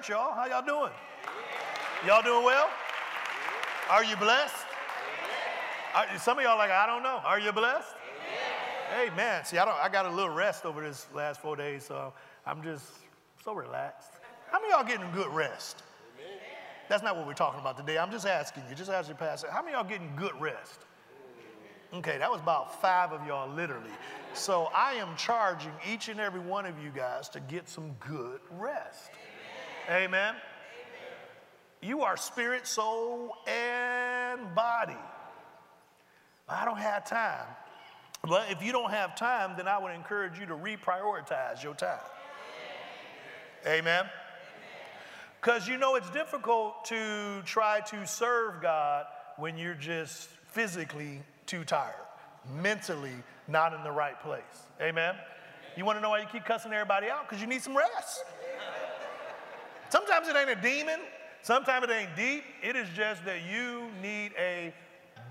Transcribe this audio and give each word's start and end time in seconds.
church, 0.00 0.08
y'all. 0.08 0.34
How 0.34 0.46
y'all 0.46 0.64
doing? 0.64 0.92
Y'all 2.06 2.22
doing 2.22 2.44
well? 2.44 2.70
Are 3.90 4.02
you 4.02 4.16
blessed? 4.16 4.54
Are, 5.94 6.06
some 6.18 6.38
of 6.38 6.44
y'all 6.44 6.56
like, 6.56 6.70
I 6.70 6.86
don't 6.86 7.02
know. 7.02 7.20
Are 7.24 7.38
you 7.38 7.52
blessed? 7.52 7.94
Hey, 8.94 9.10
man. 9.14 9.44
See, 9.44 9.58
I, 9.58 9.64
don't, 9.66 9.76
I 9.78 9.90
got 9.90 10.06
a 10.06 10.10
little 10.10 10.32
rest 10.32 10.64
over 10.64 10.80
this 10.80 11.06
last 11.14 11.42
four 11.42 11.54
days, 11.54 11.84
so 11.84 12.14
I'm 12.46 12.62
just 12.62 12.86
so 13.44 13.52
relaxed. 13.52 14.12
How 14.50 14.58
many 14.58 14.72
y'all 14.72 14.84
getting 14.84 15.10
good 15.12 15.28
rest? 15.34 15.82
That's 16.88 17.02
not 17.02 17.16
what 17.16 17.26
we're 17.26 17.34
talking 17.34 17.60
about 17.60 17.76
today. 17.76 17.98
I'm 17.98 18.10
just 18.10 18.26
asking 18.26 18.62
you. 18.70 18.74
Just 18.74 18.90
ask 18.90 19.06
your 19.06 19.18
pastor. 19.18 19.50
How 19.50 19.60
many 19.60 19.74
y'all 19.74 19.84
getting 19.84 20.12
good 20.16 20.38
rest? 20.40 20.80
Okay, 21.92 22.16
that 22.18 22.30
was 22.30 22.40
about 22.40 22.80
five 22.80 23.12
of 23.12 23.26
y'all, 23.26 23.52
literally. 23.52 23.90
So 24.32 24.70
I 24.74 24.94
am 24.94 25.14
charging 25.16 25.72
each 25.92 26.08
and 26.08 26.20
every 26.20 26.40
one 26.40 26.64
of 26.64 26.82
you 26.82 26.90
guys 26.90 27.28
to 27.30 27.40
get 27.40 27.68
some 27.68 27.92
good 28.00 28.40
rest. 28.50 29.10
Amen. 29.88 30.04
Amen. 30.10 30.34
You 31.82 32.02
are 32.02 32.16
spirit, 32.16 32.66
soul, 32.66 33.34
and 33.46 34.54
body. 34.54 34.96
I 36.48 36.64
don't 36.64 36.78
have 36.78 37.04
time. 37.08 37.46
But 38.28 38.50
if 38.50 38.62
you 38.62 38.72
don't 38.72 38.90
have 38.90 39.16
time, 39.16 39.54
then 39.56 39.66
I 39.66 39.78
would 39.78 39.92
encourage 39.92 40.38
you 40.38 40.46
to 40.46 40.54
reprioritize 40.54 41.62
your 41.62 41.74
time. 41.74 41.98
Amen. 43.66 44.04
Because 45.40 45.66
you 45.66 45.78
know 45.78 45.94
it's 45.94 46.10
difficult 46.10 46.84
to 46.86 47.42
try 47.46 47.80
to 47.80 48.06
serve 48.06 48.60
God 48.60 49.06
when 49.36 49.56
you're 49.56 49.74
just 49.74 50.28
physically 50.48 51.22
too 51.46 51.64
tired, 51.64 51.94
mentally 52.60 53.14
not 53.48 53.72
in 53.72 53.82
the 53.82 53.90
right 53.90 54.20
place. 54.20 54.42
Amen? 54.82 55.14
You 55.76 55.84
want 55.84 55.96
to 55.96 56.02
know 56.02 56.10
why 56.10 56.20
you 56.20 56.26
keep 56.30 56.44
cussing 56.44 56.72
everybody 56.72 57.08
out? 57.08 57.28
Because 57.28 57.40
you 57.40 57.46
need 57.46 57.62
some 57.62 57.76
rest. 57.76 58.22
Sometimes 59.90 60.28
it 60.28 60.36
ain't 60.36 60.50
a 60.50 60.62
demon, 60.62 61.00
sometimes 61.42 61.84
it 61.84 61.90
ain't 61.90 62.16
deep. 62.16 62.44
It 62.62 62.76
is 62.76 62.88
just 62.94 63.24
that 63.24 63.42
you 63.42 63.88
need 64.00 64.32
a 64.38 64.72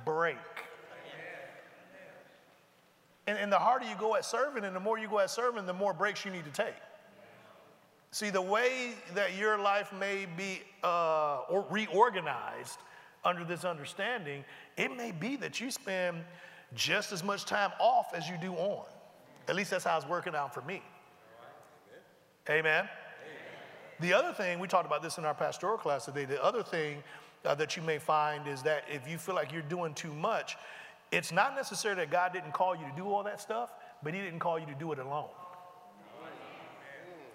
break. 0.06 0.38
And, 3.26 3.38
and 3.38 3.52
the 3.52 3.60
harder 3.60 3.86
you 3.86 3.96
go 3.96 4.16
at 4.16 4.26
serving, 4.26 4.64
and 4.64 4.76
the 4.76 4.80
more 4.80 4.98
you 4.98 5.08
go 5.08 5.20
at 5.20 5.30
serving, 5.30 5.66
the 5.66 5.74
more 5.74 5.94
breaks 5.94 6.26
you 6.26 6.32
need 6.32 6.46
to 6.46 6.52
take. 6.52 6.76
See, 8.12 8.32
the 8.32 8.42
way 8.42 8.96
that 9.14 9.38
your 9.38 9.58
life 9.60 9.94
may 9.94 10.26
be 10.36 10.62
uh, 10.84 11.42
or 11.50 11.66
reorganized 11.70 12.80
under 13.24 13.44
this 13.44 13.64
understanding, 13.64 14.44
it 14.78 14.96
may 14.98 15.12
be 15.12 15.36
that 15.38 15.62
you 15.62 15.70
spend 15.70 16.18
just 16.74 17.12
as 17.12 17.24
much 17.24 17.46
time 17.46 17.72
off 17.80 18.14
as 18.16 18.28
you 18.28 18.36
do 18.42 18.54
on. 18.54 18.86
At 19.48 19.56
least 19.56 19.70
that's 19.70 19.84
how 19.84 19.96
it's 19.96 20.08
working 20.08 20.36
out 20.36 20.54
for 20.54 20.62
me. 20.62 20.82
Amen. 22.50 22.90
The 24.00 24.14
other 24.14 24.32
thing, 24.32 24.60
we 24.60 24.68
talked 24.68 24.86
about 24.86 25.04
this 25.04 25.18
in 25.18 25.26
our 25.26 25.34
pastoral 25.34 25.78
class 25.78 26.06
today, 26.06 26.26
the 26.26 26.42
other 26.44 26.64
thing 26.64 27.04
uh, 27.44 27.56
that 27.56 27.76
you 27.76 27.84
may 27.84 27.98
find 27.98 28.48
is 28.48 28.62
that 28.64 28.84
if 28.90 29.08
you 29.08 29.18
feel 29.18 29.36
like 29.36 29.52
you're 29.52 29.62
doing 29.64 29.94
too 29.94 30.14
much, 30.14 30.56
it's 31.12 31.32
not 31.32 31.56
necessarily 31.56 32.02
that 32.02 32.12
God 32.12 32.32
didn't 32.32 32.54
call 32.54 32.76
you 32.76 32.86
to 32.86 32.94
do 32.96 33.10
all 33.10 33.24
that 33.24 33.42
stuff, 33.42 33.72
but 34.04 34.14
He 34.14 34.22
didn't 34.22 34.40
call 34.40 34.58
you 34.58 34.66
to 34.68 34.76
do 34.76 34.92
it 34.92 35.00
alone. 35.00 35.30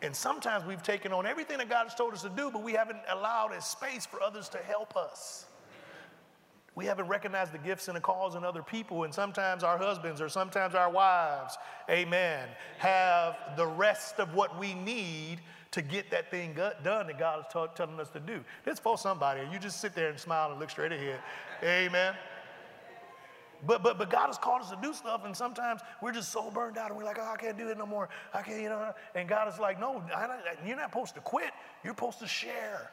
And 0.00 0.14
sometimes 0.14 0.66
we've 0.66 0.82
taken 0.82 1.12
on 1.12 1.26
everything 1.26 1.58
that 1.58 1.70
God 1.70 1.84
has 1.84 1.94
told 1.94 2.12
us 2.12 2.22
to 2.22 2.28
do, 2.28 2.50
but 2.50 2.62
we 2.62 2.72
haven't 2.72 3.00
allowed 3.10 3.52
a 3.52 3.62
space 3.62 4.04
for 4.04 4.22
others 4.22 4.48
to 4.50 4.58
help 4.58 4.96
us. 4.96 5.46
We 6.74 6.86
haven't 6.86 7.06
recognized 7.06 7.52
the 7.52 7.58
gifts 7.58 7.88
and 7.88 7.96
the 7.96 8.00
calls 8.00 8.34
in 8.34 8.44
other 8.44 8.62
people, 8.62 9.04
and 9.04 9.14
sometimes 9.14 9.62
our 9.62 9.78
husbands 9.78 10.20
or 10.20 10.28
sometimes 10.28 10.74
our 10.74 10.90
wives, 10.90 11.56
amen, 11.88 12.48
have 12.78 13.36
the 13.56 13.66
rest 13.66 14.18
of 14.18 14.34
what 14.34 14.58
we 14.58 14.74
need 14.74 15.40
to 15.74 15.82
get 15.82 16.08
that 16.12 16.30
thing 16.30 16.54
done 16.54 17.08
that 17.08 17.18
God 17.18 17.40
is 17.40 17.46
t- 17.52 17.64
telling 17.74 17.98
us 17.98 18.08
to 18.10 18.20
do. 18.20 18.44
This 18.64 18.78
for 18.78 18.96
somebody, 18.96 19.40
you 19.52 19.58
just 19.58 19.80
sit 19.80 19.94
there 19.94 20.08
and 20.08 20.18
smile 20.18 20.52
and 20.52 20.60
look 20.60 20.70
straight 20.70 20.92
ahead, 20.92 21.18
amen. 21.64 22.14
But, 23.66 23.82
but, 23.82 23.98
but 23.98 24.08
God 24.08 24.26
has 24.26 24.38
called 24.38 24.62
us 24.62 24.70
to 24.70 24.78
do 24.80 24.92
stuff, 24.94 25.22
and 25.24 25.36
sometimes 25.36 25.80
we're 26.00 26.12
just 26.12 26.30
so 26.30 26.48
burned 26.50 26.78
out, 26.78 26.90
and 26.90 26.98
we're 26.98 27.04
like, 27.04 27.18
oh, 27.18 27.32
I 27.32 27.36
can't 27.36 27.58
do 27.58 27.68
it 27.68 27.78
no 27.78 27.86
more. 27.86 28.08
I 28.32 28.42
can't, 28.42 28.62
you 28.62 28.68
know. 28.68 28.92
And 29.16 29.28
God 29.28 29.52
is 29.52 29.58
like, 29.58 29.80
no, 29.80 30.02
you're 30.64 30.76
not 30.76 30.90
supposed 30.90 31.14
to 31.14 31.20
quit. 31.20 31.50
You're 31.82 31.94
supposed 31.94 32.20
to 32.20 32.26
share. 32.26 32.90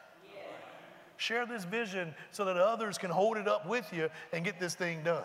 Share 1.18 1.46
this 1.46 1.64
vision 1.64 2.14
so 2.32 2.44
that 2.46 2.56
others 2.56 2.98
can 2.98 3.10
hold 3.10 3.36
it 3.36 3.46
up 3.46 3.68
with 3.68 3.92
you 3.92 4.08
and 4.32 4.44
get 4.44 4.58
this 4.58 4.74
thing 4.74 5.04
done. 5.04 5.24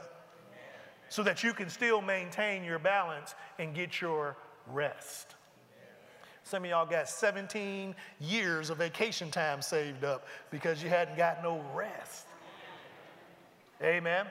So 1.10 1.24
that 1.24 1.44
you 1.44 1.54
can 1.54 1.70
still 1.70 2.02
maintain 2.02 2.64
your 2.64 2.78
balance 2.78 3.34
and 3.58 3.74
get 3.74 4.00
your 4.00 4.36
rest. 4.68 5.37
Some 6.48 6.64
of 6.64 6.70
y'all 6.70 6.86
got 6.86 7.10
17 7.10 7.94
years 8.22 8.70
of 8.70 8.78
vacation 8.78 9.30
time 9.30 9.62
saved 9.62 10.06
up 10.06 10.26
because 10.50 10.82
you 10.82 10.88
hadn't 10.88 11.18
got 11.18 11.44
no 11.44 11.62
rest. 11.76 12.26
Amen. 13.84 14.26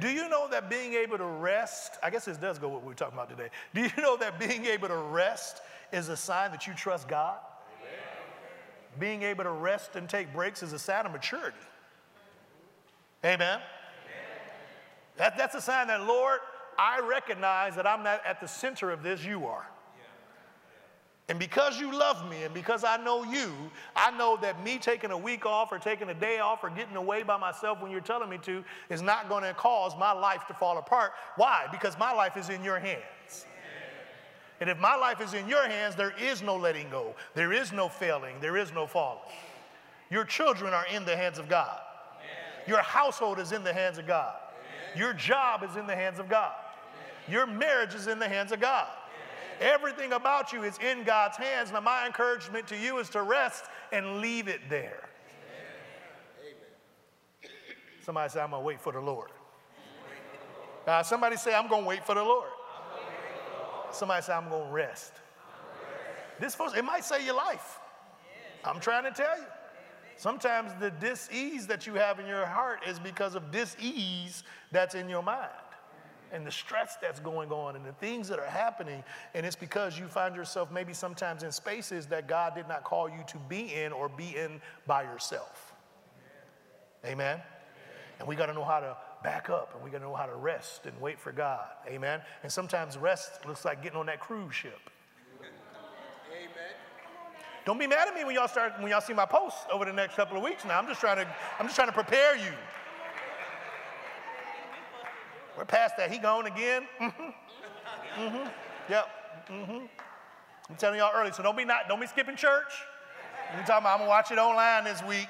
Do 0.00 0.08
you 0.08 0.26
know 0.30 0.48
that 0.48 0.70
being 0.70 0.94
able 0.94 1.18
to 1.18 1.26
rest, 1.26 1.98
I 2.02 2.08
guess 2.08 2.24
this 2.24 2.38
does 2.38 2.58
go 2.58 2.70
what 2.70 2.82
we're 2.82 2.94
talking 2.94 3.12
about 3.12 3.28
today. 3.28 3.50
Do 3.74 3.82
you 3.82 3.90
know 3.98 4.16
that 4.16 4.40
being 4.40 4.64
able 4.64 4.88
to 4.88 4.96
rest 4.96 5.60
is 5.92 6.08
a 6.08 6.16
sign 6.16 6.50
that 6.52 6.66
you 6.66 6.72
trust 6.72 7.08
God? 7.08 7.36
Being 8.98 9.22
able 9.22 9.44
to 9.44 9.50
rest 9.50 9.96
and 9.96 10.08
take 10.08 10.32
breaks 10.32 10.62
is 10.62 10.72
a 10.72 10.78
sign 10.78 11.04
of 11.04 11.12
maturity. 11.12 11.58
Amen. 13.22 13.60
That, 15.18 15.36
that's 15.36 15.54
a 15.54 15.60
sign 15.60 15.88
that, 15.88 16.06
Lord, 16.06 16.38
I 16.78 17.00
recognize 17.00 17.76
that 17.76 17.86
I'm 17.86 18.02
not 18.02 18.24
at 18.24 18.40
the 18.40 18.48
center 18.48 18.90
of 18.90 19.02
this, 19.02 19.22
you 19.22 19.46
are. 19.46 19.66
And 21.30 21.38
because 21.38 21.78
you 21.78 21.96
love 21.96 22.28
me 22.28 22.42
and 22.42 22.52
because 22.52 22.82
I 22.82 22.96
know 22.96 23.22
you, 23.22 23.52
I 23.94 24.10
know 24.10 24.36
that 24.42 24.64
me 24.64 24.78
taking 24.78 25.12
a 25.12 25.16
week 25.16 25.46
off 25.46 25.70
or 25.70 25.78
taking 25.78 26.10
a 26.10 26.14
day 26.14 26.40
off 26.40 26.64
or 26.64 26.70
getting 26.70 26.96
away 26.96 27.22
by 27.22 27.36
myself 27.36 27.80
when 27.80 27.92
you're 27.92 28.00
telling 28.00 28.28
me 28.28 28.38
to 28.38 28.64
is 28.88 29.00
not 29.00 29.28
going 29.28 29.44
to 29.44 29.54
cause 29.54 29.92
my 29.96 30.10
life 30.10 30.48
to 30.48 30.54
fall 30.54 30.78
apart. 30.78 31.12
Why? 31.36 31.68
Because 31.70 31.96
my 32.00 32.12
life 32.12 32.36
is 32.36 32.48
in 32.48 32.64
your 32.64 32.80
hands. 32.80 33.46
And 34.60 34.68
if 34.68 34.76
my 34.80 34.96
life 34.96 35.20
is 35.20 35.32
in 35.32 35.48
your 35.48 35.68
hands, 35.68 35.94
there 35.94 36.14
is 36.20 36.42
no 36.42 36.56
letting 36.56 36.90
go, 36.90 37.14
there 37.34 37.52
is 37.52 37.72
no 37.72 37.88
failing, 37.88 38.34
there 38.40 38.56
is 38.56 38.72
no 38.72 38.88
falling. 38.88 39.20
Your 40.10 40.24
children 40.24 40.74
are 40.74 40.86
in 40.92 41.04
the 41.04 41.16
hands 41.16 41.38
of 41.38 41.48
God. 41.48 41.78
Your 42.66 42.82
household 42.82 43.38
is 43.38 43.52
in 43.52 43.62
the 43.62 43.72
hands 43.72 43.98
of 43.98 44.06
God. 44.08 44.34
Your 44.96 45.12
job 45.12 45.62
is 45.62 45.76
in 45.76 45.86
the 45.86 45.94
hands 45.94 46.18
of 46.18 46.28
God. 46.28 46.54
Your 47.28 47.46
marriage 47.46 47.94
is 47.94 48.08
in 48.08 48.18
the 48.18 48.28
hands 48.28 48.50
of 48.50 48.58
God. 48.58 48.88
Everything 49.60 50.14
about 50.14 50.54
you 50.54 50.62
is 50.62 50.78
in 50.78 51.04
God's 51.04 51.36
hands. 51.36 51.70
Now, 51.70 51.80
my 51.80 52.06
encouragement 52.06 52.66
to 52.68 52.76
you 52.76 52.98
is 52.98 53.10
to 53.10 53.22
rest 53.22 53.64
and 53.92 54.20
leave 54.20 54.48
it 54.48 54.60
there. 54.70 55.10
Amen. 56.40 57.50
Somebody 58.02 58.30
say, 58.30 58.40
I'm 58.40 58.50
going 58.50 58.62
to 58.62 58.66
wait 58.66 58.80
for 58.80 58.92
the 58.92 59.00
Lord. 59.00 59.28
Uh, 60.86 61.02
somebody 61.02 61.36
say, 61.36 61.54
I'm 61.54 61.68
going 61.68 61.82
to 61.82 61.88
wait 61.88 62.06
for 62.06 62.14
the 62.14 62.22
Lord. 62.22 62.48
Somebody 63.92 64.22
say, 64.22 64.32
I'm 64.32 64.48
going 64.48 64.66
to 64.66 64.72
rest. 64.72 65.12
This 66.38 66.54
first, 66.54 66.74
it 66.74 66.84
might 66.84 67.04
save 67.04 67.26
your 67.26 67.36
life. 67.36 67.78
I'm 68.64 68.80
trying 68.80 69.04
to 69.04 69.10
tell 69.10 69.36
you. 69.36 69.44
Sometimes 70.16 70.72
the 70.80 70.90
dis-ease 70.90 71.66
that 71.66 71.86
you 71.86 71.94
have 71.94 72.18
in 72.18 72.26
your 72.26 72.46
heart 72.46 72.80
is 72.86 72.98
because 72.98 73.34
of 73.34 73.50
dis-ease 73.50 74.42
that's 74.72 74.94
in 74.94 75.08
your 75.08 75.22
mind 75.22 75.50
and 76.32 76.46
the 76.46 76.50
stress 76.50 76.96
that's 77.00 77.20
going 77.20 77.50
on 77.50 77.76
and 77.76 77.84
the 77.84 77.92
things 77.92 78.28
that 78.28 78.38
are 78.38 78.46
happening. 78.46 79.02
And 79.34 79.44
it's 79.44 79.56
because 79.56 79.98
you 79.98 80.06
find 80.06 80.34
yourself 80.34 80.70
maybe 80.70 80.92
sometimes 80.92 81.42
in 81.42 81.52
spaces 81.52 82.06
that 82.06 82.28
God 82.28 82.54
did 82.54 82.68
not 82.68 82.84
call 82.84 83.08
you 83.08 83.22
to 83.28 83.38
be 83.48 83.74
in 83.74 83.92
or 83.92 84.08
be 84.08 84.36
in 84.36 84.60
by 84.86 85.02
yourself. 85.02 85.74
Amen. 87.04 87.14
Amen. 87.14 87.42
And 88.18 88.28
we 88.28 88.36
got 88.36 88.46
to 88.46 88.54
know 88.54 88.64
how 88.64 88.80
to 88.80 88.96
back 89.22 89.50
up 89.50 89.74
and 89.74 89.84
we 89.84 89.90
got 89.90 89.98
to 89.98 90.04
know 90.04 90.14
how 90.14 90.26
to 90.26 90.34
rest 90.34 90.86
and 90.86 90.98
wait 91.00 91.18
for 91.18 91.32
God. 91.32 91.66
Amen. 91.88 92.20
And 92.42 92.50
sometimes 92.50 92.96
rest 92.96 93.46
looks 93.46 93.64
like 93.64 93.82
getting 93.82 93.98
on 93.98 94.06
that 94.06 94.20
cruise 94.20 94.54
ship. 94.54 94.78
Amen. 95.40 95.50
Don't 97.66 97.78
be 97.78 97.86
mad 97.86 98.08
at 98.08 98.14
me 98.14 98.24
when 98.24 98.34
y'all 98.34 98.48
start 98.48 98.72
when 98.80 98.90
y'all 98.90 99.00
see 99.00 99.12
my 99.12 99.26
posts 99.26 99.60
over 99.72 99.84
the 99.84 99.92
next 99.92 100.16
couple 100.16 100.36
of 100.36 100.42
weeks 100.42 100.64
now. 100.64 100.78
I'm 100.78 100.86
just 100.86 101.00
trying 101.00 101.18
to 101.18 101.26
I'm 101.58 101.66
just 101.66 101.76
trying 101.76 101.88
to 101.88 101.94
prepare 101.94 102.36
you. 102.36 102.52
We're 105.60 105.66
past 105.66 105.98
that. 105.98 106.10
He 106.10 106.16
gone 106.16 106.46
again. 106.46 106.88
Mm-hmm. 106.98 108.22
Mm-hmm. 108.22 108.48
Yep. 108.88 109.08
Mm-hmm. 109.50 109.86
I'm 110.70 110.76
telling 110.76 110.98
y'all 110.98 111.12
early, 111.14 111.32
so 111.32 111.42
don't 111.42 111.54
be 111.54 111.66
not 111.66 111.86
don't 111.86 112.00
be 112.00 112.06
skipping 112.06 112.34
church. 112.34 112.72
You 113.54 113.62
talking 113.66 113.82
about 113.82 113.92
I'm 113.92 113.98
gonna 113.98 114.08
watch 114.08 114.30
it 114.30 114.38
online 114.38 114.84
this 114.84 115.02
week. 115.04 115.28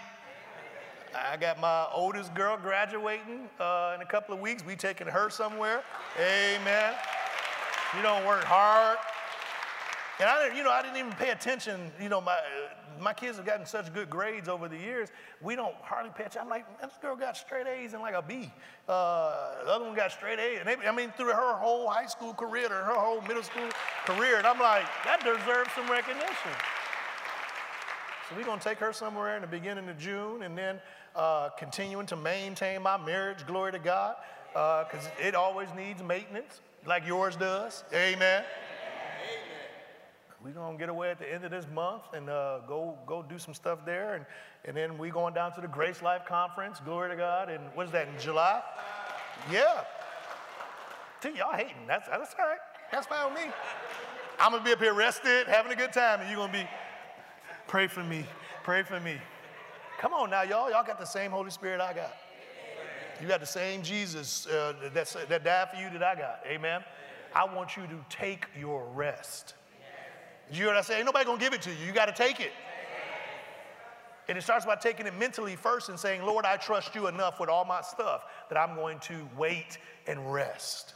I 1.16 1.36
got 1.36 1.58
my 1.58 1.86
oldest 1.92 2.32
girl 2.32 2.56
graduating 2.56 3.48
uh, 3.58 3.94
in 3.96 4.02
a 4.02 4.06
couple 4.06 4.32
of 4.32 4.40
weeks. 4.40 4.64
We 4.64 4.76
taking 4.76 5.08
her 5.08 5.30
somewhere. 5.30 5.82
Amen. 6.16 6.94
You 7.96 8.02
don't 8.02 8.24
work 8.24 8.44
hard. 8.44 8.98
And 10.20 10.28
I 10.28 10.44
didn't, 10.44 10.56
you 10.56 10.62
know, 10.62 10.70
I 10.70 10.80
didn't 10.80 10.98
even 10.98 11.12
pay 11.12 11.30
attention. 11.30 11.90
You 12.00 12.08
know, 12.08 12.20
my 12.20 12.36
my 13.00 13.12
kids 13.12 13.36
have 13.36 13.46
gotten 13.46 13.66
such 13.66 13.92
good 13.92 14.10
grades 14.10 14.48
over 14.48 14.68
the 14.68 14.76
years. 14.76 15.08
We 15.40 15.56
don't 15.56 15.74
hardly 15.82 16.10
attention. 16.10 16.40
I'm 16.42 16.48
like, 16.48 16.64
this 16.80 16.92
girl 17.00 17.16
got 17.16 17.36
straight 17.36 17.66
A's 17.66 17.92
and 17.92 18.02
like 18.02 18.14
a 18.14 18.22
B. 18.22 18.52
Uh, 18.88 19.64
the 19.64 19.70
other 19.70 19.84
one 19.84 19.94
got 19.94 20.12
straight 20.12 20.38
A's. 20.38 20.60
And 20.60 20.68
they, 20.68 20.88
I 20.88 20.92
mean, 20.92 21.12
through 21.16 21.32
her 21.32 21.54
whole 21.54 21.88
high 21.88 22.06
school 22.06 22.34
career, 22.34 22.66
or 22.66 22.82
her 22.82 22.94
whole 22.94 23.20
middle 23.22 23.42
school 23.42 23.68
career. 24.04 24.38
And 24.38 24.46
I'm 24.46 24.58
like, 24.58 24.84
that 25.04 25.20
deserves 25.24 25.70
some 25.72 25.90
recognition. 25.90 26.52
So 28.28 28.36
we're 28.36 28.44
going 28.44 28.58
to 28.58 28.64
take 28.64 28.78
her 28.78 28.92
somewhere 28.92 29.36
in 29.36 29.42
the 29.42 29.48
beginning 29.48 29.88
of 29.88 29.98
June 29.98 30.42
and 30.42 30.56
then 30.56 30.80
uh, 31.16 31.48
continuing 31.58 32.06
to 32.06 32.16
maintain 32.16 32.82
my 32.82 32.96
marriage, 32.96 33.46
glory 33.46 33.72
to 33.72 33.78
God, 33.78 34.16
because 34.52 35.06
uh, 35.06 35.26
it 35.26 35.34
always 35.34 35.68
needs 35.76 36.02
maintenance 36.02 36.60
like 36.86 37.06
yours 37.06 37.36
does. 37.36 37.84
Amen. 37.92 38.44
We're 40.42 40.52
going 40.52 40.76
to 40.76 40.78
get 40.78 40.88
away 40.88 41.10
at 41.10 41.18
the 41.18 41.30
end 41.30 41.44
of 41.44 41.50
this 41.50 41.66
month 41.72 42.02
and 42.14 42.30
uh, 42.30 42.60
go, 42.66 42.98
go 43.06 43.22
do 43.22 43.38
some 43.38 43.52
stuff 43.52 43.84
there. 43.84 44.14
And, 44.14 44.24
and 44.64 44.74
then 44.74 44.96
we're 44.96 45.12
going 45.12 45.34
down 45.34 45.52
to 45.54 45.60
the 45.60 45.68
Grace 45.68 46.00
Life 46.00 46.22
Conference, 46.26 46.80
glory 46.82 47.10
to 47.10 47.16
God. 47.16 47.50
And 47.50 47.62
what 47.74 47.86
is 47.86 47.92
that, 47.92 48.08
in 48.08 48.18
July? 48.18 48.62
Yeah. 49.52 49.84
See, 51.22 51.36
y'all 51.36 51.52
hating. 51.52 51.86
That's, 51.86 52.08
that's 52.08 52.34
all 52.38 52.46
right. 52.46 52.58
That's 52.90 53.06
fine 53.06 53.32
with 53.32 53.42
me. 53.42 53.50
I'm 54.38 54.52
going 54.52 54.62
to 54.62 54.66
be 54.66 54.72
up 54.72 54.78
here 54.78 54.94
rested, 54.94 55.46
having 55.46 55.72
a 55.72 55.76
good 55.76 55.92
time, 55.92 56.20
and 56.20 56.30
you're 56.30 56.38
going 56.38 56.52
to 56.52 56.58
be, 56.58 56.68
pray 57.66 57.86
for 57.86 58.02
me. 58.02 58.24
Pray 58.62 58.82
for 58.82 58.98
me. 58.98 59.18
Come 59.98 60.14
on 60.14 60.30
now, 60.30 60.42
y'all. 60.42 60.70
Y'all 60.70 60.84
got 60.84 60.98
the 60.98 61.04
same 61.04 61.30
Holy 61.30 61.50
Spirit 61.50 61.82
I 61.82 61.92
got. 61.92 62.16
You 63.20 63.28
got 63.28 63.40
the 63.40 63.46
same 63.46 63.82
Jesus 63.82 64.46
uh, 64.46 64.72
that 64.94 65.44
died 65.44 65.68
for 65.70 65.76
you 65.76 65.90
that 65.90 66.02
I 66.02 66.14
got. 66.14 66.40
Amen. 66.46 66.82
I 67.34 67.44
want 67.44 67.76
you 67.76 67.82
to 67.82 68.04
take 68.08 68.46
your 68.58 68.86
rest. 68.94 69.54
You 70.50 70.56
hear 70.56 70.66
what 70.66 70.76
I 70.76 70.80
say? 70.82 70.96
Ain't 70.96 71.06
nobody 71.06 71.24
gonna 71.24 71.38
give 71.38 71.52
it 71.52 71.62
to 71.62 71.70
you. 71.70 71.86
You 71.86 71.92
got 71.92 72.06
to 72.06 72.12
take 72.12 72.40
it. 72.40 72.52
And 74.28 74.38
it 74.38 74.42
starts 74.42 74.64
by 74.64 74.76
taking 74.76 75.06
it 75.06 75.18
mentally 75.18 75.56
first 75.56 75.88
and 75.88 75.98
saying, 75.98 76.24
Lord, 76.24 76.44
I 76.44 76.56
trust 76.56 76.94
you 76.94 77.08
enough 77.08 77.40
with 77.40 77.48
all 77.48 77.64
my 77.64 77.80
stuff 77.80 78.24
that 78.48 78.56
I'm 78.56 78.76
going 78.76 79.00
to 79.00 79.28
wait 79.36 79.78
and 80.06 80.32
rest. 80.32 80.94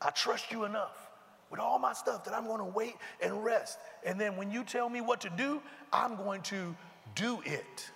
I 0.00 0.10
trust 0.10 0.52
you 0.52 0.64
enough 0.64 1.10
with 1.50 1.58
all 1.58 1.78
my 1.78 1.92
stuff 1.92 2.24
that 2.24 2.34
I'm 2.34 2.46
going 2.46 2.58
to 2.58 2.64
wait 2.64 2.94
and 3.20 3.44
rest. 3.44 3.78
And 4.04 4.20
then 4.20 4.36
when 4.36 4.50
you 4.50 4.62
tell 4.62 4.88
me 4.88 5.00
what 5.00 5.20
to 5.22 5.30
do, 5.30 5.60
I'm 5.92 6.14
going 6.16 6.42
to 6.42 6.76
do 7.14 7.40
it. 7.44 7.90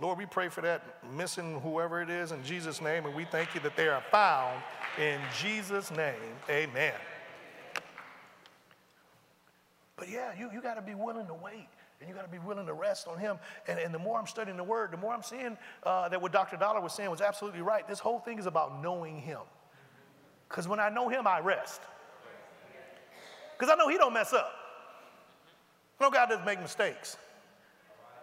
Lord, 0.00 0.18
we 0.18 0.26
pray 0.26 0.48
for 0.48 0.60
that 0.62 1.04
missing 1.14 1.60
whoever 1.60 2.02
it 2.02 2.10
is 2.10 2.32
in 2.32 2.42
Jesus' 2.42 2.80
name, 2.80 3.06
and 3.06 3.14
we 3.14 3.24
thank 3.26 3.54
you 3.54 3.60
that 3.60 3.76
they 3.76 3.88
are 3.88 4.02
found 4.10 4.60
in 4.98 5.20
Jesus' 5.40 5.90
name. 5.90 6.14
Amen. 6.50 6.94
But 9.96 10.10
yeah, 10.10 10.32
you, 10.38 10.50
you 10.52 10.60
got 10.60 10.74
to 10.74 10.82
be 10.82 10.94
willing 10.94 11.26
to 11.26 11.34
wait. 11.34 11.68
And 12.00 12.08
you 12.08 12.14
got 12.14 12.24
to 12.24 12.30
be 12.30 12.38
willing 12.38 12.66
to 12.66 12.74
rest 12.74 13.08
on 13.08 13.18
him. 13.18 13.38
And, 13.66 13.78
and 13.78 13.94
the 13.94 13.98
more 13.98 14.18
I'm 14.18 14.26
studying 14.26 14.58
the 14.58 14.64
word, 14.64 14.92
the 14.92 14.98
more 14.98 15.14
I'm 15.14 15.22
seeing 15.22 15.56
uh, 15.82 16.10
that 16.10 16.20
what 16.20 16.30
Dr. 16.30 16.58
Dollar 16.58 16.80
was 16.80 16.92
saying 16.92 17.10
was 17.10 17.22
absolutely 17.22 17.62
right. 17.62 17.88
This 17.88 18.00
whole 18.00 18.18
thing 18.18 18.38
is 18.38 18.44
about 18.44 18.82
knowing 18.82 19.18
him. 19.18 19.40
Because 20.48 20.68
when 20.68 20.78
I 20.78 20.90
know 20.90 21.08
him, 21.08 21.26
I 21.26 21.40
rest. 21.40 21.80
Because 23.58 23.72
I 23.72 23.76
know 23.76 23.88
he 23.88 23.96
don't 23.96 24.12
mess 24.12 24.34
up. 24.34 24.52
Know 25.98 26.10
God 26.10 26.28
doesn't 26.28 26.44
make 26.44 26.60
mistakes. 26.60 27.16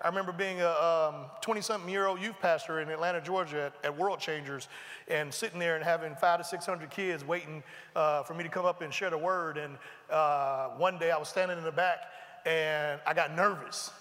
I 0.04 0.10
remember 0.10 0.34
being 0.34 0.60
a 0.60 1.30
20 1.40 1.60
um, 1.60 1.64
something 1.64 1.90
year 1.90 2.08
old 2.08 2.22
youth 2.22 2.36
pastor 2.42 2.82
in 2.82 2.90
Atlanta, 2.90 3.22
Georgia 3.22 3.72
at, 3.84 3.86
at, 3.86 3.98
World 3.98 4.20
Changers 4.20 4.68
and 5.08 5.34
sitting 5.34 5.60
there 5.60 5.76
and 5.76 5.84
having 5.84 6.14
five 6.16 6.40
to 6.40 6.44
600 6.44 6.90
kids 6.90 7.24
waiting 7.24 7.64
uh, 7.96 8.24
for 8.24 8.34
me 8.34 8.44
to 8.44 8.50
come 8.50 8.66
up 8.66 8.82
and 8.82 8.94
share 8.94 9.10
the 9.10 9.18
word. 9.18 9.58
And 9.58 9.78
uh, 10.10 10.70
one 10.72 10.98
day 10.98 11.12
I 11.12 11.18
was 11.18 11.30
standing 11.30 11.58
in 11.58 11.64
the 11.64 11.72
back 11.72 12.00
and 12.46 13.00
I 13.08 13.14
got 13.14 13.34
nervous. 13.34 13.92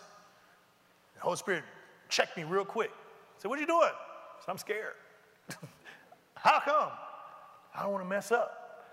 The 1.14 1.20
Holy 1.20 1.36
Spirit 1.36 1.62
checked 2.08 2.36
me 2.36 2.42
real 2.42 2.64
quick. 2.64 2.90
Said, 3.38 3.48
What 3.48 3.58
are 3.58 3.62
you 3.62 3.68
doing? 3.68 3.90
Said, 4.40 4.50
I'm 4.50 4.58
scared. 4.58 4.94
How 6.34 6.60
come? 6.64 6.90
I 7.76 7.84
don't 7.84 7.92
want 7.92 8.04
to 8.04 8.10
mess 8.10 8.32
up. 8.32 8.90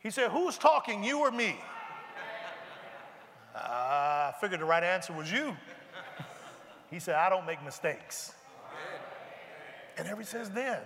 He 0.00 0.10
said, 0.10 0.32
Who's 0.32 0.58
talking, 0.58 1.04
you 1.04 1.20
or 1.20 1.30
me? 1.30 1.54
I 3.54 4.34
figured 4.40 4.60
the 4.60 4.64
right 4.64 4.82
answer 4.82 5.12
was 5.12 5.30
you. 5.30 5.56
He 6.96 7.00
said, 7.00 7.16
I 7.16 7.28
don't 7.28 7.44
make 7.44 7.62
mistakes. 7.62 8.32
And 9.98 10.08
ever 10.08 10.24
since 10.24 10.48
then, 10.48 10.78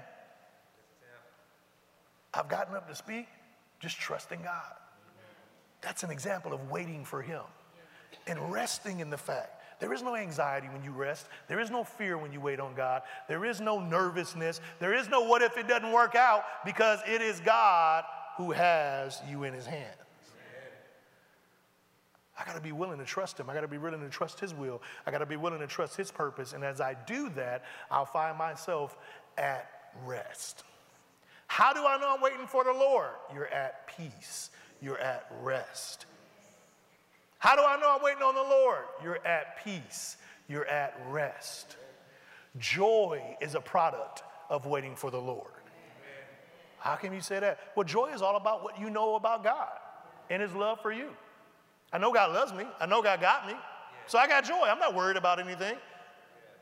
I've 2.35 2.49
gotten 2.49 2.75
up 2.75 2.89
to 2.89 2.97
speak 2.97 3.29
just 3.79 3.97
trusting 3.97 4.43
God. 4.43 4.73
That's 5.83 6.03
an 6.03 6.11
example 6.11 6.53
of 6.53 6.69
waiting 6.69 7.05
for 7.05 7.23
Him 7.23 7.43
and 8.27 8.53
resting 8.53 8.99
in 8.99 9.09
the 9.09 9.17
fact. 9.17 9.63
There 9.79 9.93
is 9.93 10.03
no 10.03 10.17
anxiety 10.17 10.67
when 10.73 10.83
you 10.83 10.91
rest. 10.91 11.27
There 11.47 11.61
is 11.61 11.71
no 11.71 11.85
fear 11.85 12.19
when 12.19 12.33
you 12.33 12.41
wait 12.41 12.59
on 12.59 12.75
God. 12.75 13.03
There 13.29 13.45
is 13.45 13.61
no 13.61 13.79
nervousness. 13.79 14.61
There 14.81 14.95
is 14.95 15.09
no 15.09 15.21
what 15.21 15.43
if 15.43 15.57
it 15.59 15.69
doesn't 15.69 15.93
work 15.93 16.17
out 16.17 16.43
because 16.65 16.99
it 17.07 17.23
is 17.23 17.39
God 17.39 18.03
who 18.37 18.51
has 18.51 19.23
you 19.31 19.45
in 19.45 19.55
His 19.55 19.65
hand. 19.65 19.95
I 22.41 22.45
got 22.45 22.55
to 22.55 22.61
be 22.61 22.73
willing 22.73 22.99
to 22.99 23.05
trust 23.05 23.39
him. 23.39 23.51
I 23.51 23.55
got 23.55 23.61
to 23.61 23.69
be 23.69 23.77
willing 23.77 24.01
to 24.01 24.09
trust 24.09 24.41
his 24.41 24.55
will. 24.55 24.81
I 25.07 25.11
got 25.11 25.19
to 25.19 25.27
be 25.27 25.37
willing 25.37 25.61
to 25.61 25.67
trust 25.67 25.97
his 25.97 26.11
purpose. 26.11 26.55
And 26.55 26.65
as 26.65 26.81
I 26.81 26.97
do 27.07 27.29
that, 27.31 27.65
I'll 27.91 28.07
find 28.07 28.39
myself 28.39 28.97
at 29.37 29.69
rest. 30.07 30.65
How 31.49 31.73
do 31.75 31.85
I 31.85 31.99
know 31.99 32.15
I'm 32.15 32.23
waiting 32.23 32.47
for 32.47 32.65
the 32.65 32.73
Lord? 32.73 33.11
You're 33.35 33.49
at 33.49 33.95
peace. 33.97 34.51
You're 34.81 34.99
at 34.99 35.31
rest. 35.43 36.07
How 37.39 37.57
do 37.57 37.63
I 37.63 37.79
know 37.79 37.95
I'm 37.95 38.03
waiting 38.03 38.23
on 38.23 38.35
the 38.35 38.43
Lord? 38.43 38.85
You're 39.03 39.27
at 39.27 39.63
peace. 39.63 40.17
You're 40.49 40.67
at 40.67 40.99
rest. 41.09 41.77
Joy 42.59 43.37
is 43.41 43.55
a 43.55 43.61
product 43.61 44.23
of 44.49 44.67
waiting 44.67 44.97
for 44.97 45.11
the 45.11 45.21
Lord. 45.21 45.53
How 46.79 46.95
can 46.95 47.13
you 47.13 47.21
say 47.21 47.39
that? 47.41 47.59
Well, 47.77 47.85
joy 47.85 48.13
is 48.15 48.23
all 48.23 48.37
about 48.37 48.63
what 48.63 48.81
you 48.81 48.89
know 48.89 49.17
about 49.17 49.45
God 49.45 49.79
and 50.31 50.41
his 50.41 50.55
love 50.55 50.81
for 50.81 50.93
you. 50.93 51.11
I 51.93 51.99
know 51.99 52.13
God 52.13 52.33
loves 52.33 52.53
me. 52.53 52.65
I 52.81 52.87
know 52.87 53.03
God 53.03 53.21
got 53.21 53.47
me. 53.47 53.55
So 54.07 54.19
I 54.19 54.27
got 54.27 54.45
joy. 54.45 54.67
I'm 54.67 54.79
not 54.79 54.95
worried 54.95 55.17
about 55.17 55.41
anything. 55.41 55.77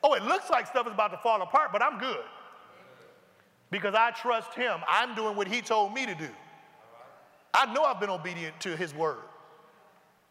Oh, 0.03 0.15
it 0.15 0.23
looks 0.23 0.49
like 0.51 0.67
stuff 0.67 0.87
is 0.87 0.93
about 0.93 1.11
to 1.11 1.19
fall 1.19 1.43
apart, 1.43 1.73
but 1.73 1.83
I'm 1.83 1.99
good. 1.99 2.25
Because 3.71 3.95
I 3.95 4.11
trust 4.13 4.55
Him. 4.55 4.81
I'm 4.87 5.15
doing 5.15 5.37
what 5.37 5.49
He 5.49 5.61
told 5.61 5.93
me 5.93 6.07
to 6.07 6.15
do. 6.15 6.29
I 7.53 7.73
know 7.73 7.85
I've 7.85 8.01
been 8.01 8.11
obedient 8.11 8.59
to 8.61 8.77
His 8.77 8.95
word. 8.95 9.19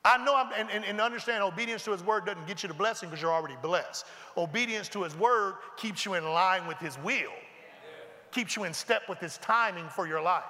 I 0.05 0.23
know 0.23 0.35
I'm, 0.35 0.51
and, 0.57 0.69
and, 0.71 0.85
and 0.85 1.01
understand 1.01 1.43
obedience 1.43 1.83
to 1.83 1.91
His 1.91 2.03
word 2.03 2.25
doesn't 2.25 2.47
get 2.47 2.63
you 2.63 2.69
the 2.69 2.75
blessing 2.75 3.09
because 3.09 3.21
you're 3.21 3.33
already 3.33 3.57
blessed. 3.61 4.05
Obedience 4.37 4.87
to 4.89 5.03
His 5.03 5.15
word 5.17 5.55
keeps 5.75 6.05
you 6.05 6.13
in 6.13 6.23
line 6.23 6.65
with 6.65 6.77
His 6.77 6.97
will, 6.99 7.33
keeps 8.31 8.55
you 8.55 8.63
in 8.63 8.73
step 8.73 9.03
with 9.09 9.19
His 9.19 9.37
timing 9.39 9.89
for 9.89 10.07
your 10.07 10.21
life. 10.21 10.43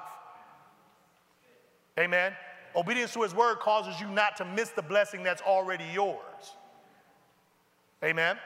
Amen. 2.00 2.33
Obedience 2.77 3.12
to 3.13 3.24
his 3.24 3.34
word 3.34 3.57
causes 3.60 4.00
you 4.00 4.07
not 4.07 4.38
to 4.38 4.46
miss 4.46 4.69
the 4.69 4.84
blessing 4.84 5.24
that's 5.24 5.41
already 5.41 5.86
yours. 5.91 6.53
Amen. 8.03 8.38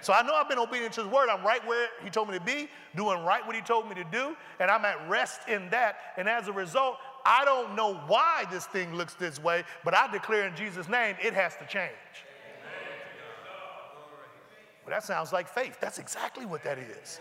So 0.00 0.12
I 0.12 0.22
know 0.22 0.34
I've 0.34 0.48
been 0.48 0.58
obedient 0.58 0.94
to 0.94 1.02
his 1.02 1.12
word. 1.12 1.28
I'm 1.28 1.44
right 1.44 1.64
where 1.66 1.88
he 2.02 2.08
told 2.08 2.28
me 2.28 2.38
to 2.38 2.44
be, 2.44 2.68
doing 2.96 3.22
right 3.24 3.46
what 3.46 3.54
he 3.54 3.60
told 3.60 3.88
me 3.88 3.94
to 3.94 4.04
do, 4.04 4.36
and 4.58 4.70
I'm 4.70 4.84
at 4.86 5.08
rest 5.08 5.48
in 5.48 5.68
that. 5.70 5.96
And 6.16 6.28
as 6.28 6.48
a 6.48 6.52
result, 6.52 6.96
I 7.26 7.44
don't 7.44 7.76
know 7.76 7.94
why 8.06 8.44
this 8.50 8.66
thing 8.66 8.94
looks 8.94 9.14
this 9.14 9.42
way, 9.42 9.64
but 9.84 9.94
I 9.94 10.10
declare 10.10 10.46
in 10.46 10.56
Jesus' 10.56 10.88
name 10.88 11.16
it 11.22 11.34
has 11.34 11.56
to 11.56 11.66
change. 11.66 11.92
Well, 14.84 14.94
that 14.94 15.04
sounds 15.04 15.32
like 15.32 15.48
faith. 15.48 15.78
That's 15.80 15.98
exactly 15.98 16.44
what 16.44 16.62
that 16.64 16.78
is. 16.78 17.20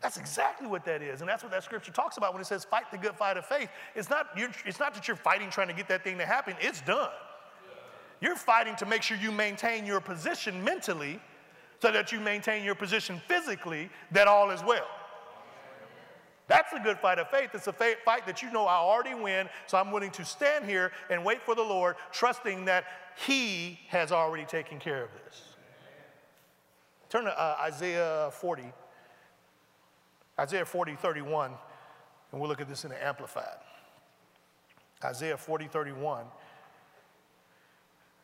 That's 0.00 0.16
exactly 0.16 0.68
what 0.68 0.84
that 0.84 1.02
is. 1.02 1.20
And 1.20 1.28
that's 1.28 1.42
what 1.42 1.50
that 1.52 1.64
scripture 1.64 1.90
talks 1.90 2.16
about 2.16 2.32
when 2.32 2.40
it 2.40 2.46
says 2.46 2.64
fight 2.64 2.90
the 2.90 2.98
good 2.98 3.16
fight 3.16 3.36
of 3.36 3.44
faith. 3.46 3.68
It's 3.94 4.08
not, 4.08 4.28
it's 4.36 4.78
not 4.78 4.94
that 4.94 5.08
you're 5.08 5.16
fighting 5.16 5.50
trying 5.50 5.68
to 5.68 5.74
get 5.74 5.88
that 5.88 6.04
thing 6.04 6.18
to 6.18 6.26
happen, 6.26 6.54
it's 6.60 6.80
done. 6.82 7.10
You're 8.20 8.36
fighting 8.36 8.74
to 8.76 8.86
make 8.86 9.02
sure 9.02 9.16
you 9.16 9.30
maintain 9.30 9.86
your 9.86 10.00
position 10.00 10.62
mentally 10.62 11.20
so 11.80 11.92
that 11.92 12.10
you 12.10 12.18
maintain 12.18 12.64
your 12.64 12.74
position 12.74 13.20
physically, 13.28 13.88
that 14.10 14.26
all 14.26 14.50
is 14.50 14.62
well. 14.64 14.86
That's 16.48 16.72
a 16.72 16.80
good 16.80 16.98
fight 16.98 17.18
of 17.18 17.28
faith. 17.28 17.50
It's 17.52 17.66
a 17.66 17.72
fight 17.72 18.26
that 18.26 18.42
you 18.42 18.50
know 18.50 18.66
I 18.66 18.76
already 18.76 19.14
win, 19.14 19.48
so 19.66 19.78
I'm 19.78 19.92
willing 19.92 20.10
to 20.12 20.24
stand 20.24 20.64
here 20.64 20.90
and 21.10 21.24
wait 21.24 21.42
for 21.42 21.54
the 21.54 21.62
Lord, 21.62 21.96
trusting 22.10 22.64
that 22.64 22.84
He 23.26 23.78
has 23.88 24.10
already 24.10 24.44
taken 24.44 24.78
care 24.78 25.04
of 25.04 25.10
this. 25.24 25.42
Turn 27.10 27.24
to 27.24 27.40
uh, 27.40 27.58
Isaiah 27.60 28.30
40. 28.32 28.72
Isaiah 30.38 30.64
40, 30.64 30.94
31, 30.96 31.52
and 32.32 32.40
we'll 32.40 32.48
look 32.48 32.60
at 32.60 32.68
this 32.68 32.84
in 32.84 32.90
the 32.90 33.04
Amplified. 33.04 33.58
Isaiah 35.04 35.36
40, 35.36 35.66
31. 35.66 36.24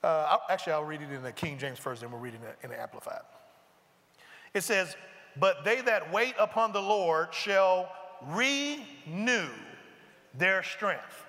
Uh, 0.03 0.07
I'll, 0.07 0.43
actually, 0.51 0.75
I'll 0.75 0.85
read 0.85 1.01
it 1.01 1.11
in 1.11 1.23
the 1.23 1.33
King 1.33 1.59
James 1.59 1.79
first, 1.79 2.03
then 2.03 2.11
we'll 2.11 2.21
read 2.21 2.35
it 2.35 2.37
in 2.37 2.43
the, 2.43 2.55
in 2.65 2.71
the 2.71 2.81
Amplified. 2.81 3.23
It 4.53 4.63
says, 4.63 4.97
But 5.39 5.65
they 5.65 5.81
that 5.83 6.13
wait 6.13 6.35
upon 6.39 6.73
the 6.73 6.83
Lord 6.83 7.33
shall 7.33 7.91
renew 8.29 9.49
their 10.37 10.63
strength. 10.63 11.25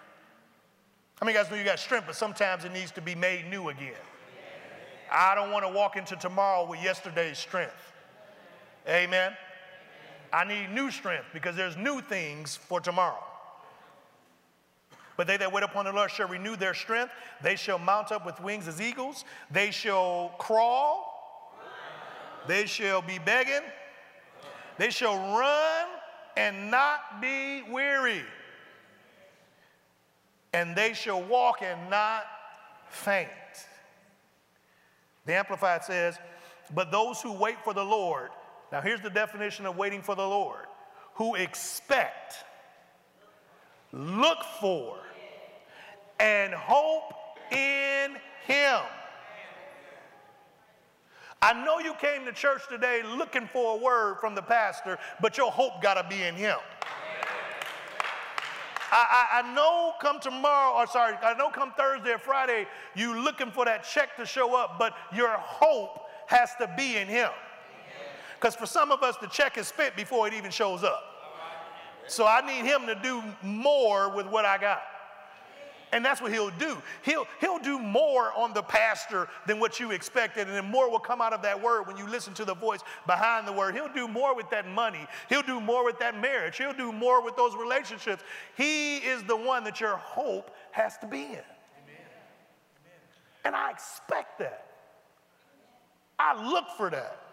How 1.20 1.26
many 1.26 1.38
guys 1.38 1.50
know 1.50 1.56
you 1.56 1.64
got 1.64 1.80
strength, 1.80 2.06
but 2.08 2.16
sometimes 2.16 2.66
it 2.66 2.74
needs 2.74 2.92
to 2.92 3.02
be 3.02 3.16
made 3.16 3.50
new 3.50 3.70
again? 3.70 3.94
I 5.12 5.36
don't 5.36 5.52
want 5.52 5.66
to 5.66 5.72
walk 5.72 5.96
into 5.96 6.16
tomorrow 6.16 6.68
with 6.68 6.84
yesterday's 6.84 7.38
strength. 7.38 7.94
Amen. 8.88 9.32
I 10.32 10.44
need 10.46 10.72
new 10.72 10.92
strength 10.92 11.26
because 11.34 11.56
there's 11.56 11.78
new 11.78 12.02
things 12.02 12.56
for 12.56 12.80
tomorrow. 12.80 13.24
But 15.18 15.28
they 15.28 15.38
that 15.38 15.52
wait 15.52 15.64
upon 15.64 15.86
the 15.86 15.94
Lord 15.94 16.12
shall 16.12 16.28
renew 16.28 16.56
their 16.56 16.74
strength. 16.74 17.14
They 17.42 17.56
shall 17.56 17.80
mount 17.80 18.12
up 18.12 18.26
with 18.26 18.40
wings 18.42 18.68
as 18.68 18.82
eagles. 18.82 19.24
They 19.50 19.72
shall 19.72 20.34
crawl. 20.38 21.14
They 22.48 22.66
shall 22.66 23.02
be 23.02 23.18
begging. 23.20 23.62
They 24.78 24.90
shall 24.90 25.16
run 25.38 25.88
and 26.36 26.70
not 26.70 27.22
be 27.22 27.64
weary. 27.64 28.24
And 30.54 30.76
they 30.76 30.94
shall 30.94 31.22
walk 31.24 31.62
and 31.62 31.90
not 31.90 32.24
faint. 32.90 33.30
The 35.26 35.34
Amplified 35.34 35.84
says, 35.84 36.18
But 36.74 36.92
those 36.92 37.22
who 37.22 37.34
wait 37.34 37.58
for 37.64 37.74
the 37.74 37.84
Lord, 37.84 38.30
now 38.76 38.82
here's 38.82 39.00
the 39.00 39.10
definition 39.10 39.66
of 39.66 39.78
waiting 39.78 40.02
for 40.02 40.16
the 40.16 40.28
Lord 40.28 40.66
who 41.14 41.36
expect, 41.36 42.44
look 43.94 44.40
for, 44.60 44.98
and 46.20 46.54
hope 46.54 47.14
in 47.54 48.18
Him. 48.46 48.82
I 51.42 51.54
know 51.64 51.80
you 51.80 51.94
came 51.94 52.26
to 52.26 52.34
church 52.34 52.64
today 52.70 53.02
looking 53.18 53.48
for 53.54 53.78
a 53.78 53.82
word 53.82 54.18
from 54.20 54.36
the 54.36 54.42
pastor, 54.42 54.98
but 55.22 55.38
your 55.38 55.54
hope 55.54 55.82
got 55.82 55.94
to 55.94 56.06
be 56.14 56.24
in 56.24 56.36
Him. 56.36 56.58
I, 58.92 59.42
I, 59.42 59.54
know 59.54 59.94
come 60.02 60.20
tomorrow, 60.20 60.78
or 60.78 60.86
sorry, 60.88 61.16
I 61.24 61.34
know 61.36 61.50
come 61.50 61.72
Thursday 61.78 62.12
or 62.12 62.18
Friday, 62.18 62.68
you 62.94 63.22
looking 63.22 63.52
for 63.52 63.64
that 63.64 63.86
check 63.86 64.18
to 64.18 64.26
show 64.26 64.54
up, 64.54 64.78
but 64.78 64.94
your 65.16 65.32
hope 65.38 66.10
has 66.28 66.50
to 66.60 66.70
be 66.76 66.98
in 66.98 67.08
Him. 67.08 67.30
Because 68.46 68.56
for 68.56 68.68
some 68.68 68.92
of 68.92 69.02
us, 69.02 69.18
the 69.18 69.26
check 69.26 69.58
is 69.58 69.68
spent 69.68 69.96
before 69.96 70.28
it 70.28 70.34
even 70.36 70.52
shows 70.52 70.84
up. 70.84 71.04
So 72.06 72.28
I 72.28 72.46
need 72.46 72.64
Him 72.64 72.86
to 72.86 72.94
do 72.94 73.24
more 73.42 74.16
with 74.16 74.28
what 74.28 74.46
I 74.46 74.60
got. 74.60 74.84
And 75.92 76.06
that's 76.06 76.22
what 76.22 76.32
he'll 76.32 76.52
do. 76.52 76.78
He'll, 77.04 77.26
he'll 77.42 77.58
do 77.58 77.80
more 77.80 78.32
on 78.34 78.54
the 78.54 78.62
pastor 78.62 79.30
than 79.48 79.60
what 79.60 79.80
you 79.80 79.90
expected, 79.90 80.48
and 80.48 80.56
then 80.56 80.70
more 80.70 80.92
will 80.92 81.00
come 81.00 81.22
out 81.22 81.34
of 81.34 81.42
that 81.42 81.60
word 81.60 81.88
when 81.88 81.98
you 81.98 82.08
listen 82.08 82.36
to 82.36 82.46
the 82.46 82.54
voice 82.54 82.82
behind 83.08 83.48
the 83.48 83.52
word. 83.52 83.74
He'll 83.74 83.92
do 83.92 84.08
more 84.08 84.36
with 84.36 84.50
that 84.52 84.68
money. 84.68 85.08
He'll 85.28 85.42
do 85.42 85.60
more 85.60 85.84
with 85.84 85.98
that 85.98 86.20
marriage. 86.22 86.58
He'll 86.58 86.74
do 86.74 86.92
more 86.92 87.24
with 87.24 87.36
those 87.36 87.56
relationships. 87.56 88.24
He 88.56 88.98
is 88.98 89.24
the 89.24 89.38
one 89.38 89.64
that 89.64 89.82
your 89.82 89.98
hope 89.98 90.52
has 90.70 91.00
to 91.00 91.08
be 91.08 91.22
in. 91.22 91.32
Amen. 91.32 91.42
And 93.44 93.56
I 93.56 93.72
expect 93.72 94.38
that. 94.38 94.68
I 96.20 96.52
look 96.52 96.66
for 96.78 96.92
that. 96.92 97.25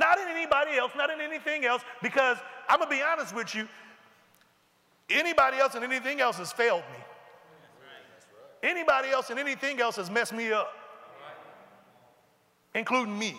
Not 0.00 0.18
in 0.18 0.28
anybody 0.28 0.78
else, 0.78 0.92
not 0.96 1.10
in 1.10 1.20
anything 1.20 1.66
else, 1.66 1.82
because 2.00 2.38
I'm 2.70 2.78
going 2.78 2.90
to 2.90 2.96
be 2.96 3.02
honest 3.02 3.34
with 3.34 3.54
you. 3.54 3.68
Anybody 5.10 5.58
else 5.58 5.74
and 5.74 5.84
anything 5.84 6.22
else 6.22 6.38
has 6.38 6.52
failed 6.52 6.84
me. 6.90 7.04
Anybody 8.62 9.10
else 9.10 9.28
and 9.28 9.38
anything 9.38 9.78
else 9.78 9.96
has 9.96 10.10
messed 10.10 10.32
me 10.32 10.52
up, 10.52 10.72
including 12.74 13.18
me. 13.18 13.38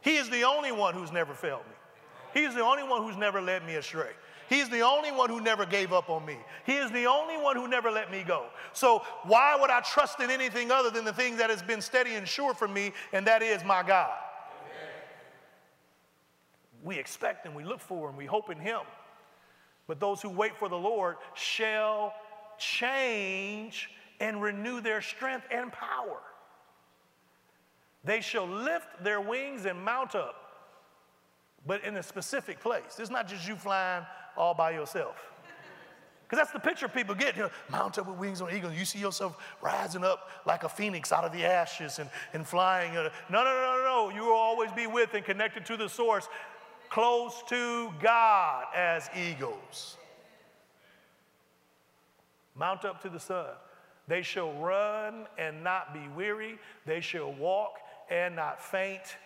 He 0.00 0.16
is 0.16 0.30
the 0.30 0.44
only 0.44 0.70
one 0.70 0.94
who's 0.94 1.10
never 1.10 1.34
failed 1.34 1.64
me. 1.66 2.40
He's 2.40 2.54
the 2.54 2.62
only 2.62 2.84
one 2.84 3.02
who's 3.02 3.16
never 3.16 3.40
led 3.40 3.66
me 3.66 3.74
astray. 3.74 4.10
He's 4.48 4.68
the 4.68 4.82
only 4.82 5.10
one 5.10 5.28
who 5.28 5.40
never 5.40 5.66
gave 5.66 5.92
up 5.92 6.08
on 6.08 6.24
me. 6.24 6.36
He 6.64 6.74
is 6.74 6.92
the 6.92 7.06
only 7.06 7.36
one 7.36 7.56
who 7.56 7.66
never 7.66 7.90
let 7.90 8.12
me 8.12 8.22
go. 8.22 8.46
So, 8.72 9.02
why 9.24 9.56
would 9.60 9.70
I 9.70 9.80
trust 9.80 10.20
in 10.20 10.30
anything 10.30 10.70
other 10.70 10.90
than 10.90 11.04
the 11.04 11.12
thing 11.12 11.36
that 11.38 11.50
has 11.50 11.62
been 11.64 11.80
steady 11.80 12.14
and 12.14 12.28
sure 12.28 12.54
for 12.54 12.68
me, 12.68 12.92
and 13.12 13.26
that 13.26 13.42
is 13.42 13.64
my 13.64 13.82
God? 13.82 14.12
We 16.86 17.00
expect 17.00 17.46
and 17.46 17.54
we 17.56 17.64
look 17.64 17.80
for 17.80 18.08
and 18.08 18.16
we 18.16 18.26
hope 18.26 18.48
in 18.48 18.60
Him. 18.60 18.80
But 19.88 19.98
those 19.98 20.22
who 20.22 20.28
wait 20.28 20.56
for 20.56 20.68
the 20.68 20.78
Lord 20.78 21.16
shall 21.34 22.14
change 22.58 23.90
and 24.20 24.40
renew 24.40 24.80
their 24.80 25.02
strength 25.02 25.46
and 25.50 25.72
power. 25.72 26.20
They 28.04 28.20
shall 28.20 28.46
lift 28.46 29.02
their 29.02 29.20
wings 29.20 29.64
and 29.64 29.84
mount 29.84 30.14
up, 30.14 30.36
but 31.66 31.82
in 31.82 31.96
a 31.96 32.04
specific 32.04 32.60
place. 32.60 33.00
It's 33.00 33.10
not 33.10 33.26
just 33.26 33.48
you 33.48 33.56
flying 33.56 34.06
all 34.36 34.54
by 34.54 34.70
yourself. 34.70 35.16
Because 36.22 36.38
that's 36.38 36.52
the 36.52 36.60
picture 36.60 36.88
people 36.88 37.14
get. 37.16 37.36
You 37.36 37.42
know, 37.42 37.50
mount 37.68 37.98
up 37.98 38.08
with 38.08 38.16
wings 38.16 38.40
on 38.40 38.54
eagles. 38.54 38.74
You 38.74 38.84
see 38.84 38.98
yourself 38.98 39.36
rising 39.60 40.04
up 40.04 40.28
like 40.44 40.62
a 40.62 40.68
phoenix 40.68 41.12
out 41.12 41.24
of 41.24 41.32
the 41.32 41.44
ashes 41.44 41.98
and, 41.98 42.10
and 42.32 42.46
flying. 42.46 42.94
No, 42.94 43.04
no, 43.30 43.44
no, 43.44 43.44
no, 43.44 43.82
no. 43.84 44.14
You 44.14 44.22
will 44.22 44.36
always 44.36 44.70
be 44.72 44.86
with 44.86 45.14
and 45.14 45.24
connected 45.24 45.66
to 45.66 45.76
the 45.76 45.88
source, 45.88 46.28
close 46.90 47.42
to 47.48 47.92
God 48.02 48.66
as 48.74 49.08
eagles. 49.16 49.96
Mount 52.54 52.84
up 52.84 53.02
to 53.02 53.08
the 53.08 53.20
sun. 53.20 53.46
They 54.08 54.22
shall 54.22 54.52
run 54.54 55.26
and 55.38 55.62
not 55.62 55.92
be 55.92 56.08
weary. 56.16 56.58
They 56.86 57.00
shall 57.00 57.32
walk 57.32 57.78
and 58.10 58.36
not 58.36 58.62
faint 58.62 59.16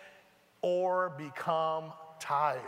or 0.63 1.11
become 1.17 1.93
tired. 2.19 2.61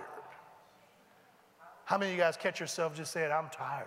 How 1.85 1.99
many 1.99 2.13
of 2.13 2.17
you 2.17 2.23
guys 2.23 2.37
catch 2.37 2.61
yourself 2.61 2.95
just 2.95 3.13
saying, 3.13 3.33
I'm 3.33 3.49
tired? 3.51 3.87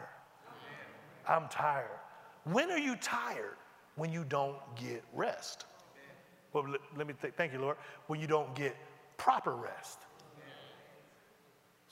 I'm 1.28 1.48
tired. 1.50 2.00
When 2.44 2.70
are 2.72 2.78
you 2.78 2.96
tired? 2.98 3.58
When 3.96 4.12
you 4.12 4.26
don't 4.26 4.58
get 4.76 5.04
rest. 5.14 5.66
Well, 6.54 6.66
let 6.98 7.08
me 7.08 7.14
th- 7.20 7.34
thank 7.36 7.54
you, 7.54 7.60
Lord. 7.60 7.78
When 8.08 8.20
you 8.20 8.28
don't 8.28 8.54
get 8.56 8.76
proper 9.18 9.56
rest. 9.56 10.00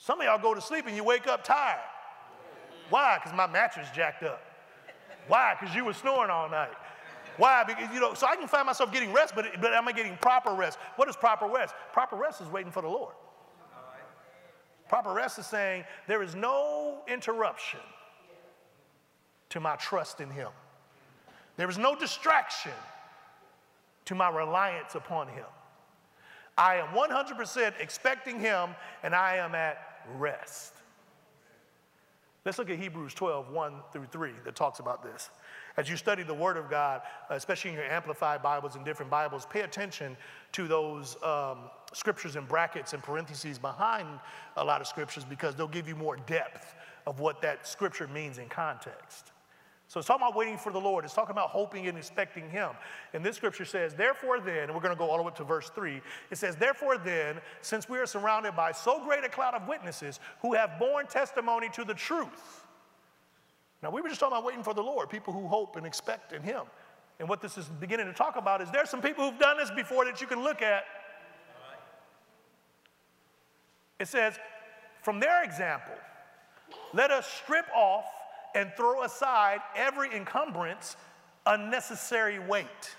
Some 0.04 0.20
of 0.20 0.26
y'all 0.26 0.38
go 0.38 0.52
to 0.52 0.60
sleep 0.60 0.84
and 0.86 0.94
you 0.94 1.02
wake 1.02 1.26
up 1.26 1.44
tired. 1.44 1.80
Why? 2.90 3.16
Because 3.16 3.34
my 3.34 3.46
mattress 3.46 3.88
jacked 3.96 4.22
up. 4.22 4.42
Why? 5.28 5.56
Because 5.58 5.74
you 5.74 5.82
were 5.82 5.94
snoring 5.94 6.30
all 6.30 6.50
night. 6.50 6.74
Why? 7.38 7.64
Because, 7.64 7.88
you 7.90 8.00
know, 8.00 8.12
so 8.12 8.26
I 8.26 8.36
can 8.36 8.46
find 8.46 8.66
myself 8.66 8.92
getting 8.92 9.14
rest, 9.14 9.32
but, 9.34 9.46
but 9.62 9.72
am 9.72 9.88
I 9.88 9.92
getting 9.92 10.18
proper 10.18 10.52
rest? 10.52 10.78
What 10.96 11.08
is 11.08 11.16
proper 11.16 11.46
rest? 11.46 11.74
Proper 11.94 12.16
rest 12.16 12.42
is 12.42 12.48
waiting 12.48 12.70
for 12.70 12.82
the 12.82 12.88
Lord. 12.88 13.14
Proper 14.90 15.10
rest 15.10 15.38
is 15.38 15.46
saying 15.46 15.84
there 16.06 16.22
is 16.22 16.34
no 16.34 16.98
interruption 17.08 17.80
to 19.48 19.58
my 19.58 19.74
trust 19.76 20.20
in 20.20 20.28
Him. 20.28 20.50
There 21.56 21.70
is 21.70 21.78
no 21.78 21.96
distraction 21.96 22.72
to 24.04 24.14
my 24.14 24.28
reliance 24.28 24.96
upon 24.96 25.28
Him. 25.28 25.46
I 26.58 26.74
am 26.74 26.88
100% 26.88 27.72
expecting 27.80 28.38
Him 28.38 28.74
and 29.02 29.14
I 29.14 29.36
am 29.36 29.54
at 29.54 29.93
rest. 30.16 30.72
Let's 32.44 32.58
look 32.58 32.68
at 32.68 32.78
Hebrews 32.78 33.14
12, 33.14 33.50
1 33.50 33.72
through 33.90 34.06
3, 34.12 34.32
that 34.44 34.54
talks 34.54 34.78
about 34.78 35.02
this. 35.02 35.30
As 35.78 35.88
you 35.88 35.96
study 35.96 36.22
the 36.22 36.34
Word 36.34 36.58
of 36.58 36.68
God, 36.68 37.00
especially 37.30 37.70
in 37.70 37.76
your 37.76 37.86
Amplified 37.86 38.42
Bibles 38.42 38.76
and 38.76 38.84
different 38.84 39.10
Bibles, 39.10 39.46
pay 39.46 39.62
attention 39.62 40.14
to 40.52 40.68
those 40.68 41.16
um, 41.22 41.70
scriptures 41.94 42.36
in 42.36 42.44
brackets 42.44 42.92
and 42.92 43.02
parentheses 43.02 43.58
behind 43.58 44.20
a 44.58 44.64
lot 44.64 44.82
of 44.82 44.86
scriptures 44.86 45.24
because 45.24 45.54
they'll 45.54 45.66
give 45.66 45.88
you 45.88 45.96
more 45.96 46.16
depth 46.16 46.74
of 47.06 47.18
what 47.18 47.40
that 47.40 47.66
scripture 47.66 48.08
means 48.08 48.36
in 48.36 48.48
context. 48.50 49.32
So 49.94 50.00
it's 50.00 50.08
talking 50.08 50.26
about 50.26 50.34
waiting 50.34 50.58
for 50.58 50.72
the 50.72 50.80
Lord. 50.80 51.04
It's 51.04 51.14
talking 51.14 51.30
about 51.30 51.50
hoping 51.50 51.86
and 51.86 51.96
expecting 51.96 52.50
Him. 52.50 52.70
And 53.12 53.24
this 53.24 53.36
scripture 53.36 53.64
says, 53.64 53.94
Therefore 53.94 54.40
then, 54.40 54.64
and 54.64 54.74
we're 54.74 54.80
going 54.80 54.92
to 54.92 54.98
go 54.98 55.08
all 55.08 55.18
the 55.18 55.22
way 55.22 55.28
up 55.28 55.36
to 55.36 55.44
verse 55.44 55.70
3. 55.72 56.00
It 56.32 56.36
says, 56.36 56.56
Therefore 56.56 56.98
then, 56.98 57.36
since 57.60 57.88
we 57.88 57.98
are 57.98 58.06
surrounded 58.06 58.56
by 58.56 58.72
so 58.72 59.04
great 59.04 59.22
a 59.22 59.28
cloud 59.28 59.54
of 59.54 59.68
witnesses 59.68 60.18
who 60.42 60.52
have 60.54 60.80
borne 60.80 61.06
testimony 61.06 61.68
to 61.74 61.84
the 61.84 61.94
truth. 61.94 62.66
Now, 63.84 63.92
we 63.92 64.00
were 64.00 64.08
just 64.08 64.18
talking 64.18 64.36
about 64.36 64.44
waiting 64.44 64.64
for 64.64 64.74
the 64.74 64.82
Lord, 64.82 65.10
people 65.10 65.32
who 65.32 65.46
hope 65.46 65.76
and 65.76 65.86
expect 65.86 66.32
in 66.32 66.42
Him. 66.42 66.62
And 67.20 67.28
what 67.28 67.40
this 67.40 67.56
is 67.56 67.66
beginning 67.66 68.06
to 68.06 68.12
talk 68.12 68.34
about 68.34 68.60
is 68.62 68.72
there's 68.72 68.90
some 68.90 69.00
people 69.00 69.30
who've 69.30 69.38
done 69.38 69.58
this 69.58 69.70
before 69.70 70.06
that 70.06 70.20
you 70.20 70.26
can 70.26 70.42
look 70.42 70.60
at. 70.60 70.82
It 74.00 74.08
says, 74.08 74.40
From 75.04 75.20
their 75.20 75.44
example, 75.44 75.94
let 76.92 77.12
us 77.12 77.28
strip 77.28 77.66
off 77.72 78.06
and 78.54 78.72
throw 78.76 79.02
aside 79.02 79.60
every 79.76 80.14
encumbrance, 80.14 80.96
unnecessary 81.46 82.38
weight. 82.38 82.96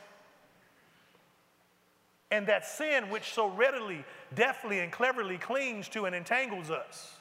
And 2.32 2.48
that 2.48 2.66
sin 2.66 3.10
which 3.10 3.34
so 3.34 3.48
readily, 3.50 4.04
deftly, 4.34 4.80
and 4.80 4.92
cleverly 4.92 5.38
clings 5.38 5.88
to 5.90 6.06
and 6.06 6.16
entangles 6.16 6.70
us. 6.70 7.14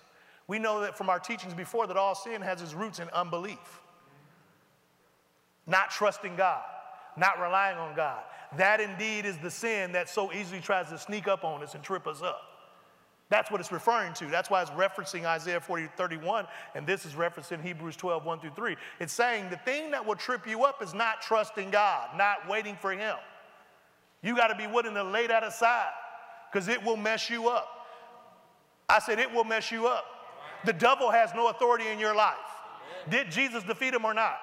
We 0.46 0.58
know 0.58 0.80
that 0.80 0.98
from 0.98 1.08
our 1.08 1.18
teachings 1.18 1.54
before 1.54 1.86
that 1.86 1.96
all 1.96 2.14
sin 2.14 2.42
has 2.42 2.60
its 2.60 2.74
roots 2.74 2.98
in 2.98 3.08
unbelief, 3.10 3.80
not 5.66 5.90
trusting 5.90 6.36
God, 6.36 6.62
not 7.16 7.40
relying 7.40 7.78
on 7.78 7.94
God. 7.94 8.22
That 8.56 8.80
indeed 8.80 9.24
is 9.24 9.38
the 9.38 9.50
sin 9.50 9.92
that 9.92 10.08
so 10.08 10.32
easily 10.32 10.60
tries 10.60 10.88
to 10.90 10.98
sneak 10.98 11.28
up 11.28 11.44
on 11.44 11.62
us 11.62 11.74
and 11.74 11.82
trip 11.82 12.06
us 12.06 12.22
up. 12.22 12.53
That's 13.34 13.50
what 13.50 13.60
it's 13.60 13.72
referring 13.72 14.14
to. 14.14 14.26
That's 14.26 14.48
why 14.48 14.62
it's 14.62 14.70
referencing 14.70 15.24
Isaiah 15.24 15.60
40, 15.60 15.88
31, 15.96 16.46
and 16.76 16.86
this 16.86 17.04
is 17.04 17.14
referencing 17.14 17.60
Hebrews 17.60 17.96
12, 17.96 18.24
1 18.24 18.38
through 18.38 18.52
3. 18.54 18.76
It's 19.00 19.12
saying 19.12 19.50
the 19.50 19.56
thing 19.56 19.90
that 19.90 20.06
will 20.06 20.14
trip 20.14 20.46
you 20.46 20.62
up 20.62 20.80
is 20.80 20.94
not 20.94 21.20
trusting 21.20 21.70
God, 21.70 22.16
not 22.16 22.48
waiting 22.48 22.76
for 22.80 22.92
Him. 22.92 23.16
You 24.22 24.36
got 24.36 24.48
to 24.48 24.54
be 24.54 24.68
willing 24.68 24.94
to 24.94 25.02
lay 25.02 25.26
that 25.26 25.42
aside 25.42 25.90
because 26.52 26.68
it 26.68 26.80
will 26.84 26.96
mess 26.96 27.28
you 27.28 27.48
up. 27.48 27.66
I 28.88 29.00
said, 29.00 29.18
it 29.18 29.32
will 29.32 29.42
mess 29.42 29.72
you 29.72 29.88
up. 29.88 30.04
The 30.64 30.72
devil 30.72 31.10
has 31.10 31.34
no 31.34 31.48
authority 31.48 31.88
in 31.88 31.98
your 31.98 32.14
life. 32.14 32.36
Did 33.10 33.32
Jesus 33.32 33.64
defeat 33.64 33.94
him 33.94 34.04
or 34.04 34.14
not? 34.14 34.38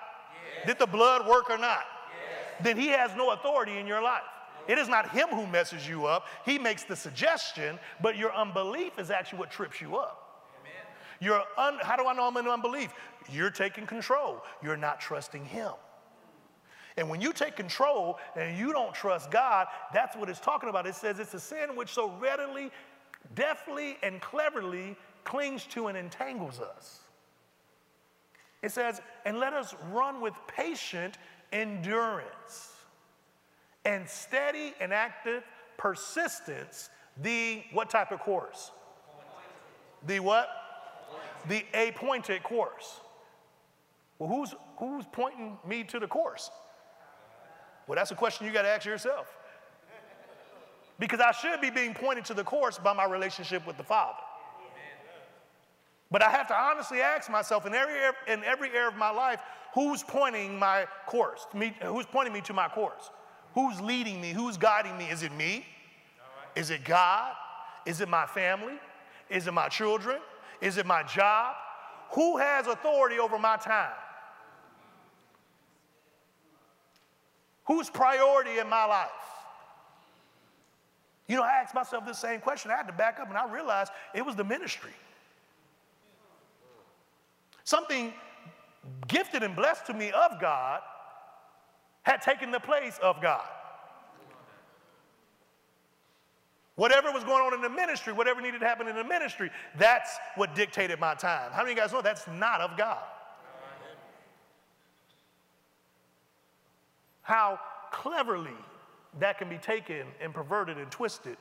Did 0.67 0.79
the 0.79 0.85
blood 0.85 1.25
work 1.25 1.49
or 1.49 1.57
not? 1.57 1.85
Then 2.61 2.75
he 2.75 2.89
has 2.89 3.15
no 3.15 3.31
authority 3.31 3.77
in 3.77 3.87
your 3.87 4.03
life. 4.03 4.23
It 4.67 4.77
is 4.77 4.87
not 4.87 5.09
him 5.09 5.27
who 5.29 5.47
messes 5.47 5.87
you 5.87 6.05
up. 6.05 6.25
He 6.45 6.57
makes 6.57 6.83
the 6.83 6.95
suggestion, 6.95 7.79
but 8.01 8.17
your 8.17 8.33
unbelief 8.33 8.99
is 8.99 9.11
actually 9.11 9.39
what 9.39 9.51
trips 9.51 9.81
you 9.81 9.97
up. 9.97 10.27
Your 11.19 11.43
un, 11.57 11.77
how 11.81 11.95
do 11.95 12.07
I 12.07 12.13
know 12.13 12.27
I'm 12.27 12.37
in 12.37 12.47
unbelief? 12.47 12.93
You're 13.29 13.51
taking 13.51 13.85
control. 13.85 14.43
You're 14.63 14.77
not 14.77 14.99
trusting 14.99 15.45
him. 15.45 15.71
And 16.97 17.09
when 17.09 17.21
you 17.21 17.31
take 17.31 17.55
control 17.55 18.19
and 18.35 18.57
you 18.57 18.73
don't 18.73 18.93
trust 18.93 19.31
God, 19.31 19.67
that's 19.93 20.15
what 20.15 20.29
it's 20.29 20.39
talking 20.39 20.67
about. 20.67 20.87
It 20.87 20.95
says 20.95 21.19
it's 21.19 21.33
a 21.33 21.39
sin 21.39 21.75
which 21.75 21.93
so 21.93 22.11
readily, 22.19 22.71
deftly, 23.35 23.97
and 24.03 24.19
cleverly 24.19 24.97
clings 25.23 25.65
to 25.67 25.87
and 25.87 25.97
entangles 25.97 26.59
us. 26.59 27.01
It 28.61 28.71
says, 28.71 29.01
and 29.25 29.39
let 29.39 29.53
us 29.53 29.75
run 29.91 30.21
with 30.21 30.33
patient 30.47 31.17
endurance 31.51 32.70
and 33.85 34.07
steady 34.07 34.73
and 34.79 34.93
active 34.93 35.43
persistence 35.77 36.89
the 37.21 37.63
what 37.73 37.89
type 37.89 38.11
of 38.11 38.19
course? 38.19 38.71
The 40.05 40.19
what? 40.19 40.49
The 41.47 41.63
appointed 41.73 42.43
course. 42.43 42.99
Well, 44.19 44.29
who's, 44.29 44.53
who's 44.77 45.05
pointing 45.11 45.57
me 45.67 45.83
to 45.85 45.99
the 45.99 46.07
course? 46.07 46.51
Well, 47.87 47.95
that's 47.95 48.11
a 48.11 48.15
question 48.15 48.45
you 48.45 48.53
got 48.53 48.61
to 48.61 48.67
ask 48.67 48.85
yourself. 48.85 49.27
Because 50.99 51.19
I 51.19 51.31
should 51.31 51.59
be 51.59 51.71
being 51.71 51.95
pointed 51.95 52.25
to 52.25 52.35
the 52.35 52.43
course 52.43 52.77
by 52.77 52.93
my 52.93 53.05
relationship 53.05 53.65
with 53.65 53.77
the 53.77 53.83
Father. 53.83 54.19
But 56.11 56.21
I 56.21 56.29
have 56.29 56.47
to 56.49 56.55
honestly 56.55 57.01
ask 57.01 57.31
myself 57.31 57.65
in 57.65 57.73
every, 57.73 57.95
in 58.27 58.43
every 58.43 58.69
area 58.69 58.89
of 58.89 58.97
my 58.97 59.09
life, 59.09 59.39
who's 59.73 60.03
pointing 60.03 60.59
my 60.59 60.85
course? 61.07 61.47
Me, 61.55 61.73
who's 61.83 62.05
pointing 62.05 62.33
me 62.33 62.41
to 62.41 62.53
my 62.53 62.67
course? 62.67 63.09
Who's 63.53 63.81
leading 63.81 64.21
me? 64.21 64.31
Who's 64.31 64.57
guiding 64.57 64.97
me? 64.97 65.05
Is 65.05 65.23
it 65.23 65.33
me? 65.33 65.65
Is 66.55 66.69
it 66.69 66.83
God? 66.83 67.33
Is 67.85 68.01
it 68.01 68.09
my 68.09 68.25
family? 68.25 68.79
Is 69.29 69.47
it 69.47 69.53
my 69.53 69.67
children? 69.67 70.19
Is 70.61 70.77
it 70.77 70.85
my 70.85 71.03
job? 71.03 71.55
Who 72.11 72.37
has 72.37 72.67
authority 72.67 73.19
over 73.19 73.39
my 73.39 73.57
time? 73.57 73.93
Who's 77.65 77.89
priority 77.89 78.59
in 78.59 78.69
my 78.69 78.85
life? 78.85 79.09
You 81.27 81.37
know, 81.37 81.43
I 81.43 81.61
asked 81.61 81.73
myself 81.73 82.05
this 82.05 82.19
same 82.19 82.41
question. 82.41 82.71
I 82.71 82.75
had 82.75 82.87
to 82.87 82.93
back 82.93 83.19
up 83.19 83.29
and 83.29 83.37
I 83.37 83.49
realized 83.51 83.91
it 84.13 84.25
was 84.25 84.35
the 84.35 84.43
ministry. 84.43 84.91
Something 87.63 88.13
gifted 89.07 89.43
and 89.43 89.55
blessed 89.55 89.85
to 89.85 89.93
me 89.93 90.11
of 90.11 90.41
God 90.41 90.81
had 92.03 92.21
taken 92.21 92.51
the 92.51 92.59
place 92.59 92.99
of 93.01 93.21
God. 93.21 93.47
Whatever 96.75 97.11
was 97.11 97.23
going 97.23 97.43
on 97.43 97.53
in 97.53 97.61
the 97.61 97.69
ministry, 97.69 98.13
whatever 98.13 98.41
needed 98.41 98.59
to 98.59 98.65
happen 98.65 98.87
in 98.87 98.95
the 98.95 99.03
ministry, 99.03 99.51
that's 99.77 100.17
what 100.35 100.55
dictated 100.55 100.99
my 100.99 101.13
time. 101.13 101.51
How 101.51 101.59
many 101.59 101.73
of 101.73 101.77
you 101.77 101.83
guys 101.83 101.91
know 101.91 102.01
that's 102.01 102.27
not 102.27 102.61
of 102.61 102.77
God? 102.77 103.03
How 107.21 107.59
cleverly 107.91 108.55
that 109.19 109.37
can 109.37 109.49
be 109.49 109.57
taken 109.57 110.07
and 110.21 110.33
perverted 110.33 110.77
and 110.77 110.89
twisted 110.89 111.37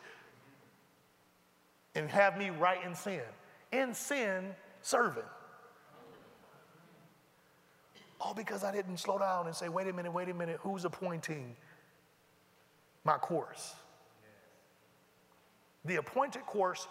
and 1.95 2.11
have 2.11 2.37
me 2.37 2.51
right 2.51 2.85
in 2.85 2.95
sin. 2.95 3.23
In 3.73 3.95
sin, 3.95 4.55
serving. 4.83 5.23
All 8.21 8.35
because 8.35 8.65
I 8.65 8.73
didn't 8.73 8.99
slow 8.99 9.19
down 9.19 9.47
and 9.47 9.57
say, 9.57 9.69
wait 9.69 9.87
a 9.89 9.93
minute, 9.93 10.13
wait 10.13 10.29
a 10.29 10.35
minute, 10.35 10.59
who's 10.61 10.85
appointing 10.85 11.57
my 13.05 13.17
course? 13.17 13.75
The 15.87 15.97
appointed 15.97 16.45
course 16.45 16.87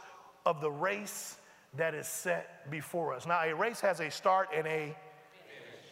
of 0.45 0.61
the 0.61 0.71
race 0.71 1.37
that 1.77 1.93
is 1.93 2.07
set 2.07 2.69
before 2.71 3.13
us. 3.13 3.27
Now, 3.27 3.43
a 3.43 3.53
race 3.53 3.79
has 3.81 3.99
a 3.99 4.09
start 4.09 4.49
and 4.55 4.65
a 4.65 4.95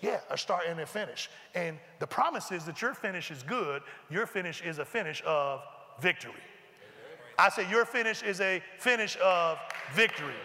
yeah, 0.01 0.19
a 0.29 0.37
start 0.37 0.63
and 0.67 0.79
a 0.79 0.85
finish. 0.85 1.29
And 1.55 1.77
the 1.99 2.05
promise 2.05 2.51
is 2.51 2.65
that 2.65 2.81
your 2.81 2.93
finish 2.93 3.31
is 3.31 3.41
good. 3.41 3.81
Your 4.11 4.27
finish 4.27 4.61
is 4.61 4.77
a 4.77 4.85
finish 4.85 5.23
of 5.25 5.61
victory. 5.99 6.33
I 7.39 7.49
say 7.49 7.67
your 7.69 7.85
finish 7.85 8.21
is 8.21 8.39
a 8.41 8.61
finish 8.77 9.17
of 9.23 9.57
victory. 9.93 10.35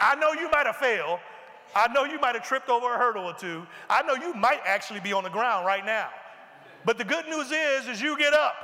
I 0.00 0.14
know 0.16 0.32
you 0.32 0.50
might 0.50 0.66
have 0.66 0.76
failed, 0.76 1.20
I 1.76 1.92
know 1.92 2.04
you 2.04 2.18
might 2.18 2.34
have 2.34 2.44
tripped 2.44 2.70
over 2.70 2.94
a 2.94 2.98
hurdle 2.98 3.26
or 3.26 3.34
two. 3.34 3.66
I 3.90 4.02
know 4.02 4.14
you 4.14 4.32
might 4.32 4.60
actually 4.64 5.00
be 5.00 5.12
on 5.12 5.24
the 5.24 5.30
ground 5.30 5.66
right 5.66 5.84
now. 5.84 6.08
But 6.86 6.96
the 6.96 7.04
good 7.04 7.26
news 7.26 7.52
is, 7.52 7.86
is 7.86 8.00
you 8.00 8.16
get 8.16 8.32
up. 8.32 8.54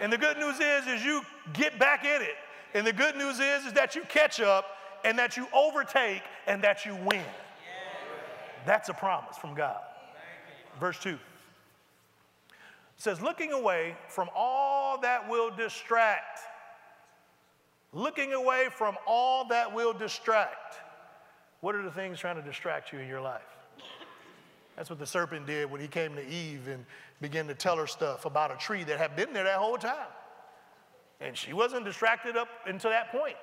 And 0.00 0.10
the 0.10 0.16
good 0.16 0.38
news 0.38 0.58
is, 0.58 0.86
is 0.86 1.04
you 1.04 1.20
get 1.52 1.78
back 1.78 2.04
in 2.06 2.22
it. 2.22 2.36
And 2.72 2.86
the 2.86 2.94
good 2.94 3.14
news 3.16 3.40
is, 3.40 3.66
is 3.66 3.74
that 3.74 3.94
you 3.94 4.02
catch 4.08 4.40
up 4.40 4.64
and 5.04 5.18
that 5.18 5.36
you 5.36 5.46
overtake 5.52 6.22
and 6.46 6.64
that 6.64 6.86
you 6.86 6.94
win. 6.94 7.24
That's 8.64 8.88
a 8.88 8.94
promise 8.94 9.36
from 9.36 9.54
God. 9.54 9.80
Verse 10.80 10.98
2 11.00 11.18
says, 12.96 13.20
looking 13.20 13.52
away 13.52 13.96
from 14.08 14.30
all 14.34 14.98
that 15.02 15.28
will 15.28 15.50
distract. 15.50 16.40
Looking 17.92 18.32
away 18.32 18.68
from 18.72 18.96
all 19.06 19.46
that 19.48 19.74
will 19.74 19.92
distract. 19.92 20.78
What 21.64 21.74
are 21.74 21.82
the 21.82 21.90
things 21.90 22.18
trying 22.18 22.36
to 22.36 22.42
distract 22.42 22.92
you 22.92 22.98
in 22.98 23.08
your 23.08 23.22
life? 23.22 23.40
That's 24.76 24.90
what 24.90 24.98
the 24.98 25.06
serpent 25.06 25.46
did 25.46 25.70
when 25.70 25.80
he 25.80 25.88
came 25.88 26.14
to 26.14 26.28
Eve 26.28 26.68
and 26.68 26.84
began 27.22 27.46
to 27.46 27.54
tell 27.54 27.78
her 27.78 27.86
stuff 27.86 28.26
about 28.26 28.52
a 28.52 28.56
tree 28.56 28.84
that 28.84 28.98
had 28.98 29.16
been 29.16 29.32
there 29.32 29.44
that 29.44 29.56
whole 29.56 29.78
time. 29.78 30.12
And 31.22 31.34
she 31.34 31.54
wasn't 31.54 31.86
distracted 31.86 32.36
up 32.36 32.48
until 32.66 32.90
that 32.90 33.10
point. 33.10 33.36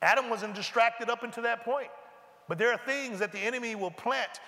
Adam 0.00 0.30
wasn't 0.30 0.54
distracted 0.54 1.10
up 1.10 1.22
until 1.22 1.42
that 1.42 1.66
point. 1.66 1.90
But 2.48 2.56
there 2.56 2.72
are 2.72 2.78
things 2.78 3.18
that 3.18 3.30
the 3.30 3.40
enemy 3.40 3.74
will 3.74 3.90
plant 3.90 4.40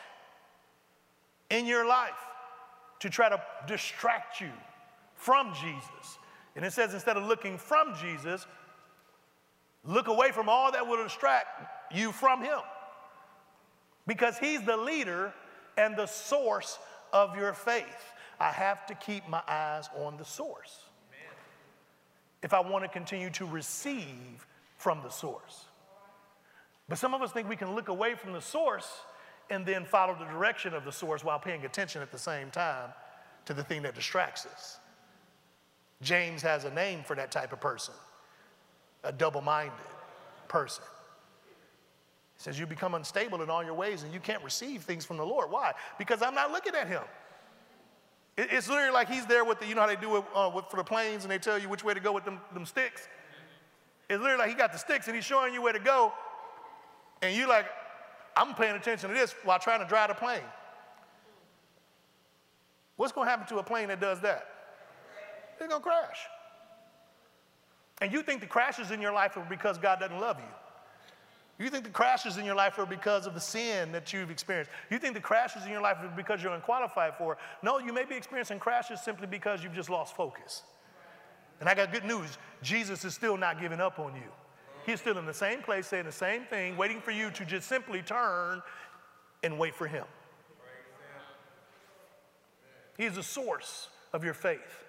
in 1.51 1.67
your 1.67 1.87
life 1.87 2.13
to 3.01 3.11
try 3.11 3.29
to 3.29 3.43
distract 3.67 4.41
you 4.41 4.53
from 5.17 5.53
Jesus. 5.53 6.19
And 6.57 6.65
it 6.65 6.73
says 6.73 6.95
instead 6.95 7.19
of 7.19 7.25
looking 7.25 7.59
from 7.59 7.95
Jesus, 8.01 8.47
look 9.85 10.09
away 10.09 10.31
from 10.31 10.49
all 10.49 10.73
that 10.73 10.87
will 10.87 11.03
distract 11.03 11.84
you 11.95 12.13
from 12.13 12.43
Him. 12.43 12.61
Because 14.07 14.39
He's 14.39 14.63
the 14.63 14.77
leader 14.77 15.33
and 15.77 15.97
the 15.97 16.07
source 16.07 16.79
of 17.13 17.37
your 17.37 17.53
faith. 17.53 18.13
I 18.41 18.51
have 18.51 18.87
to 18.87 18.95
keep 18.95 19.29
my 19.29 19.43
eyes 19.49 19.89
on 19.97 20.17
the 20.17 20.25
source 20.25 20.81
if 22.43 22.53
I 22.53 22.61
want 22.61 22.85
to 22.85 22.89
continue 22.89 23.31
to 23.31 23.47
receive 23.47 24.47
from 24.77 25.01
the 25.03 25.09
source. 25.09 25.65
But 26.89 26.99
some 26.99 27.15
of 27.15 27.23
us 27.23 27.33
think 27.33 27.49
we 27.49 27.57
can 27.57 27.75
look 27.75 27.89
away 27.89 28.15
from 28.15 28.35
the 28.35 28.41
source 28.41 28.87
and 29.49 29.65
then 29.65 29.85
follow 29.87 30.15
the 30.19 30.27
direction 30.27 30.75
of 30.75 30.85
the 30.85 30.93
source 30.93 31.25
while 31.25 31.39
paying 31.39 31.65
attention 31.65 32.03
at 32.03 32.13
the 32.13 32.19
same 32.19 32.51
time 32.51 32.91
to 33.47 33.55
the 33.55 33.65
thing 33.65 33.83
that 33.83 33.95
distracts 33.95 34.47
us. 34.47 34.79
James 36.03 36.43
has 36.43 36.65
a 36.65 36.71
name 36.71 37.03
for 37.03 37.17
that 37.17 37.31
type 37.31 37.53
of 37.53 37.61
person 37.61 37.95
a 39.05 39.13
double 39.13 39.43
minded 39.43 39.75
person. 40.49 40.85
He 42.37 42.43
says, 42.43 42.59
You 42.59 42.67
become 42.67 42.95
unstable 42.95 43.43
in 43.43 43.51
all 43.51 43.65
your 43.65 43.75
ways 43.75 44.03
and 44.03 44.13
you 44.13 44.21
can't 44.21 44.43
receive 44.43 44.83
things 44.83 45.05
from 45.05 45.17
the 45.17 45.25
Lord. 45.25 45.51
Why? 45.51 45.73
Because 45.99 46.23
I'm 46.23 46.35
not 46.35 46.51
looking 46.51 46.75
at 46.75 46.89
him. 46.89 47.03
It's 48.37 48.69
literally 48.69 48.93
like 48.93 49.09
he's 49.09 49.27
there 49.27 49.45
with 49.45 49.61
the, 49.61 49.67
you 49.67 49.77
know 49.77 49.83
how 49.83 49.87
they 49.87 49.97
do 49.97 50.17
it 50.17 50.25
uh, 50.35 50.51
with, 50.53 50.65
for 50.67 50.77
the 50.77 50.85
planes 50.85 51.23
and 51.23 51.31
they 51.31 51.39
tell 51.39 51.57
you 51.59 51.69
which 51.69 51.85
way 51.85 51.95
to 51.95 52.01
go 52.01 52.13
with 52.13 52.25
them, 52.25 52.41
them 52.53 52.67
sticks? 52.67 53.09
It's 54.11 54.21
literally 54.21 54.39
like 54.39 54.51
he 54.51 54.57
got 54.57 54.73
the 54.73 54.79
sticks 54.79 55.07
and 55.07 55.15
he's 55.15 55.25
showing 55.25 55.55
you 55.55 55.63
where 55.63 55.73
to 55.73 55.79
go. 55.79 56.13
And 57.23 57.37
you're 57.37 57.49
like, 57.49 57.67
I'm 58.37 58.55
paying 58.55 58.75
attention 58.75 59.09
to 59.09 59.15
this 59.15 59.35
while 59.45 59.61
trying 59.61 59.81
to 59.81 59.87
drive 59.87 60.09
the 60.09 60.15
plane. 60.15 60.43
What's 62.97 63.13
going 63.13 63.27
to 63.27 63.31
happen 63.31 63.47
to 63.49 63.59
a 63.59 63.63
plane 63.63 63.89
that 63.89 64.01
does 64.01 64.21
that? 64.21 64.47
It's 65.53 65.69
going 65.69 65.71
to 65.71 65.81
crash. 65.81 66.19
And 68.01 68.13
you 68.13 68.23
think 68.23 68.41
the 68.41 68.47
crashes 68.47 68.91
in 68.91 69.01
your 69.01 69.13
life 69.13 69.37
are 69.37 69.47
because 69.49 69.79
God 69.79 70.01
doesn't 70.01 70.19
love 70.19 70.39
you. 70.39 70.64
You 71.59 71.71
think 71.71 71.85
the 71.85 71.91
crashes 71.91 72.37
in 72.37 72.45
your 72.45 72.57
life 72.57 72.79
are 72.79 72.87
because 72.87 73.27
of 73.27 73.35
the 73.35 73.41
sin 73.41 73.93
that 73.93 74.13
you've 74.13 74.31
experienced. 74.31 74.73
You 74.91 74.99
think 74.99 75.15
the 75.15 75.21
crashes 75.21 75.65
in 75.65 75.71
your 75.71 75.81
life 75.81 75.99
are 76.01 76.13
because 76.17 76.43
you're 76.43 76.53
unqualified 76.53 77.15
for 77.17 77.35
it. 77.35 77.39
No, 77.63 77.79
you 77.79 77.93
may 77.93 78.05
be 78.05 78.17
experiencing 78.17 78.59
crashes 78.59 79.01
simply 79.01 79.29
because 79.29 79.63
you've 79.63 79.75
just 79.75 79.89
lost 79.89 80.17
focus. 80.17 80.65
And 81.61 81.69
I 81.69 81.75
got 81.75 81.93
good 81.93 82.05
news 82.05 82.39
Jesus 82.63 83.05
is 83.05 83.15
still 83.15 83.37
not 83.37 83.61
giving 83.61 83.81
up 83.81 83.99
on 83.99 84.15
you. 84.17 84.31
He's 84.85 85.01
still 85.01 85.17
in 85.17 85.27
the 85.27 85.35
same 85.35 85.63
place, 85.63 85.87
saying 85.87 86.05
the 86.05 86.13
same 86.13 86.45
thing, 86.45 86.77
waiting 86.77 87.01
for 87.01 87.11
you 87.11 87.31
to 87.31 87.45
just 87.45 87.69
simply 87.69 88.03
turn 88.03 88.61
and 89.43 89.59
wait 89.59 89.75
for 89.75 89.87
Him. 89.87 90.05
He's 92.99 93.15
the 93.15 93.23
source 93.23 93.89
of 94.13 94.25
your 94.25 94.35
faith. 94.35 94.85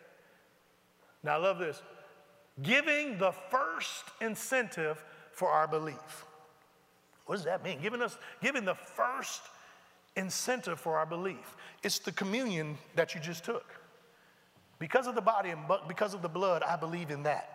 Now, 1.24 1.36
I 1.36 1.38
love 1.38 1.60
this 1.60 1.82
giving 2.62 3.18
the 3.18 3.34
first 3.50 4.06
incentive 4.22 5.04
for 5.32 5.50
our 5.50 5.68
belief. 5.68 6.26
What 7.26 7.36
does 7.36 7.46
that 7.46 7.64
mean? 7.64 7.80
Giving 7.82 8.02
us, 8.02 8.18
giving 8.42 8.66
the 8.66 8.76
first 8.76 9.42
incentive 10.16 10.80
for 10.80 10.98
our 10.98 11.06
belief. 11.06 11.56
It's 11.84 12.00
the 12.00 12.12
communion 12.12 12.78
that 12.96 13.16
you 13.16 13.22
just 13.22 13.44
took. 13.44 13.66
Because 14.80 15.08
of 15.08 15.16
the 15.16 15.22
body 15.22 15.50
and 15.50 15.62
because 15.88 16.14
of 16.14 16.22
the 16.22 16.30
blood, 16.30 16.64
I 16.64 16.76
believe 16.76 17.10
in 17.10 17.24
that. 17.24 17.50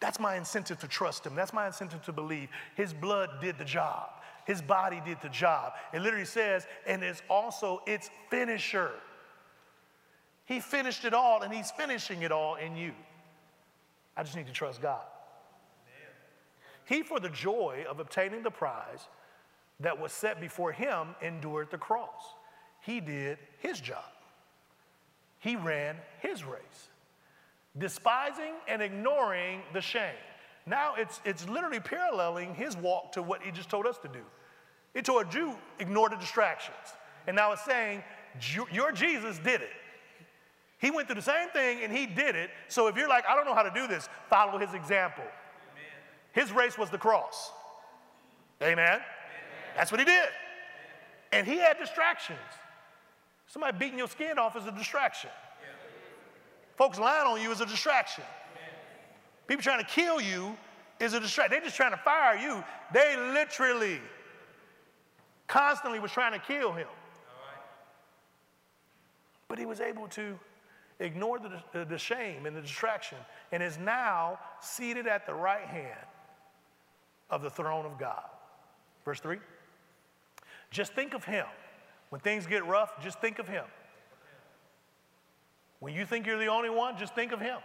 That's 0.00 0.20
my 0.20 0.36
incentive 0.36 0.78
to 0.80 0.88
trust 0.88 1.24
him. 1.24 1.34
That's 1.34 1.52
my 1.52 1.66
incentive 1.66 2.02
to 2.04 2.12
believe. 2.12 2.48
His 2.74 2.92
blood 2.92 3.30
did 3.40 3.58
the 3.58 3.64
job. 3.64 4.10
His 4.46 4.62
body 4.62 5.02
did 5.04 5.18
the 5.22 5.28
job. 5.28 5.72
It 5.92 6.00
literally 6.00 6.26
says, 6.26 6.66
and 6.86 7.02
it's 7.02 7.22
also 7.28 7.82
its 7.86 8.10
finisher. 8.30 8.90
He 10.44 10.60
finished 10.60 11.04
it 11.04 11.14
all, 11.14 11.42
and 11.42 11.52
he's 11.52 11.70
finishing 11.72 12.22
it 12.22 12.30
all 12.30 12.54
in 12.54 12.76
you. 12.76 12.92
I 14.16 14.22
just 14.22 14.36
need 14.36 14.46
to 14.46 14.52
trust 14.52 14.80
God. 14.80 15.02
He, 16.86 17.02
for 17.02 17.20
the 17.20 17.28
joy 17.28 17.84
of 17.88 18.00
obtaining 18.00 18.42
the 18.42 18.50
prize 18.50 19.08
that 19.80 20.00
was 20.00 20.12
set 20.12 20.40
before 20.40 20.72
him, 20.72 21.08
endured 21.20 21.70
the 21.70 21.78
cross. 21.78 22.34
He 22.80 23.00
did 23.00 23.38
his 23.58 23.80
job. 23.80 24.04
He 25.40 25.56
ran 25.56 25.96
his 26.20 26.44
race, 26.44 26.88
despising 27.76 28.54
and 28.68 28.80
ignoring 28.80 29.62
the 29.72 29.80
shame. 29.80 30.14
Now 30.64 30.94
it's, 30.96 31.20
it's 31.24 31.48
literally 31.48 31.80
paralleling 31.80 32.54
his 32.54 32.76
walk 32.76 33.12
to 33.12 33.22
what 33.22 33.42
he 33.42 33.50
just 33.50 33.68
told 33.68 33.86
us 33.86 33.98
to 33.98 34.08
do. 34.08 34.22
It 34.94 35.04
told 35.04 35.34
you, 35.34 35.56
ignore 35.78 36.08
the 36.08 36.16
distractions. 36.16 36.76
And 37.26 37.36
now 37.36 37.52
it's 37.52 37.64
saying, 37.64 38.02
your 38.72 38.92
Jesus 38.92 39.38
did 39.38 39.60
it. 39.60 39.70
He 40.78 40.90
went 40.90 41.08
through 41.08 41.16
the 41.16 41.22
same 41.22 41.48
thing 41.50 41.80
and 41.82 41.92
he 41.92 42.06
did 42.06 42.36
it. 42.36 42.50
So 42.68 42.86
if 42.86 42.96
you're 42.96 43.08
like, 43.08 43.24
I 43.28 43.34
don't 43.34 43.44
know 43.44 43.54
how 43.54 43.62
to 43.62 43.70
do 43.70 43.86
this, 43.86 44.08
follow 44.28 44.58
his 44.58 44.72
example. 44.74 45.24
His 46.36 46.52
race 46.52 46.76
was 46.76 46.90
the 46.90 46.98
cross. 46.98 47.50
Amen? 48.62 48.76
Amen. 48.76 49.02
That's 49.74 49.90
what 49.90 50.00
he 50.00 50.04
did. 50.04 50.28
And 51.32 51.46
he 51.46 51.56
had 51.56 51.78
distractions. 51.78 52.38
Somebody 53.46 53.78
beating 53.78 53.96
your 53.96 54.08
skin 54.08 54.38
off 54.38 54.54
is 54.54 54.66
a 54.66 54.72
distraction. 54.72 55.30
Folks 56.76 56.98
lying 56.98 57.26
on 57.26 57.40
you 57.40 57.50
is 57.50 57.62
a 57.62 57.66
distraction. 57.66 58.22
People 59.46 59.62
trying 59.62 59.82
to 59.82 59.90
kill 59.90 60.20
you 60.20 60.54
is 61.00 61.14
a 61.14 61.20
distraction. 61.20 61.52
They're 61.52 61.64
just 61.64 61.76
trying 61.76 61.92
to 61.92 61.96
fire 61.96 62.36
you. 62.36 62.62
They 62.92 63.16
literally, 63.32 63.98
constantly 65.46 66.00
was 66.00 66.10
trying 66.10 66.38
to 66.38 66.46
kill 66.46 66.72
him. 66.72 66.88
But 69.48 69.58
he 69.58 69.64
was 69.64 69.80
able 69.80 70.06
to 70.08 70.38
ignore 71.00 71.38
the, 71.38 71.62
the, 71.72 71.86
the 71.86 71.98
shame 71.98 72.44
and 72.44 72.54
the 72.54 72.60
distraction 72.60 73.16
and 73.52 73.62
is 73.62 73.78
now 73.78 74.38
seated 74.60 75.06
at 75.06 75.24
the 75.24 75.32
right 75.32 75.64
hand 75.66 76.06
of 77.30 77.42
the 77.42 77.50
throne 77.50 77.86
of 77.86 77.98
God. 77.98 78.24
Verse 79.04 79.20
3 79.20 79.38
Just 80.70 80.92
think 80.92 81.14
of 81.14 81.24
him. 81.24 81.46
When 82.10 82.20
things 82.20 82.46
get 82.46 82.64
rough, 82.66 83.02
just 83.02 83.20
think 83.20 83.38
of 83.38 83.48
him. 83.48 83.64
When 85.80 85.92
you 85.92 86.06
think 86.06 86.26
you're 86.26 86.38
the 86.38 86.46
only 86.46 86.70
one, 86.70 86.96
just 86.96 87.14
think 87.14 87.32
of 87.32 87.40
him. 87.40 87.58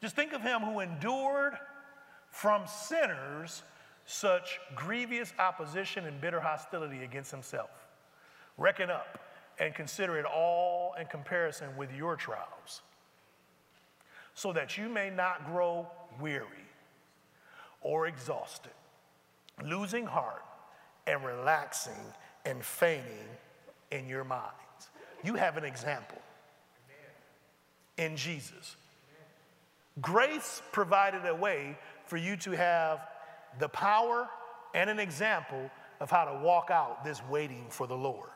Just 0.00 0.14
think 0.14 0.32
of 0.32 0.40
him 0.40 0.60
who 0.60 0.80
endured 0.80 1.54
from 2.30 2.62
sinners 2.66 3.62
such 4.06 4.60
grievous 4.74 5.32
opposition 5.38 6.06
and 6.06 6.20
bitter 6.20 6.40
hostility 6.40 7.02
against 7.02 7.30
himself. 7.30 7.70
Reckon 8.56 8.90
up 8.90 9.18
and 9.58 9.74
consider 9.74 10.18
it 10.18 10.24
all 10.24 10.94
in 10.98 11.06
comparison 11.06 11.76
with 11.76 11.92
your 11.92 12.16
trials, 12.16 12.82
so 14.34 14.52
that 14.52 14.78
you 14.78 14.88
may 14.88 15.10
not 15.10 15.44
grow 15.44 15.86
weary 16.20 16.67
or 17.82 18.06
exhausted, 18.06 18.72
losing 19.64 20.06
heart 20.06 20.44
and 21.06 21.24
relaxing 21.24 21.92
and 22.44 22.64
fainting 22.64 23.28
in 23.90 24.08
your 24.08 24.24
minds. 24.24 24.52
You 25.24 25.34
have 25.34 25.56
an 25.56 25.64
example 25.64 26.18
in 27.96 28.16
Jesus. 28.16 28.76
Grace 30.00 30.62
provided 30.72 31.26
a 31.26 31.34
way 31.34 31.76
for 32.06 32.16
you 32.16 32.36
to 32.36 32.52
have 32.52 33.00
the 33.58 33.68
power 33.68 34.28
and 34.74 34.88
an 34.88 34.98
example 34.98 35.70
of 36.00 36.10
how 36.10 36.24
to 36.24 36.38
walk 36.38 36.70
out 36.70 37.04
this 37.04 37.20
waiting 37.28 37.66
for 37.68 37.86
the 37.86 37.96
Lord. 37.96 38.30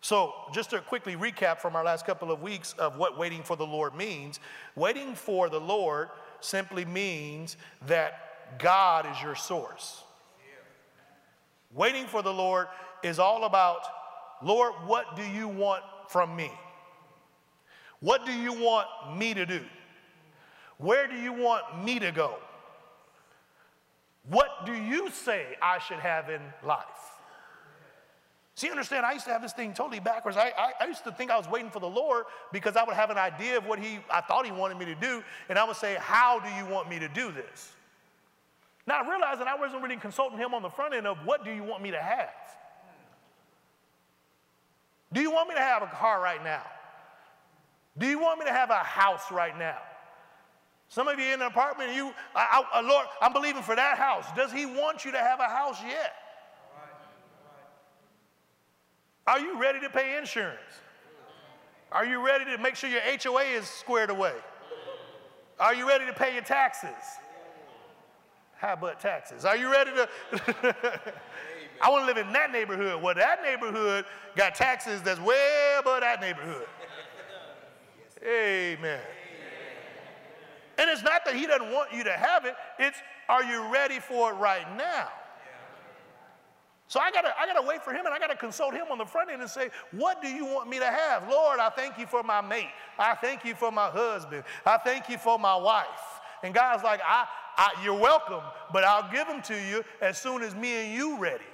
So, 0.00 0.34
just 0.52 0.70
to 0.70 0.80
quickly 0.80 1.14
recap 1.14 1.58
from 1.58 1.76
our 1.76 1.84
last 1.84 2.04
couple 2.04 2.32
of 2.32 2.42
weeks 2.42 2.72
of 2.76 2.96
what 2.96 3.16
waiting 3.16 3.44
for 3.44 3.54
the 3.54 3.66
Lord 3.66 3.94
means, 3.94 4.40
waiting 4.74 5.14
for 5.14 5.48
the 5.48 5.60
Lord 5.60 6.08
simply 6.44 6.84
means 6.84 7.56
that 7.86 8.58
God 8.58 9.06
is 9.10 9.22
your 9.22 9.34
source. 9.34 10.02
Waiting 11.74 12.06
for 12.06 12.22
the 12.22 12.32
Lord 12.32 12.66
is 13.02 13.18
all 13.18 13.44
about, 13.44 13.80
Lord, 14.42 14.74
what 14.86 15.16
do 15.16 15.22
you 15.22 15.48
want 15.48 15.82
from 16.08 16.36
me? 16.36 16.50
What 18.00 18.26
do 18.26 18.32
you 18.32 18.52
want 18.52 18.88
me 19.16 19.32
to 19.32 19.46
do? 19.46 19.60
Where 20.78 21.06
do 21.06 21.14
you 21.14 21.32
want 21.32 21.84
me 21.84 21.98
to 22.00 22.10
go? 22.10 22.36
What 24.28 24.66
do 24.66 24.72
you 24.72 25.10
say 25.10 25.46
I 25.62 25.78
should 25.78 26.00
have 26.00 26.28
in 26.28 26.40
life? 26.64 27.11
See, 28.54 28.68
understand, 28.70 29.06
I 29.06 29.12
used 29.12 29.24
to 29.24 29.32
have 29.32 29.40
this 29.40 29.54
thing 29.54 29.72
totally 29.72 30.00
backwards. 30.00 30.36
I, 30.36 30.52
I, 30.56 30.72
I, 30.82 30.86
used 30.86 31.04
to 31.04 31.12
think 31.12 31.30
I 31.30 31.38
was 31.38 31.48
waiting 31.48 31.70
for 31.70 31.80
the 31.80 31.88
Lord 31.88 32.26
because 32.52 32.76
I 32.76 32.84
would 32.84 32.94
have 32.94 33.08
an 33.08 33.16
idea 33.16 33.56
of 33.56 33.66
what 33.66 33.78
he, 33.78 33.98
I 34.10 34.20
thought 34.20 34.44
he 34.44 34.52
wanted 34.52 34.78
me 34.78 34.84
to 34.86 34.94
do, 34.94 35.22
and 35.48 35.58
I 35.58 35.64
would 35.64 35.76
say, 35.76 35.96
How 35.98 36.38
do 36.38 36.50
you 36.50 36.70
want 36.70 36.88
me 36.90 36.98
to 36.98 37.08
do 37.08 37.32
this? 37.32 37.72
Now, 38.86 39.02
that 39.02 39.48
I 39.48 39.54
wasn't 39.54 39.82
really 39.82 39.96
consulting 39.96 40.38
him 40.38 40.54
on 40.54 40.62
the 40.62 40.68
front 40.68 40.92
end 40.92 41.06
of 41.06 41.16
what 41.24 41.44
do 41.44 41.50
you 41.50 41.62
want 41.62 41.82
me 41.82 41.92
to 41.92 42.02
have? 42.02 42.28
Do 45.12 45.20
you 45.20 45.30
want 45.30 45.48
me 45.48 45.54
to 45.54 45.60
have 45.60 45.82
a 45.82 45.86
car 45.86 46.20
right 46.20 46.42
now? 46.42 46.62
Do 47.96 48.06
you 48.06 48.18
want 48.18 48.40
me 48.40 48.46
to 48.46 48.52
have 48.52 48.70
a 48.70 48.78
house 48.78 49.30
right 49.30 49.56
now? 49.58 49.78
Some 50.88 51.08
of 51.08 51.18
you 51.18 51.26
in 51.26 51.40
an 51.40 51.42
apartment, 51.42 51.94
you, 51.94 52.12
I, 52.34 52.64
I, 52.74 52.80
uh, 52.80 52.82
Lord, 52.82 53.06
I'm 53.20 53.32
believing 53.32 53.62
for 53.62 53.76
that 53.76 53.96
house. 53.96 54.26
Does 54.36 54.52
He 54.52 54.66
want 54.66 55.04
you 55.04 55.12
to 55.12 55.18
have 55.18 55.40
a 55.40 55.48
house 55.48 55.78
yet? 55.86 56.14
Are 59.26 59.38
you 59.38 59.60
ready 59.60 59.80
to 59.80 59.88
pay 59.88 60.18
insurance? 60.18 60.58
Are 61.92 62.06
you 62.06 62.24
ready 62.24 62.44
to 62.46 62.58
make 62.58 62.74
sure 62.74 62.90
your 62.90 63.02
HOA 63.02 63.42
is 63.42 63.66
squared 63.66 64.10
away? 64.10 64.34
Are 65.60 65.74
you 65.74 65.86
ready 65.86 66.06
to 66.06 66.12
pay 66.12 66.32
your 66.32 66.42
taxes? 66.42 66.90
How 68.56 68.72
about 68.74 69.00
taxes? 69.00 69.44
Are 69.44 69.56
you 69.56 69.70
ready 69.70 69.90
to? 69.92 70.08
I 71.82 71.90
want 71.90 72.02
to 72.02 72.06
live 72.06 72.16
in 72.16 72.32
that 72.32 72.52
neighborhood. 72.52 73.02
Well, 73.02 73.14
that 73.14 73.42
neighborhood 73.42 74.04
got 74.36 74.54
taxes 74.54 75.02
that's 75.02 75.20
way 75.20 75.76
above 75.78 76.00
that 76.00 76.20
neighborhood. 76.20 76.66
Amen. 78.24 79.00
And 80.78 80.90
it's 80.90 81.02
not 81.02 81.24
that 81.24 81.34
he 81.34 81.46
doesn't 81.46 81.72
want 81.72 81.92
you 81.92 82.04
to 82.04 82.12
have 82.12 82.44
it, 82.44 82.54
it's 82.78 82.98
are 83.28 83.44
you 83.44 83.72
ready 83.72 83.98
for 83.98 84.30
it 84.30 84.34
right 84.34 84.66
now? 84.76 85.08
So 86.92 87.00
I 87.00 87.10
gotta, 87.10 87.32
I 87.40 87.46
gotta 87.46 87.66
wait 87.66 87.82
for 87.82 87.94
him 87.94 88.04
and 88.04 88.14
I 88.14 88.18
gotta 88.18 88.36
consult 88.36 88.74
him 88.74 88.88
on 88.90 88.98
the 88.98 89.06
front 89.06 89.30
end 89.30 89.40
and 89.40 89.50
say, 89.50 89.70
What 89.92 90.20
do 90.20 90.28
you 90.28 90.44
want 90.44 90.68
me 90.68 90.78
to 90.78 90.84
have? 90.84 91.26
Lord, 91.26 91.58
I 91.58 91.70
thank 91.70 91.96
you 91.96 92.06
for 92.06 92.22
my 92.22 92.42
mate. 92.42 92.68
I 92.98 93.14
thank 93.14 93.46
you 93.46 93.54
for 93.54 93.72
my 93.72 93.88
husband. 93.88 94.44
I 94.66 94.76
thank 94.76 95.08
you 95.08 95.16
for 95.16 95.38
my 95.38 95.56
wife. 95.56 95.86
And 96.42 96.52
God's 96.52 96.84
like, 96.84 97.00
I, 97.02 97.24
I, 97.56 97.82
you're 97.82 97.98
welcome, 97.98 98.42
but 98.74 98.84
I'll 98.84 99.10
give 99.10 99.26
them 99.26 99.40
to 99.40 99.54
you 99.54 99.82
as 100.02 100.20
soon 100.20 100.42
as 100.42 100.54
me 100.54 100.84
and 100.84 100.94
you 100.94 101.18
ready. 101.18 101.44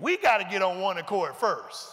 We 0.00 0.16
got 0.16 0.38
to 0.38 0.44
get 0.50 0.60
on 0.60 0.80
one 0.80 0.98
accord 0.98 1.36
first 1.36 1.92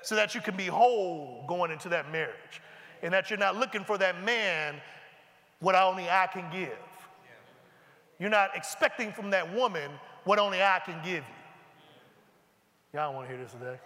so 0.00 0.14
that 0.14 0.34
you 0.34 0.40
can 0.40 0.56
be 0.56 0.68
whole 0.68 1.44
going 1.46 1.70
into 1.70 1.90
that 1.90 2.10
marriage 2.10 2.62
and 3.02 3.12
that 3.12 3.28
you're 3.28 3.38
not 3.38 3.56
looking 3.56 3.84
for 3.84 3.98
that 3.98 4.24
man 4.24 4.76
what 5.60 5.74
only 5.74 6.08
I 6.08 6.28
can 6.28 6.50
give. 6.50 6.78
You're 8.18 8.30
not 8.30 8.56
expecting 8.56 9.12
from 9.12 9.28
that 9.30 9.54
woman 9.54 9.90
what 10.26 10.38
only 10.38 10.60
I 10.60 10.80
can 10.84 11.00
give 11.02 11.24
you. 11.24 11.34
Y'all 12.92 13.14
want 13.14 13.28
to 13.28 13.34
hear 13.34 13.42
this 13.42 13.52
today? 13.52 13.78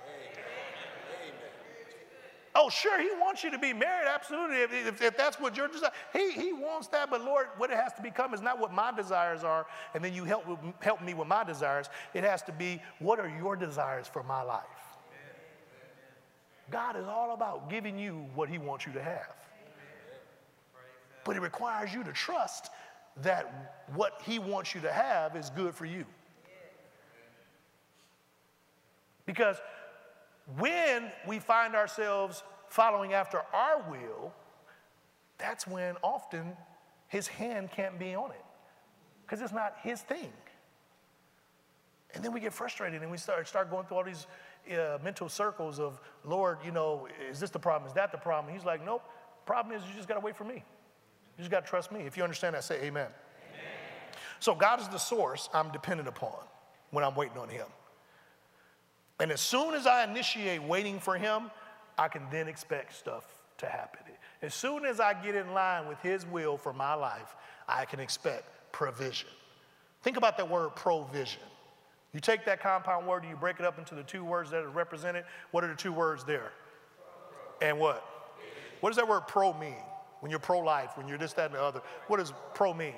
Oh, 2.54 2.68
sure, 2.68 3.00
he 3.00 3.10
wants 3.20 3.44
you 3.44 3.50
to 3.52 3.58
be 3.58 3.72
married, 3.72 4.08
absolutely. 4.08 4.56
If, 4.56 4.72
if, 4.72 5.02
if, 5.02 5.16
that's 5.16 5.38
what 5.38 5.56
your 5.56 5.68
desire, 5.68 5.92
he, 6.12 6.32
he 6.32 6.52
wants 6.52 6.88
that. 6.88 7.08
But 7.08 7.24
Lord, 7.24 7.46
what 7.58 7.70
it 7.70 7.76
has 7.76 7.92
to 7.92 8.02
become 8.02 8.34
is 8.34 8.40
not 8.40 8.58
what 8.58 8.72
my 8.72 8.90
desires 8.90 9.44
are, 9.44 9.66
and 9.94 10.04
then 10.04 10.12
you 10.12 10.24
help, 10.24 10.44
help 10.80 11.00
me 11.00 11.14
with 11.14 11.28
my 11.28 11.44
desires. 11.44 11.88
It 12.12 12.24
has 12.24 12.42
to 12.42 12.52
be, 12.52 12.82
what 12.98 13.20
are 13.20 13.28
your 13.28 13.54
desires 13.54 14.08
for 14.08 14.24
my 14.24 14.42
life? 14.42 14.64
God 16.70 16.96
is 16.96 17.06
all 17.06 17.34
about 17.34 17.70
giving 17.70 17.98
you 17.98 18.26
what 18.34 18.48
he 18.48 18.58
wants 18.58 18.84
you 18.84 18.92
to 18.94 19.02
have. 19.02 19.36
But 21.24 21.36
it 21.36 21.40
requires 21.40 21.94
you 21.94 22.02
to 22.02 22.12
trust 22.12 22.70
that 23.22 23.84
what 23.94 24.20
he 24.24 24.38
wants 24.38 24.74
you 24.74 24.80
to 24.80 24.92
have 24.92 25.36
is 25.36 25.50
good 25.50 25.74
for 25.74 25.84
you. 25.84 26.04
Because 29.30 29.58
when 30.58 31.12
we 31.24 31.38
find 31.38 31.76
ourselves 31.76 32.42
following 32.66 33.12
after 33.12 33.42
our 33.54 33.80
will, 33.88 34.34
that's 35.38 35.68
when 35.68 35.94
often 36.02 36.56
his 37.06 37.28
hand 37.28 37.70
can't 37.70 37.96
be 37.96 38.12
on 38.12 38.32
it. 38.32 38.44
because 39.22 39.40
it's 39.40 39.52
not 39.52 39.76
his 39.84 40.00
thing. 40.00 40.32
And 42.12 42.24
then 42.24 42.32
we 42.32 42.40
get 42.40 42.52
frustrated 42.52 43.02
and 43.02 43.10
we 43.12 43.18
start, 43.18 43.46
start 43.46 43.70
going 43.70 43.86
through 43.86 43.98
all 43.98 44.02
these 44.04 44.26
uh, 44.72 44.98
mental 45.04 45.28
circles 45.28 45.78
of, 45.78 46.00
Lord, 46.24 46.58
you 46.64 46.72
know, 46.72 47.06
is 47.30 47.38
this 47.38 47.50
the 47.50 47.60
problem? 47.60 47.86
Is 47.88 47.94
that 47.94 48.10
the 48.10 48.18
problem? 48.18 48.52
He's 48.52 48.64
like, 48.64 48.84
nope. 48.84 49.04
Problem 49.46 49.76
is, 49.76 49.84
you 49.88 49.94
just 49.94 50.08
got 50.08 50.14
to 50.14 50.20
wait 50.20 50.34
for 50.34 50.42
me. 50.42 50.56
You 50.56 51.38
just 51.38 51.52
got 51.52 51.64
to 51.64 51.70
trust 51.70 51.92
me. 51.92 52.00
If 52.00 52.16
you 52.16 52.24
understand 52.24 52.56
that, 52.56 52.64
say 52.64 52.78
amen. 52.78 53.06
amen. 53.06 53.12
So 54.40 54.56
God 54.56 54.80
is 54.80 54.88
the 54.88 54.98
source 54.98 55.48
I'm 55.54 55.70
dependent 55.70 56.08
upon 56.08 56.34
when 56.90 57.04
I'm 57.04 57.14
waiting 57.14 57.38
on 57.38 57.48
Him. 57.48 57.66
And 59.20 59.30
as 59.30 59.40
soon 59.40 59.74
as 59.74 59.86
I 59.86 60.04
initiate 60.04 60.62
waiting 60.62 60.98
for 60.98 61.16
Him, 61.16 61.50
I 61.98 62.08
can 62.08 62.22
then 62.30 62.48
expect 62.48 62.94
stuff 62.94 63.24
to 63.58 63.66
happen. 63.66 64.00
As 64.42 64.54
soon 64.54 64.86
as 64.86 65.00
I 65.00 65.12
get 65.12 65.34
in 65.34 65.52
line 65.52 65.86
with 65.86 66.00
His 66.00 66.24
will 66.26 66.56
for 66.56 66.72
my 66.72 66.94
life, 66.94 67.36
I 67.68 67.84
can 67.84 68.00
expect 68.00 68.72
provision. 68.72 69.28
Think 70.02 70.16
about 70.16 70.38
that 70.38 70.48
word 70.48 70.74
provision. 70.74 71.42
You 72.14 72.20
take 72.20 72.44
that 72.46 72.60
compound 72.60 73.06
word 73.06 73.22
and 73.22 73.30
you 73.30 73.36
break 73.36 73.60
it 73.60 73.66
up 73.66 73.78
into 73.78 73.94
the 73.94 74.02
two 74.02 74.24
words 74.24 74.50
that 74.50 74.62
are 74.62 74.70
represented. 74.70 75.24
What 75.50 75.62
are 75.62 75.68
the 75.68 75.74
two 75.74 75.92
words 75.92 76.24
there? 76.24 76.52
And 77.60 77.78
what? 77.78 78.04
What 78.80 78.90
does 78.90 78.96
that 78.96 79.06
word 79.06 79.22
pro 79.28 79.52
mean? 79.52 79.74
When 80.20 80.30
you're 80.30 80.40
pro 80.40 80.60
life, 80.60 80.96
when 80.96 81.06
you're 81.06 81.18
this, 81.18 81.34
that, 81.34 81.46
and 81.46 81.54
the 81.54 81.62
other. 81.62 81.82
What 82.08 82.16
does 82.16 82.32
pro 82.54 82.74
mean? 82.74 82.94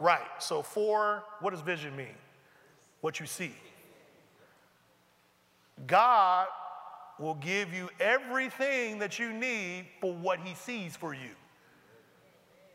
Right. 0.00 0.26
So, 0.40 0.62
for, 0.62 1.22
what 1.40 1.50
does 1.50 1.60
vision 1.60 1.94
mean? 1.96 2.16
What 3.00 3.20
you 3.20 3.26
see. 3.26 3.54
God 5.86 6.46
will 7.18 7.34
give 7.34 7.72
you 7.72 7.88
everything 8.00 8.98
that 8.98 9.18
you 9.18 9.32
need 9.32 9.86
for 10.00 10.12
what 10.14 10.40
he 10.40 10.54
sees 10.54 10.96
for 10.96 11.14
you. 11.14 11.30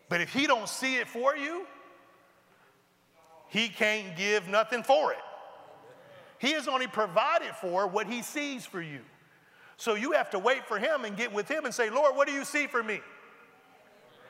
But 0.08 0.22
if 0.22 0.34
he 0.34 0.48
don't 0.48 0.68
see 0.68 0.96
it 0.96 1.08
for 1.08 1.36
you, 1.36 1.66
he 3.48 3.70
can't 3.70 4.16
give 4.16 4.48
nothing 4.48 4.84
for 4.84 5.12
it. 5.12 5.20
He 6.40 6.54
has 6.54 6.68
only 6.68 6.88
provided 6.88 7.54
for 7.56 7.88
what 7.88 8.08
he 8.08 8.22
sees 8.22 8.66
for 8.66 8.82
you. 8.82 9.02
So 9.78 9.96
you 9.96 10.14
have 10.14 10.30
to 10.32 10.40
wait 10.40 10.66
for 10.66 10.80
him 10.80 11.06
and 11.06 11.16
get 11.16 11.34
with 11.34 11.50
him 11.50 11.66
and 11.66 11.74
say, 11.74 11.90
Lord, 11.90 12.16
what 12.16 12.28
do 12.28 12.34
you 12.34 12.46
see 12.46 12.68
for 12.68 12.84
me? 12.84 13.02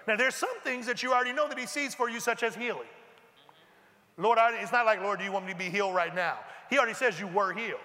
Now, 0.08 0.16
there's 0.16 0.36
some 0.36 0.60
things 0.64 0.86
that 0.88 1.04
you 1.04 1.14
already 1.14 1.34
know 1.34 1.48
that 1.48 1.58
he 1.58 1.68
sees 1.68 1.94
for 1.94 2.10
you, 2.10 2.20
such 2.20 2.42
as 2.42 2.56
healing. 2.56 2.88
Lord, 4.18 4.38
I, 4.38 4.56
it's 4.58 4.72
not 4.72 4.86
like, 4.86 5.02
Lord, 5.02 5.20
do 5.20 5.26
you 5.26 5.32
want 5.32 5.46
me 5.46 5.54
to 5.54 5.58
be 5.58 5.70
healed 5.70 5.94
right 5.94 6.14
now? 6.14 6.38
He 6.70 6.78
already 6.78 6.94
says 6.94 7.20
you 7.20 7.28
were 7.28 7.54
healed. 7.54 7.80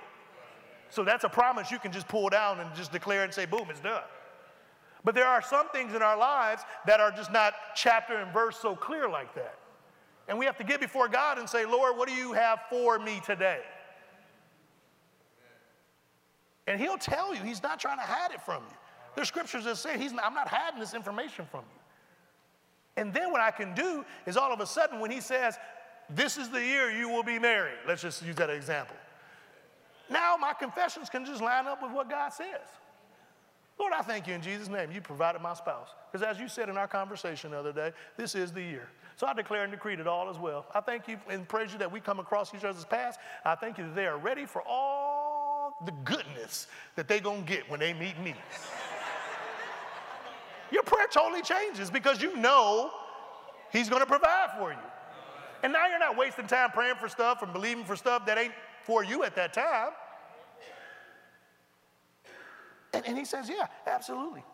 So 0.91 1.05
that's 1.05 1.25
a 1.25 1.29
promise 1.29 1.71
you 1.71 1.79
can 1.79 1.93
just 1.93 2.09
pull 2.09 2.29
down 2.29 2.61
and 2.61 2.75
just 2.75 2.93
declare 2.93 3.25
and 3.25 3.33
say, 3.33 3.47
boom, 3.47 3.67
it's 3.69 3.81
done. 3.81 4.03
But 5.05 5.15
there 5.15 5.27
are 5.27 5.43
some 5.43 5.69
things 5.69 5.95
in 5.95 6.03
our 6.03 6.17
lives 6.17 6.63
that 6.87 7.01
are 7.01 7.11
just 7.11 7.31
not 7.31 7.55
chapter 7.75 8.17
and 8.17 8.33
verse 8.33 8.57
so 8.57 8.75
clear 8.75 9.09
like 9.09 9.35
that. 9.35 9.59
And 10.29 10.39
we 10.39 10.47
have 10.47 10.57
to 10.57 10.65
get 10.65 10.81
before 10.81 11.09
God 11.09 11.39
and 11.39 11.49
say, 11.49 11.67
Lord, 11.67 11.99
what 11.99 12.09
do 12.09 12.15
you 12.15 12.33
have 12.33 12.61
for 12.71 12.99
me 12.99 13.21
today? 13.25 13.61
And 16.67 16.81
he'll 16.81 16.97
tell 16.97 17.35
you, 17.35 17.43
he's 17.43 17.63
not 17.63 17.79
trying 17.79 17.99
to 17.99 18.05
hide 18.05 18.33
it 18.33 18.41
from 18.41 18.63
you. 18.71 18.77
There's 19.15 19.29
scriptures 19.29 19.65
that 19.65 19.77
say, 19.77 19.99
he's 19.99 20.13
not, 20.13 20.25
I'm 20.25 20.33
not 20.33 20.49
hiding 20.49 20.81
this 20.81 20.95
information 20.95 21.47
from 21.51 21.61
you. 21.61 21.81
And 22.97 23.13
then 23.13 23.31
what 23.31 23.41
I 23.41 23.51
can 23.51 23.75
do 23.75 24.05
is 24.27 24.37
all 24.37 24.53
of 24.53 24.61
a 24.61 24.67
sudden, 24.67 25.01
when 25.01 25.11
he 25.11 25.21
says, 25.21 25.59
This 26.09 26.39
is 26.39 26.49
the 26.49 26.65
year 26.65 26.91
you 26.91 27.09
will 27.09 27.23
be 27.23 27.39
married, 27.39 27.79
let's 27.87 28.03
just 28.03 28.25
use 28.25 28.37
that 28.37 28.51
example. 28.51 28.97
Now 30.11 30.37
my 30.37 30.53
confessions 30.53 31.09
can 31.09 31.25
just 31.25 31.43
line 31.43 31.67
up 31.67 31.83
with 31.83 31.93
what 31.93 32.11
God 32.11 32.33
says. 32.33 32.69
Lord, 33.79 33.93
I 33.93 34.03
thank 34.03 34.27
you 34.27 34.35
in 34.35 34.43
Jesus' 34.43 34.69
name. 34.69 34.93
You 34.93 35.01
provided 35.01 35.43
my 35.43 35.55
spouse. 35.55 35.89
Because 36.11 36.25
as 36.25 36.39
you 36.39 36.49
said 36.49 36.69
in 36.69 36.77
our 36.77 36.87
conversation 36.87 37.51
the 37.51 37.59
other 37.59 37.73
day, 37.73 37.93
this 38.17 38.35
is 38.35 38.53
the 38.53 38.63
year. 38.63 38.89
So 39.17 39.27
I 39.27 39.33
declare 39.33 39.63
and 39.63 39.73
decree 39.73 39.95
it 39.95 40.07
all 40.07 40.29
as 40.29 40.39
well. 40.39 40.67
I 40.75 40.81
thank 40.81 41.09
you 41.09 41.19
and 41.29 41.49
praise 41.49 41.73
you 41.73 41.79
that 41.79 41.91
we 41.91 42.01
come 42.01 42.21
across 42.21 42.55
each 42.55 42.65
other's 42.65 42.85
paths. 42.85 43.19
I 43.45 43.55
thank 43.55 43.79
you 43.79 43.85
that 43.85 43.95
they 43.95 44.07
are 44.07 44.19
ready 44.19 44.47
for 44.47 44.63
all 44.63 45.77
the 45.85 45.93
goodness 46.05 46.67
that 46.97 47.09
they're 47.09 47.21
going 47.21 47.45
to 47.45 47.51
get 47.51 47.69
when 47.71 47.81
they 47.81 47.93
meet 47.93 48.19
me. 48.21 48.35
Your 50.71 50.83
prayer 50.83 51.07
totally 51.11 51.43
changes 51.43 51.91
because 51.91 52.23
you 52.23 52.37
know 52.37 52.91
He's 53.73 53.89
going 53.89 54.03
to 54.03 54.07
provide 54.07 54.51
for 54.57 54.71
you. 54.71 54.79
And 55.65 55.73
now 55.73 55.89
you're 55.89 55.99
not 55.99 56.17
wasting 56.17 56.47
time 56.47 56.71
praying 56.71 56.97
for 56.97 57.09
stuff 57.09 57.43
and 57.43 57.53
believing 57.53 57.85
for 57.85 57.97
stuff 57.97 58.27
that 58.27 58.39
ain't 58.39 58.53
for 58.85 59.03
you 59.03 59.25
at 59.25 59.35
that 59.37 59.53
time. 59.53 59.91
And, 62.93 63.07
and 63.07 63.19
he 63.19 63.25
says, 63.25 63.49
Yeah, 63.49 63.67
absolutely. 63.87 64.45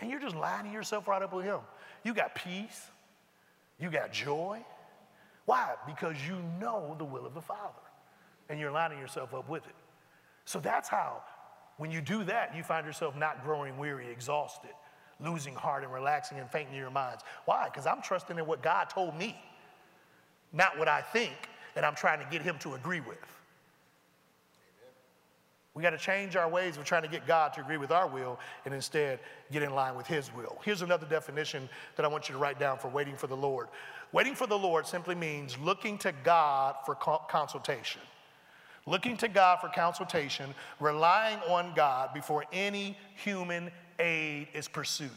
And 0.00 0.10
you're 0.10 0.20
just 0.20 0.36
lining 0.36 0.72
yourself 0.72 1.08
right 1.08 1.22
up 1.22 1.32
with 1.32 1.44
him. 1.44 1.60
You 2.04 2.14
got 2.14 2.34
peace, 2.34 2.86
you 3.78 3.90
got 3.90 4.12
joy. 4.12 4.64
Why? 5.46 5.74
Because 5.86 6.16
you 6.26 6.38
know 6.58 6.94
the 6.98 7.04
will 7.04 7.26
of 7.26 7.34
the 7.34 7.40
Father 7.40 7.84
and 8.48 8.58
you're 8.58 8.70
lining 8.70 8.98
yourself 8.98 9.34
up 9.34 9.48
with 9.48 9.66
it. 9.66 9.74
So 10.44 10.58
that's 10.58 10.88
how, 10.88 11.22
when 11.76 11.90
you 11.90 12.00
do 12.00 12.24
that, 12.24 12.54
you 12.56 12.62
find 12.62 12.86
yourself 12.86 13.16
not 13.16 13.44
growing 13.44 13.78
weary, 13.78 14.10
exhausted, 14.10 14.70
losing 15.20 15.54
heart, 15.54 15.82
and 15.82 15.92
relaxing 15.92 16.38
and 16.38 16.50
fainting 16.50 16.74
in 16.74 16.80
your 16.80 16.90
minds. 16.90 17.22
Why? 17.44 17.68
Because 17.70 17.86
I'm 17.86 18.02
trusting 18.02 18.38
in 18.38 18.46
what 18.46 18.62
God 18.62 18.90
told 18.90 19.16
me, 19.16 19.36
not 20.52 20.78
what 20.78 20.88
I 20.88 21.00
think, 21.00 21.34
and 21.76 21.84
I'm 21.84 21.94
trying 21.94 22.20
to 22.20 22.26
get 22.30 22.42
Him 22.42 22.58
to 22.60 22.74
agree 22.74 23.00
with. 23.00 23.18
We 25.74 25.82
got 25.82 25.90
to 25.90 25.98
change 25.98 26.36
our 26.36 26.48
ways 26.48 26.76
of 26.76 26.84
trying 26.84 27.02
to 27.02 27.08
get 27.08 27.26
God 27.26 27.52
to 27.54 27.60
agree 27.60 27.78
with 27.78 27.90
our 27.90 28.06
will 28.06 28.38
and 28.64 28.72
instead 28.72 29.18
get 29.50 29.62
in 29.62 29.74
line 29.74 29.96
with 29.96 30.06
His 30.06 30.32
will. 30.32 30.58
Here's 30.64 30.82
another 30.82 31.06
definition 31.06 31.68
that 31.96 32.04
I 32.04 32.08
want 32.08 32.28
you 32.28 32.34
to 32.34 32.38
write 32.38 32.60
down 32.60 32.78
for 32.78 32.88
waiting 32.88 33.16
for 33.16 33.26
the 33.26 33.36
Lord. 33.36 33.68
Waiting 34.12 34.36
for 34.36 34.46
the 34.46 34.58
Lord 34.58 34.86
simply 34.86 35.16
means 35.16 35.58
looking 35.58 35.98
to 35.98 36.12
God 36.22 36.76
for 36.86 36.94
consultation 36.94 38.00
looking 38.86 39.16
to 39.18 39.28
God 39.28 39.60
for 39.60 39.68
consultation, 39.68 40.54
relying 40.80 41.38
on 41.48 41.72
God 41.74 42.12
before 42.12 42.44
any 42.52 42.96
human 43.16 43.70
aid 43.98 44.48
is 44.54 44.68
pursued. 44.68 45.10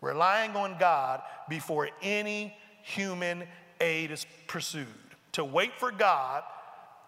Relying 0.00 0.56
on 0.56 0.76
God 0.78 1.22
before 1.48 1.90
any 2.00 2.54
human 2.82 3.44
aid 3.80 4.10
is 4.10 4.26
pursued. 4.46 4.86
To 5.32 5.44
wait 5.44 5.72
for 5.78 5.90
God 5.90 6.42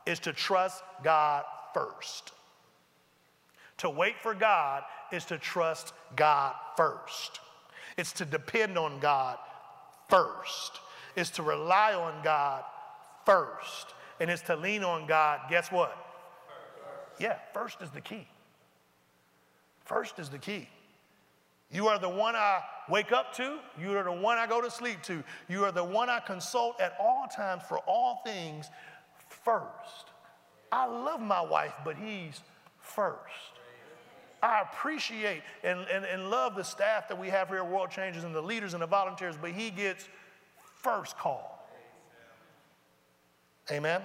is 0.06 0.18
to 0.20 0.32
trust 0.32 0.82
God 1.02 1.44
first. 1.74 2.32
To 3.78 3.90
wait 3.90 4.14
for 4.22 4.34
God 4.34 4.84
is 5.12 5.24
to 5.26 5.38
trust 5.38 5.92
God 6.16 6.54
first. 6.76 7.40
It's 7.98 8.12
to 8.14 8.24
depend 8.24 8.78
on 8.78 9.00
God 9.00 9.36
first. 10.08 10.80
It's 11.16 11.30
to 11.30 11.42
rely 11.42 11.94
on 11.94 12.22
God 12.22 12.64
first 13.26 13.94
and 14.20 14.30
it's 14.30 14.42
to 14.42 14.56
lean 14.56 14.84
on 14.84 15.06
God, 15.06 15.40
guess 15.50 15.70
what? 15.70 15.96
Yeah, 17.18 17.36
first 17.52 17.80
is 17.82 17.90
the 17.90 18.00
key. 18.00 18.26
First 19.84 20.18
is 20.18 20.28
the 20.28 20.38
key. 20.38 20.68
You 21.70 21.88
are 21.88 21.98
the 21.98 22.08
one 22.08 22.36
I 22.36 22.60
wake 22.88 23.12
up 23.12 23.34
to. 23.34 23.58
You 23.80 23.96
are 23.96 24.04
the 24.04 24.12
one 24.12 24.38
I 24.38 24.46
go 24.46 24.60
to 24.60 24.70
sleep 24.70 25.02
to. 25.02 25.22
You 25.48 25.64
are 25.64 25.72
the 25.72 25.84
one 25.84 26.08
I 26.08 26.20
consult 26.20 26.80
at 26.80 26.96
all 27.00 27.26
times 27.34 27.62
for 27.68 27.78
all 27.80 28.20
things 28.24 28.66
first. 29.28 30.13
I 30.74 30.86
love 30.86 31.20
my 31.20 31.40
wife, 31.40 31.72
but 31.84 31.94
he's 31.94 32.40
first. 32.80 33.20
I 34.42 34.62
appreciate 34.62 35.42
and, 35.62 35.78
and, 35.90 36.04
and 36.04 36.30
love 36.30 36.56
the 36.56 36.64
staff 36.64 37.06
that 37.08 37.18
we 37.18 37.28
have 37.28 37.48
here 37.48 37.58
at 37.58 37.70
World 37.70 37.90
Changers 37.90 38.24
and 38.24 38.34
the 38.34 38.42
leaders 38.42 38.74
and 38.74 38.82
the 38.82 38.86
volunteers, 38.86 39.36
but 39.40 39.52
he 39.52 39.70
gets 39.70 40.08
first 40.82 41.16
call. 41.16 41.68
Amen? 43.70 44.02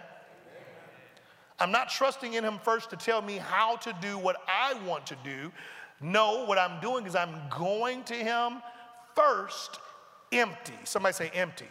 I'm 1.60 1.72
not 1.72 1.90
trusting 1.90 2.36
in 2.36 2.44
him 2.44 2.60
first 2.64 2.92
to 2.92 2.96
tell 2.96 3.24
me 3.24 3.38
how 3.38 3.78
to 3.78 3.94
do 4.00 4.20
what 4.20 4.38
I 4.48 4.76
want 4.86 5.08
to 5.08 5.18
do. 5.24 5.52
No, 6.00 6.46
what 6.46 6.60
I'm 6.60 6.80
doing 6.82 7.08
is 7.08 7.16
I'm 7.16 7.36
going 7.50 8.04
to 8.04 8.14
him 8.14 8.62
first 9.16 9.80
empty. 10.32 10.76
Somebody 10.84 11.14
say 11.14 11.32
empty. 11.34 11.66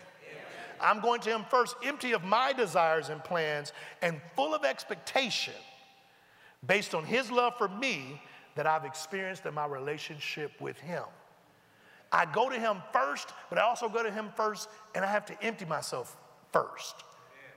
I'm 0.80 1.00
going 1.00 1.20
to 1.22 1.30
him 1.30 1.44
first 1.50 1.76
empty 1.84 2.12
of 2.12 2.24
my 2.24 2.52
desires 2.52 3.08
and 3.08 3.22
plans 3.22 3.72
and 4.02 4.20
full 4.36 4.54
of 4.54 4.64
expectation 4.64 5.54
based 6.66 6.94
on 6.94 7.04
his 7.04 7.30
love 7.30 7.56
for 7.56 7.68
me 7.68 8.20
that 8.54 8.66
I've 8.66 8.84
experienced 8.84 9.46
in 9.46 9.54
my 9.54 9.66
relationship 9.66 10.52
with 10.60 10.78
him. 10.78 11.04
I 12.10 12.24
go 12.24 12.48
to 12.48 12.58
him 12.58 12.82
first, 12.92 13.28
but 13.50 13.58
I 13.58 13.62
also 13.62 13.88
go 13.88 14.02
to 14.02 14.10
him 14.10 14.30
first 14.34 14.68
and 14.94 15.04
I 15.04 15.08
have 15.08 15.26
to 15.26 15.42
empty 15.42 15.64
myself 15.64 16.16
first. 16.52 16.96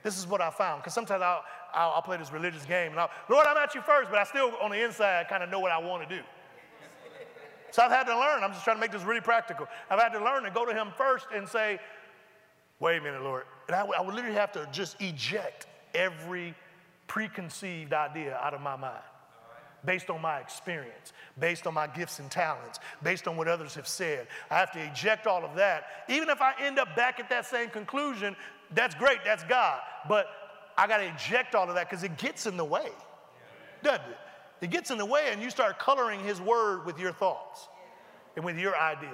This 0.03 0.17
is 0.17 0.27
what 0.27 0.41
I 0.41 0.49
found. 0.49 0.81
Because 0.81 0.93
sometimes 0.93 1.21
I'll, 1.21 1.43
I'll, 1.73 1.91
I'll, 1.91 2.01
play 2.01 2.17
this 2.17 2.31
religious 2.31 2.65
game 2.65 2.91
and 2.91 2.99
I'll, 2.99 3.11
Lord, 3.29 3.45
I'm 3.47 3.57
at 3.57 3.73
you 3.73 3.81
first, 3.81 4.09
but 4.09 4.19
I 4.19 4.23
still, 4.25 4.51
on 4.61 4.71
the 4.71 4.83
inside, 4.83 5.27
kind 5.29 5.43
of 5.43 5.49
know 5.49 5.59
what 5.59 5.71
I 5.71 5.77
want 5.77 6.07
to 6.07 6.15
do. 6.15 6.21
So 7.71 7.81
I've 7.81 7.91
had 7.91 8.03
to 8.03 8.17
learn. 8.17 8.43
I'm 8.43 8.51
just 8.51 8.63
trying 8.63 8.75
to 8.75 8.81
make 8.81 8.91
this 8.91 9.03
really 9.03 9.21
practical. 9.21 9.67
I've 9.89 9.99
had 9.99 10.09
to 10.09 10.23
learn 10.23 10.43
to 10.43 10.51
go 10.51 10.65
to 10.65 10.73
Him 10.73 10.89
first 10.97 11.27
and 11.33 11.47
say, 11.47 11.79
wait 12.81 12.97
a 12.97 13.01
minute, 13.01 13.21
Lord. 13.23 13.43
And 13.67 13.75
I, 13.75 13.85
I 13.85 14.01
would 14.01 14.13
literally 14.13 14.35
have 14.35 14.51
to 14.53 14.67
just 14.73 14.99
eject 15.01 15.67
every 15.95 16.53
preconceived 17.07 17.93
idea 17.93 18.35
out 18.37 18.53
of 18.53 18.59
my 18.61 18.75
mind. 18.75 19.03
based 19.83 20.09
on 20.09 20.21
my 20.21 20.39
experience, 20.39 21.13
based 21.39 21.65
on 21.65 21.73
my 21.73 21.87
gifts 21.87 22.19
and 22.19 22.29
talents, 22.29 22.79
based 23.03 23.27
on 23.27 23.35
what 23.37 23.47
others 23.47 23.75
have 23.75 23.87
said. 23.87 24.27
I 24.49 24.57
have 24.57 24.71
to 24.73 24.79
eject 24.79 25.27
all 25.27 25.43
of 25.43 25.55
that. 25.55 25.85
Even 26.07 26.29
if 26.29 26.41
I 26.41 26.53
end 26.59 26.79
up 26.79 26.95
back 26.95 27.19
at 27.19 27.29
that 27.29 27.45
same 27.45 27.69
conclusion, 27.69 28.35
that's 28.73 28.95
great, 28.95 29.19
that's 29.25 29.43
God. 29.45 29.79
But 30.07 30.27
I 30.77 30.87
got 30.87 30.97
to 30.97 31.05
eject 31.05 31.55
all 31.55 31.67
of 31.67 31.75
that 31.75 31.89
because 31.89 32.03
it 32.03 32.17
gets 32.17 32.45
in 32.45 32.57
the 32.57 32.65
way, 32.65 32.89
doesn't 33.83 34.05
it? 34.05 34.17
It 34.61 34.69
gets 34.69 34.91
in 34.91 34.99
the 34.99 35.05
way, 35.05 35.29
and 35.31 35.41
you 35.41 35.49
start 35.49 35.79
coloring 35.79 36.19
His 36.23 36.39
word 36.39 36.85
with 36.85 36.99
your 36.99 37.11
thoughts 37.11 37.67
and 38.35 38.45
with 38.45 38.57
your 38.57 38.77
ideas. 38.77 39.11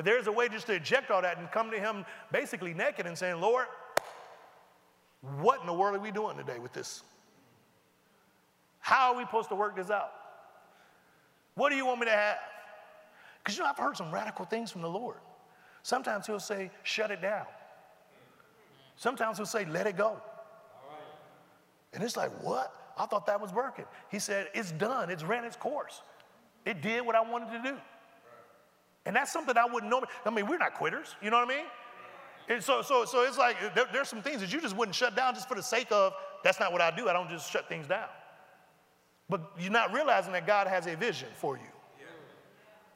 But 0.00 0.06
there's 0.06 0.28
a 0.28 0.32
way 0.32 0.48
just 0.48 0.66
to 0.68 0.72
eject 0.72 1.10
all 1.10 1.20
that 1.20 1.36
and 1.36 1.50
come 1.50 1.70
to 1.70 1.78
Him 1.78 2.06
basically 2.32 2.72
naked 2.72 3.04
and 3.04 3.18
saying, 3.18 3.38
Lord, 3.38 3.66
what 5.42 5.60
in 5.60 5.66
the 5.66 5.74
world 5.74 5.94
are 5.94 6.00
we 6.00 6.10
doing 6.10 6.38
today 6.38 6.58
with 6.58 6.72
this? 6.72 7.02
How 8.78 9.12
are 9.12 9.18
we 9.18 9.24
supposed 9.24 9.50
to 9.50 9.54
work 9.54 9.76
this 9.76 9.90
out? 9.90 10.10
What 11.54 11.68
do 11.68 11.76
you 11.76 11.84
want 11.84 12.00
me 12.00 12.06
to 12.06 12.12
have? 12.12 12.38
Because 13.44 13.58
you 13.58 13.62
know, 13.62 13.68
I've 13.68 13.76
heard 13.76 13.94
some 13.94 14.10
radical 14.10 14.46
things 14.46 14.70
from 14.70 14.80
the 14.80 14.88
Lord. 14.88 15.18
Sometimes 15.82 16.26
He'll 16.26 16.40
say, 16.40 16.70
shut 16.82 17.10
it 17.10 17.20
down. 17.20 17.44
Sometimes 18.96 19.36
He'll 19.36 19.44
say, 19.44 19.66
let 19.66 19.86
it 19.86 19.98
go. 19.98 20.16
And 21.92 22.02
it's 22.02 22.16
like, 22.16 22.30
what? 22.42 22.74
I 22.96 23.04
thought 23.04 23.26
that 23.26 23.38
was 23.38 23.52
working. 23.52 23.84
He 24.10 24.18
said, 24.18 24.48
it's 24.54 24.72
done, 24.72 25.10
it's 25.10 25.24
ran 25.24 25.44
its 25.44 25.56
course. 25.56 26.00
It 26.64 26.80
did 26.80 27.04
what 27.04 27.16
I 27.16 27.20
wanted 27.20 27.62
to 27.62 27.70
do. 27.72 27.76
And 29.06 29.16
that's 29.16 29.32
something 29.32 29.56
I 29.56 29.64
wouldn't 29.64 29.90
know. 29.90 30.02
I 30.24 30.30
mean, 30.30 30.46
we're 30.46 30.58
not 30.58 30.74
quitters, 30.74 31.14
you 31.22 31.30
know 31.30 31.38
what 31.38 31.50
I 31.50 31.56
mean? 31.56 31.66
And 32.48 32.62
so, 32.62 32.82
so, 32.82 33.04
so 33.04 33.22
it's 33.22 33.38
like 33.38 33.56
there, 33.74 33.86
there's 33.92 34.08
some 34.08 34.22
things 34.22 34.40
that 34.40 34.52
you 34.52 34.60
just 34.60 34.76
wouldn't 34.76 34.94
shut 34.94 35.14
down 35.14 35.34
just 35.34 35.48
for 35.48 35.54
the 35.54 35.62
sake 35.62 35.90
of 35.92 36.12
that's 36.42 36.58
not 36.58 36.72
what 36.72 36.80
I 36.80 36.90
do. 36.90 37.08
I 37.08 37.12
don't 37.12 37.30
just 37.30 37.50
shut 37.50 37.68
things 37.68 37.86
down. 37.86 38.08
But 39.28 39.52
you're 39.58 39.70
not 39.70 39.92
realizing 39.92 40.32
that 40.32 40.46
God 40.46 40.66
has 40.66 40.86
a 40.86 40.96
vision 40.96 41.28
for 41.34 41.56
you. 41.56 41.62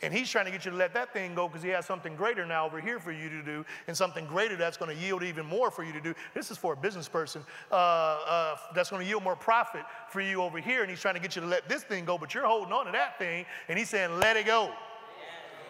And 0.03 0.13
he's 0.13 0.29
trying 0.29 0.45
to 0.45 0.51
get 0.51 0.67
you 0.67 0.71
to 0.71 0.77
let 0.77 0.93
that 0.95 1.15
thing 1.15 1.35
go 1.35 1.49
because 1.49 1.63
he 1.63 1.71
has 1.71 1.87
something 1.87 2.15
greater 2.15 2.45
now 2.45 2.67
over 2.67 2.79
here 2.79 2.99
for 2.99 3.11
you 3.11 3.31
to 3.31 3.43
do 3.43 3.65
and 3.87 3.97
something 3.97 4.27
greater 4.27 4.55
that's 4.55 4.77
going 4.77 4.95
to 4.95 5.03
yield 5.03 5.23
even 5.23 5.47
more 5.47 5.71
for 5.71 5.83
you 5.83 5.95
to 5.95 6.01
do. 6.01 6.15
This 6.35 6.51
is 6.51 6.59
for 6.59 6.75
a 6.75 6.77
business 6.77 7.09
person 7.09 7.43
uh, 7.71 7.75
uh, 7.75 8.57
that's 8.75 8.91
going 8.91 9.01
to 9.01 9.09
yield 9.09 9.23
more 9.23 9.37
profit 9.37 9.83
for 10.11 10.21
you 10.21 10.43
over 10.43 10.59
here. 10.59 10.83
And 10.83 10.91
he's 10.91 11.01
trying 11.01 11.15
to 11.15 11.21
get 11.21 11.37
you 11.37 11.43
to 11.43 11.49
let 11.49 11.71
this 11.71 11.85
thing 11.85 12.05
go, 12.05 12.19
but 12.19 12.35
you're 12.35 12.45
holding 12.45 12.73
on 12.73 12.85
to 12.85 12.93
that 12.93 13.19
thing 13.19 13.47
and 13.69 13.79
he's 13.79 13.89
saying, 13.89 14.19
let 14.19 14.37
it 14.37 14.45
go. 14.45 14.73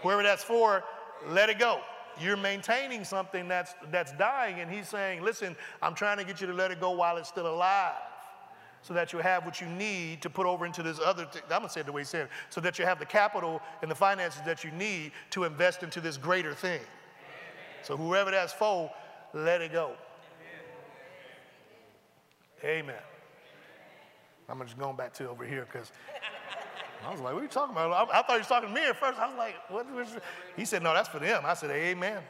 Whoever 0.05 0.23
that's 0.23 0.45
for, 0.45 0.85
let 1.31 1.49
it 1.49 1.59
go. 1.59 1.81
You're 2.21 2.37
maintaining 2.37 3.05
something 3.05 3.49
that's, 3.49 3.75
that's 3.91 4.13
dying, 4.13 4.61
and 4.61 4.71
he's 4.71 4.89
saying, 4.89 5.23
Listen, 5.23 5.57
I'm 5.83 5.95
trying 5.95 6.19
to 6.19 6.25
get 6.25 6.41
you 6.41 6.47
to 6.47 6.53
let 6.53 6.71
it 6.71 6.79
go 6.79 6.91
while 6.93 7.17
it's 7.17 7.29
still 7.29 7.49
alive 7.49 7.95
so 8.83 8.93
that 8.93 9.15
you 9.15 9.19
have 9.19 9.47
what 9.47 9.63
you 9.63 9.67
need 9.67 10.21
to 10.21 10.29
put 10.29 10.45
over 10.45 10.67
into 10.67 10.83
this 10.83 11.01
other 11.03 11.25
thing. 11.25 11.41
I'm 11.45 11.61
gonna 11.61 11.71
say 11.71 11.81
it 11.81 11.87
the 11.87 11.93
way 11.93 12.03
he 12.03 12.05
said, 12.05 12.27
it, 12.27 12.31
so 12.51 12.61
that 12.61 12.79
you 12.79 12.85
have 12.85 12.99
the 12.99 13.07
capital 13.07 13.63
and 13.81 13.91
the 13.91 13.95
finances 13.95 14.43
that 14.45 14.63
you 14.63 14.71
need 14.73 15.13
to 15.31 15.45
invest 15.45 15.83
into 15.83 16.03
this 16.03 16.19
greater 16.19 16.53
thing. 16.53 16.83
So 17.83 17.97
whoever 17.97 18.31
that's 18.31 18.53
for, 18.53 18.91
let 19.33 19.63
it 19.63 19.73
go. 19.73 19.93
Amen. 22.63 22.95
I'm 24.51 24.61
just 24.61 24.79
going 24.79 24.97
back 24.97 25.15
to 25.15 25.31
over 25.31 25.47
here 25.47 25.67
because 25.71 25.91
I 27.07 27.11
was 27.11 27.21
like, 27.21 27.35
what 27.35 27.41
are 27.41 27.43
you 27.43 27.49
talking 27.49 27.73
about? 27.73 27.93
I, 27.93 28.21
I, 28.21 28.23
thought 28.23 28.33
he 28.33 28.39
was 28.39 28.47
talking 28.47 28.69
to 28.69 28.75
me 28.75 28.87
at 28.87 28.97
first. 28.97 29.19
I 29.19 29.27
was 29.27 29.37
like, 29.37 29.55
what? 29.69 29.87
He 30.57 30.65
said, 30.65 30.83
no, 30.83 30.95
that's 30.95 31.09
for 31.09 31.19
them. 31.19 31.43
I 31.45 31.55
said, 31.55 31.71
amen. 31.71 32.23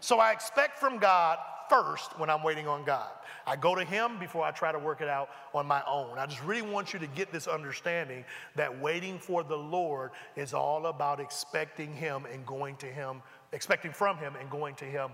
So 0.00 0.18
I 0.18 0.32
expect 0.32 0.78
from 0.78 0.98
God 0.98 1.38
first 1.68 2.18
when 2.18 2.28
I'm 2.28 2.42
waiting 2.42 2.68
on 2.68 2.84
God. 2.84 3.08
I 3.46 3.56
go 3.56 3.74
to 3.74 3.84
Him 3.84 4.18
before 4.18 4.44
I 4.44 4.50
try 4.50 4.72
to 4.72 4.78
work 4.78 5.00
it 5.00 5.08
out 5.08 5.30
on 5.54 5.66
my 5.66 5.82
own. 5.86 6.18
I 6.18 6.26
just 6.26 6.42
really 6.42 6.68
want 6.68 6.92
you 6.92 6.98
to 6.98 7.06
get 7.06 7.32
this 7.32 7.46
understanding 7.46 8.24
that 8.54 8.80
waiting 8.80 9.18
for 9.18 9.42
the 9.42 9.56
Lord 9.56 10.10
is 10.36 10.54
all 10.54 10.86
about 10.86 11.20
expecting 11.20 11.94
Him 11.94 12.26
and 12.30 12.44
going 12.46 12.76
to 12.76 12.86
Him, 12.86 13.22
expecting 13.52 13.92
from 13.92 14.16
Him 14.18 14.34
and 14.40 14.50
going 14.50 14.74
to 14.76 14.84
Him 14.84 15.10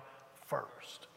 first. 0.47 1.09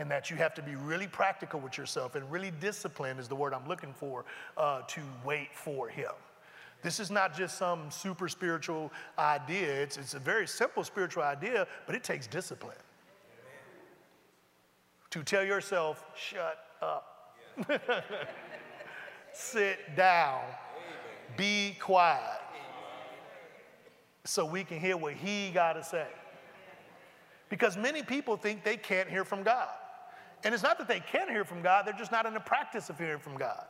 And 0.00 0.10
that 0.10 0.30
you 0.30 0.36
have 0.36 0.54
to 0.54 0.62
be 0.62 0.76
really 0.76 1.06
practical 1.06 1.60
with 1.60 1.76
yourself 1.76 2.14
and 2.14 2.30
really 2.32 2.52
disciplined 2.58 3.20
is 3.20 3.28
the 3.28 3.34
word 3.34 3.52
I'm 3.52 3.68
looking 3.68 3.92
for 3.92 4.24
uh, 4.56 4.80
to 4.80 5.00
wait 5.26 5.50
for 5.52 5.88
Him. 5.88 6.12
This 6.80 6.98
is 6.98 7.10
not 7.10 7.36
just 7.36 7.58
some 7.58 7.90
super 7.90 8.26
spiritual 8.26 8.90
idea. 9.18 9.68
It's, 9.82 9.98
it's 9.98 10.14
a 10.14 10.18
very 10.18 10.46
simple 10.46 10.84
spiritual 10.84 11.22
idea, 11.22 11.66
but 11.84 11.94
it 11.94 12.02
takes 12.02 12.26
discipline 12.26 12.78
to 15.10 15.22
tell 15.22 15.44
yourself, 15.44 16.02
shut 16.16 16.64
up, 16.80 17.36
sit 19.34 19.94
down, 19.96 20.40
be 21.36 21.76
quiet, 21.78 22.40
so 24.24 24.46
we 24.46 24.64
can 24.64 24.80
hear 24.80 24.96
what 24.96 25.12
He 25.12 25.50
got 25.50 25.74
to 25.74 25.84
say. 25.84 26.06
Because 27.50 27.76
many 27.76 28.02
people 28.02 28.38
think 28.38 28.64
they 28.64 28.78
can't 28.78 29.10
hear 29.10 29.26
from 29.26 29.42
God. 29.42 29.68
And 30.44 30.54
it's 30.54 30.62
not 30.62 30.78
that 30.78 30.88
they 30.88 31.00
can't 31.00 31.30
hear 31.30 31.44
from 31.44 31.62
God, 31.62 31.86
they're 31.86 31.94
just 31.94 32.12
not 32.12 32.26
in 32.26 32.34
the 32.34 32.40
practice 32.40 32.90
of 32.90 32.98
hearing 32.98 33.18
from 33.18 33.36
God. 33.36 33.64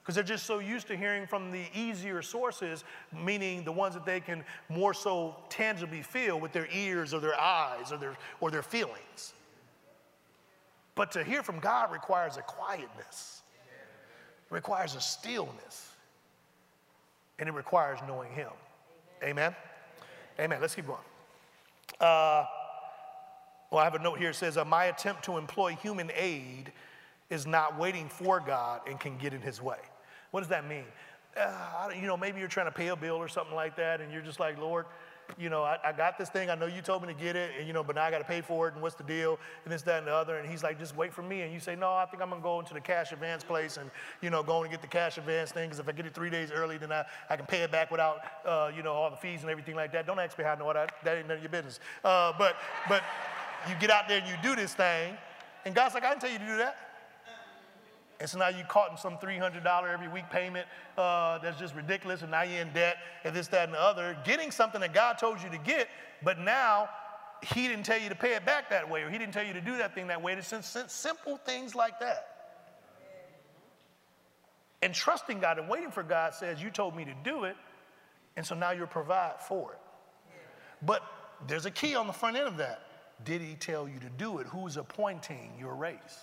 Because 0.00 0.14
they're 0.14 0.24
just 0.24 0.46
so 0.46 0.60
used 0.60 0.86
to 0.88 0.96
hearing 0.96 1.26
from 1.26 1.52
the 1.52 1.64
easier 1.74 2.22
sources, 2.22 2.84
meaning 3.12 3.64
the 3.64 3.72
ones 3.72 3.94
that 3.94 4.06
they 4.06 4.18
can 4.18 4.44
more 4.70 4.94
so 4.94 5.36
tangibly 5.50 6.02
feel 6.02 6.40
with 6.40 6.52
their 6.52 6.68
ears 6.72 7.12
or 7.12 7.20
their 7.20 7.38
eyes 7.38 7.92
or 7.92 7.98
their, 7.98 8.16
or 8.40 8.50
their 8.50 8.62
feelings. 8.62 9.34
But 10.94 11.12
to 11.12 11.22
hear 11.22 11.42
from 11.42 11.60
God 11.60 11.92
requires 11.92 12.38
a 12.38 12.42
quietness, 12.42 13.42
requires 14.48 14.94
a 14.94 15.00
stillness, 15.00 15.92
and 17.38 17.48
it 17.48 17.52
requires 17.52 17.98
knowing 18.08 18.32
Him. 18.32 18.50
Amen? 19.22 19.54
Amen. 20.38 20.60
Let's 20.60 20.74
keep 20.74 20.86
going. 20.86 20.98
Uh, 22.00 22.44
well, 23.70 23.80
I 23.80 23.84
have 23.84 23.94
a 23.94 23.98
note 23.98 24.18
here. 24.18 24.30
It 24.30 24.34
says, 24.34 24.56
uh, 24.56 24.64
My 24.64 24.86
attempt 24.86 25.24
to 25.24 25.36
employ 25.36 25.76
human 25.76 26.10
aid 26.14 26.72
is 27.30 27.46
not 27.46 27.78
waiting 27.78 28.08
for 28.08 28.40
God 28.40 28.80
and 28.88 28.98
can 28.98 29.16
get 29.16 29.32
in 29.32 29.40
His 29.40 29.62
way. 29.62 29.78
What 30.32 30.40
does 30.40 30.48
that 30.48 30.68
mean? 30.68 30.84
Uh, 31.36 31.90
you 31.94 32.06
know, 32.06 32.16
maybe 32.16 32.40
you're 32.40 32.48
trying 32.48 32.66
to 32.66 32.72
pay 32.72 32.88
a 32.88 32.96
bill 32.96 33.16
or 33.16 33.28
something 33.28 33.54
like 33.54 33.76
that, 33.76 34.00
and 34.00 34.12
you're 34.12 34.22
just 34.22 34.40
like, 34.40 34.58
Lord, 34.58 34.86
you 35.38 35.48
know, 35.48 35.62
I, 35.62 35.78
I, 35.84 35.92
got 35.92 36.18
this 36.18 36.28
thing. 36.28 36.50
I 36.50 36.56
know 36.56 36.66
you 36.66 36.82
told 36.82 37.02
me 37.02 37.14
to 37.14 37.18
get 37.18 37.36
it, 37.36 37.52
and 37.56 37.66
you 37.66 37.72
know, 37.72 37.84
but 37.84 37.94
now 37.94 38.02
I 38.02 38.10
got 38.10 38.18
to 38.18 38.24
pay 38.24 38.40
for 38.40 38.66
it. 38.66 38.74
And 38.74 38.82
what's 38.82 38.96
the 38.96 39.04
deal? 39.04 39.38
And 39.64 39.72
this, 39.72 39.82
that, 39.82 39.98
and 39.98 40.06
the 40.08 40.12
other. 40.12 40.38
And 40.38 40.48
he's 40.48 40.64
like, 40.64 40.78
just 40.78 40.96
wait 40.96 41.12
for 41.12 41.22
me. 41.22 41.42
And 41.42 41.52
you 41.52 41.60
say, 41.60 41.76
no, 41.76 41.92
I 41.92 42.06
think 42.06 42.20
I'm 42.20 42.30
gonna 42.30 42.42
go 42.42 42.58
into 42.58 42.74
the 42.74 42.80
cash 42.80 43.12
advance 43.12 43.44
place 43.44 43.76
and 43.76 43.90
you 44.22 44.30
know, 44.30 44.42
go 44.42 44.62
and 44.62 44.70
get 44.70 44.80
the 44.80 44.88
cash 44.88 45.18
advance 45.18 45.52
thing. 45.52 45.68
Because 45.68 45.78
if 45.78 45.88
I 45.88 45.92
get 45.92 46.06
it 46.06 46.14
three 46.14 46.30
days 46.30 46.50
early, 46.50 46.78
then 46.78 46.90
I, 46.90 47.04
I 47.28 47.36
can 47.36 47.46
pay 47.46 47.62
it 47.62 47.70
back 47.70 47.90
without 47.90 48.22
uh, 48.44 48.70
you 48.74 48.82
know 48.82 48.92
all 48.92 49.10
the 49.10 49.16
fees 49.16 49.42
and 49.42 49.50
everything 49.50 49.76
like 49.76 49.92
that. 49.92 50.06
Don't 50.06 50.18
ask 50.18 50.36
me 50.36 50.44
how 50.44 50.52
I 50.52 50.58
know 50.58 50.72
that. 50.72 50.94
That 51.04 51.18
ain't 51.18 51.28
none 51.28 51.36
of 51.36 51.42
your 51.42 51.52
business. 51.52 51.80
Uh, 52.04 52.32
but 52.38 52.56
but 52.88 53.02
you 53.68 53.74
get 53.80 53.90
out 53.90 54.08
there 54.08 54.20
and 54.20 54.28
you 54.28 54.34
do 54.42 54.56
this 54.56 54.74
thing, 54.74 55.16
and 55.64 55.74
God's 55.74 55.94
like, 55.94 56.04
I 56.04 56.10
didn't 56.10 56.22
tell 56.22 56.30
you 56.30 56.38
to 56.38 56.46
do 56.46 56.56
that. 56.58 56.76
And 58.20 58.28
so 58.28 58.38
now 58.38 58.48
you're 58.48 58.66
caught 58.66 58.90
in 58.90 58.98
some 58.98 59.16
$300 59.16 59.92
every 59.92 60.08
week 60.08 60.28
payment 60.30 60.66
uh, 60.98 61.38
that's 61.38 61.58
just 61.58 61.74
ridiculous, 61.74 62.20
and 62.20 62.30
now 62.30 62.42
you're 62.42 62.60
in 62.60 62.72
debt, 62.72 62.98
and 63.24 63.34
this, 63.34 63.48
that, 63.48 63.64
and 63.64 63.74
the 63.74 63.80
other. 63.80 64.16
Getting 64.24 64.50
something 64.50 64.80
that 64.82 64.92
God 64.92 65.18
told 65.18 65.42
you 65.42 65.48
to 65.48 65.58
get, 65.58 65.88
but 66.22 66.38
now 66.38 66.90
He 67.42 67.66
didn't 67.66 67.86
tell 67.86 67.98
you 67.98 68.10
to 68.10 68.14
pay 68.14 68.34
it 68.34 68.44
back 68.44 68.68
that 68.70 68.88
way, 68.88 69.02
or 69.02 69.10
He 69.10 69.16
didn't 69.16 69.32
tell 69.32 69.44
you 69.44 69.54
to 69.54 69.60
do 69.62 69.78
that 69.78 69.94
thing 69.94 70.06
that 70.08 70.20
way. 70.20 70.34
It's 70.34 70.54
simple 70.88 71.38
things 71.38 71.74
like 71.74 71.98
that. 72.00 72.26
And 74.82 74.94
trusting 74.94 75.40
God 75.40 75.58
and 75.58 75.68
waiting 75.68 75.90
for 75.90 76.02
God 76.02 76.34
says, 76.34 76.62
You 76.62 76.70
told 76.70 76.94
me 76.94 77.06
to 77.06 77.14
do 77.24 77.44
it, 77.44 77.56
and 78.36 78.44
so 78.44 78.54
now 78.54 78.72
you'll 78.72 78.86
provide 78.86 79.40
for 79.40 79.72
it. 79.72 79.78
But 80.82 81.02
there's 81.46 81.66
a 81.66 81.70
key 81.70 81.94
on 81.94 82.06
the 82.06 82.12
front 82.12 82.36
end 82.36 82.46
of 82.46 82.58
that. 82.58 82.82
Did 83.24 83.40
He 83.40 83.54
tell 83.54 83.88
you 83.88 83.98
to 84.00 84.08
do 84.18 84.38
it? 84.38 84.46
Who's 84.46 84.76
appointing 84.76 85.52
your 85.58 85.74
race? 85.74 86.20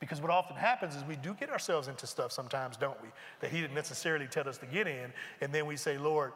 Because 0.00 0.20
what 0.20 0.30
often 0.30 0.56
happens 0.56 0.94
is 0.94 1.04
we 1.04 1.16
do 1.16 1.34
get 1.34 1.50
ourselves 1.50 1.88
into 1.88 2.06
stuff 2.06 2.30
sometimes, 2.30 2.76
don't 2.76 3.00
we? 3.02 3.08
That 3.40 3.50
He 3.50 3.60
didn't 3.60 3.74
necessarily 3.74 4.26
tell 4.26 4.48
us 4.48 4.58
to 4.58 4.66
get 4.66 4.86
in. 4.86 5.12
And 5.40 5.52
then 5.52 5.66
we 5.66 5.76
say, 5.76 5.98
Lord, 5.98 6.32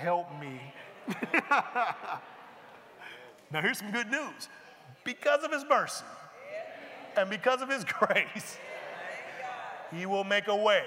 help 0.00 0.26
me. 0.40 0.60
now, 3.50 3.60
here's 3.60 3.78
some 3.78 3.92
good 3.92 4.10
news. 4.10 4.48
Because 5.04 5.44
of 5.44 5.52
His 5.52 5.64
mercy 5.68 6.04
and 7.16 7.30
because 7.30 7.62
of 7.62 7.68
His 7.68 7.84
grace, 7.98 8.58
He 9.92 10.06
will 10.06 10.24
make 10.24 10.48
a 10.48 10.56
way. 10.56 10.84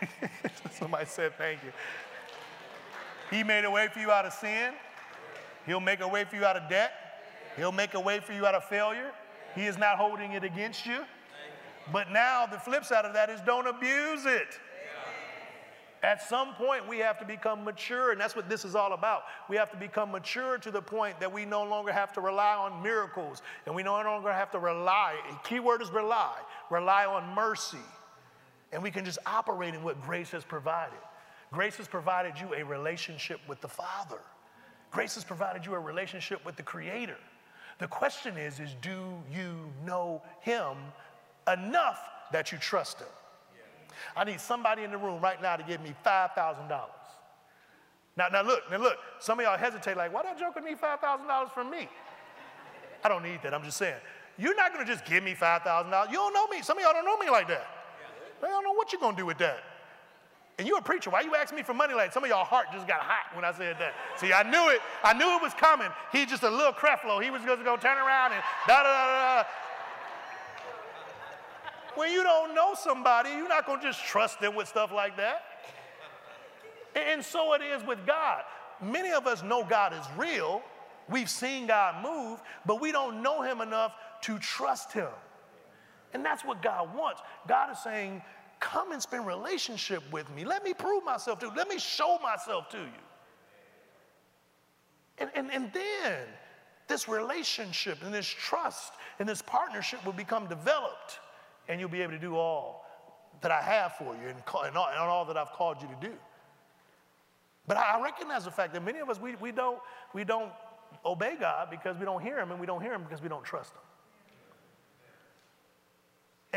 Somebody 0.72 1.06
said, 1.06 1.32
Thank 1.36 1.64
you. 1.64 1.72
He 3.30 3.42
made 3.42 3.64
a 3.64 3.70
way 3.70 3.88
for 3.88 4.00
you 4.00 4.10
out 4.10 4.24
of 4.24 4.32
sin, 4.32 4.72
He'll 5.66 5.80
make 5.80 6.00
a 6.00 6.08
way 6.08 6.24
for 6.24 6.36
you 6.36 6.46
out 6.46 6.56
of 6.56 6.68
debt. 6.70 6.92
He'll 7.56 7.72
make 7.72 7.92
a 7.92 8.00
way 8.00 8.20
for 8.20 8.32
you 8.32 8.46
out 8.46 8.54
of 8.54 8.64
failure. 8.64 9.12
He 9.54 9.66
is 9.66 9.76
not 9.76 9.98
holding 9.98 10.32
it 10.32 10.42
against 10.42 10.86
you. 10.86 11.00
But 11.92 12.10
now 12.10 12.46
the 12.46 12.58
flip 12.58 12.84
side 12.84 13.04
of 13.04 13.12
that 13.12 13.28
is 13.28 13.40
don't 13.42 13.66
abuse 13.66 14.24
it. 14.24 14.58
At 16.02 16.22
some 16.22 16.54
point, 16.54 16.88
we 16.88 16.98
have 16.98 17.18
to 17.18 17.24
become 17.24 17.64
mature, 17.64 18.12
and 18.12 18.20
that's 18.20 18.36
what 18.36 18.48
this 18.48 18.64
is 18.64 18.76
all 18.76 18.92
about. 18.92 19.24
We 19.48 19.56
have 19.56 19.70
to 19.72 19.76
become 19.76 20.12
mature 20.12 20.56
to 20.58 20.70
the 20.70 20.80
point 20.80 21.18
that 21.18 21.32
we 21.32 21.44
no 21.44 21.64
longer 21.64 21.92
have 21.92 22.12
to 22.12 22.20
rely 22.20 22.54
on 22.54 22.82
miracles, 22.82 23.42
and 23.66 23.74
we 23.74 23.82
no 23.82 23.94
longer 23.94 24.32
have 24.32 24.50
to 24.52 24.60
rely, 24.60 25.16
A 25.28 25.48
key 25.48 25.58
word 25.58 25.82
is 25.82 25.90
rely, 25.90 26.36
rely 26.70 27.04
on 27.04 27.34
mercy. 27.34 27.78
And 28.72 28.80
we 28.82 28.92
can 28.92 29.04
just 29.04 29.18
operate 29.26 29.74
in 29.74 29.82
what 29.82 30.00
grace 30.02 30.30
has 30.30 30.44
provided. 30.44 30.98
Grace 31.52 31.76
has 31.76 31.88
provided 31.88 32.34
you 32.40 32.54
a 32.54 32.64
relationship 32.64 33.40
with 33.48 33.60
the 33.60 33.68
Father. 33.68 34.20
Grace 34.90 35.14
has 35.14 35.24
provided 35.24 35.64
you 35.64 35.74
a 35.74 35.78
relationship 35.78 36.44
with 36.44 36.56
the 36.56 36.62
Creator. 36.62 37.16
The 37.78 37.86
question 37.86 38.36
is, 38.36 38.60
is 38.60 38.74
do 38.82 39.22
you 39.32 39.70
know 39.84 40.22
Him 40.40 40.76
enough 41.50 42.00
that 42.32 42.52
you 42.52 42.58
trust 42.58 43.00
Him? 43.00 43.08
I 44.16 44.24
need 44.24 44.40
somebody 44.40 44.84
in 44.84 44.90
the 44.90 44.98
room 44.98 45.20
right 45.20 45.40
now 45.40 45.56
to 45.56 45.62
give 45.62 45.80
me 45.80 45.94
$5,000. 46.04 46.80
Now, 48.16 48.26
now 48.32 48.42
look, 48.42 48.62
now 48.70 48.78
look, 48.78 48.98
some 49.20 49.38
of 49.38 49.44
y'all 49.44 49.56
hesitate 49.56 49.96
like, 49.96 50.12
why 50.12 50.22
that 50.22 50.38
joker 50.38 50.60
need 50.60 50.80
$5,000 50.80 51.52
from 51.52 51.70
me? 51.70 51.88
I 53.04 53.08
don't 53.08 53.22
need 53.22 53.40
that, 53.42 53.54
I'm 53.54 53.62
just 53.62 53.76
saying. 53.76 54.00
You're 54.38 54.56
not 54.56 54.72
gonna 54.72 54.84
just 54.84 55.04
give 55.04 55.22
me 55.22 55.34
$5,000. 55.34 56.10
You 56.10 56.14
don't 56.14 56.34
know 56.34 56.46
me. 56.46 56.62
Some 56.62 56.78
of 56.78 56.84
y'all 56.84 56.92
don't 56.92 57.04
know 57.04 57.16
me 57.16 57.30
like 57.30 57.48
that. 57.48 57.66
They 58.40 58.48
don't 58.48 58.64
know 58.64 58.72
what 58.72 58.92
you're 58.92 59.00
gonna 59.00 59.16
do 59.16 59.26
with 59.26 59.38
that. 59.38 59.62
And 60.58 60.66
you 60.66 60.76
a 60.76 60.82
preacher, 60.82 61.10
why 61.10 61.20
you 61.20 61.36
asking 61.36 61.56
me 61.56 61.62
for 61.62 61.72
money 61.72 61.94
like 61.94 62.12
some 62.12 62.24
of 62.24 62.30
y'all 62.30 62.44
heart 62.44 62.66
just 62.72 62.88
got 62.88 63.00
hot 63.00 63.34
when 63.34 63.44
I 63.44 63.52
said 63.52 63.76
that. 63.78 63.94
See, 64.16 64.32
I 64.32 64.42
knew 64.42 64.70
it, 64.70 64.80
I 65.04 65.12
knew 65.12 65.36
it 65.36 65.42
was 65.42 65.54
coming. 65.54 65.88
He's 66.10 66.26
just 66.26 66.42
a 66.42 66.50
little 66.50 66.72
creflo. 66.72 67.22
He 67.22 67.30
was 67.30 67.42
just 67.42 67.64
gonna 67.64 67.80
turn 67.80 67.96
around 67.96 68.32
and 68.32 68.42
da 68.66 68.82
da 68.82 68.82
da 68.82 69.42
da. 69.42 69.48
When 71.94 72.12
you 72.12 72.22
don't 72.24 72.54
know 72.54 72.74
somebody, 72.74 73.30
you're 73.30 73.48
not 73.48 73.66
to 73.66 73.78
just 73.80 74.04
trust 74.04 74.40
them 74.40 74.54
with 74.54 74.68
stuff 74.68 74.92
like 74.92 75.16
that. 75.16 75.42
And 76.94 77.24
so 77.24 77.54
it 77.54 77.62
is 77.62 77.84
with 77.84 78.04
God. 78.06 78.42
Many 78.82 79.12
of 79.12 79.26
us 79.26 79.42
know 79.42 79.64
God 79.64 79.92
is 79.92 80.06
real. 80.16 80.62
We've 81.08 81.30
seen 81.30 81.66
God 81.66 82.02
move, 82.02 82.40
but 82.66 82.80
we 82.80 82.92
don't 82.92 83.22
know 83.22 83.42
Him 83.42 83.60
enough 83.60 83.94
to 84.22 84.38
trust 84.38 84.92
Him. 84.92 85.08
And 86.12 86.24
that's 86.24 86.44
what 86.44 86.62
God 86.62 86.94
wants. 86.96 87.20
God 87.46 87.72
is 87.72 87.78
saying, 87.78 88.22
Come 88.60 88.92
and 88.92 89.00
spend 89.00 89.26
relationship 89.26 90.02
with 90.12 90.28
me. 90.34 90.44
Let 90.44 90.64
me 90.64 90.74
prove 90.74 91.04
myself 91.04 91.38
to 91.40 91.46
you. 91.46 91.52
Let 91.54 91.68
me 91.68 91.78
show 91.78 92.18
myself 92.22 92.68
to 92.70 92.78
you. 92.78 93.04
And, 95.18 95.30
and, 95.34 95.50
and 95.50 95.72
then 95.72 96.22
this 96.86 97.08
relationship 97.08 98.02
and 98.02 98.12
this 98.12 98.26
trust 98.26 98.94
and 99.18 99.28
this 99.28 99.42
partnership 99.42 100.04
will 100.04 100.12
become 100.12 100.46
developed 100.46 101.20
and 101.68 101.78
you'll 101.78 101.88
be 101.88 102.02
able 102.02 102.12
to 102.12 102.18
do 102.18 102.36
all 102.36 102.86
that 103.40 103.50
I 103.50 103.60
have 103.60 103.94
for 103.96 104.14
you 104.14 104.28
and, 104.28 104.38
and, 104.64 104.76
all, 104.76 104.88
and 104.88 104.98
all 104.98 105.24
that 105.26 105.36
I've 105.36 105.52
called 105.52 105.82
you 105.82 105.88
to 105.88 106.08
do. 106.08 106.14
But 107.66 107.76
I 107.76 108.02
recognize 108.02 108.44
the 108.44 108.50
fact 108.50 108.72
that 108.72 108.84
many 108.84 108.98
of 108.98 109.10
us, 109.10 109.20
we, 109.20 109.36
we, 109.36 109.52
don't, 109.52 109.78
we 110.14 110.24
don't 110.24 110.50
obey 111.04 111.36
God 111.38 111.68
because 111.70 111.96
we 111.98 112.06
don't 112.06 112.22
hear 112.22 112.38
Him, 112.38 112.50
and 112.50 112.58
we 112.58 112.66
don't 112.66 112.80
hear 112.80 112.94
Him 112.94 113.02
because 113.02 113.22
we 113.22 113.28
don't 113.28 113.44
trust 113.44 113.74
Him. 113.74 113.82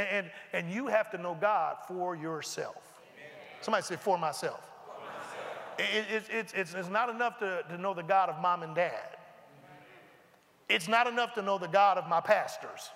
And, 0.01 0.09
and, 0.09 0.31
and 0.53 0.73
you 0.73 0.87
have 0.87 1.11
to 1.11 1.17
know 1.17 1.37
God 1.39 1.77
for 1.87 2.15
yourself. 2.15 2.81
Somebody 3.61 3.83
say, 3.83 3.95
for 3.95 4.17
myself. 4.17 4.67
It, 5.77 6.05
it, 6.31 6.53
it's, 6.55 6.73
it's, 6.73 6.89
not 6.89 7.09
enough 7.09 7.39
to, 7.39 7.63
to 7.69 7.77
know 7.77 7.93
the 7.93 8.03
God 8.03 8.29
of 8.29 8.41
mom 8.41 8.63
and 8.63 8.75
dad. 8.75 9.17
It's 10.69 10.87
not 10.87 11.07
enough 11.07 11.33
to 11.35 11.41
know 11.41 11.57
the 11.57 11.67
God 11.67 11.97
of 11.97 12.07
my 12.07 12.21
pastors. 12.21 12.89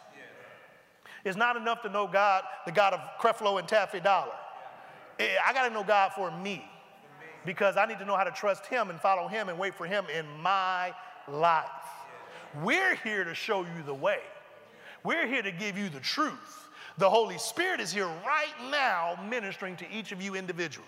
It's 1.24 1.38
not 1.38 1.56
enough 1.58 1.82
to 1.82 1.90
know 1.90 2.08
God, 2.08 2.44
the 2.66 2.72
God 2.72 2.94
of 2.94 3.00
Creflo 3.20 3.60
and 3.60 3.68
Taffy 3.68 4.00
Dollar. 4.00 4.34
Eh, 5.20 5.28
I 5.46 5.54
got 5.54 5.68
to 5.68 5.74
know 5.74 5.84
God 5.84 6.12
for 6.14 6.30
me 6.30 6.64
because 7.46 7.78
I 7.78 7.86
need 7.86 8.00
to 8.00 8.06
know 8.06 8.16
how 8.16 8.24
to 8.24 8.32
trust 8.32 8.66
Him 8.68 8.90
and 8.90 9.00
follow 9.00 9.28
Him 9.28 9.50
and 9.50 9.58
wait 9.58 9.76
for 9.76 9.86
Him 9.88 10.06
in 10.16 10.26
my 10.42 10.94
life. 11.28 11.66
We're 12.62 12.96
here 12.96 13.24
to 13.24 13.34
show 13.34 13.62
you 13.62 13.84
the 13.86 13.94
way, 13.94 14.20
we're 15.04 15.28
here 15.28 15.42
to 15.42 15.52
give 15.52 15.78
you 15.78 15.90
the 15.90 16.00
truth. 16.00 16.65
The 16.98 17.10
Holy 17.10 17.38
Spirit 17.38 17.82
is 17.82 17.92
here 17.92 18.08
right 18.08 18.72
now 18.72 19.18
ministering 19.30 19.76
to 19.78 19.86
each 19.92 20.12
of 20.12 20.22
you 20.22 20.36
individually. 20.36 20.88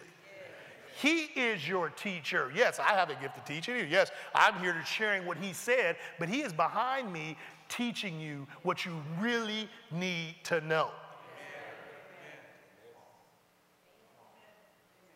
He 1.02 1.26
is 1.36 1.68
your 1.68 1.90
teacher. 1.90 2.52
Yes, 2.56 2.80
I 2.80 2.94
have 2.94 3.10
a 3.10 3.16
gift 3.16 3.38
of 3.38 3.46
teaching. 3.46 3.88
Yes, 3.90 4.10
I'm 4.34 4.56
here 4.60 4.74
to 4.74 4.84
sharing 4.84 5.26
what 5.28 5.38
he 5.38 5.54
said, 5.54 5.98
but 6.18 6.28
he 6.28 6.42
is 6.42 6.54
behind 6.54 7.14
me 7.14 7.38
teaching 7.70 8.20
you 8.20 8.48
what 8.64 8.86
you 8.86 8.94
really 9.20 9.70
need 9.92 10.36
to 10.46 10.62
know. 10.62 10.90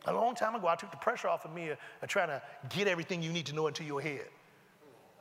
A 0.05 0.13
long 0.13 0.35
time 0.35 0.55
ago, 0.55 0.67
I 0.67 0.75
took 0.75 0.91
the 0.91 0.97
pressure 0.97 1.27
off 1.27 1.45
of 1.45 1.53
me 1.53 1.69
of, 1.69 1.77
of 2.01 2.09
trying 2.09 2.27
to 2.27 2.41
get 2.69 2.87
everything 2.87 3.21
you 3.21 3.31
need 3.31 3.45
to 3.47 3.55
know 3.55 3.67
into 3.67 3.83
your 3.83 4.01
head. 4.01 4.25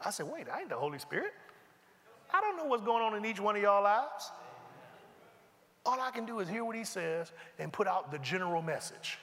I 0.05 0.11
said, 0.11 0.27
wait, 0.27 0.47
I 0.49 0.61
ain't 0.61 0.71
the 0.71 0.77
Holy 0.77 0.99
Spirit. 0.99 1.33
I 2.33 2.41
don't 2.41 2.57
know 2.57 2.65
what's 2.65 2.83
going 2.83 3.03
on 3.03 3.15
in 3.15 3.25
each 3.25 3.41
one 3.41 3.57
of 3.57 3.63
y'all 3.63 3.83
lives. 3.83 4.31
All 5.87 6.01
I 6.01 6.11
can 6.11 6.27
do 6.27 6.41
is 6.41 6.49
hear 6.49 6.65
what 6.65 6.77
he 6.77 6.85
says 6.85 7.33
and 7.59 7.73
put 7.73 7.87
out 7.87 8.11
the 8.11 8.19
general 8.19 8.63
message 8.63 9.19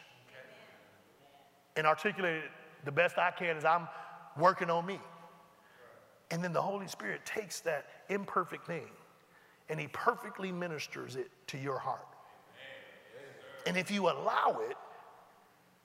and 1.75 1.85
articulate 1.85 2.37
it 2.37 2.51
the 2.85 2.91
best 2.91 3.17
I 3.17 3.31
can 3.31 3.57
as 3.57 3.65
I'm 3.65 3.87
working 4.37 4.69
on 4.69 4.85
me. 4.85 4.99
And 6.31 6.43
then 6.43 6.53
the 6.53 6.61
Holy 6.61 6.87
Spirit 6.87 7.25
takes 7.25 7.59
that 7.61 7.85
imperfect 8.09 8.65
thing 8.65 8.87
and 9.69 9.79
He 9.79 9.87
perfectly 9.87 10.51
ministers 10.51 11.15
it 11.15 11.29
to 11.47 11.57
your 11.57 11.77
heart. 11.77 12.07
And 13.65 13.75
if 13.77 13.91
you 13.91 14.07
allow 14.07 14.61
it, 14.69 14.77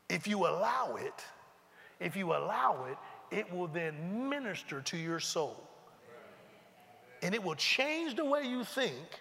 if 0.08 0.26
you 0.26 0.46
allow 0.46 0.96
it, 0.96 1.24
if 1.98 2.16
you 2.16 2.32
allow 2.32 2.86
it, 2.88 3.36
it 3.36 3.52
will 3.52 3.66
then 3.66 4.28
minister 4.28 4.80
to 4.82 4.96
your 4.96 5.18
soul. 5.18 5.68
And 7.22 7.34
it 7.34 7.42
will 7.42 7.54
change 7.54 8.14
the 8.14 8.24
way 8.24 8.44
you 8.44 8.62
think, 8.64 9.20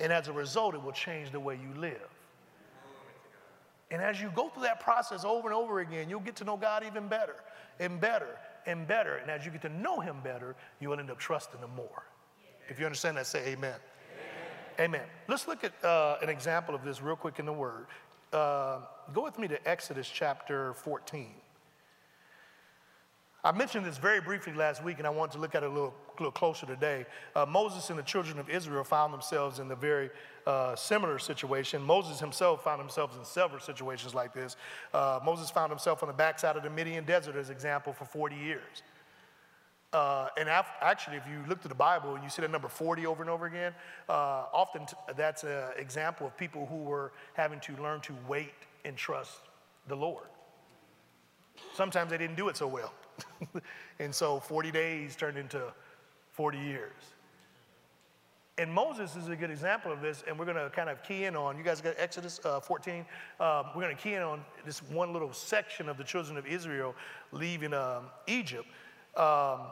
and 0.00 0.12
as 0.12 0.28
a 0.28 0.32
result, 0.32 0.74
it 0.74 0.82
will 0.82 0.92
change 0.92 1.30
the 1.30 1.40
way 1.40 1.54
you 1.54 1.80
live. 1.80 2.08
And 3.90 4.02
as 4.02 4.20
you 4.20 4.30
go 4.34 4.48
through 4.48 4.64
that 4.64 4.80
process 4.80 5.24
over 5.24 5.48
and 5.48 5.56
over 5.56 5.80
again, 5.80 6.10
you'll 6.10 6.20
get 6.20 6.36
to 6.36 6.44
know 6.44 6.56
God 6.56 6.84
even 6.86 7.08
better 7.08 7.36
and 7.80 8.00
better 8.00 8.38
and 8.66 8.86
better. 8.86 9.16
And 9.16 9.30
as 9.30 9.44
you 9.46 9.50
get 9.50 9.62
to 9.62 9.70
know 9.70 10.00
Him 10.00 10.16
better, 10.22 10.56
you 10.80 10.90
will 10.90 11.00
end 11.00 11.10
up 11.10 11.18
trusting 11.18 11.60
Him 11.60 11.70
more. 11.74 12.02
If 12.68 12.78
you 12.78 12.84
understand 12.84 13.16
that, 13.16 13.26
say 13.26 13.40
amen. 13.46 13.74
Amen. 14.78 14.94
amen. 14.94 15.06
Let's 15.26 15.48
look 15.48 15.64
at 15.64 15.72
uh, 15.82 16.18
an 16.22 16.28
example 16.28 16.74
of 16.74 16.84
this 16.84 17.00
real 17.00 17.16
quick 17.16 17.38
in 17.38 17.46
the 17.46 17.52
Word. 17.52 17.86
Uh, 18.30 18.80
go 19.14 19.24
with 19.24 19.38
me 19.38 19.48
to 19.48 19.68
Exodus 19.68 20.08
chapter 20.12 20.74
14. 20.74 21.28
I 23.42 23.52
mentioned 23.52 23.86
this 23.86 23.96
very 23.96 24.20
briefly 24.20 24.52
last 24.52 24.84
week, 24.84 24.98
and 24.98 25.06
I 25.06 25.10
want 25.10 25.32
to 25.32 25.38
look 25.38 25.54
at 25.54 25.62
it 25.62 25.66
a 25.70 25.72
little, 25.72 25.94
little 26.20 26.32
closer 26.32 26.66
today. 26.66 27.06
Uh, 27.34 27.46
Moses 27.46 27.90
and 27.90 27.98
the 27.98 28.02
children 28.02 28.38
of 28.38 28.48
Israel 28.48 28.84
found 28.84 29.12
themselves 29.12 29.58
in 29.58 29.70
a 29.70 29.76
very 29.76 30.10
uh, 30.46 30.74
similar 30.76 31.18
situation. 31.18 31.82
Moses 31.82 32.20
himself 32.20 32.64
found 32.64 32.80
himself 32.80 33.16
in 33.18 33.24
several 33.24 33.60
situations 33.60 34.14
like 34.14 34.32
this. 34.32 34.56
Uh, 34.94 35.20
Moses 35.24 35.50
found 35.50 35.70
himself 35.70 36.02
on 36.02 36.08
the 36.08 36.14
backside 36.14 36.56
of 36.56 36.62
the 36.62 36.70
Midian 36.70 37.04
desert, 37.04 37.36
as 37.36 37.50
example, 37.50 37.92
for 37.92 38.04
40 38.04 38.36
years. 38.36 38.82
Uh, 39.92 40.28
and 40.36 40.48
af- 40.48 40.66
actually, 40.82 41.16
if 41.16 41.26
you 41.26 41.42
look 41.48 41.62
to 41.62 41.68
the 41.68 41.74
Bible 41.74 42.14
and 42.14 42.22
you 42.22 42.28
see 42.28 42.42
the 42.42 42.48
number 42.48 42.68
40 42.68 43.06
over 43.06 43.22
and 43.22 43.30
over 43.30 43.46
again, 43.46 43.72
uh, 44.08 44.44
often 44.52 44.84
t- 44.84 44.94
that's 45.16 45.44
an 45.44 45.68
example 45.78 46.26
of 46.26 46.36
people 46.36 46.66
who 46.66 46.76
were 46.76 47.12
having 47.32 47.58
to 47.60 47.74
learn 47.82 48.00
to 48.02 48.14
wait 48.28 48.52
and 48.84 48.96
trust 48.96 49.40
the 49.86 49.96
Lord. 49.96 50.26
Sometimes 51.74 52.10
they 52.10 52.18
didn't 52.18 52.36
do 52.36 52.48
it 52.48 52.56
so 52.56 52.66
well. 52.66 52.92
and 53.98 54.14
so 54.14 54.40
40 54.40 54.70
days 54.70 55.16
turned 55.16 55.38
into 55.38 55.62
40 56.38 56.56
years. 56.56 56.92
And 58.58 58.72
Moses 58.72 59.16
is 59.16 59.28
a 59.28 59.34
good 59.34 59.50
example 59.50 59.92
of 59.92 60.00
this, 60.00 60.22
and 60.28 60.38
we're 60.38 60.44
going 60.44 60.56
to 60.56 60.70
kind 60.70 60.88
of 60.88 61.02
key 61.02 61.24
in 61.24 61.34
on, 61.34 61.58
you 61.58 61.64
guys 61.64 61.80
got 61.80 61.96
Exodus 61.98 62.38
uh, 62.44 62.60
14? 62.60 63.04
Um, 63.40 63.66
we're 63.74 63.82
going 63.82 63.96
to 63.96 64.00
key 64.00 64.14
in 64.14 64.22
on 64.22 64.44
this 64.64 64.80
one 64.84 65.12
little 65.12 65.32
section 65.32 65.88
of 65.88 65.98
the 65.98 66.04
children 66.04 66.38
of 66.38 66.46
Israel 66.46 66.94
leaving 67.32 67.74
um, 67.74 68.04
Egypt 68.28 68.68
um, 69.16 69.62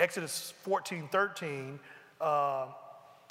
Exodus 0.00 0.52
14, 0.62 1.06
13. 1.06 1.78
Uh, 2.20 2.66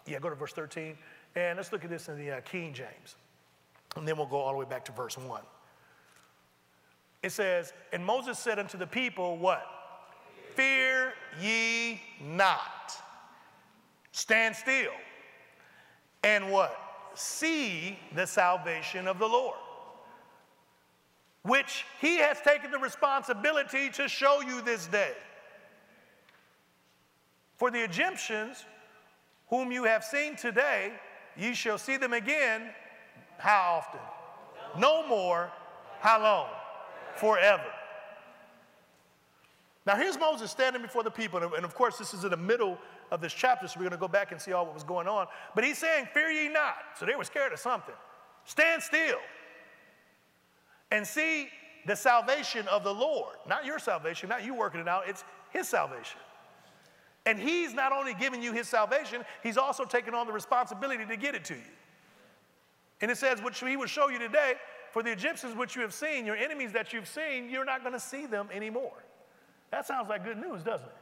yeah, 0.07 0.19
go 0.19 0.29
to 0.29 0.35
verse 0.35 0.53
13. 0.53 0.97
And 1.35 1.57
let's 1.57 1.73
look 1.73 1.83
at 1.83 1.89
this 1.89 2.07
in 2.07 2.17
the 2.17 2.37
uh, 2.37 2.41
King 2.41 2.73
James. 2.73 3.17
And 3.97 4.07
then 4.07 4.15
we'll 4.15 4.27
go 4.27 4.37
all 4.37 4.53
the 4.53 4.59
way 4.59 4.65
back 4.65 4.85
to 4.85 4.93
verse 4.93 5.17
1. 5.17 5.41
It 7.21 7.33
says, 7.33 7.73
And 7.91 8.05
Moses 8.05 8.39
said 8.39 8.59
unto 8.59 8.77
the 8.77 8.87
people, 8.87 9.37
What? 9.37 9.80
Fear 10.55 11.13
ye 11.41 12.01
not. 12.21 12.93
Stand 14.11 14.55
still. 14.55 14.91
And 16.23 16.51
what? 16.51 16.77
See 17.13 17.99
the 18.15 18.25
salvation 18.25 19.07
of 19.07 19.19
the 19.19 19.27
Lord, 19.27 19.57
which 21.43 21.85
he 21.99 22.17
has 22.17 22.39
taken 22.41 22.71
the 22.71 22.79
responsibility 22.79 23.89
to 23.89 24.07
show 24.07 24.41
you 24.41 24.61
this 24.61 24.87
day. 24.87 25.13
For 27.55 27.69
the 27.69 27.83
Egyptians, 27.83 28.65
whom 29.49 29.71
you 29.71 29.83
have 29.83 30.03
seen 30.03 30.35
today, 30.35 30.93
ye 31.35 31.53
shall 31.53 31.77
see 31.77 31.97
them 31.97 32.13
again. 32.13 32.69
How 33.37 33.81
often? 33.81 33.99
No 34.79 35.05
more. 35.07 35.51
How 35.99 36.21
long? 36.21 36.47
forever. 37.15 37.63
Now, 39.85 39.95
here's 39.95 40.19
Moses 40.19 40.51
standing 40.51 40.81
before 40.81 41.01
the 41.01 41.09
people, 41.09 41.39
and 41.39 41.65
of 41.65 41.73
course, 41.73 41.97
this 41.97 42.13
is 42.13 42.23
in 42.23 42.29
the 42.29 42.37
middle 42.37 42.77
of 43.09 43.19
this 43.19 43.33
chapter, 43.33 43.67
so 43.67 43.79
we're 43.79 43.89
going 43.89 43.91
to 43.91 43.97
go 43.97 44.07
back 44.07 44.31
and 44.31 44.39
see 44.39 44.53
all 44.53 44.65
what 44.65 44.75
was 44.75 44.83
going 44.83 45.07
on. 45.07 45.25
But 45.55 45.63
he's 45.63 45.79
saying, 45.79 46.07
Fear 46.13 46.29
ye 46.29 46.49
not. 46.49 46.75
So 46.99 47.05
they 47.05 47.15
were 47.15 47.23
scared 47.23 47.51
of 47.51 47.59
something. 47.59 47.95
Stand 48.45 48.83
still 48.83 49.17
and 50.91 51.05
see 51.05 51.47
the 51.87 51.95
salvation 51.95 52.67
of 52.67 52.83
the 52.83 52.93
Lord. 52.93 53.35
Not 53.47 53.65
your 53.65 53.79
salvation, 53.79 54.29
not 54.29 54.43
you 54.43 54.53
working 54.53 54.81
it 54.81 54.87
out, 54.87 55.03
it's 55.07 55.23
his 55.49 55.67
salvation. 55.67 56.19
And 57.25 57.39
he's 57.39 57.73
not 57.73 57.91
only 57.91 58.13
giving 58.13 58.41
you 58.41 58.51
his 58.51 58.67
salvation, 58.67 59.23
he's 59.41 59.57
also 59.57 59.85
taking 59.85 60.13
on 60.13 60.27
the 60.27 60.33
responsibility 60.33 61.05
to 61.05 61.17
get 61.17 61.35
it 61.35 61.45
to 61.45 61.55
you. 61.55 61.71
And 62.99 63.09
it 63.09 63.17
says, 63.17 63.41
which 63.41 63.59
he 63.59 63.77
will 63.77 63.87
show 63.87 64.09
you 64.09 64.19
today, 64.19 64.53
for 64.91 65.01
the 65.01 65.11
Egyptians 65.11 65.55
which 65.55 65.75
you 65.75 65.81
have 65.81 65.93
seen, 65.93 66.25
your 66.25 66.35
enemies 66.35 66.71
that 66.73 66.93
you've 66.93 67.07
seen, 67.07 67.49
you're 67.49 67.65
not 67.65 67.81
going 67.81 67.93
to 67.93 67.99
see 67.99 68.25
them 68.25 68.49
anymore. 68.53 69.03
That 69.71 69.87
sounds 69.87 70.09
like 70.09 70.23
good 70.23 70.37
news, 70.37 70.63
doesn't 70.63 70.85
it? 70.85 70.95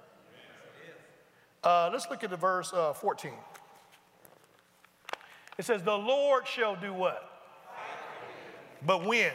Uh, 1.64 1.90
let's 1.92 2.08
look 2.10 2.24
at 2.24 2.30
the 2.30 2.38
verse 2.38 2.72
uh, 2.72 2.94
14. 2.94 3.32
It 5.58 5.66
says, 5.66 5.84
The 5.84 5.98
Lord 5.98 6.48
shall 6.48 6.76
do 6.76 6.94
what? 6.94 7.26
But 8.86 9.06
when? 9.06 9.34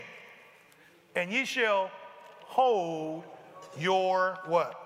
And 1.15 1.31
ye 1.31 1.45
shall 1.45 1.91
hold 2.45 3.25
your 3.79 4.39
what? 4.47 4.81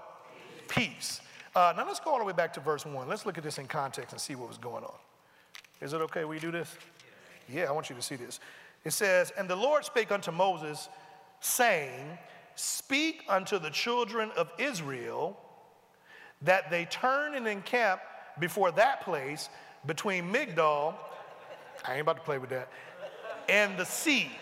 Peace. 0.67 1.21
Uh, 1.55 1.73
now 1.77 1.87
let's 1.87 2.01
go 2.01 2.11
all 2.11 2.19
the 2.19 2.25
way 2.25 2.33
back 2.33 2.53
to 2.55 2.61
verse 2.61 2.85
1. 2.85 3.09
Let's 3.09 3.25
look 3.25 3.39
at 3.39 3.45
this 3.45 3.59
in 3.59 3.67
context 3.67 4.13
and 4.13 4.21
see 4.21 4.35
what 4.35 4.49
was 4.49 4.59
going 4.59 4.85
on. 4.85 4.95
Is 5.81 5.93
it 5.93 6.01
okay 6.03 6.25
we 6.25 6.39
do 6.39 6.51
this? 6.51 6.75
Yeah, 7.49 7.65
I 7.65 7.73
want 7.73 7.89
you 7.89 7.97
to 7.97 8.03
see 8.03 8.17
this. 8.17 8.41
It 8.85 8.93
says, 8.93 9.33
And 9.37 9.49
the 9.49 9.57
Lord 9.57 9.85
spake 9.85 10.11
unto 10.11 10.33
Moses, 10.33 10.89
saying, 11.41 12.19
Speak 12.61 13.23
unto 13.29 13.61
the 13.61 13.71
children 13.71 14.33
of 14.37 14.51
Israel 14.59 15.39
that 16.43 16.73
they 16.73 16.87
turn 16.87 17.35
and 17.35 17.47
encamp 17.47 18.01
before 18.41 18.73
that 18.73 19.03
place 19.03 19.49
between 19.87 20.33
Migdol, 20.33 20.97
I 21.85 21.93
ain't 21.93 22.01
about 22.01 22.17
to 22.17 22.23
play 22.23 22.39
with 22.39 22.51
that, 22.51 22.69
and 23.49 23.79
the 23.79 23.85
sea. 23.85 24.33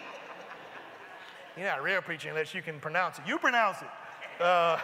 You're 1.59 1.67
not 1.67 1.81
a 1.81 1.83
real 1.83 2.01
preaching 2.01 2.31
unless 2.31 2.55
you 2.55 2.63
can 2.63 2.81
pronounce 2.81 3.19
it. 3.19 3.25
You 3.27 3.37
pronounce 3.37 3.83
it. 3.83 4.43
Uh, 4.43 4.79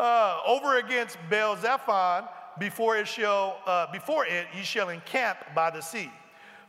uh, 0.00 0.38
over 0.46 0.78
against 0.78 1.18
Baal 1.28 1.54
Zephon, 1.56 2.26
before 2.58 2.96
it 2.96 3.06
shall, 3.06 3.58
uh, 3.66 3.92
before 3.92 4.24
it 4.24 4.46
ye 4.56 4.62
shall 4.62 4.88
encamp 4.88 5.36
by 5.54 5.68
the 5.68 5.82
sea. 5.82 6.10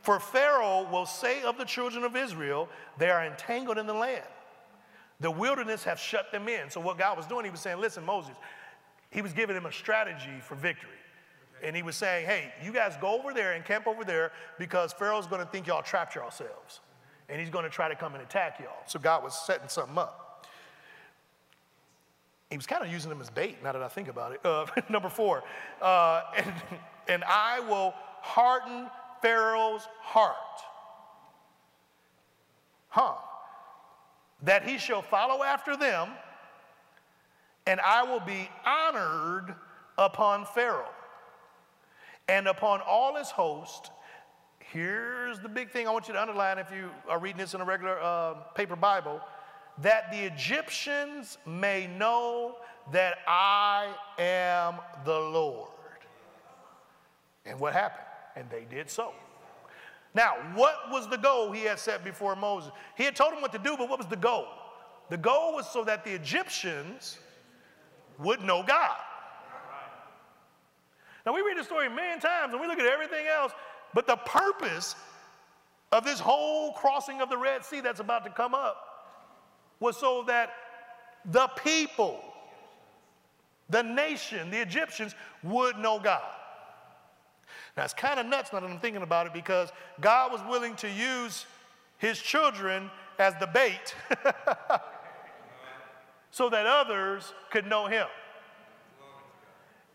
For 0.04 0.20
Pharaoh 0.20 0.86
will 0.92 1.06
say 1.06 1.44
of 1.44 1.58
the 1.58 1.64
children 1.64 2.04
of 2.04 2.18
Israel, 2.18 2.68
they 2.98 3.10
are 3.10 3.26
entangled 3.26 3.78
in 3.78 3.88
the 3.88 3.94
land. 3.94 4.26
The 5.22 5.32
wilderness 5.32 5.86
have 5.86 5.98
shut 5.98 6.30
them 6.34 6.50
in. 6.50 6.70
So 6.70 6.82
what 6.82 6.98
God 6.98 7.16
was 7.16 7.26
doing, 7.26 7.46
he 7.46 7.52
was 7.52 7.62
saying, 7.62 7.80
listen, 7.80 8.06
Moses, 8.06 8.36
he 9.12 9.22
was 9.22 9.32
giving 9.32 9.56
him 9.56 9.66
a 9.66 9.72
strategy 9.72 10.42
for 10.42 10.56
victory. 10.56 10.90
And 11.64 11.74
he 11.74 11.84
was 11.84 11.96
saying, 11.96 12.26
hey, 12.26 12.54
you 12.62 12.74
guys 12.74 12.98
go 13.00 13.18
over 13.18 13.34
there 13.34 13.54
and 13.54 13.64
camp 13.64 13.88
over 13.88 14.04
there 14.04 14.34
because 14.60 14.92
Pharaoh's 14.92 15.26
going 15.26 15.40
to 15.40 15.50
think 15.50 15.68
y'all 15.68 15.82
trapped 15.82 16.16
yourselves. 16.16 16.82
And 17.30 17.40
he's 17.40 17.50
going 17.50 17.64
to 17.64 17.70
try 17.70 17.88
to 17.88 17.96
come 17.96 18.14
and 18.14 18.22
attack 18.22 18.60
y'all. 18.60 18.84
So 18.86 19.00
God 19.00 19.24
was 19.24 19.34
setting 19.34 19.70
something 19.70 19.98
up. 19.98 20.46
He 22.50 22.58
was 22.58 22.66
kind 22.66 22.84
of 22.84 22.92
using 22.92 23.08
them 23.08 23.22
as 23.22 23.30
bait, 23.30 23.64
now 23.64 23.72
that 23.72 23.82
I 23.82 23.88
think 23.88 24.10
about 24.10 24.34
it. 24.34 24.46
Uh, 24.46 24.66
number 24.90 25.08
four, 25.08 25.44
uh, 25.82 26.24
and, 26.38 26.54
and 27.08 27.24
I 27.24 27.62
will 27.62 27.94
harden 28.22 28.90
Pharaoh's 29.24 29.88
heart. 30.02 30.36
Huh 32.90 33.16
that 34.44 34.68
he 34.68 34.78
shall 34.78 35.02
follow 35.02 35.44
after 35.44 35.76
them, 35.76 36.10
and 37.66 37.80
I 37.80 38.04
will 38.04 38.20
be 38.20 38.50
honored 38.66 39.56
upon 39.98 40.46
Pharaoh 40.46 40.92
and 42.28 42.48
upon 42.48 42.82
all 42.82 43.16
his 43.16 43.30
host. 43.30 43.92
Here's 44.60 45.40
the 45.40 45.50
big 45.50 45.72
thing 45.72 45.88
I 45.88 45.92
want 45.92 46.08
you 46.08 46.14
to 46.14 46.22
underline 46.22 46.58
if 46.58 46.72
you 46.72 46.90
are 47.08 47.20
reading 47.20 47.38
this 47.40 47.54
in 47.54 47.62
a 47.62 47.66
regular 47.66 48.00
uh, 48.02 48.34
paper 48.56 48.76
Bible 48.76 49.22
that 49.82 50.12
the 50.12 50.20
Egyptians 50.20 51.38
may 51.48 51.88
know 51.88 52.58
that 52.92 53.18
I 53.28 53.90
am 54.20 54.76
the 55.04 55.18
Lord. 55.18 55.70
And 57.46 57.60
what 57.60 57.74
happened? 57.74 58.06
And 58.36 58.50
they 58.50 58.66
did 58.70 58.90
so. 58.90 59.14
Now, 60.16 60.36
what 60.54 60.92
was 60.92 61.08
the 61.10 61.18
goal 61.18 61.52
he 61.52 61.64
had 61.64 61.80
set 61.80 62.04
before 62.04 62.36
Moses? 62.36 62.72
He 62.96 63.04
had 63.04 63.16
told 63.16 63.34
him 63.34 63.42
what 63.42 63.52
to 63.54 63.60
do, 63.60 63.76
but 63.78 63.90
what 63.90 63.98
was 63.98 64.08
the 64.08 64.16
goal? 64.16 64.48
The 65.10 65.18
goal 65.18 65.54
was 65.56 65.70
so 65.70 65.84
that 65.84 66.04
the 66.04 66.12
Egyptians 66.12 67.18
would 68.20 68.42
know 68.42 68.64
God. 68.64 68.98
Now, 71.26 71.34
we 71.34 71.42
read 71.42 71.58
the 71.58 71.64
story 71.64 71.88
a 71.88 71.90
million 71.90 72.20
times 72.20 72.54
and 72.54 72.62
we 72.62 72.68
look 72.68 72.80
at 72.80 72.86
everything 72.86 73.26
else, 73.28 73.54
but 73.94 74.08
the 74.08 74.18
purpose 74.18 74.96
of 75.92 76.04
this 76.04 76.20
whole 76.20 76.74
crossing 76.74 77.22
of 77.22 77.30
the 77.30 77.38
Red 77.38 77.64
Sea 77.64 77.80
that's 77.80 78.00
about 78.00 78.24
to 78.26 78.32
come 78.32 78.54
up 78.54 78.78
was 79.80 79.98
so 79.98 80.24
that 80.28 80.52
the 81.26 81.48
people, 81.64 82.20
the 83.70 83.82
nation, 83.82 84.50
the 84.52 84.62
Egyptians 84.62 85.16
would 85.44 85.78
know 85.78 86.00
God. 86.00 86.22
Now, 87.76 87.84
it's 87.84 87.94
kind 87.94 88.20
of 88.20 88.26
nuts 88.26 88.54
now 88.54 88.60
that 88.60 88.70
I'm 88.70 88.80
thinking 88.80 89.02
about 89.02 89.26
it 89.26 89.34
because 89.34 89.72
God 90.00 90.32
was 90.32 90.42
willing 90.48 90.76
to 90.78 90.90
use 90.90 91.46
his 91.98 92.20
children 92.20 92.92
as 93.18 93.34
the 93.40 93.48
bait 93.48 93.96
so 96.32 96.50
that 96.50 96.66
others 96.66 97.34
could 97.52 97.66
know 97.66 97.88
him. 97.88 98.08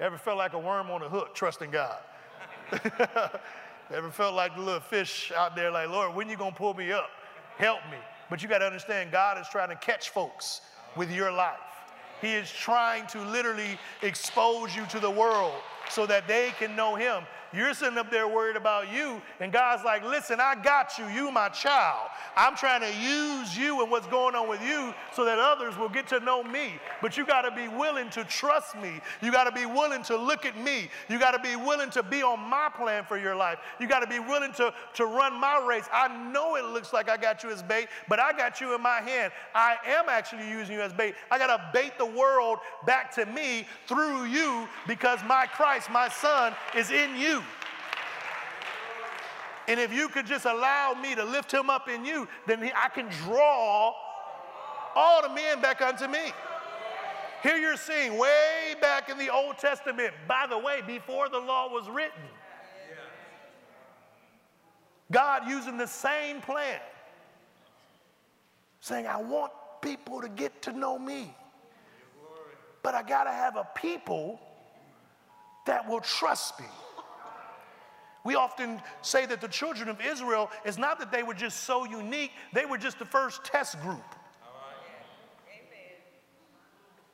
Ever 0.01 0.17
felt 0.17 0.39
like 0.39 0.53
a 0.53 0.59
worm 0.59 0.91
on 0.91 1.03
a 1.03 1.09
hook 1.09 1.35
trusting 1.35 1.71
God? 1.71 1.99
Ever 3.95 4.11
felt 4.11 4.35
like 4.35 4.55
the 4.55 4.61
little 4.61 4.81
fish 4.81 5.33
out 5.37 5.57
there 5.57 5.71
like, 5.71 5.89
Lord, 5.89 6.15
when 6.15 6.29
you 6.29 6.37
to 6.37 6.51
pull 6.53 6.75
me 6.75 6.93
up? 6.93 7.11
Help 7.57 7.81
me. 7.91 7.97
But 8.31 8.43
you 8.43 8.49
got 8.49 8.59
to 8.59 8.67
understand, 8.67 9.11
God 9.11 9.41
is 9.41 9.49
trying 9.49 9.71
to 9.71 9.77
catch 9.77 10.11
folks 10.11 10.61
with 10.97 11.11
your 11.11 11.33
life. 11.33 11.57
He 12.21 12.35
is 12.35 12.51
trying 12.51 13.07
to 13.09 13.21
literally 13.23 13.79
expose 14.03 14.75
you 14.77 14.85
to 14.87 15.01
the 15.01 15.11
world 15.11 15.55
so 15.89 16.05
that 16.07 16.29
they 16.29 16.53
can 16.59 16.77
know 16.77 16.95
him. 16.97 17.25
You're 17.53 17.73
sitting 17.73 17.99
up 17.99 18.11
there 18.11 18.29
worried 18.29 18.57
about 18.57 18.93
you, 18.93 19.23
and 19.41 19.51
God's 19.51 19.85
like, 19.85 20.05
listen, 20.05 20.39
I 20.41 20.55
got 20.55 20.99
you. 20.99 21.07
You, 21.07 21.31
my 21.31 21.49
child. 21.49 22.09
I'm 22.37 22.55
trying 22.55 22.83
to 22.83 22.99
use 23.01 23.57
you 23.57 23.83
and 23.83 23.91
what's 23.91 24.07
going 24.07 24.35
on 24.35 24.49
with 24.49 24.63
you 24.63 24.95
so 25.15 25.25
that 25.25 25.39
others 25.39 25.77
will 25.79 25.89
get 25.89 26.07
to 26.09 26.21
know 26.21 26.43
me. 26.43 26.75
But 27.01 27.17
you 27.17 27.27
got 27.27 27.43
to 27.43 27.51
be 27.51 27.69
willing 27.69 28.11
to 28.11 28.25
trust 28.25 28.77
me. 28.77 29.01
You 29.23 29.33
got 29.33 29.45
to 29.45 29.53
be 29.53 29.67
willing 29.67 30.03
to 30.05 30.17
look 30.17 30.45
at 30.45 30.57
me. 30.63 30.91
You 31.09 31.19
got 31.19 31.33
to 31.33 31.39
be 31.39 31.57
willing 31.57 31.91
to 31.91 32.03
be 32.03 32.23
on 32.23 32.39
my 32.39 32.69
plan 32.77 33.05
for 33.05 33.19
your 33.19 33.35
life. 33.35 33.59
You 33.81 33.89
got 33.89 34.01
to 34.01 34.07
be 34.07 34.19
willing 34.19 34.53
to, 34.53 34.73
to 34.95 35.07
run 35.07 35.41
my 35.41 35.65
race. 35.67 35.87
I 35.93 36.09
know 36.31 36.57
it 36.57 36.65
looks 36.67 36.93
like 36.93 37.09
I 37.09 37.17
got 37.17 37.43
you 37.43 37.51
as 37.51 37.63
bait, 37.63 37.89
but 38.09 38.21
I 38.21 38.33
got 38.33 38.61
you 38.61 38.75
in 38.75 38.83
my 38.83 39.01
hand. 39.01 39.33
I 39.55 39.77
am 39.87 40.09
actually 40.09 40.49
using 40.49 40.77
you 40.77 40.83
as 40.83 40.93
bait. 40.93 41.15
I 41.31 41.39
got 41.39 41.49
to 41.49 41.71
bait 41.73 41.93
the 41.99 42.07
world 42.07 42.59
back 42.87 43.13
to 43.15 43.27
me 43.27 43.67
through 43.87 44.27
you 44.27 44.69
because 44.87 45.19
my 45.27 45.47
Christ, 45.47 45.91
my 45.91 46.09
son, 46.09 46.53
is 46.77 46.91
in 46.91 47.17
you. 47.17 47.38
And 49.69 49.79
if 49.79 49.93
you 49.93 50.09
could 50.09 50.27
just 50.27 50.47
allow 50.47 50.95
me 50.95 51.15
to 51.15 51.23
lift 51.23 51.53
him 51.53 51.69
up 51.69 51.89
in 51.89 52.03
you, 52.03 52.27
then 52.47 52.63
he, 52.63 52.73
I 52.75 52.89
can 52.89 53.09
draw 53.25 53.93
all 54.97 55.23
the 55.23 55.29
men 55.29 55.61
back 55.61 55.83
unto 55.83 56.09
me. 56.09 56.33
Here 57.43 57.57
you're 57.57 57.77
seeing 57.77 58.19
way 58.19 58.75
back 58.81 59.11
in 59.11 59.19
the 59.19 59.29
Old 59.29 59.59
Testament, 59.59 60.15
by 60.27 60.47
the 60.49 60.59
way, 60.59 60.81
before 60.87 61.29
the 61.29 61.39
law 61.39 61.69
was 61.69 61.87
written, 61.89 62.23
God 65.13 65.43
using 65.47 65.77
the 65.77 65.87
same 65.87 66.41
plan, 66.41 66.81
saying, 68.81 69.07
I 69.07 69.19
want 69.19 69.53
people 69.83 70.23
to 70.23 70.29
get 70.29 70.63
to 70.63 70.73
know 70.73 70.99
me, 70.99 71.35
but 72.83 72.95
I 72.95 73.03
got 73.03 73.25
to 73.25 73.33
have 73.33 73.57
a 73.57 73.69
people 73.75 74.41
that 75.67 75.89
will 75.89 76.01
trust 76.01 76.59
me. 76.59 76.67
We 78.29 78.35
often 78.35 78.83
say 79.01 79.25
that 79.25 79.41
the 79.41 79.49
children 79.49 79.89
of 79.89 80.03
Israel 80.03 80.51
is 80.67 80.77
not 80.77 80.99
that 80.99 81.11
they 81.11 81.23
were 81.23 81.33
just 81.33 81.65
so 81.65 81.87
unique, 81.87 82.31
they 82.53 82.67
were 82.67 82.77
just 82.77 82.99
the 82.99 83.07
first 83.07 83.43
test 83.43 83.81
group. 83.81 84.05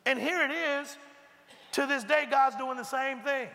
And 0.07 0.19
here 0.19 0.43
it 0.43 0.51
is, 0.51 0.99
to 1.71 1.87
this 1.87 2.03
day, 2.03 2.27
God's 2.29 2.57
doing 2.57 2.77
the 2.77 2.83
same 2.83 3.21
thing. 3.21 3.47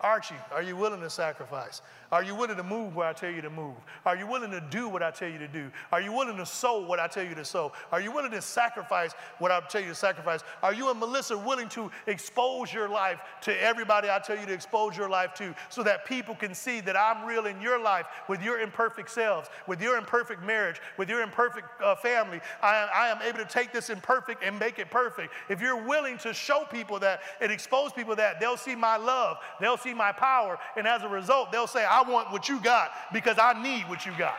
Archie, 0.00 0.34
are 0.50 0.62
you 0.62 0.74
willing 0.74 1.00
to 1.02 1.10
sacrifice? 1.10 1.80
Are 2.12 2.24
you 2.24 2.34
willing 2.34 2.56
to 2.56 2.64
move 2.64 2.96
where 2.96 3.06
I 3.06 3.12
tell 3.12 3.30
you 3.30 3.40
to 3.40 3.50
move? 3.50 3.76
Are 4.04 4.16
you 4.16 4.26
willing 4.26 4.50
to 4.50 4.60
do 4.60 4.88
what 4.88 5.00
I 5.00 5.12
tell 5.12 5.28
you 5.28 5.38
to 5.38 5.46
do? 5.46 5.70
Are 5.92 6.00
you 6.00 6.12
willing 6.12 6.36
to 6.38 6.46
sow 6.46 6.84
what 6.84 6.98
I 6.98 7.06
tell 7.06 7.22
you 7.22 7.36
to 7.36 7.44
sow? 7.44 7.70
Are 7.92 8.00
you 8.00 8.10
willing 8.10 8.32
to 8.32 8.42
sacrifice 8.42 9.12
what 9.38 9.52
I 9.52 9.60
tell 9.68 9.80
you 9.80 9.88
to 9.88 9.94
sacrifice? 9.94 10.40
Are 10.60 10.74
you 10.74 10.90
and 10.90 10.98
Melissa 10.98 11.38
willing 11.38 11.68
to 11.70 11.88
expose 12.08 12.74
your 12.74 12.88
life 12.88 13.20
to 13.42 13.62
everybody 13.62 14.10
I 14.10 14.18
tell 14.18 14.36
you 14.36 14.44
to 14.46 14.52
expose 14.52 14.96
your 14.96 15.08
life 15.08 15.34
to 15.34 15.54
so 15.68 15.84
that 15.84 16.04
people 16.04 16.34
can 16.34 16.52
see 16.52 16.80
that 16.80 16.96
I'm 16.96 17.24
real 17.24 17.46
in 17.46 17.60
your 17.60 17.80
life 17.80 18.06
with 18.28 18.42
your 18.42 18.58
imperfect 18.58 19.08
selves, 19.08 19.48
with 19.68 19.80
your 19.80 19.96
imperfect 19.96 20.42
marriage, 20.42 20.80
with 20.96 21.08
your 21.08 21.22
imperfect 21.22 21.68
uh, 21.80 21.94
family? 21.94 22.40
I, 22.60 22.88
I 22.92 23.08
am 23.08 23.22
able 23.22 23.38
to 23.38 23.44
take 23.44 23.72
this 23.72 23.88
imperfect 23.88 24.42
and 24.42 24.58
make 24.58 24.80
it 24.80 24.90
perfect. 24.90 25.32
If 25.48 25.60
you're 25.60 25.80
willing 25.80 26.18
to 26.18 26.34
show 26.34 26.64
people 26.68 26.98
that 26.98 27.20
and 27.40 27.52
expose 27.52 27.92
people 27.92 28.16
that, 28.16 28.40
they'll 28.40 28.56
see 28.56 28.74
my 28.74 28.96
love, 28.96 29.36
they'll 29.60 29.76
see 29.76 29.94
my 29.94 30.10
power, 30.10 30.58
and 30.76 30.88
as 30.88 31.02
a 31.02 31.08
result, 31.08 31.52
they'll 31.52 31.68
say, 31.68 31.84
I 31.84 31.99
want 32.02 32.32
what 32.32 32.48
you 32.48 32.60
got 32.60 32.90
because 33.12 33.38
I 33.38 33.60
need 33.62 33.88
what 33.88 34.06
you 34.06 34.12
got. 34.18 34.38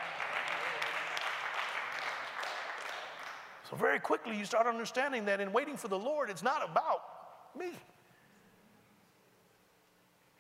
So, 3.69 3.75
very 3.77 3.99
quickly, 3.99 4.37
you 4.37 4.43
start 4.43 4.67
understanding 4.67 5.25
that 5.25 5.39
in 5.39 5.53
waiting 5.53 5.77
for 5.77 5.87
the 5.87 5.97
Lord, 5.97 6.29
it's 6.29 6.43
not 6.43 6.69
about 6.69 7.01
me. 7.57 7.71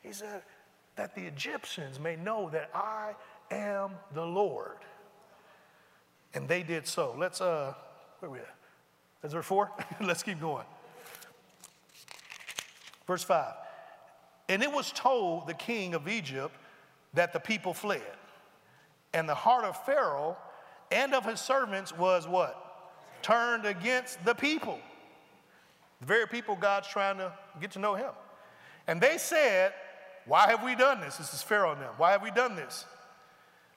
He 0.03 0.11
said, 0.11 0.41
that 0.95 1.15
the 1.15 1.21
Egyptians 1.21 1.99
may 1.99 2.15
know 2.15 2.49
that 2.51 2.69
I 2.73 3.15
am 3.49 3.91
the 4.13 4.25
Lord. 4.25 4.77
And 6.33 6.47
they 6.47 6.63
did 6.63 6.87
so. 6.87 7.15
Let's, 7.17 7.41
uh, 7.41 7.73
where 8.19 8.29
are 8.29 8.33
we 8.33 8.39
at? 8.39 8.55
Is 9.23 9.31
there 9.31 9.41
four? 9.41 9.71
Let's 10.01 10.23
keep 10.23 10.39
going. 10.39 10.65
Verse 13.07 13.23
5. 13.23 13.53
And 14.49 14.61
it 14.61 14.71
was 14.71 14.91
told 14.91 15.47
the 15.47 15.53
king 15.53 15.93
of 15.93 16.07
Egypt 16.07 16.55
that 17.13 17.33
the 17.33 17.39
people 17.39 17.73
fled. 17.73 18.01
And 19.13 19.27
the 19.27 19.35
heart 19.35 19.65
of 19.65 19.83
Pharaoh 19.85 20.37
and 20.91 21.13
of 21.13 21.25
his 21.25 21.39
servants 21.39 21.95
was 21.95 22.27
what? 22.27 22.57
Turned 23.21 23.65
against 23.65 24.23
the 24.25 24.33
people. 24.33 24.79
The 25.99 26.05
very 26.05 26.27
people 26.27 26.55
God's 26.55 26.87
trying 26.87 27.17
to 27.17 27.31
get 27.59 27.71
to 27.71 27.79
know 27.79 27.95
him. 27.95 28.11
And 28.87 28.99
they 28.99 29.17
said, 29.17 29.73
Why 30.25 30.47
have 30.49 30.63
we 30.63 30.75
done 30.75 31.01
this? 31.01 31.17
This 31.17 31.33
is 31.33 31.41
Pharaoh 31.41 31.75
now. 31.75 31.91
Why 31.97 32.11
have 32.11 32.23
we 32.23 32.31
done 32.31 32.55
this? 32.55 32.85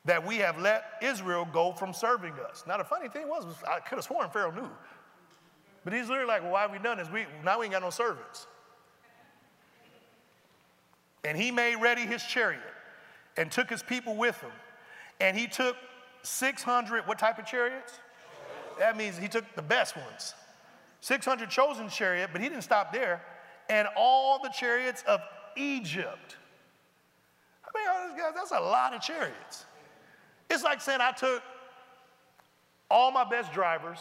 That 0.06 0.24
we 0.26 0.36
have 0.38 0.58
let 0.58 0.84
Israel 1.02 1.46
go 1.52 1.72
from 1.72 1.92
serving 1.92 2.34
us. 2.50 2.64
Now, 2.66 2.76
the 2.76 2.84
funny 2.84 3.08
thing 3.08 3.28
was, 3.28 3.44
I 3.68 3.80
could 3.80 3.96
have 3.96 4.04
sworn 4.04 4.30
Pharaoh 4.30 4.50
knew. 4.50 4.70
But 5.84 5.92
he's 5.92 6.08
literally 6.08 6.28
like, 6.28 6.42
well, 6.42 6.52
why 6.52 6.62
have 6.62 6.72
we 6.72 6.78
done 6.78 6.98
this? 6.98 7.10
We, 7.10 7.26
now 7.44 7.58
we 7.58 7.66
ain't 7.66 7.72
got 7.72 7.82
no 7.82 7.90
servants. 7.90 8.46
And 11.24 11.36
he 11.36 11.50
made 11.50 11.76
ready 11.76 12.02
his 12.02 12.22
chariot 12.22 12.73
and 13.36 13.50
took 13.50 13.70
his 13.70 13.82
people 13.82 14.16
with 14.16 14.40
him. 14.40 14.50
And 15.20 15.36
he 15.36 15.46
took 15.46 15.76
600, 16.22 17.06
what 17.06 17.18
type 17.18 17.38
of 17.38 17.46
chariots? 17.46 18.00
That 18.78 18.96
means 18.96 19.16
he 19.16 19.28
took 19.28 19.44
the 19.54 19.62
best 19.62 19.96
ones. 19.96 20.34
600 21.00 21.50
chosen 21.50 21.88
chariot, 21.88 22.30
but 22.32 22.40
he 22.40 22.48
didn't 22.48 22.62
stop 22.62 22.92
there. 22.92 23.22
And 23.68 23.88
all 23.96 24.42
the 24.42 24.48
chariots 24.48 25.04
of 25.06 25.20
Egypt. 25.56 26.36
I 27.64 28.08
mean, 28.08 28.18
guys, 28.18 28.32
that's 28.34 28.50
a 28.52 28.60
lot 28.60 28.94
of 28.94 29.00
chariots. 29.00 29.64
It's 30.50 30.62
like 30.62 30.80
saying 30.80 31.00
I 31.00 31.12
took 31.12 31.42
all 32.90 33.10
my 33.10 33.24
best 33.24 33.52
drivers 33.52 33.98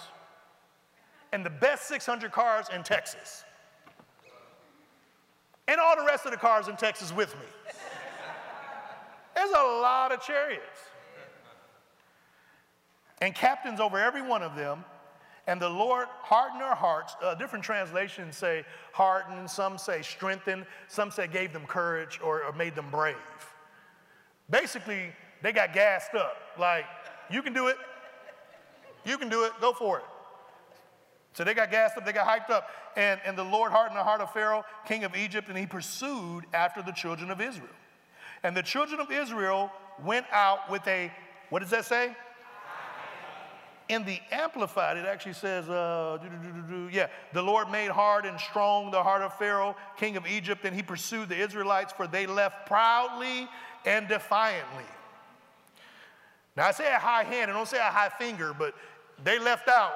and 1.31 1.45
the 1.45 1.49
best 1.49 1.87
600 1.87 2.31
cars 2.31 2.67
in 2.73 2.83
Texas 2.83 3.43
and 5.67 5.79
all 5.79 5.95
the 5.95 6.05
rest 6.05 6.25
of 6.25 6.31
the 6.31 6.37
cars 6.37 6.67
in 6.67 6.75
Texas 6.75 7.13
with 7.13 7.33
me. 7.35 7.73
There's 9.35 9.49
a 9.49 9.79
lot 9.81 10.11
of 10.11 10.21
chariots. 10.21 10.79
And 13.21 13.33
captains 13.33 13.79
over 13.79 13.97
every 13.99 14.21
one 14.21 14.43
of 14.43 14.55
them. 14.55 14.83
And 15.45 15.61
the 15.61 15.69
Lord 15.69 16.07
hardened 16.21 16.61
their 16.61 16.75
hearts. 16.75 17.15
Uh, 17.21 17.35
different 17.35 17.65
translations 17.65 18.37
say 18.37 18.65
hardened, 18.93 19.49
some 19.49 19.77
say 19.77 20.01
strengthened, 20.01 20.65
some 20.87 21.11
say 21.11 21.27
gave 21.27 21.51
them 21.51 21.65
courage 21.65 22.19
or, 22.23 22.43
or 22.43 22.53
made 22.53 22.75
them 22.75 22.89
brave. 22.89 23.15
Basically, 24.49 25.11
they 25.41 25.51
got 25.51 25.73
gassed 25.73 26.15
up. 26.15 26.37
Like, 26.57 26.85
you 27.29 27.41
can 27.41 27.53
do 27.53 27.67
it. 27.67 27.77
You 29.05 29.17
can 29.17 29.27
do 29.27 29.43
it. 29.43 29.51
Go 29.59 29.73
for 29.73 29.97
it. 29.97 30.05
So 31.33 31.43
they 31.43 31.53
got 31.53 31.71
gassed 31.71 31.97
up, 31.97 32.05
they 32.05 32.13
got 32.13 32.27
hyped 32.27 32.53
up. 32.53 32.69
And, 32.95 33.19
and 33.25 33.37
the 33.37 33.43
Lord 33.43 33.71
hardened 33.71 33.97
the 33.97 34.03
heart 34.03 34.21
of 34.21 34.31
Pharaoh, 34.31 34.63
king 34.85 35.03
of 35.03 35.15
Egypt, 35.15 35.49
and 35.49 35.57
he 35.57 35.65
pursued 35.65 36.45
after 36.53 36.81
the 36.81 36.91
children 36.91 37.31
of 37.31 37.41
Israel. 37.41 37.69
And 38.43 38.55
the 38.55 38.63
children 38.63 38.99
of 38.99 39.11
Israel 39.11 39.71
went 40.03 40.25
out 40.31 40.69
with 40.69 40.85
a, 40.87 41.11
what 41.49 41.59
does 41.59 41.69
that 41.71 41.85
say? 41.85 42.15
In 43.89 44.05
the 44.05 44.19
Amplified, 44.31 44.97
it 44.97 45.05
actually 45.05 45.33
says, 45.33 45.69
uh, 45.69 46.17
yeah, 46.91 47.07
the 47.33 47.41
Lord 47.41 47.69
made 47.69 47.89
hard 47.89 48.25
and 48.25 48.39
strong 48.39 48.91
the 48.91 49.03
heart 49.03 49.21
of 49.21 49.33
Pharaoh, 49.37 49.75
king 49.97 50.17
of 50.17 50.25
Egypt, 50.25 50.65
and 50.65 50.75
he 50.75 50.81
pursued 50.81 51.29
the 51.29 51.37
Israelites, 51.37 51.93
for 51.93 52.07
they 52.07 52.25
left 52.25 52.65
proudly 52.65 53.47
and 53.85 54.07
defiantly. 54.07 54.85
Now, 56.55 56.67
I 56.67 56.71
say 56.71 56.93
a 56.93 56.99
high 56.99 57.23
hand, 57.23 57.51
I 57.51 57.53
don't 57.53 57.67
say 57.67 57.77
a 57.77 57.83
high 57.83 58.09
finger, 58.09 58.53
but 58.57 58.73
they 59.23 59.37
left 59.37 59.67
out 59.67 59.93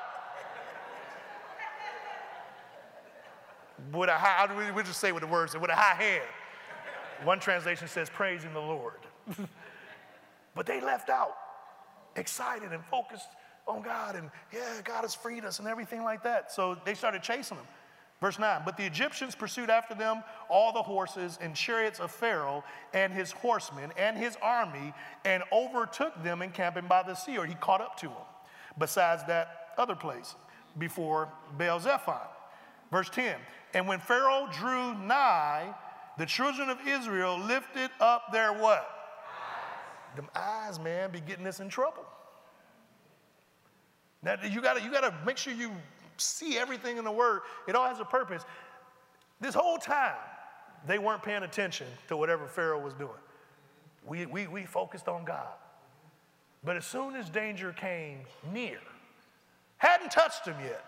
with 3.94 4.10
a 4.10 4.14
high, 4.14 4.74
we 4.74 4.84
just 4.84 5.00
say 5.00 5.12
with 5.12 5.22
the 5.22 5.28
words, 5.28 5.58
with 5.58 5.70
a 5.70 5.76
high 5.76 5.96
hand. 5.96 6.24
One 7.24 7.40
translation 7.40 7.88
says, 7.88 8.10
praising 8.10 8.54
the 8.54 8.60
Lord. 8.60 9.00
but 10.56 10.66
they 10.66 10.82
left 10.82 11.10
out, 11.10 11.36
excited 12.16 12.72
and 12.72 12.84
focused 12.86 13.28
on 13.68 13.82
God, 13.82 14.16
and 14.16 14.30
yeah, 14.54 14.82
God 14.84 15.02
has 15.02 15.14
freed 15.14 15.44
us 15.44 15.60
and 15.60 15.68
everything 15.68 16.04
like 16.04 16.24
that. 16.24 16.52
So 16.52 16.78
they 16.86 16.94
started 16.94 17.22
chasing 17.22 17.58
them. 17.58 17.68
Verse 18.20 18.40
9, 18.40 18.64
but 18.66 18.78
the 18.78 18.86
Egyptians 18.86 19.36
pursued 19.36 19.70
after 19.70 19.94
them 19.94 20.24
all 20.50 20.74
the 20.74 20.82
horses 20.82 21.38
and 21.40 21.56
chariots 21.56 22.00
of 22.00 22.10
Pharaoh 22.10 22.64
and 22.94 23.14
his 23.14 23.32
horsemen 23.32 23.92
and 23.96 24.18
his 24.18 24.36
army 24.42 24.92
and 25.24 25.44
overtook 25.52 26.24
them 26.24 26.42
encamping 26.42 26.88
by 26.88 27.04
the 27.04 27.14
sea, 27.14 27.38
or 27.38 27.46
he 27.46 27.54
caught 27.56 27.80
up 27.80 27.96
to 28.00 28.08
them, 28.08 28.26
besides 28.80 29.24
that 29.28 29.74
other 29.78 29.96
place 29.96 30.34
before 30.80 31.30
Baal 31.60 31.80
Zephon. 31.80 32.16
Verse 32.92 33.10
10, 33.12 33.36
and 33.76 33.88
when 33.88 34.00
Pharaoh 34.00 34.48
drew 34.52 34.96
nigh, 34.96 35.76
the 36.18 36.26
children 36.26 36.70
of 36.70 36.78
Israel 36.88 37.38
lifted 37.40 37.90
up 38.00 38.32
their 38.32 38.54
what? 38.54 38.90
Eyes. 39.30 40.16
Them 40.16 40.30
eyes, 40.36 40.80
man, 40.80 41.12
be 41.12 41.20
getting 41.20 41.46
us 41.46 41.60
in 41.60 41.70
trouble. 41.70 42.06
Now 44.24 44.36
you 44.44 44.62
gotta, 44.62 44.82
you 44.82 44.92
gotta 44.92 45.14
make 45.26 45.38
sure 45.38 45.54
you 45.54 45.72
see 46.18 46.58
everything 46.58 46.98
in 46.98 47.04
the 47.04 47.12
word. 47.12 47.42
It 47.68 47.76
all 47.76 47.88
has 47.88 48.00
a 48.00 48.06
purpose. 48.06 48.44
This 49.40 49.54
whole 49.54 49.78
time, 49.78 50.16
they 50.88 50.98
weren't 50.98 51.22
paying 51.22 51.44
attention 51.44 51.88
to 52.08 52.18
whatever 52.18 52.48
Pharaoh 52.48 52.80
was 52.80 52.94
doing. 52.94 53.12
We, 54.06 54.26
we, 54.26 54.48
we 54.48 54.66
focused 54.66 55.08
on 55.08 55.26
God. 55.26 55.54
But 56.64 56.78
as 56.78 56.86
soon 56.86 57.16
as 57.16 57.30
danger 57.30 57.72
came 57.74 58.20
near, 58.52 58.80
hadn't 59.78 60.12
touched 60.12 60.46
him 60.46 60.56
yet, 60.64 60.84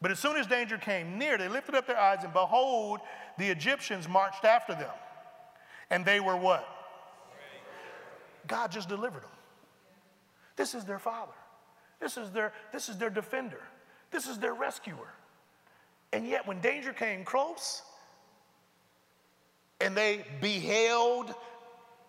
but 0.00 0.10
as 0.10 0.18
soon 0.18 0.36
as 0.36 0.46
danger 0.46 0.78
came 0.78 1.18
near, 1.18 1.36
they 1.36 1.48
lifted 1.48 1.74
up 1.74 1.86
their 1.86 1.98
eyes, 1.98 2.22
and 2.22 2.32
behold, 2.32 3.00
the 3.36 3.48
Egyptians 3.48 4.08
marched 4.08 4.44
after 4.44 4.74
them. 4.74 4.94
And 5.90 6.04
they 6.04 6.20
were 6.20 6.36
what? 6.36 6.66
God 8.46 8.70
just 8.70 8.88
delivered 8.88 9.22
them. 9.22 9.30
This 10.56 10.74
is 10.74 10.84
their 10.84 10.98
father. 10.98 11.32
This 12.00 12.16
is 12.16 12.30
their, 12.30 12.52
this 12.72 12.88
is 12.88 12.96
their 12.96 13.10
defender. 13.10 13.60
This 14.10 14.28
is 14.28 14.38
their 14.38 14.54
rescuer. 14.54 15.12
And 16.12 16.26
yet, 16.26 16.46
when 16.46 16.60
danger 16.60 16.92
came 16.92 17.24
close 17.24 17.82
and 19.80 19.96
they 19.96 20.24
beheld 20.40 21.34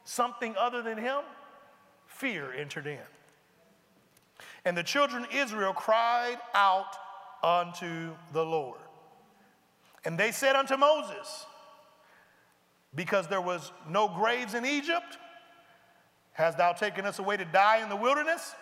something 0.05 0.55
other 0.57 0.81
than 0.81 0.97
him, 0.97 1.21
fear 2.07 2.53
entered 2.53 2.87
in. 2.87 2.99
And 4.63 4.77
the 4.77 4.83
children 4.83 5.23
of 5.23 5.31
Israel 5.33 5.73
cried 5.73 6.37
out 6.53 6.95
unto 7.43 8.11
the 8.33 8.43
Lord. 8.43 8.79
And 10.05 10.17
they 10.17 10.31
said 10.31 10.55
unto 10.55 10.77
Moses, 10.77 11.45
Because 12.95 13.27
there 13.27 13.41
was 13.41 13.71
no 13.89 14.07
graves 14.07 14.53
in 14.53 14.65
Egypt, 14.65 15.17
hast 16.33 16.57
thou 16.57 16.73
taken 16.73 17.05
us 17.05 17.19
away 17.19 17.37
to 17.37 17.45
die 17.45 17.81
in 17.81 17.89
the 17.89 17.95
wilderness? 17.95 18.55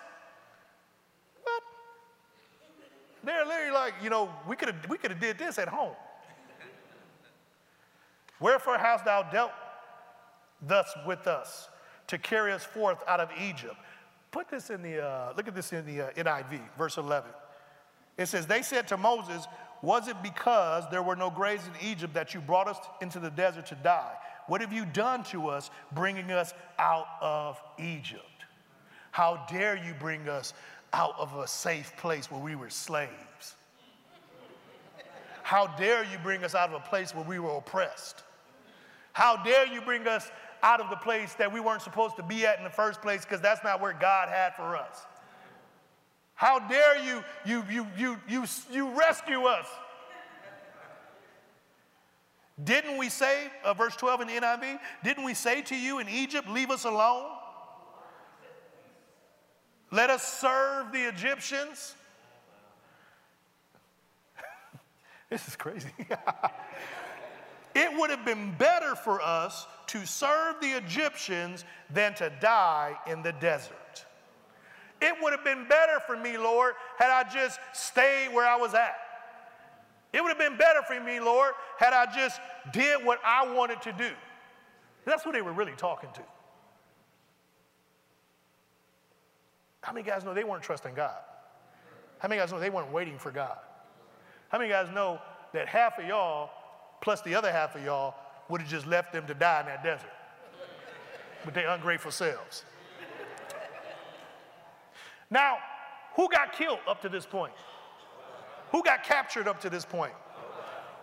What? 1.44 1.64
They're 3.24 3.46
literally 3.46 3.72
like, 3.72 3.94
you 4.04 4.10
know, 4.10 4.34
we 4.48 4.56
could 4.56 4.70
have 4.70 4.90
we 4.90 4.98
could 4.98 5.12
have 5.12 5.20
did 5.20 5.38
this 5.38 5.58
at 5.60 5.68
home. 5.68 5.96
Wherefore 8.40 8.78
hast 8.78 9.06
thou 9.06 9.24
dealt 9.24 9.52
thus 10.62 10.94
with 11.06 11.28
us 11.28 11.70
to 12.08 12.18
carry 12.18 12.52
us 12.52 12.64
forth 12.64 13.00
out 13.08 13.20
of 13.20 13.30
Egypt? 13.40 13.76
Put 14.32 14.50
this 14.50 14.70
in 14.70 14.82
the, 14.82 15.04
uh, 15.04 15.34
look 15.36 15.48
at 15.48 15.56
this 15.56 15.74
in 15.74 15.86
the 15.86 16.02
uh, 16.02 16.12
NIV, 16.12 16.60
verse 16.78 16.98
11. 16.98 17.30
It 18.18 18.28
says, 18.28 18.48
They 18.48 18.62
said 18.62 18.88
to 18.90 18.98
Moses, 18.98 19.48
Was 19.82 20.08
it 20.08 20.22
because 20.24 20.84
there 20.90 21.04
were 21.04 21.16
no 21.16 21.30
graves 21.30 21.64
in 21.68 21.88
Egypt 21.88 22.14
that 22.16 22.34
you 22.34 22.42
brought 22.42 22.68
us 22.68 22.78
into 23.02 23.20
the 23.20 23.30
desert 23.30 23.68
to 23.68 23.76
die? 23.76 24.14
What 24.48 24.62
have 24.62 24.74
you 24.74 24.86
done 24.86 25.24
to 25.26 25.50
us, 25.50 25.70
bringing 25.92 26.32
us 26.32 26.54
out 26.80 27.08
of 27.22 27.62
Egypt? 27.78 28.24
How 29.12 29.46
dare 29.50 29.76
you 29.76 29.94
bring 30.00 30.30
us 30.30 30.54
out 30.94 31.16
of 31.20 31.36
a 31.36 31.48
safe 31.48 31.92
place 31.98 32.32
where 32.32 32.42
we 32.42 32.56
were 32.56 32.70
slaves? 32.70 33.56
How 35.44 35.68
dare 35.78 36.04
you 36.04 36.18
bring 36.24 36.44
us 36.44 36.56
out 36.56 36.70
of 36.70 36.76
a 36.76 36.86
place 36.88 37.16
where 37.16 37.24
we 37.24 37.40
were 37.40 37.56
oppressed? 37.56 38.24
How 39.14 39.42
dare 39.44 39.66
you 39.66 39.82
bring 39.82 40.08
us 40.08 40.30
out 40.62 40.82
of 40.82 40.90
the 40.90 40.96
place 40.98 41.34
that 41.36 41.52
we 41.52 41.60
weren't 41.60 41.82
supposed 41.82 42.16
to 42.18 42.24
be 42.24 42.46
at 42.46 42.58
in 42.58 42.64
the 42.64 42.70
first 42.70 43.02
place 43.02 43.24
because 43.24 43.42
that's 43.42 43.64
not 43.64 43.82
where 43.82 43.94
God 43.94 44.30
had 44.30 44.56
for 44.56 44.76
us? 44.76 45.06
How 46.38 46.60
dare 46.60 47.04
you, 47.04 47.24
you, 47.46 47.64
you, 47.68 47.88
you, 47.98 48.18
you, 48.30 48.46
you 48.72 48.90
rescue 48.92 49.46
us? 49.46 49.66
Didn't 52.64 52.98
we 52.98 53.10
say, 53.10 53.52
uh, 53.64 53.74
verse 53.74 53.96
12 53.96 54.22
in 54.22 54.28
the 54.28 54.34
NIV, 54.34 54.80
didn't 55.04 55.24
we 55.24 55.34
say 55.34 55.64
to 55.64 55.76
you 55.76 55.98
in 55.98 56.08
Egypt, 56.08 56.48
leave 56.48 56.70
us 56.70 56.86
alone? 56.86 57.26
Let 59.92 60.12
us 60.12 60.40
serve 60.40 60.92
the 60.92 61.08
Egyptians. 61.08 61.96
this 65.32 65.48
is 65.48 65.56
crazy. 65.56 65.90
it 67.76 68.00
would 68.00 68.12
have 68.12 68.26
been 68.26 68.54
better 68.60 68.94
for 68.94 69.20
us 69.24 69.66
to 69.88 70.06
serve 70.06 70.62
the 70.62 70.78
Egyptians 70.78 71.66
than 71.90 72.14
to 72.16 72.32
die 72.40 72.96
in 73.08 73.24
the 73.24 73.32
desert. 73.34 73.87
It 75.02 75.14
would 75.22 75.32
have 75.32 75.44
been 75.44 75.68
better 75.68 76.00
for 76.06 76.18
me, 76.18 76.38
Lord, 76.38 76.74
had 76.98 77.12
I 77.12 77.30
just 77.30 77.60
stayed 77.74 78.34
where 78.34 78.48
I 78.48 78.56
was 78.56 78.74
at. 78.74 78.96
It 80.14 80.22
would 80.22 80.30
have 80.30 80.40
been 80.40 80.58
better 80.58 80.82
for 80.88 81.00
me, 81.00 81.20
Lord, 81.20 81.52
had 81.78 81.94
I 81.94 82.12
just 82.14 82.40
did 82.72 83.06
what 83.06 83.20
I 83.26 83.54
wanted 83.54 83.82
to 83.84 83.92
do. 83.92 84.10
That's 85.06 85.24
who 85.24 85.32
they 85.32 85.42
were 85.42 85.54
really 85.54 85.74
talking 85.78 86.10
to. 86.14 86.22
How 89.82 89.94
many 89.94 90.06
guys 90.06 90.24
know 90.24 90.34
they 90.34 90.44
weren't 90.44 90.64
trusting 90.64 90.96
God? 90.96 91.16
How 92.20 92.28
many 92.28 92.42
guys 92.42 92.52
know 92.52 92.60
they 92.60 92.70
weren't 92.70 92.92
waiting 92.92 93.18
for 93.18 93.32
God? 93.32 93.58
How 94.50 94.58
many 94.58 94.70
guys 94.70 94.90
know 94.94 95.22
that 95.54 95.68
half 95.68 96.00
of 96.00 96.06
y'all, 96.06 96.50
plus 97.02 97.22
the 97.22 97.36
other 97.36 97.52
half 97.52 97.76
of 97.76 97.84
y'all, 97.84 98.16
would 98.50 98.62
have 98.62 98.70
just 98.70 98.88
left 98.88 99.14
them 99.14 99.28
to 99.28 99.34
die 99.34 99.62
in 99.62 99.66
that 99.68 99.84
desert 99.84 100.12
with 101.46 101.54
their 101.54 101.70
ungrateful 101.70 102.12
selves? 102.12 102.66
Now, 105.30 105.58
who 106.16 106.30
got 106.30 106.54
killed 106.54 106.80
up 106.88 107.02
to 107.02 107.10
this 107.10 107.26
point? 107.26 107.54
Who 108.72 108.84
got 108.84 109.04
captured 109.04 109.48
up 109.48 109.62
to 109.62 109.70
this 109.70 109.86
point? 109.86 110.14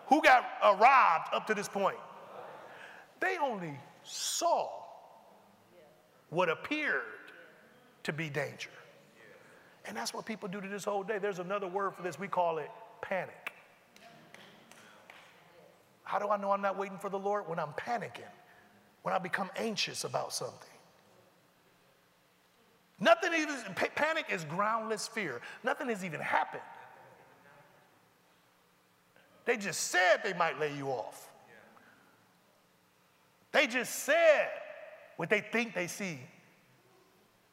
Who 0.08 0.22
got 0.22 0.44
uh, 0.62 0.76
robbed 0.78 1.32
up 1.32 1.46
to 1.46 1.54
this 1.54 1.68
point? 1.68 1.96
They 3.20 3.38
only 3.38 3.78
saw 4.02 4.68
what 6.30 6.48
appeared 6.48 7.02
to 8.02 8.12
be 8.12 8.28
danger. 8.28 8.70
And 9.86 9.96
that's 9.96 10.12
what 10.12 10.26
people 10.26 10.48
do 10.48 10.60
to 10.60 10.68
this 10.68 10.84
whole 10.84 11.02
day. 11.02 11.18
There's 11.18 11.38
another 11.38 11.66
word 11.66 11.94
for 11.94 12.02
this. 12.02 12.18
We 12.18 12.28
call 12.28 12.58
it 12.58 12.70
panic. 13.02 13.52
How 16.02 16.18
do 16.18 16.28
I 16.28 16.36
know 16.36 16.50
I'm 16.50 16.62
not 16.62 16.78
waiting 16.78 16.98
for 16.98 17.08
the 17.08 17.18
Lord? 17.18 17.48
When 17.48 17.58
I'm 17.58 17.72
panicking, 17.78 18.30
when 19.02 19.14
I 19.14 19.18
become 19.18 19.50
anxious 19.56 20.04
about 20.04 20.32
something. 20.32 20.73
Nothing 23.01 23.32
even, 23.34 23.57
panic 23.95 24.26
is 24.30 24.45
groundless 24.45 25.09
fear. 25.09 25.40
Nothing 25.62 25.88
has 25.88 26.05
even 26.05 26.20
happened. 26.20 26.62
They 29.45 29.57
just 29.57 29.80
said 29.90 30.18
they 30.22 30.32
might 30.32 30.59
lay 30.59 30.74
you 30.74 30.88
off. 30.88 31.28
They 33.53 33.66
just 33.66 34.01
said 34.05 34.49
what 35.16 35.28
they 35.28 35.40
think 35.40 35.74
they 35.74 35.86
see 35.86 36.18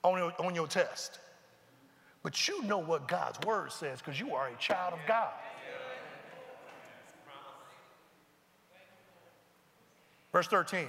on 0.04 0.18
your, 0.18 0.34
on 0.40 0.56
your 0.56 0.68
test. 0.68 1.20
But 2.24 2.48
you 2.48 2.64
know 2.64 2.78
what 2.78 3.08
God's 3.08 3.40
word 3.46 3.72
says 3.72 4.00
because 4.00 4.20
you 4.20 4.34
are 4.34 4.48
a 4.48 4.56
child 4.58 4.94
of 4.94 5.00
God. 5.08 5.32
Verse 10.32 10.48
13 10.48 10.88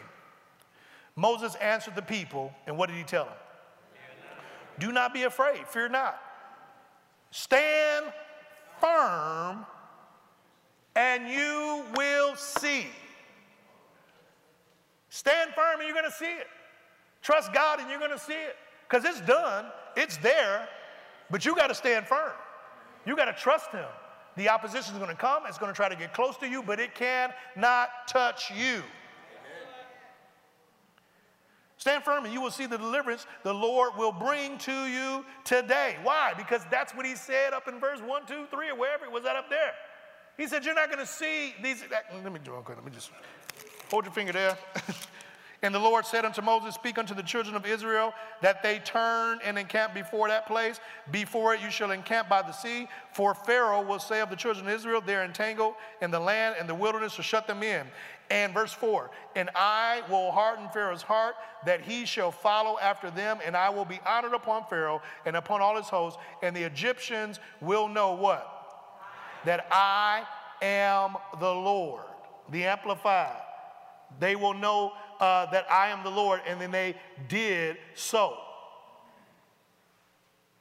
Moses 1.15 1.55
answered 1.57 1.95
the 1.95 2.03
people, 2.03 2.55
and 2.67 2.79
what 2.79 2.89
did 2.89 2.97
he 2.97 3.05
tell 3.05 3.27
them? 3.27 3.35
Do 4.83 4.91
not 4.91 5.15
be 5.15 5.23
afraid, 5.23 5.69
fear 5.69 5.89
not. 5.89 6.21
Stand 7.31 8.07
firm, 8.81 9.65
and 10.97 11.29
you 11.29 11.85
will 11.97 12.35
see. 12.35 12.87
Stand 15.09 15.53
firm, 15.55 15.79
and 15.79 15.85
you're 15.85 15.97
going 15.97 16.11
to 16.11 16.17
see 16.17 16.33
it. 16.33 16.49
Trust 17.23 17.53
God, 17.53 17.79
and 17.79 17.89
you're 17.89 18.01
going 18.01 18.11
to 18.11 18.19
see 18.19 18.33
it. 18.33 18.57
Because 18.91 19.05
it's 19.05 19.21
done, 19.21 19.67
it's 19.97 20.17
there, 20.17 20.69
but 21.31 21.45
you 21.45 21.55
got 21.55 21.69
to 21.69 21.77
stand 21.77 22.09
firm. 22.09 22.33
You 23.07 23.15
got 23.15 23.27
to 23.27 23.41
trust 23.41 23.71
Him. 23.71 23.87
The 24.37 24.49
opposition 24.49 24.95
is 24.95 24.99
going 24.99 25.15
to 25.15 25.23
come, 25.23 25.45
it's 25.47 25.59
going 25.59 25.71
to 25.71 25.77
try 25.77 25.91
to 25.91 25.95
get 25.95 26.13
close 26.13 26.37
to 26.39 26.49
you, 26.49 26.61
but 26.61 26.81
it 26.81 26.97
cannot 26.97 28.09
touch 28.09 28.51
you. 28.51 28.83
Stand 31.83 32.05
firm 32.05 32.25
and 32.25 32.33
you 32.33 32.41
will 32.41 32.53
see 32.53 32.67
the 32.67 32.79
deliverance 32.79 33.27
the 33.43 33.53
Lord 33.53 33.97
will 33.99 34.13
bring 34.13 34.57
to 34.59 34.87
you 34.87 35.25
today. 35.43 35.97
Why? 36.05 36.33
Because 36.37 36.61
that's 36.71 36.95
what 36.95 37.05
he 37.05 37.17
said 37.17 37.53
up 37.53 37.67
in 37.67 37.81
verse 37.81 38.01
1, 38.01 38.25
2, 38.25 38.47
3, 38.49 38.69
or 38.71 38.77
wherever 38.77 39.05
it 39.05 39.11
was 39.11 39.25
that 39.25 39.35
up 39.35 39.51
there. 39.51 39.73
He 40.37 40.47
said, 40.47 40.65
You're 40.65 40.77
not 40.77 40.93
going 40.93 41.05
to 41.05 41.13
see 41.13 41.57
these. 41.61 41.83
Let 41.91 42.33
me 42.33 42.39
do 42.45 42.55
it. 42.55 42.69
Let 42.69 42.85
me 42.85 42.93
just 42.93 43.11
hold 43.91 44.05
your 44.05 44.15
finger 44.15 44.31
there. 44.31 44.57
And 45.65 45.73
the 45.73 45.79
Lord 45.79 46.05
said 46.05 46.25
unto 46.25 46.43
Moses, 46.43 46.75
Speak 46.75 46.99
unto 46.99 47.15
the 47.15 47.23
children 47.23 47.55
of 47.55 47.65
Israel 47.65 48.13
that 48.41 48.65
they 48.65 48.81
turn 48.81 49.39
and 49.45 49.57
encamp 49.57 49.95
before 49.95 50.27
that 50.29 50.47
place. 50.49 50.81
Before 51.13 51.55
it 51.55 51.61
you 51.61 51.71
shall 51.71 51.93
encamp 51.93 52.29
by 52.29 52.43
the 52.43 52.51
sea. 52.51 52.89
For 53.13 53.33
Pharaoh 53.33 53.83
will 53.83 54.01
say 54.01 54.21
of 54.21 54.29
the 54.29 54.37
children 54.37 54.67
of 54.67 54.75
Israel, 54.75 55.01
They're 55.01 55.25
entangled 55.25 55.75
in 56.01 56.11
the 56.11 56.19
land 56.19 56.57
and 56.59 56.69
the 56.69 56.75
wilderness 56.75 57.15
to 57.17 57.23
shut 57.23 57.47
them 57.47 57.63
in. 57.63 57.87
And 58.33 58.55
verse 58.55 58.73
4 58.73 59.11
And 59.37 59.51
I 59.55 60.03
will 60.09 60.33
harden 60.33 60.69
Pharaoh's 60.71 61.03
heart 61.03 61.35
that 61.67 61.83
he 61.83 62.07
shall 62.07 62.33
follow 62.33 62.79
after 62.81 63.11
them, 63.11 63.39
and 63.45 63.55
I 63.57 63.69
will 63.69 63.85
be 63.85 64.01
honored 64.07 64.33
upon 64.33 64.65
Pharaoh 64.65 65.03
and 65.27 65.37
upon 65.37 65.61
all 65.61 65.77
his 65.77 65.89
hosts. 65.89 66.19
And 66.43 66.57
the 66.57 66.63
Egyptians 66.63 67.39
will 67.61 67.89
know 67.89 68.15
what? 68.15 68.49
That 69.45 69.67
I 69.71 70.25
am 70.63 71.17
the 71.39 71.53
Lord. 71.53 72.05
The 72.51 72.65
Amplified. 72.65 73.43
They 74.19 74.35
will 74.35 74.55
know 74.55 74.93
uh, 75.21 75.47
that 75.51 75.71
I 75.71 75.89
am 75.89 76.03
the 76.03 76.11
Lord, 76.11 76.41
and 76.47 76.61
then 76.61 76.71
they 76.71 76.97
did 77.29 77.77
so. 77.95 78.37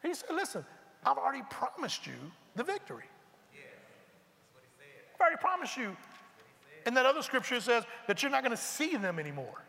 He 0.03 0.13
said, 0.13 0.29
Listen, 0.33 0.65
I've 1.05 1.17
already 1.17 1.43
promised 1.49 2.05
you 2.05 2.13
the 2.55 2.63
victory. 2.63 3.05
Yes. 3.53 3.63
That's 4.43 4.53
what 4.53 4.63
he 4.63 4.69
said. 4.77 5.15
I've 5.15 5.21
already 5.21 5.37
promised 5.41 5.77
you. 5.77 5.95
And 6.85 6.97
that 6.97 7.05
other 7.05 7.21
scripture 7.21 7.59
says 7.59 7.83
that 8.07 8.21
you're 8.21 8.31
not 8.31 8.43
going 8.43 8.55
to 8.55 8.61
see 8.61 8.95
them 8.95 9.19
anymore. 9.19 9.63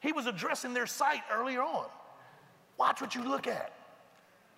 He 0.00 0.12
was 0.12 0.26
addressing 0.26 0.74
their 0.74 0.86
sight 0.86 1.22
earlier 1.32 1.62
on. 1.62 1.86
Watch 2.78 3.00
what 3.00 3.14
you 3.14 3.22
look 3.22 3.46
at. 3.46 3.72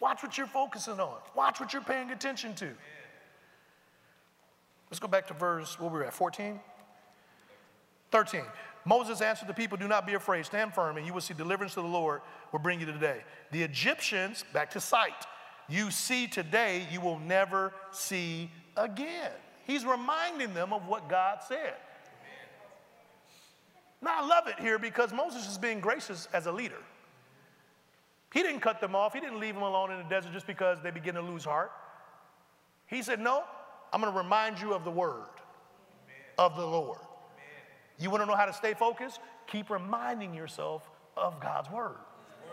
Watch 0.01 0.23
what 0.23 0.39
you're 0.39 0.47
focusing 0.47 1.01
on. 1.01 1.19
Watch 1.35 1.61
what 1.61 1.73
you're 1.73 1.83
paying 1.83 2.11
attention 2.11 2.55
to. 2.57 2.71
Let's 4.91 5.01
go 5.01 5.09
back 5.09 5.27
to 5.29 5.35
verse, 5.35 5.79
what 5.79 5.93
were 5.93 6.01
we 6.01 6.07
at, 6.07 6.15
14? 6.15 6.61
13. 8.11 8.43
Moses 8.85 9.21
answered 9.21 9.49
the 9.49 9.55
people, 9.55 9.77
Do 9.77 9.89
not 9.89 10.07
be 10.07 10.15
afraid, 10.15 10.45
stand 10.47 10.75
firm, 10.75 10.97
and 10.97 11.07
you 11.07 11.13
will 11.13 11.21
see 11.21 11.35
deliverance 11.35 11.75
to 11.75 11.83
the 11.83 11.89
Lord 11.89 12.21
will 12.53 12.59
bring 12.59 12.81
you 12.81 12.87
today. 12.87 13.23
The 13.51 13.63
Egyptians, 13.63 14.45
back 14.53 14.71
to 14.73 14.81
sight, 14.81 15.27
you 15.69 15.91
see 15.91 16.27
today, 16.27 16.87
you 16.93 17.01
will 17.01 17.19
never 17.19 17.73
see 17.91 18.51
again. 18.77 19.33
He's 19.67 19.85
reminding 19.85 20.55
them 20.55 20.73
of 20.73 20.87
what 20.87 21.09
God 21.09 21.39
said. 21.47 21.75
Now, 24.03 24.23
I 24.23 24.27
love 24.27 24.47
it 24.49 24.61
here 24.61 24.79
because 24.79 25.12
Moses 25.12 25.49
is 25.49 25.57
being 25.57 25.81
gracious 25.81 26.29
as 26.33 26.47
a 26.47 26.53
leader. 26.53 26.83
He 28.33 28.43
didn't 28.43 28.61
cut 28.61 28.81
them 28.81 28.95
off, 28.95 29.15
he 29.15 29.21
didn't 29.21 29.41
leave 29.41 29.55
them 29.55 29.62
alone 29.62 29.93
in 29.93 29.99
the 29.99 30.05
desert 30.05 30.33
just 30.33 30.47
because 30.47 30.79
they 30.83 30.91
begin 30.91 31.15
to 31.15 31.23
lose 31.23 31.45
heart. 31.45 31.71
He 32.87 33.03
said, 33.03 33.21
No, 33.21 33.45
I'm 33.93 34.01
going 34.01 34.12
to 34.12 34.19
remind 34.19 34.61
you 34.61 34.75
of 34.75 34.85
the 34.85 34.91
word 34.91 35.25
of 36.37 36.57
the 36.57 36.67
Lord. 36.67 36.99
You 37.99 38.11
want 38.11 38.23
to 38.23 38.27
know 38.27 38.35
how 38.35 38.47
to 38.47 38.53
stay 38.53 38.75
focused? 38.75 39.21
Keep 39.47 39.71
reminding 39.71 40.35
yourself 40.35 40.83
of 41.17 41.41
God's 41.41 41.71
word. 41.71 41.97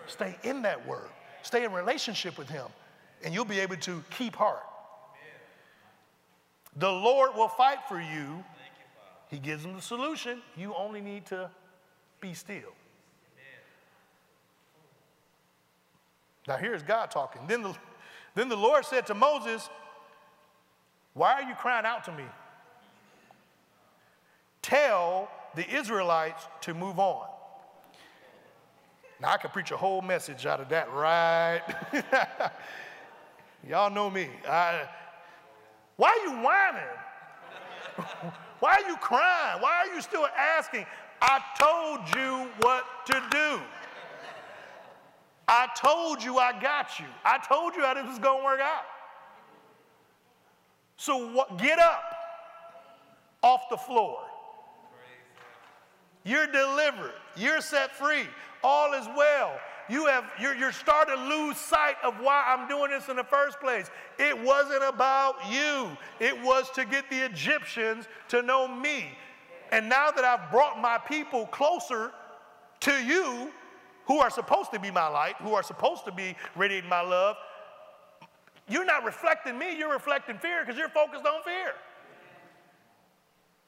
Stay 0.08 0.38
in 0.44 0.62
that 0.62 0.86
word. 0.88 1.10
Stay 1.42 1.66
in 1.66 1.74
relationship 1.74 2.38
with 2.38 2.48
Him, 2.48 2.66
and 3.24 3.34
you'll 3.34 3.46
be 3.46 3.60
able 3.60 3.78
to 3.78 4.04
keep 4.12 4.36
heart. 4.36 4.64
The 6.78 6.92
Lord 6.92 7.36
will 7.36 7.48
fight 7.48 7.80
for 7.88 8.00
you. 8.00 8.44
He 9.30 9.40
gives 9.40 9.64
them 9.64 9.76
the 9.76 9.82
solution. 9.82 10.42
You 10.58 10.74
only 10.76 11.02
need 11.02 11.26
to 11.28 11.50
be 12.20 12.34
still. 12.34 12.74
Now, 16.48 16.58
here's 16.58 16.84
God 16.84 17.12
talking. 17.12 17.42
Then 17.48 17.62
the, 17.62 17.76
then 18.36 18.50
the 18.50 18.56
Lord 18.56 18.86
said 18.86 19.06
to 19.08 19.14
Moses, 19.14 19.70
Why 21.14 21.34
are 21.34 21.44
you 21.44 21.56
crying 21.56 21.86
out 21.86 22.04
to 22.06 22.12
me? 22.12 22.24
Tell 24.62 25.30
the 25.56 25.70
Israelites 25.70 26.44
to 26.62 26.74
move 26.74 27.00
on. 27.00 27.28
Now, 29.22 29.34
I 29.34 29.38
could 29.38 29.54
preach 29.54 29.72
a 29.72 29.78
whole 29.78 30.02
message 30.02 30.46
out 30.46 30.60
of 30.60 30.70
that, 30.70 30.92
right? 30.92 31.62
Y'all 33.70 33.92
know 33.92 34.10
me. 34.10 34.30
I, 34.48 34.88
why 36.02 36.10
are 36.10 36.32
you 36.32 36.44
whining? 36.44 38.34
why 38.60 38.72
are 38.74 38.90
you 38.90 38.96
crying? 38.96 39.62
Why 39.62 39.86
are 39.86 39.96
you 39.96 40.02
still 40.02 40.26
asking? 40.36 40.88
I 41.22 41.40
told 41.60 42.00
you 42.16 42.50
what 42.62 42.86
to 43.06 43.22
do. 43.30 43.62
I 45.48 45.68
told 45.78 46.24
you 46.24 46.40
I 46.40 46.60
got 46.60 47.00
you. 47.00 47.06
I 47.24 47.38
told 47.48 47.76
you 47.76 47.84
how 47.84 47.94
this 47.94 48.08
was 48.08 48.18
going 48.18 48.40
to 48.40 48.44
work 48.44 48.60
out. 48.60 48.86
So 50.98 51.34
what, 51.34 51.60
get 51.60 51.78
up 51.78 52.16
off 53.44 53.70
the 53.70 53.78
floor. 53.78 54.22
You're 56.24 56.48
delivered. 56.48 57.14
You're 57.38 57.62
set 57.62 57.96
free. 57.96 58.24
All 58.64 58.96
is 58.96 59.06
well. 59.16 59.54
You 59.92 60.06
have, 60.06 60.24
you're, 60.40 60.56
you're 60.56 60.72
starting 60.72 61.16
to 61.18 61.22
lose 61.22 61.58
sight 61.58 61.96
of 62.02 62.14
why 62.22 62.46
I'm 62.48 62.66
doing 62.70 62.92
this 62.92 63.10
in 63.10 63.18
the 63.18 63.26
first 63.26 63.60
place. 63.60 63.92
It 64.18 64.42
wasn't 64.42 64.84
about 64.84 65.36
you, 65.52 65.98
it 66.22 66.42
was 66.42 66.70
to 66.72 66.86
get 66.86 67.10
the 67.10 67.26
Egyptians 67.26 68.08
to 68.30 68.42
know 68.42 68.70
me. 68.70 69.10
And 69.74 69.90
now 69.90 70.10
that 70.10 70.24
I've 70.24 70.50
brought 70.50 70.80
my 70.80 70.98
people 70.98 71.46
closer 71.48 72.12
to 72.82 72.92
you, 73.04 73.52
who 74.06 74.20
are 74.20 74.30
supposed 74.30 74.72
to 74.72 74.80
be 74.80 74.92
my 74.92 75.08
light, 75.08 75.36
who 75.40 75.54
are 75.54 75.64
supposed 75.64 76.06
to 76.06 76.12
be 76.12 76.36
radiating 76.56 76.90
my 76.90 77.02
love, 77.02 77.36
you're 78.68 78.86
not 78.86 79.04
reflecting 79.04 79.58
me, 79.58 79.78
you're 79.78 79.92
reflecting 79.92 80.38
fear 80.38 80.64
because 80.64 80.78
you're 80.78 80.90
focused 80.90 81.26
on 81.26 81.44
fear. 81.44 81.74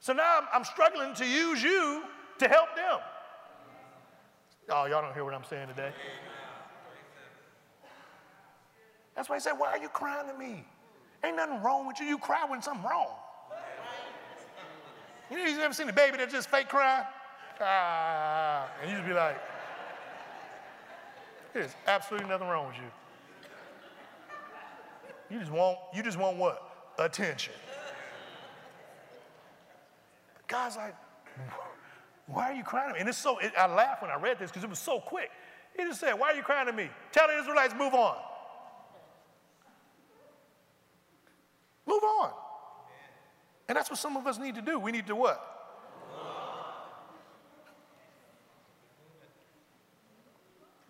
So 0.00 0.14
now 0.14 0.38
I'm, 0.40 0.48
I'm 0.52 0.64
struggling 0.64 1.14
to 1.16 1.26
use 1.26 1.62
you 1.62 2.02
to 2.38 2.48
help 2.48 2.74
them. 2.76 2.98
Oh, 4.70 4.86
y'all 4.86 5.02
don't 5.02 5.12
hear 5.12 5.24
what 5.24 5.34
I'm 5.34 5.44
saying 5.44 5.68
today? 5.68 5.92
That's 9.14 9.28
why 9.28 9.36
he 9.36 9.40
said, 9.40 9.52
Why 9.52 9.70
are 9.70 9.78
you 9.78 9.88
crying 9.88 10.28
to 10.28 10.38
me? 10.38 10.64
Ain't 11.24 11.36
nothing 11.36 11.62
wrong 11.62 11.86
with 11.86 12.00
you. 12.00 12.06
You 12.06 12.18
cry 12.18 12.44
when 12.48 12.60
something's 12.62 12.90
wrong. 12.90 13.08
You 15.30 15.38
know, 15.38 15.44
you 15.44 15.58
ever 15.60 15.72
seen 15.72 15.88
a 15.88 15.92
baby 15.92 16.18
that 16.18 16.30
just 16.30 16.50
fake 16.50 16.68
crying? 16.68 17.04
Ah, 17.60 18.68
and 18.82 18.90
you 18.90 18.96
just 18.96 19.08
be 19.08 19.14
like, 19.14 19.40
There's 21.52 21.74
absolutely 21.86 22.28
nothing 22.28 22.48
wrong 22.48 22.66
with 22.68 22.76
you. 22.76 22.90
You 25.30 25.40
just 25.40 25.52
want, 25.52 25.78
you 25.94 26.02
just 26.02 26.18
want 26.18 26.36
what? 26.36 26.92
Attention. 26.98 27.54
God's 30.46 30.76
like, 30.76 30.94
why 32.26 32.50
are 32.50 32.54
you 32.54 32.64
crying 32.64 32.88
to 32.88 32.94
me? 32.94 33.00
And 33.00 33.08
it's 33.08 33.18
so, 33.18 33.38
it, 33.38 33.52
I 33.58 33.66
laughed 33.66 34.02
when 34.02 34.10
I 34.10 34.16
read 34.16 34.38
this 34.38 34.50
because 34.50 34.64
it 34.64 34.70
was 34.70 34.78
so 34.78 34.98
quick. 34.98 35.30
He 35.76 35.84
just 35.84 36.00
said, 36.00 36.14
Why 36.14 36.32
are 36.32 36.34
you 36.34 36.42
crying 36.42 36.66
to 36.66 36.72
me? 36.72 36.88
Tell 37.12 37.26
the 37.28 37.38
Israelites, 37.38 37.74
move 37.76 37.94
on. 37.94 38.16
Move 41.86 42.02
on. 42.02 42.30
And 43.68 43.76
that's 43.76 43.90
what 43.90 43.98
some 43.98 44.16
of 44.16 44.26
us 44.26 44.38
need 44.38 44.54
to 44.54 44.62
do. 44.62 44.78
We 44.78 44.92
need 44.92 45.06
to 45.06 45.16
what? 45.16 45.54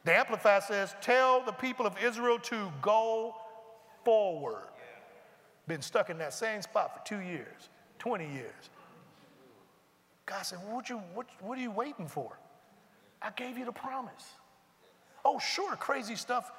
The 0.05 0.14
Amplified 0.14 0.62
says, 0.62 0.95
Tell 1.01 1.43
the 1.45 1.53
people 1.53 1.87
of 1.87 1.97
Israel 2.03 2.39
to 2.41 2.70
go 2.82 3.35
forward. 4.05 4.68
Been 5.66 5.82
stuck 5.82 6.11
in 6.11 6.18
that 6.18 6.35
same 6.35 6.61
spot 6.61 6.95
for 6.95 7.09
two 7.09 7.22
years, 7.22 7.70
20 7.99 8.30
years. 8.30 8.70
God 10.26 10.42
said, 10.42 10.58
what, 10.70 10.88
you, 10.88 10.98
what, 11.12 11.26
what 11.40 11.58
are 11.58 11.60
you 11.60 11.70
waiting 11.70 12.08
for? 12.08 12.38
I 13.20 13.30
gave 13.30 13.58
you 13.58 13.64
the 13.64 13.72
promise. 13.72 14.24
Oh, 15.24 15.38
sure, 15.38 15.76
crazy 15.76 16.16
stuff 16.16 16.50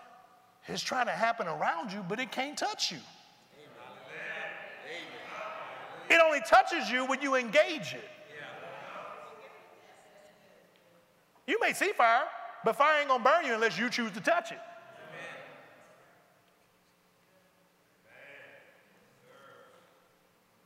is 0.68 0.82
trying 0.82 1.06
to 1.06 1.12
happen 1.12 1.48
around 1.48 1.92
you, 1.92 2.04
but 2.08 2.20
it 2.20 2.32
can't 2.32 2.58
touch 2.58 2.92
you. 2.92 2.98
It 6.10 6.22
only 6.24 6.40
touches 6.48 6.90
you 6.90 7.06
when 7.06 7.22
you 7.22 7.36
engage 7.36 7.94
it. 7.94 8.10
You 11.48 11.60
may 11.60 11.74
see 11.74 11.92
fire, 11.92 12.24
but 12.64 12.76
fire 12.76 13.00
ain't 13.00 13.10
gonna 13.10 13.24
burn 13.24 13.46
you 13.46 13.54
unless 13.54 13.78
you 13.78 13.90
choose 13.90 14.12
to 14.12 14.22
touch 14.22 14.52
it. 14.52 14.60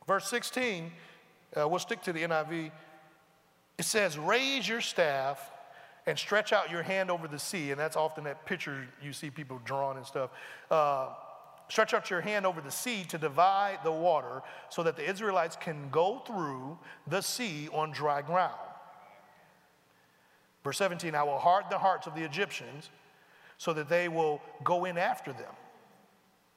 Verse 0.08 0.28
16, 0.28 0.92
uh, 1.56 1.68
we'll 1.68 1.80
stick 1.80 2.02
to 2.02 2.12
the 2.12 2.24
NIV. 2.24 2.72
It 3.80 3.86
says, 3.86 4.18
Raise 4.18 4.68
your 4.68 4.82
staff 4.82 5.52
and 6.06 6.20
stretch 6.20 6.52
out 6.52 6.70
your 6.70 6.84
hand 6.84 7.10
over 7.10 7.28
the 7.28 7.40
sea. 7.40 7.72
And 7.72 7.80
that's 7.80 7.96
often 7.96 8.26
that 8.26 8.46
picture 8.46 8.88
you 9.02 9.14
see 9.14 9.30
people 9.30 9.62
drawing 9.64 9.98
and 9.98 10.06
stuff. 10.06 10.32
Uh, 10.70 11.08
stretch 11.70 11.94
out 11.94 12.10
your 12.10 12.20
hand 12.20 12.46
over 12.46 12.60
the 12.60 12.72
sea 12.72 13.06
to 13.06 13.18
divide 13.18 13.80
the 13.86 13.92
water 13.92 14.42
so 14.70 14.84
that 14.84 14.98
the 14.98 15.10
Israelites 15.10 15.56
can 15.56 15.90
go 15.92 16.22
through 16.28 16.78
the 17.08 17.22
sea 17.22 17.70
on 17.72 17.92
dry 17.92 18.22
ground. 18.22 18.60
Verse 20.66 20.78
17 20.78 21.16
I 21.16 21.24
will 21.24 21.40
harden 21.40 21.70
the 21.70 21.80
hearts 21.80 22.06
of 22.06 22.16
the 22.16 22.24
Egyptians 22.24 22.90
so 23.58 23.72
that 23.74 23.88
they 23.88 24.10
will 24.10 24.42
go 24.62 24.84
in 24.84 24.98
after 24.98 25.32
them. 25.32 25.54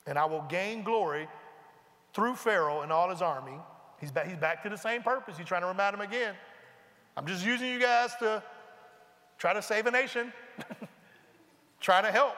And 0.08 0.18
I 0.18 0.24
will 0.24 0.44
gain 0.48 0.82
glory 0.82 1.28
through 2.14 2.34
Pharaoh 2.34 2.80
and 2.80 2.90
all 2.90 3.10
his 3.10 3.22
army. 3.22 3.58
He's 4.00 4.10
back, 4.10 4.26
he's 4.26 4.36
back 4.36 4.64
to 4.64 4.68
the 4.68 4.76
same 4.76 5.04
purpose. 5.04 5.38
He's 5.38 5.46
trying 5.46 5.60
to 5.60 5.68
remind 5.68 5.94
them 5.94 6.00
again. 6.00 6.34
I'm 7.16 7.26
just 7.26 7.44
using 7.44 7.68
you 7.68 7.78
guys 7.78 8.14
to 8.20 8.42
try 9.38 9.52
to 9.52 9.62
save 9.62 9.86
a 9.86 9.90
nation, 9.90 10.32
try 11.80 12.00
to 12.00 12.10
help. 12.10 12.34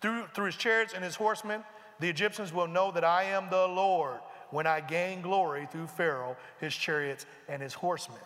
Through, 0.00 0.26
through 0.34 0.46
his 0.46 0.56
chariots 0.56 0.94
and 0.94 1.02
his 1.02 1.16
horsemen, 1.16 1.64
the 1.98 2.08
Egyptians 2.08 2.52
will 2.52 2.68
know 2.68 2.92
that 2.92 3.04
I 3.04 3.24
am 3.24 3.50
the 3.50 3.66
Lord 3.66 4.20
when 4.50 4.66
I 4.66 4.80
gain 4.80 5.20
glory 5.20 5.66
through 5.70 5.88
Pharaoh, 5.88 6.36
his 6.60 6.74
chariots, 6.74 7.26
and 7.48 7.60
his 7.60 7.74
horsemen. 7.74 8.20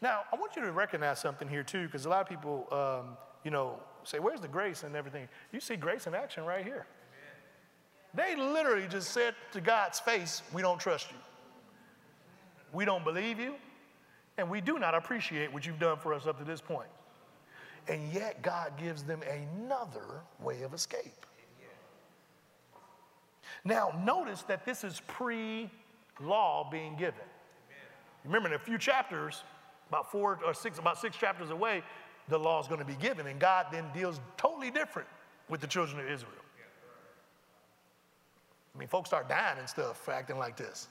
Now, 0.00 0.22
I 0.32 0.36
want 0.36 0.56
you 0.56 0.62
to 0.62 0.72
recognize 0.72 1.20
something 1.20 1.48
here 1.48 1.62
too, 1.62 1.86
because 1.86 2.04
a 2.04 2.08
lot 2.08 2.20
of 2.20 2.28
people, 2.28 2.66
um, 2.72 3.16
you 3.44 3.52
know, 3.52 3.78
say, 4.02 4.18
"Where's 4.18 4.40
the 4.40 4.48
grace 4.48 4.82
and 4.82 4.96
everything?" 4.96 5.28
You 5.52 5.60
see 5.60 5.76
grace 5.76 6.08
in 6.08 6.14
action 6.14 6.44
right 6.44 6.64
here. 6.64 6.86
Amen. 8.14 8.36
They 8.36 8.36
literally 8.36 8.88
just 8.88 9.12
said 9.12 9.36
to 9.52 9.60
God's 9.60 10.00
face, 10.00 10.42
"We 10.52 10.60
don't 10.60 10.80
trust 10.80 11.12
you." 11.12 11.18
We 12.72 12.84
don't 12.84 13.04
believe 13.04 13.38
you, 13.38 13.54
and 14.38 14.48
we 14.48 14.60
do 14.60 14.78
not 14.78 14.94
appreciate 14.94 15.52
what 15.52 15.66
you've 15.66 15.78
done 15.78 15.98
for 15.98 16.14
us 16.14 16.26
up 16.26 16.38
to 16.38 16.44
this 16.44 16.60
point. 16.60 16.88
And 17.88 18.12
yet, 18.12 18.42
God 18.42 18.72
gives 18.78 19.02
them 19.02 19.20
another 19.22 20.22
way 20.40 20.62
of 20.62 20.72
escape. 20.72 21.26
Now, 23.64 23.92
notice 24.04 24.42
that 24.42 24.64
this 24.64 24.84
is 24.84 25.00
pre 25.06 25.70
law 26.20 26.68
being 26.70 26.96
given. 26.96 27.24
Remember, 28.24 28.48
in 28.48 28.54
a 28.54 28.58
few 28.58 28.78
chapters, 28.78 29.42
about 29.88 30.10
four 30.10 30.38
or 30.44 30.54
six, 30.54 30.78
about 30.78 30.98
six 30.98 31.16
chapters 31.16 31.50
away, 31.50 31.82
the 32.28 32.38
law 32.38 32.60
is 32.60 32.68
going 32.68 32.80
to 32.80 32.86
be 32.86 32.94
given, 32.94 33.26
and 33.26 33.38
God 33.38 33.66
then 33.72 33.84
deals 33.92 34.20
totally 34.36 34.70
different 34.70 35.08
with 35.48 35.60
the 35.60 35.66
children 35.66 36.00
of 36.00 36.06
Israel. 36.06 36.32
I 38.74 38.78
mean, 38.78 38.88
folks 38.88 39.10
start 39.10 39.28
dying 39.28 39.58
and 39.58 39.68
stuff 39.68 39.98
for 39.98 40.12
acting 40.12 40.38
like 40.38 40.56
this. 40.56 40.88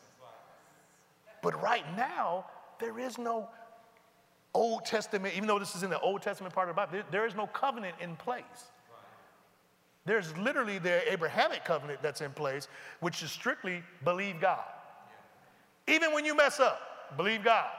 But 1.42 1.62
right 1.62 1.86
now, 1.96 2.46
there 2.80 3.00
is 3.00 3.18
no 3.18 3.50
Old 4.54 4.86
Testament, 4.86 5.34
even 5.36 5.48
though 5.48 5.60
this 5.60 5.76
is 5.76 5.84
in 5.84 5.90
the 5.90 6.00
Old 6.00 6.22
Testament 6.22 6.54
part 6.54 6.70
of 6.70 6.76
the 6.76 6.80
Bible, 6.80 6.92
there, 6.92 7.06
there 7.12 7.26
is 7.26 7.36
no 7.36 7.48
covenant 7.48 7.96
in 8.02 8.16
place. 8.16 8.44
There's 10.06 10.36
literally 10.38 10.80
the 10.80 11.12
Abrahamic 11.12 11.64
covenant 11.64 12.02
that's 12.02 12.22
in 12.22 12.32
place, 12.32 12.68
which 13.00 13.22
is 13.22 13.32
strictly 13.32 13.84
believe 14.04 14.42
God. 14.42 14.64
Even 15.88 16.14
when 16.14 16.26
you 16.26 16.36
mess 16.36 16.60
up, 16.60 17.18
believe 17.18 17.44
God. 17.44 17.70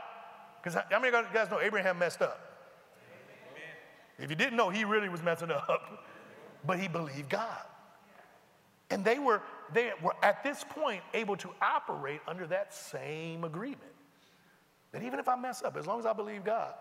Because 0.63 0.81
how 0.89 1.01
many 1.01 1.15
of 1.15 1.25
you 1.27 1.35
guys 1.35 1.51
know 1.51 1.61
Abraham 1.61 1.99
messed 1.99 2.23
up? 2.23 2.41
If 4.19 4.31
you 4.31 4.37
didn't 4.37 4.57
know, 4.57 4.71
he 4.71 4.85
really 4.85 5.09
was 5.09 5.23
messing 5.23 5.51
up, 5.51 6.07
but 6.65 6.79
he 6.79 6.87
believed 6.87 7.29
God. 7.29 7.63
And 8.91 9.05
they 9.05 9.19
were, 9.19 9.43
they 9.73 9.93
were 10.03 10.15
at 10.23 10.43
this 10.43 10.65
point 10.65 11.03
able 11.15 11.37
to 11.37 11.51
operate 11.61 12.21
under 12.27 12.47
that 12.49 12.75
same 12.75 13.45
agreement. 13.45 13.81
That 14.93 15.03
even 15.03 15.19
if 15.19 15.29
I 15.29 15.37
mess 15.37 15.63
up, 15.63 15.77
as 15.77 15.87
long 15.87 15.99
as 15.99 16.07
I 16.07 16.13
believe 16.13 16.45
God, 16.45 16.75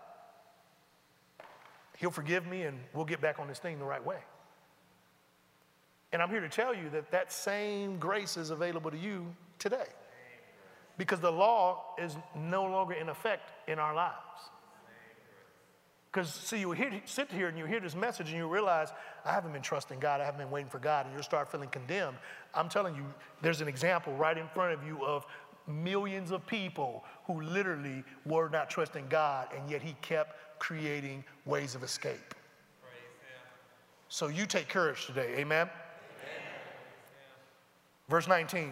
He'll 1.98 2.10
forgive 2.10 2.46
me 2.46 2.62
and 2.62 2.78
we'll 2.94 3.04
get 3.04 3.20
back 3.20 3.38
on 3.38 3.46
this 3.48 3.58
thing 3.58 3.78
the 3.78 3.84
right 3.84 4.04
way. 4.04 4.18
And 6.12 6.20
I'm 6.20 6.28
here 6.28 6.40
to 6.40 6.48
tell 6.48 6.74
you 6.74 6.90
that 6.90 7.10
that 7.10 7.32
same 7.32 7.98
grace 7.98 8.36
is 8.36 8.50
available 8.50 8.90
to 8.90 8.98
you 8.98 9.34
today. 9.58 9.86
Because 10.98 11.20
the 11.20 11.32
law 11.32 11.94
is 11.98 12.16
no 12.36 12.64
longer 12.64 12.94
in 12.94 13.08
effect 13.08 13.52
in 13.68 13.78
our 13.78 13.94
lives. 13.94 14.50
Because, 16.12 16.28
see, 16.28 16.60
you 16.60 16.72
hear, 16.72 17.00
sit 17.06 17.30
here 17.30 17.48
and 17.48 17.56
you 17.56 17.64
hear 17.64 17.80
this 17.80 17.94
message 17.94 18.28
and 18.28 18.36
you 18.36 18.46
realize, 18.46 18.92
I 19.24 19.32
haven't 19.32 19.52
been 19.54 19.62
trusting 19.62 19.98
God, 19.98 20.20
I 20.20 20.24
haven't 20.26 20.40
been 20.40 20.50
waiting 20.50 20.68
for 20.68 20.78
God, 20.78 21.06
and 21.06 21.14
you'll 21.14 21.22
start 21.22 21.50
feeling 21.50 21.70
condemned. 21.70 22.18
I'm 22.54 22.68
telling 22.68 22.94
you, 22.94 23.04
there's 23.40 23.62
an 23.62 23.68
example 23.68 24.12
right 24.14 24.36
in 24.36 24.46
front 24.48 24.74
of 24.74 24.86
you 24.86 25.02
of 25.06 25.24
millions 25.66 26.30
of 26.30 26.46
people 26.46 27.02
who 27.24 27.40
literally 27.40 28.04
were 28.26 28.50
not 28.50 28.68
trusting 28.68 29.06
God, 29.08 29.48
and 29.56 29.70
yet 29.70 29.80
He 29.80 29.96
kept 30.02 30.60
creating 30.60 31.24
ways 31.46 31.74
of 31.74 31.82
escape. 31.82 32.34
So 34.10 34.28
you 34.28 34.44
take 34.44 34.68
courage 34.68 35.06
today. 35.06 35.36
Amen? 35.38 35.40
Amen? 35.40 35.70
Verse 38.10 38.28
19, 38.28 38.70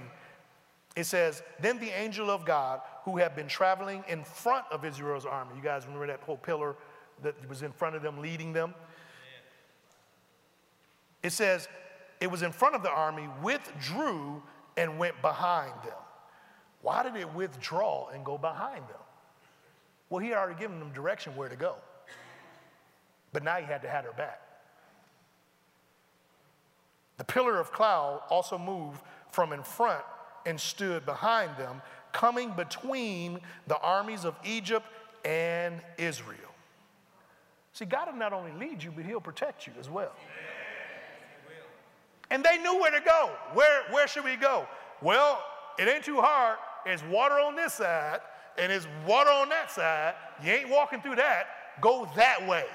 it 0.94 1.04
says, 1.04 1.42
Then 1.58 1.78
the 1.78 1.88
angel 1.88 2.28
of 2.28 2.44
God, 2.44 2.82
who 3.04 3.16
had 3.16 3.34
been 3.34 3.48
traveling 3.48 4.04
in 4.08 4.24
front 4.24 4.66
of 4.70 4.84
Israel's 4.84 5.24
army, 5.24 5.52
you 5.56 5.62
guys 5.62 5.86
remember 5.86 6.06
that 6.08 6.20
whole 6.20 6.36
pillar 6.36 6.76
that 7.22 7.48
was 7.48 7.62
in 7.62 7.72
front 7.72 7.96
of 7.96 8.02
them, 8.02 8.20
leading 8.20 8.52
them? 8.52 8.74
It 11.22 11.32
says, 11.32 11.68
It 12.20 12.30
was 12.30 12.42
in 12.42 12.52
front 12.52 12.74
of 12.74 12.82
the 12.82 12.90
army, 12.90 13.28
withdrew 13.42 14.42
and 14.76 14.98
went 14.98 15.20
behind 15.22 15.72
them. 15.84 15.98
Why 16.82 17.02
did 17.02 17.16
it 17.16 17.32
withdraw 17.34 18.08
and 18.08 18.24
go 18.24 18.38
behind 18.38 18.88
them? 18.88 19.02
Well, 20.08 20.20
he 20.20 20.30
had 20.30 20.38
already 20.38 20.58
given 20.58 20.78
them 20.78 20.92
direction 20.92 21.36
where 21.36 21.48
to 21.48 21.56
go. 21.56 21.76
But 23.32 23.44
now 23.44 23.56
he 23.56 23.64
had 23.64 23.82
to 23.82 23.88
have 23.88 24.04
her 24.04 24.12
back. 24.12 24.40
The 27.18 27.24
pillar 27.24 27.60
of 27.60 27.70
cloud 27.72 28.22
also 28.30 28.58
moved 28.58 29.00
from 29.30 29.52
in 29.52 29.62
front 29.62 30.02
and 30.46 30.58
stood 30.58 31.04
behind 31.04 31.56
them, 31.58 31.82
coming 32.12 32.50
between 32.52 33.40
the 33.66 33.78
armies 33.78 34.24
of 34.24 34.34
Egypt 34.44 34.86
and 35.24 35.80
Israel. 35.98 36.49
See, 37.80 37.86
God 37.86 38.08
will 38.08 38.18
not 38.18 38.34
only 38.34 38.52
lead 38.52 38.82
you, 38.82 38.92
but 38.94 39.06
He'll 39.06 39.22
protect 39.22 39.66
you 39.66 39.72
as 39.80 39.88
well. 39.88 40.12
And 42.30 42.44
they 42.44 42.58
knew 42.58 42.78
where 42.78 42.90
to 42.90 43.00
go. 43.00 43.30
Where, 43.54 43.84
where 43.90 44.06
should 44.06 44.24
we 44.24 44.36
go? 44.36 44.68
Well, 45.00 45.42
it 45.78 45.88
ain't 45.88 46.04
too 46.04 46.20
hard. 46.20 46.58
It's 46.84 47.02
water 47.04 47.36
on 47.36 47.56
this 47.56 47.72
side 47.72 48.20
and 48.58 48.70
it's 48.70 48.86
water 49.06 49.30
on 49.30 49.48
that 49.48 49.70
side. 49.70 50.12
You 50.44 50.52
ain't 50.52 50.68
walking 50.68 51.00
through 51.00 51.16
that. 51.16 51.46
Go 51.80 52.06
that 52.16 52.46
way. 52.46 52.66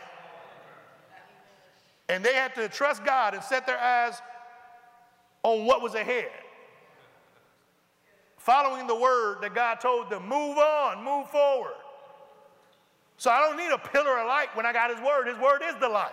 And 2.10 2.26
they 2.26 2.34
had 2.34 2.56
to 2.56 2.68
trust 2.68 3.06
God 3.06 3.36
and 3.36 3.44
set 3.44 3.68
their 3.68 3.78
eyes 3.78 4.20
on 5.44 5.68
what 5.68 5.84
was 5.84 5.94
ahead. 5.94 6.32
Following 8.38 8.88
the 8.88 8.96
word 8.96 9.38
that 9.42 9.54
God 9.54 9.80
told 9.80 10.10
them, 10.10 10.24
move 10.24 10.58
on, 10.58 11.06
move 11.06 11.30
forward. 11.30 11.76
So 13.18 13.32
I 13.32 13.40
don't 13.40 13.58
need 13.58 13.72
a 13.72 13.78
pillar 13.78 14.20
of 14.20 14.28
light 14.28 14.56
when 14.56 14.66
I 14.66 14.74
got 14.74 14.90
his 14.90 15.00
word. 15.00 15.28
His 15.28 15.38
word 15.38 15.62
is 15.64 15.76
the 15.80 15.90
light. 15.90 16.12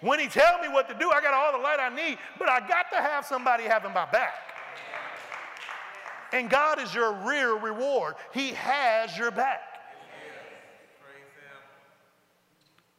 When 0.00 0.18
he 0.18 0.28
tells 0.28 0.60
me 0.60 0.68
what 0.68 0.88
to 0.88 0.94
do, 0.94 1.10
I 1.10 1.20
got 1.20 1.32
all 1.32 1.52
the 1.52 1.58
light 1.58 1.78
I 1.80 1.88
need, 1.94 2.18
but 2.38 2.48
I 2.50 2.60
got 2.60 2.90
to 2.92 2.96
have 2.96 3.24
somebody 3.24 3.64
having 3.64 3.92
my 3.94 4.04
back. 4.06 4.34
And 6.32 6.50
God 6.50 6.80
is 6.80 6.94
your 6.94 7.12
real 7.12 7.58
reward. 7.58 8.14
He 8.34 8.50
has 8.50 9.16
your 9.16 9.30
back. 9.30 9.62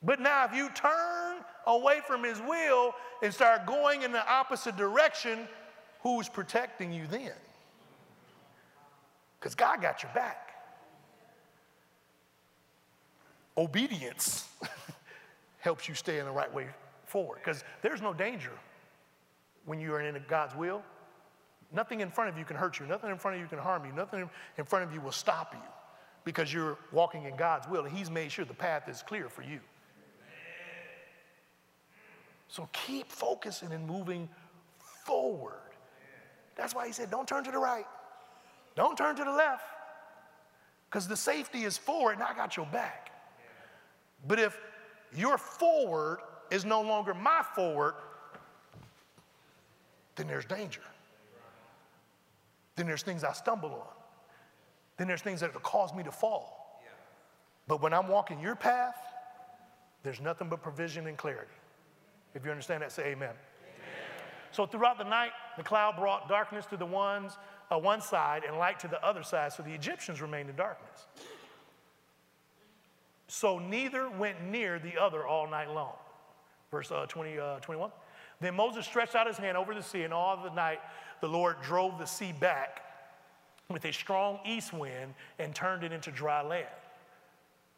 But 0.03 0.19
now, 0.19 0.45
if 0.45 0.53
you 0.53 0.69
turn 0.69 1.37
away 1.65 1.99
from 2.07 2.23
His 2.23 2.39
will 2.41 2.93
and 3.21 3.33
start 3.33 3.65
going 3.65 4.03
in 4.03 4.11
the 4.11 4.25
opposite 4.27 4.77
direction, 4.77 5.47
who's 6.01 6.29
protecting 6.29 6.91
you 6.91 7.07
then? 7.07 7.33
Because 9.39 9.55
God 9.55 9.81
got 9.81 10.01
your 10.03 10.11
back. 10.13 10.46
Obedience 13.57 14.47
helps 15.59 15.89
you 15.89 15.95
stay 15.95 16.19
in 16.19 16.25
the 16.25 16.31
right 16.31 16.53
way 16.53 16.67
forward 17.05 17.39
because 17.43 17.63
there's 17.81 18.01
no 18.01 18.13
danger 18.13 18.51
when 19.65 19.79
you 19.79 19.93
are 19.93 20.01
in 20.01 20.21
God's 20.27 20.55
will. 20.55 20.83
Nothing 21.73 21.99
in 21.99 22.09
front 22.09 22.29
of 22.29 22.37
you 22.37 22.45
can 22.45 22.55
hurt 22.55 22.79
you, 22.79 22.85
nothing 22.85 23.09
in 23.09 23.17
front 23.17 23.35
of 23.35 23.41
you 23.41 23.47
can 23.47 23.59
harm 23.59 23.85
you, 23.85 23.91
nothing 23.91 24.29
in 24.57 24.65
front 24.65 24.85
of 24.85 24.93
you 24.93 25.01
will 25.01 25.11
stop 25.11 25.53
you 25.53 25.61
because 26.23 26.53
you're 26.53 26.77
walking 26.91 27.23
in 27.23 27.35
God's 27.35 27.67
will 27.67 27.85
and 27.85 27.95
He's 27.95 28.11
made 28.11 28.31
sure 28.31 28.45
the 28.45 28.53
path 28.53 28.87
is 28.87 29.01
clear 29.01 29.29
for 29.29 29.41
you. 29.41 29.59
So 32.49 32.69
keep 32.71 33.11
focusing 33.11 33.73
and 33.73 33.85
moving 33.85 34.29
forward. 35.05 35.53
That's 36.55 36.73
why 36.73 36.87
He 36.87 36.93
said, 36.93 37.11
don't 37.11 37.27
turn 37.27 37.43
to 37.43 37.51
the 37.51 37.57
right, 37.57 37.85
don't 38.75 38.97
turn 38.97 39.15
to 39.15 39.23
the 39.23 39.31
left 39.31 39.65
because 40.89 41.07
the 41.07 41.17
safety 41.17 41.63
is 41.63 41.77
forward 41.77 42.13
and 42.13 42.23
I 42.23 42.33
got 42.33 42.55
your 42.55 42.65
back. 42.67 43.11
But 44.25 44.39
if 44.39 44.57
your 45.15 45.37
forward 45.37 46.19
is 46.49 46.65
no 46.65 46.81
longer 46.81 47.13
my 47.13 47.43
forward, 47.53 47.95
then 50.15 50.27
there's 50.27 50.45
danger. 50.45 50.81
Then 52.75 52.87
there's 52.87 53.03
things 53.03 53.23
I 53.23 53.33
stumble 53.33 53.71
on. 53.71 53.93
Then 54.97 55.07
there's 55.07 55.21
things 55.21 55.41
that 55.41 55.53
will 55.53 55.61
cause 55.61 55.93
me 55.93 56.03
to 56.03 56.11
fall. 56.11 56.81
But 57.67 57.81
when 57.81 57.93
I'm 57.93 58.07
walking 58.07 58.39
your 58.39 58.55
path, 58.55 58.95
there's 60.03 60.21
nothing 60.21 60.47
but 60.49 60.61
provision 60.61 61.07
and 61.07 61.17
clarity. 61.17 61.51
If 62.33 62.45
you 62.45 62.51
understand 62.51 62.81
that, 62.81 62.91
say 62.91 63.07
amen. 63.07 63.29
amen. 63.29 63.35
So 64.51 64.65
throughout 64.65 64.97
the 64.97 65.03
night, 65.03 65.31
the 65.57 65.63
cloud 65.63 65.97
brought 65.97 66.29
darkness 66.29 66.65
to 66.67 66.77
the 66.77 66.85
ones, 66.85 67.37
uh, 67.69 67.77
one 67.77 68.01
side 68.01 68.43
and 68.47 68.57
light 68.57 68.79
to 68.79 68.87
the 68.87 69.03
other 69.05 69.23
side, 69.23 69.51
so 69.51 69.63
the 69.63 69.73
Egyptians 69.73 70.21
remained 70.21 70.49
in 70.49 70.55
darkness. 70.55 71.07
So 73.27 73.59
neither 73.59 74.09
went 74.09 74.43
near 74.43 74.79
the 74.79 74.97
other 74.97 75.25
all 75.27 75.49
night 75.49 75.69
long. 75.69 75.93
Verse 76.71 76.91
uh, 76.91 77.05
20, 77.05 77.39
uh, 77.39 77.59
21. 77.59 77.91
Then 78.39 78.55
Moses 78.55 78.85
stretched 78.85 79.15
out 79.15 79.27
his 79.27 79.37
hand 79.37 79.57
over 79.57 79.73
the 79.73 79.81
sea, 79.81 80.03
and 80.03 80.13
all 80.13 80.41
the 80.41 80.53
night 80.53 80.79
the 81.21 81.27
Lord 81.27 81.61
drove 81.61 81.97
the 81.97 82.05
sea 82.05 82.33
back 82.39 82.81
with 83.69 83.83
a 83.85 83.91
strong 83.91 84.39
east 84.45 84.73
wind 84.73 85.13
and 85.39 85.53
turned 85.53 85.83
it 85.83 85.91
into 85.91 86.11
dry 86.11 86.41
land. 86.41 86.67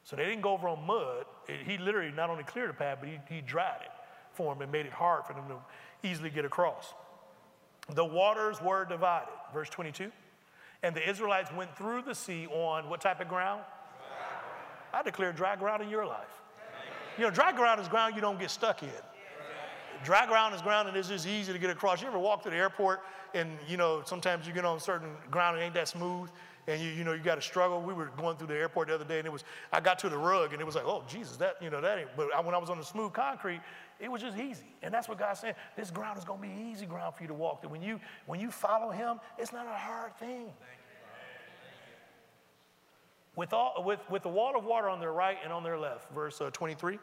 So 0.04 0.16
they 0.16 0.26
didn't 0.26 0.42
go 0.42 0.54
over 0.54 0.68
on 0.68 0.86
mud. 0.86 1.26
he 1.66 1.78
literally 1.78 2.12
not 2.12 2.30
only 2.30 2.44
cleared 2.44 2.70
the 2.70 2.74
path, 2.74 2.98
but 3.00 3.10
he, 3.10 3.20
he 3.30 3.42
dried 3.42 3.82
it 3.82 3.92
for 4.34 4.54
them 4.54 4.62
and 4.62 4.72
made 4.72 4.86
it 4.86 4.92
hard 4.92 5.26
for 5.26 5.34
them 5.34 5.44
to 5.50 6.08
easily 6.08 6.30
get 6.30 6.46
across. 6.46 6.94
The 7.94 8.06
waters 8.06 8.62
were 8.62 8.86
divided. 8.86 9.30
Verse 9.54 9.70
22. 9.70 10.12
And 10.84 10.96
the 10.96 11.08
Israelites 11.08 11.52
went 11.52 11.76
through 11.76 12.04
the 12.04 12.16
sea 12.16 12.48
on 12.48 12.90
what 12.90 13.02
type 13.02 13.20
of 13.20 13.28
ground? 13.28 13.64
I 14.94 15.04
declare 15.04 15.32
dry 15.32 15.56
ground 15.56 15.82
in 15.84 15.90
your 15.90 16.06
life. 16.06 16.28
You 17.18 17.24
know, 17.26 17.32
dry 17.32 17.52
ground 17.52 17.82
is 17.82 17.88
ground 17.88 18.16
you 18.16 18.22
don't 18.22 18.40
get 18.40 18.50
stuck 18.50 18.82
in. 18.84 18.90
Dry 20.04 20.26
ground 20.26 20.56
is 20.56 20.62
ground 20.62 20.88
and 20.88 20.96
it's 20.96 21.10
just 21.10 21.28
easy 21.28 21.52
to 21.52 21.60
get 21.60 21.70
across. 21.70 22.02
You 22.02 22.08
ever 22.08 22.20
walk 22.20 22.44
to 22.44 22.50
the 22.50 22.56
airport 22.56 23.02
and, 23.34 23.58
you 23.68 23.76
know, 23.76 24.02
sometimes 24.06 24.48
you 24.48 24.54
get 24.54 24.64
on 24.64 24.80
certain 24.80 25.10
ground 25.30 25.58
and 25.58 25.66
ain't 25.66 25.74
that 25.74 25.90
smooth 25.90 26.30
and 26.68 26.82
you, 26.82 26.90
you 26.92 27.04
know, 27.04 27.14
you 27.14 27.22
got 27.22 27.36
to 27.36 27.42
struggle. 27.42 27.82
We 27.82 27.94
were 27.94 28.12
going 28.18 28.38
through 28.38 28.48
the 28.48 28.56
airport 28.56 28.88
the 28.88 28.96
other 28.96 29.04
day 29.04 29.18
and 29.18 29.28
it 29.28 29.32
was, 29.32 29.44
I 29.74 29.82
got 29.82 30.00
to 30.00 30.10
the 30.10 30.18
rug 30.18 30.54
and 30.54 30.62
it 30.62 30.66
was 30.66 30.76
like, 30.76 30.86
oh, 30.86 31.04
Jesus, 31.08 31.36
that, 31.38 31.62
you 31.62 31.70
know, 31.70 31.82
that 31.82 32.00
ain't, 32.00 32.10
but 32.16 32.30
when 32.46 32.56
I 32.56 32.58
was 32.58 32.70
on 32.70 32.78
the 32.78 32.86
smooth 32.86 33.12
concrete, 33.12 33.60
it 34.00 34.10
was 34.10 34.22
just 34.22 34.38
easy. 34.38 34.72
And 34.82 34.94
that's 34.94 35.10
what 35.10 35.20
God's 35.20 35.42
saying. 35.42 35.56
This 35.76 35.92
ground 35.92 36.18
is 36.18 36.24
going 36.24 36.42
to 36.42 36.48
be 36.48 36.72
easy 36.72 36.86
ground 36.86 37.16
for 37.16 37.24
you 37.24 37.28
to 37.28 37.34
walk 37.34 37.62
through. 37.62 37.72
When 37.72 37.82
you, 37.82 38.00
when 38.26 38.40
you 38.40 38.52
follow 38.52 38.92
him, 38.92 39.20
it's 39.38 39.52
not 39.52 39.66
a 39.66 39.78
hard 39.78 40.16
thing. 40.18 40.46
With, 43.40 43.54
all, 43.54 43.84
with, 43.86 44.02
with 44.10 44.24
the 44.24 44.30
wall 44.30 44.58
of 44.58 44.66
water 44.66 44.90
on 44.90 45.00
their 45.00 45.14
right 45.14 45.38
and 45.42 45.54
on 45.54 45.64
their 45.64 45.80
left, 45.80 46.12
verse 46.12 46.42
uh, 46.42 46.50
23. 46.50 47.00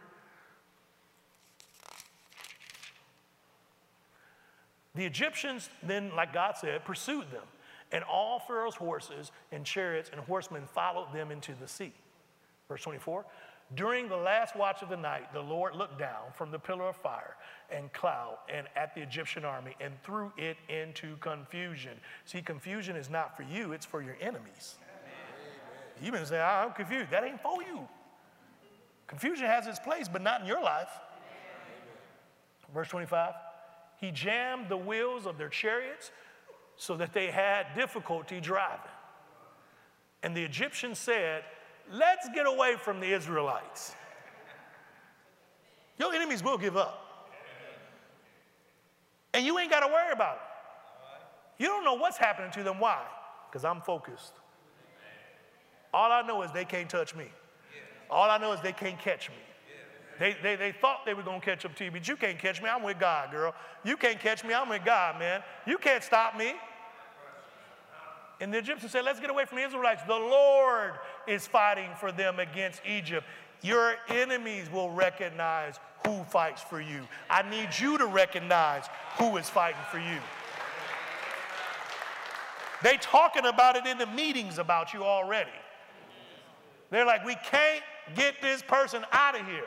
The 4.94 5.06
Egyptians 5.06 5.70
then, 5.82 6.14
like 6.14 6.34
God 6.34 6.56
said, 6.58 6.84
pursued 6.84 7.30
them, 7.30 7.44
and 7.90 8.04
all 8.04 8.38
Pharaoh's 8.38 8.74
horses 8.74 9.32
and 9.50 9.64
chariots 9.64 10.10
and 10.12 10.20
horsemen 10.20 10.64
followed 10.74 11.10
them 11.14 11.30
into 11.30 11.54
the 11.54 11.66
sea. 11.66 11.94
Verse 12.68 12.82
24 12.82 13.24
During 13.74 14.06
the 14.06 14.18
last 14.18 14.56
watch 14.56 14.82
of 14.82 14.90
the 14.90 14.96
night, 14.98 15.32
the 15.32 15.40
Lord 15.40 15.74
looked 15.74 15.98
down 15.98 16.24
from 16.34 16.50
the 16.50 16.58
pillar 16.58 16.90
of 16.90 16.96
fire 16.96 17.36
and 17.70 17.90
cloud 17.94 18.36
and 18.54 18.66
at 18.76 18.94
the 18.94 19.00
Egyptian 19.00 19.46
army 19.46 19.74
and 19.80 19.94
threw 20.02 20.30
it 20.36 20.58
into 20.68 21.16
confusion. 21.16 21.92
See, 22.26 22.42
confusion 22.42 22.94
is 22.94 23.08
not 23.08 23.38
for 23.38 23.42
you, 23.42 23.72
it's 23.72 23.86
for 23.86 24.02
your 24.02 24.18
enemies. 24.20 24.74
You've 26.02 26.12
been 26.12 26.26
saying, 26.26 26.42
I'm 26.42 26.72
confused. 26.72 27.10
That 27.10 27.24
ain't 27.24 27.40
for 27.40 27.62
you. 27.62 27.86
Confusion 29.06 29.46
has 29.46 29.66
its 29.66 29.78
place, 29.78 30.08
but 30.08 30.22
not 30.22 30.40
in 30.40 30.46
your 30.46 30.62
life. 30.62 30.90
Verse 32.74 32.88
25 32.88 33.32
he 33.98 34.10
jammed 34.10 34.68
the 34.68 34.76
wheels 34.76 35.26
of 35.26 35.38
their 35.38 35.48
chariots 35.48 36.10
so 36.76 36.96
that 36.96 37.12
they 37.12 37.28
had 37.28 37.66
difficulty 37.74 38.40
driving. 38.40 38.78
And 40.22 40.36
the 40.36 40.42
Egyptians 40.42 40.98
said, 40.98 41.44
Let's 41.90 42.28
get 42.34 42.46
away 42.46 42.74
from 42.76 43.00
the 43.00 43.12
Israelites. 43.12 43.94
Your 45.98 46.12
enemies 46.12 46.42
will 46.42 46.58
give 46.58 46.76
up. 46.76 47.02
And 49.32 49.46
you 49.46 49.58
ain't 49.58 49.70
got 49.70 49.80
to 49.80 49.86
worry 49.86 50.12
about 50.12 50.36
it. 50.36 51.62
You 51.62 51.68
don't 51.68 51.84
know 51.84 51.94
what's 51.94 52.18
happening 52.18 52.50
to 52.52 52.62
them. 52.62 52.80
Why? 52.80 53.02
Because 53.48 53.64
I'm 53.64 53.80
focused. 53.80 54.32
All 55.96 56.12
I 56.12 56.20
know 56.20 56.42
is 56.42 56.52
they 56.52 56.66
can't 56.66 56.90
touch 56.90 57.14
me. 57.14 57.24
All 58.10 58.30
I 58.30 58.36
know 58.36 58.52
is 58.52 58.60
they 58.60 58.74
can't 58.74 58.98
catch 58.98 59.30
me. 59.30 59.36
They, 60.18 60.36
they, 60.42 60.54
they 60.54 60.72
thought 60.72 61.06
they 61.06 61.14
were 61.14 61.22
going 61.22 61.40
to 61.40 61.44
catch 61.44 61.64
up 61.64 61.74
to 61.76 61.86
you, 61.86 61.90
but 61.90 62.06
you 62.06 62.16
can't 62.16 62.38
catch 62.38 62.60
me. 62.60 62.68
I'm 62.68 62.82
with 62.82 63.00
God, 63.00 63.30
girl. 63.30 63.54
You 63.82 63.96
can't 63.96 64.20
catch 64.20 64.44
me. 64.44 64.52
I'm 64.52 64.68
with 64.68 64.84
God, 64.84 65.18
man. 65.18 65.42
You 65.66 65.78
can't 65.78 66.04
stop 66.04 66.36
me. 66.36 66.52
And 68.42 68.52
the 68.52 68.58
Egyptians 68.58 68.92
said, 68.92 69.06
Let's 69.06 69.20
get 69.20 69.30
away 69.30 69.46
from 69.46 69.56
the 69.56 69.64
Israelites. 69.64 70.02
The 70.06 70.12
Lord 70.12 70.92
is 71.26 71.46
fighting 71.46 71.88
for 71.98 72.12
them 72.12 72.40
against 72.40 72.82
Egypt. 72.86 73.26
Your 73.62 73.94
enemies 74.10 74.70
will 74.70 74.90
recognize 74.90 75.76
who 76.06 76.24
fights 76.24 76.60
for 76.60 76.78
you. 76.78 77.08
I 77.30 77.48
need 77.48 77.70
you 77.80 77.96
to 77.96 78.06
recognize 78.06 78.84
who 79.18 79.38
is 79.38 79.48
fighting 79.48 79.80
for 79.90 79.98
you. 79.98 80.18
They 82.82 82.98
talking 82.98 83.46
about 83.46 83.76
it 83.76 83.86
in 83.86 83.96
the 83.96 84.06
meetings 84.06 84.58
about 84.58 84.92
you 84.92 85.02
already. 85.02 85.48
They're 86.90 87.06
like, 87.06 87.24
we 87.24 87.36
can't 87.50 87.82
get 88.14 88.40
this 88.40 88.62
person 88.62 89.04
out 89.12 89.38
of 89.38 89.46
here. 89.46 89.66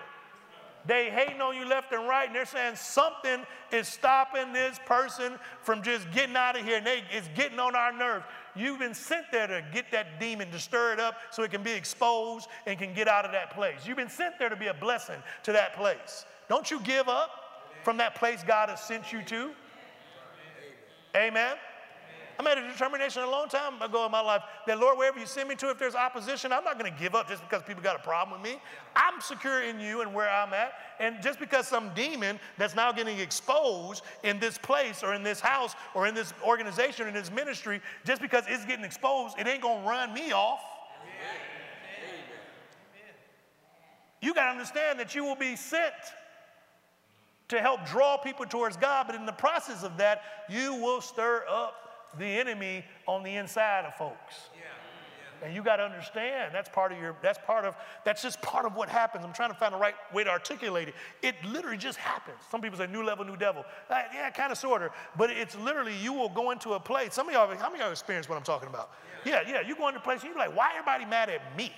They 0.86 1.10
hating 1.10 1.42
on 1.42 1.56
you 1.56 1.68
left 1.68 1.92
and 1.92 2.08
right, 2.08 2.28
and 2.28 2.36
they're 2.36 2.46
saying 2.46 2.76
something 2.76 3.46
is 3.72 3.88
stopping 3.88 4.54
this 4.54 4.80
person 4.86 5.34
from 5.62 5.84
just 5.84 6.10
getting 6.12 6.36
out 6.36 6.58
of 6.58 6.66
here, 6.66 6.78
and 6.78 6.88
they, 6.88 7.04
it's 7.12 7.30
getting 7.36 7.60
on 7.60 7.76
our 7.76 7.92
nerves. 7.92 8.26
You've 8.56 8.80
been 8.80 8.94
sent 8.94 9.26
there 9.32 9.46
to 9.46 9.64
get 9.74 9.92
that 9.92 10.20
demon 10.20 10.50
to 10.52 10.60
stir 10.60 10.94
it 10.94 11.00
up 11.00 11.16
so 11.32 11.44
it 11.44 11.52
can 11.52 11.64
be 11.64 11.72
exposed 11.72 12.48
and 12.66 12.80
can 12.80 12.94
get 12.94 13.08
out 13.08 13.26
of 13.26 13.32
that 13.34 13.52
place. 13.52 13.86
You've 13.86 13.98
been 13.98 14.10
sent 14.10 14.40
there 14.40 14.50
to 14.50 14.56
be 14.56 14.68
a 14.68 14.74
blessing 14.74 15.22
to 15.44 15.52
that 15.52 15.76
place. 15.76 16.26
Don't 16.48 16.72
you 16.72 16.80
give 16.80 17.08
up 17.08 17.30
from 17.84 17.98
that 17.98 18.16
place 18.16 18.44
God 18.48 18.70
has 18.70 18.82
sent 18.82 19.12
you 19.12 19.22
to. 19.24 19.52
Amen. 21.16 21.56
I 22.40 22.42
made 22.42 22.58
a 22.58 22.66
determination 22.66 23.22
a 23.22 23.30
long 23.30 23.50
time 23.50 23.82
ago 23.82 24.06
in 24.06 24.12
my 24.14 24.22
life 24.22 24.44
that, 24.66 24.80
Lord, 24.80 24.98
wherever 24.98 25.20
you 25.20 25.26
send 25.26 25.50
me 25.50 25.56
to, 25.56 25.72
if 25.72 25.78
there's 25.78 25.94
opposition, 25.94 26.54
I'm 26.54 26.64
not 26.64 26.80
going 26.80 26.90
to 26.90 26.98
give 26.98 27.14
up 27.14 27.28
just 27.28 27.44
because 27.44 27.64
people 27.64 27.84
got 27.84 27.98
a 27.98 28.00
problem 28.00 28.42
with 28.42 28.50
me. 28.50 28.62
I'm 28.96 29.20
secure 29.20 29.62
in 29.62 29.78
you 29.78 30.00
and 30.00 30.14
where 30.14 30.30
I'm 30.30 30.54
at. 30.54 30.72
And 31.02 31.22
just 31.22 31.38
because 31.38 31.68
some 31.68 31.92
demon 31.94 32.40
that's 32.58 32.78
now 32.78 32.94
getting 32.94 33.20
exposed 33.20 34.04
in 34.24 34.40
this 34.40 34.58
place 34.58 35.04
or 35.04 35.14
in 35.14 35.22
this 35.22 35.42
house 35.42 35.76
or 35.94 36.08
in 36.08 36.16
this 36.16 36.34
organization 36.42 37.06
or 37.06 37.10
in 37.10 37.14
this 37.14 37.30
ministry, 37.30 37.82
just 38.06 38.22
because 38.22 38.46
it's 38.48 38.64
getting 38.64 38.86
exposed, 38.86 39.38
it 39.38 39.46
ain't 39.46 39.62
going 39.62 39.84
to 39.84 39.90
run 39.90 40.14
me 40.14 40.32
off. 40.32 40.62
You 44.22 44.34
got 44.34 44.46
to 44.46 44.52
understand 44.52 44.98
that 45.00 45.14
you 45.14 45.26
will 45.26 45.36
be 45.36 45.58
sent 45.58 45.94
to 47.50 47.60
help 47.60 47.86
draw 47.86 48.16
people 48.16 48.46
towards 48.46 48.78
God, 48.78 49.08
but 49.08 49.16
in 49.16 49.26
the 49.26 49.34
process 49.34 49.84
of 49.84 49.98
that, 49.98 50.22
you 50.50 50.76
will 50.76 51.02
stir 51.02 51.44
up 51.50 51.89
the 52.18 52.26
enemy 52.26 52.86
on 53.08 53.24
the 53.24 53.36
inside 53.36 53.86
of 53.86 53.94
folks. 53.96 54.50
Yeah. 54.56 54.64
And 55.42 55.56
you 55.56 55.64
got 55.64 55.78
to 55.78 55.84
understand 55.84 56.54
that's 56.54 56.70
part 56.70 56.92
of 56.92 57.00
your, 57.00 57.16
that's 57.22 57.40
part 57.46 57.64
of, 57.64 57.76
that's 58.04 58.22
just 58.22 58.42
part 58.42 58.66
of 58.66 58.76
what 58.76 58.90
happens. 58.90 59.24
I'm 59.24 59.32
trying 59.32 59.52
to 59.52 59.56
find 59.56 59.74
the 59.74 59.78
right 59.78 59.94
way 60.14 60.24
to 60.24 60.30
articulate 60.30 60.90
it. 60.90 60.96
It 61.22 61.36
literally 61.46 61.78
just 61.78 61.98
happens. 61.98 62.38
Some 62.52 62.62
people 62.62 62.78
say 62.78 62.88
new 62.88 63.04
level, 63.04 63.24
new 63.24 63.38
devil. 63.38 63.64
Uh, 63.90 64.02
yeah, 64.14 64.30
kind 64.32 64.52
of, 64.52 64.58
sort 64.58 64.84
of. 64.84 64.92
But 65.18 65.30
it's 65.30 65.56
literally 65.56 65.96
you 65.96 66.12
will 66.12 66.30
go 66.30 66.52
into 66.52 66.74
a 66.74 66.80
place. 66.80 67.14
Some 67.14 67.28
of 67.28 67.34
y'all, 67.34 67.48
how 67.56 67.70
many 67.70 67.76
of 67.76 67.86
y'all 67.86 67.92
experience 67.92 68.28
what 68.28 68.38
I'm 68.38 68.44
talking 68.44 68.68
about? 68.68 68.92
Yeah, 69.26 69.42
yeah. 69.48 69.62
yeah 69.62 69.68
you 69.68 69.76
go 69.76 69.88
into 69.88 70.00
a 70.00 70.04
place 70.04 70.22
and 70.24 70.30
you're 70.30 70.38
like, 70.38 70.56
why 70.56 70.72
everybody 70.72 71.06
mad 71.06 71.30
at 71.30 71.56
me? 71.56 71.72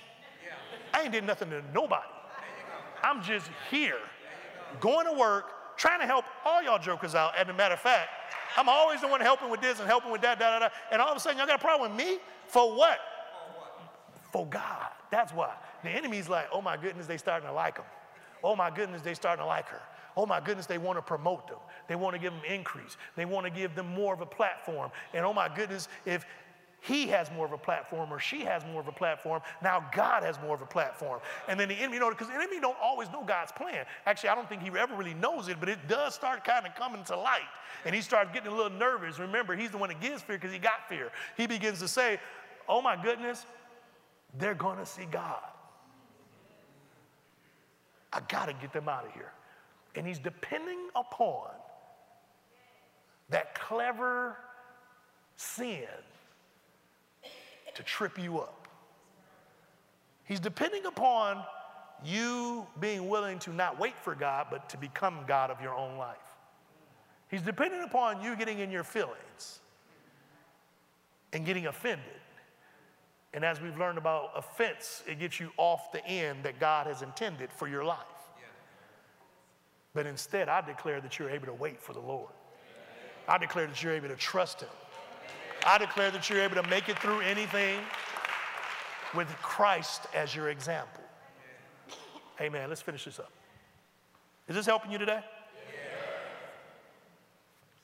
Yeah. 0.44 0.98
I 0.98 1.04
ain't 1.04 1.12
did 1.12 1.24
nothing 1.24 1.50
to 1.50 1.62
nobody. 1.72 2.08
I'm 3.04 3.22
just 3.22 3.48
here, 3.70 3.98
going 4.80 5.06
to 5.06 5.12
work, 5.12 5.76
trying 5.76 6.00
to 6.00 6.06
help 6.06 6.24
all 6.44 6.62
y'all 6.62 6.78
jokers 6.78 7.14
out. 7.14 7.32
And 7.38 7.48
a 7.50 7.54
matter 7.54 7.74
of 7.74 7.80
fact, 7.80 8.10
I'm 8.56 8.68
always 8.68 9.00
the 9.00 9.08
one 9.08 9.20
helping 9.20 9.50
with 9.50 9.60
this 9.60 9.78
and 9.80 9.88
helping 9.88 10.10
with 10.10 10.22
that, 10.22 10.38
da, 10.38 10.58
da, 10.58 10.68
da. 10.68 10.74
And 10.90 11.00
all 11.00 11.10
of 11.10 11.16
a 11.16 11.20
sudden, 11.20 11.38
y'all 11.38 11.46
got 11.46 11.56
a 11.56 11.62
problem 11.62 11.90
with 11.90 12.06
me? 12.06 12.18
For 12.46 12.74
what? 12.74 12.98
For 14.32 14.46
God. 14.46 14.88
That's 15.10 15.32
why. 15.32 15.54
The 15.82 15.90
enemy's 15.90 16.28
like, 16.28 16.48
oh 16.52 16.62
my 16.62 16.76
goodness, 16.76 17.06
they 17.06 17.16
starting 17.16 17.48
to 17.48 17.54
like 17.54 17.76
him. 17.76 17.84
Oh 18.42 18.56
my 18.56 18.70
goodness, 18.70 19.02
they 19.02 19.14
starting 19.14 19.42
to 19.42 19.46
like 19.46 19.68
her. 19.68 19.80
Oh 20.16 20.26
my 20.26 20.40
goodness, 20.40 20.66
they 20.66 20.78
want 20.78 20.98
to 20.98 21.02
promote 21.02 21.48
them. 21.48 21.58
They 21.88 21.96
want 21.96 22.14
to 22.14 22.20
give 22.20 22.32
them 22.32 22.42
increase. 22.46 22.96
They 23.16 23.24
want 23.24 23.46
to 23.46 23.50
give 23.50 23.74
them 23.74 23.86
more 23.86 24.12
of 24.12 24.20
a 24.20 24.26
platform. 24.26 24.90
And 25.14 25.24
oh 25.24 25.32
my 25.32 25.48
goodness, 25.54 25.88
if 26.04 26.26
he 26.82 27.06
has 27.06 27.30
more 27.30 27.46
of 27.46 27.52
a 27.52 27.58
platform 27.58 28.12
or 28.12 28.18
she 28.18 28.40
has 28.40 28.64
more 28.64 28.80
of 28.80 28.88
a 28.88 28.92
platform. 28.92 29.40
Now 29.62 29.88
God 29.94 30.24
has 30.24 30.40
more 30.40 30.56
of 30.56 30.62
a 30.62 30.66
platform. 30.66 31.20
And 31.46 31.58
then 31.58 31.68
the 31.68 31.76
enemy, 31.76 31.94
you 31.94 32.00
know, 32.00 32.10
because 32.10 32.26
the 32.26 32.34
enemy 32.34 32.58
don't 32.58 32.76
always 32.82 33.08
know 33.10 33.22
God's 33.24 33.52
plan. 33.52 33.86
Actually, 34.04 34.30
I 34.30 34.34
don't 34.34 34.48
think 34.48 34.62
he 34.62 34.70
ever 34.76 34.96
really 34.96 35.14
knows 35.14 35.46
it, 35.46 35.60
but 35.60 35.68
it 35.68 35.86
does 35.86 36.12
start 36.12 36.44
kind 36.44 36.66
of 36.66 36.74
coming 36.74 37.04
to 37.04 37.16
light. 37.16 37.48
And 37.84 37.94
he 37.94 38.00
starts 38.00 38.32
getting 38.32 38.50
a 38.50 38.54
little 38.54 38.76
nervous. 38.76 39.20
Remember, 39.20 39.54
he's 39.54 39.70
the 39.70 39.78
one 39.78 39.90
that 39.90 40.00
gives 40.00 40.22
fear 40.22 40.36
because 40.38 40.52
he 40.52 40.58
got 40.58 40.88
fear. 40.88 41.12
He 41.36 41.46
begins 41.46 41.78
to 41.78 41.86
say, 41.86 42.18
oh 42.68 42.82
my 42.82 43.00
goodness, 43.00 43.46
they're 44.36 44.54
going 44.54 44.78
to 44.78 44.86
see 44.86 45.06
God. 45.08 45.38
I 48.12 48.20
got 48.28 48.46
to 48.46 48.54
get 48.54 48.72
them 48.72 48.88
out 48.88 49.06
of 49.06 49.12
here. 49.12 49.32
And 49.94 50.04
he's 50.04 50.18
depending 50.18 50.88
upon 50.96 51.46
that 53.30 53.54
clever 53.54 54.36
sin 55.36 55.86
to 57.74 57.82
trip 57.82 58.18
you 58.18 58.38
up. 58.38 58.68
He's 60.24 60.40
depending 60.40 60.86
upon 60.86 61.42
you 62.04 62.66
being 62.80 63.08
willing 63.08 63.38
to 63.40 63.52
not 63.52 63.78
wait 63.78 63.96
for 63.98 64.14
God, 64.14 64.46
but 64.50 64.68
to 64.70 64.76
become 64.76 65.20
God 65.26 65.50
of 65.50 65.60
your 65.60 65.74
own 65.74 65.96
life. 65.96 66.16
He's 67.28 67.42
depending 67.42 67.82
upon 67.82 68.22
you 68.22 68.36
getting 68.36 68.58
in 68.58 68.70
your 68.70 68.84
feelings 68.84 69.60
and 71.32 71.46
getting 71.46 71.66
offended. 71.66 72.04
And 73.34 73.44
as 73.44 73.60
we've 73.60 73.78
learned 73.78 73.98
about 73.98 74.32
offense, 74.36 75.02
it 75.06 75.18
gets 75.18 75.40
you 75.40 75.50
off 75.56 75.92
the 75.92 76.04
end 76.06 76.44
that 76.44 76.60
God 76.60 76.86
has 76.86 77.00
intended 77.00 77.50
for 77.50 77.66
your 77.66 77.84
life. 77.84 77.98
But 79.94 80.06
instead, 80.06 80.48
I 80.48 80.60
declare 80.60 81.00
that 81.00 81.18
you're 81.18 81.30
able 81.30 81.46
to 81.46 81.54
wait 81.54 81.80
for 81.80 81.92
the 81.92 82.00
Lord. 82.00 82.30
I 83.28 83.38
declare 83.38 83.66
that 83.66 83.82
you're 83.82 83.92
able 83.92 84.08
to 84.08 84.16
trust 84.16 84.60
Him. 84.60 84.68
I 85.64 85.78
declare 85.78 86.10
that 86.10 86.28
you're 86.28 86.42
able 86.42 86.56
to 86.56 86.68
make 86.68 86.88
it 86.88 86.98
through 86.98 87.20
anything 87.20 87.78
with 89.14 89.28
Christ 89.42 90.06
as 90.14 90.34
your 90.34 90.48
example. 90.50 91.02
Amen. 92.40 92.68
Let's 92.68 92.80
finish 92.80 93.04
this 93.04 93.18
up. 93.18 93.30
Is 94.48 94.56
this 94.56 94.66
helping 94.66 94.90
you 94.90 94.98
today? 94.98 95.20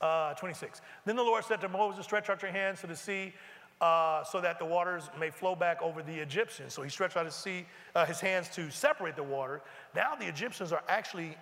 Uh, 0.00 0.34
26. 0.34 0.80
Then 1.04 1.16
the 1.16 1.22
Lord 1.22 1.44
said 1.44 1.60
to 1.60 1.68
Moses, 1.68 2.04
Stretch 2.04 2.30
out 2.30 2.42
your 2.42 2.52
hands 2.52 2.80
to 2.80 2.86
the 2.86 2.96
sea 2.96 3.32
uh, 3.80 4.24
so 4.24 4.40
that 4.40 4.58
the 4.58 4.64
waters 4.64 5.10
may 5.18 5.30
flow 5.30 5.54
back 5.54 5.80
over 5.82 6.02
the 6.02 6.14
Egyptians. 6.14 6.72
So 6.72 6.82
he 6.82 6.90
stretched 6.90 7.16
out 7.16 7.24
his, 7.24 7.34
sea, 7.34 7.66
uh, 7.94 8.06
his 8.06 8.20
hands 8.20 8.48
to 8.50 8.70
separate 8.70 9.16
the 9.16 9.22
water. 9.22 9.60
Now 9.94 10.14
the 10.14 10.26
Egyptians 10.26 10.72
are 10.72 10.82
actually 10.88 11.36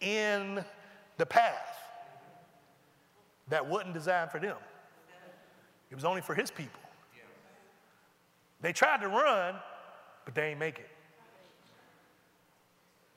in 0.00 0.64
the 1.18 1.26
path 1.26 1.78
that 3.48 3.64
wasn't 3.64 3.94
designed 3.94 4.30
for 4.30 4.38
them. 4.38 4.56
It 5.94 5.96
was 5.98 6.04
only 6.04 6.22
for 6.22 6.34
his 6.34 6.50
people. 6.50 6.80
They 8.60 8.72
tried 8.72 9.00
to 9.02 9.06
run, 9.06 9.54
but 10.24 10.34
they 10.34 10.48
ain't 10.48 10.58
make 10.58 10.80
it. 10.80 10.88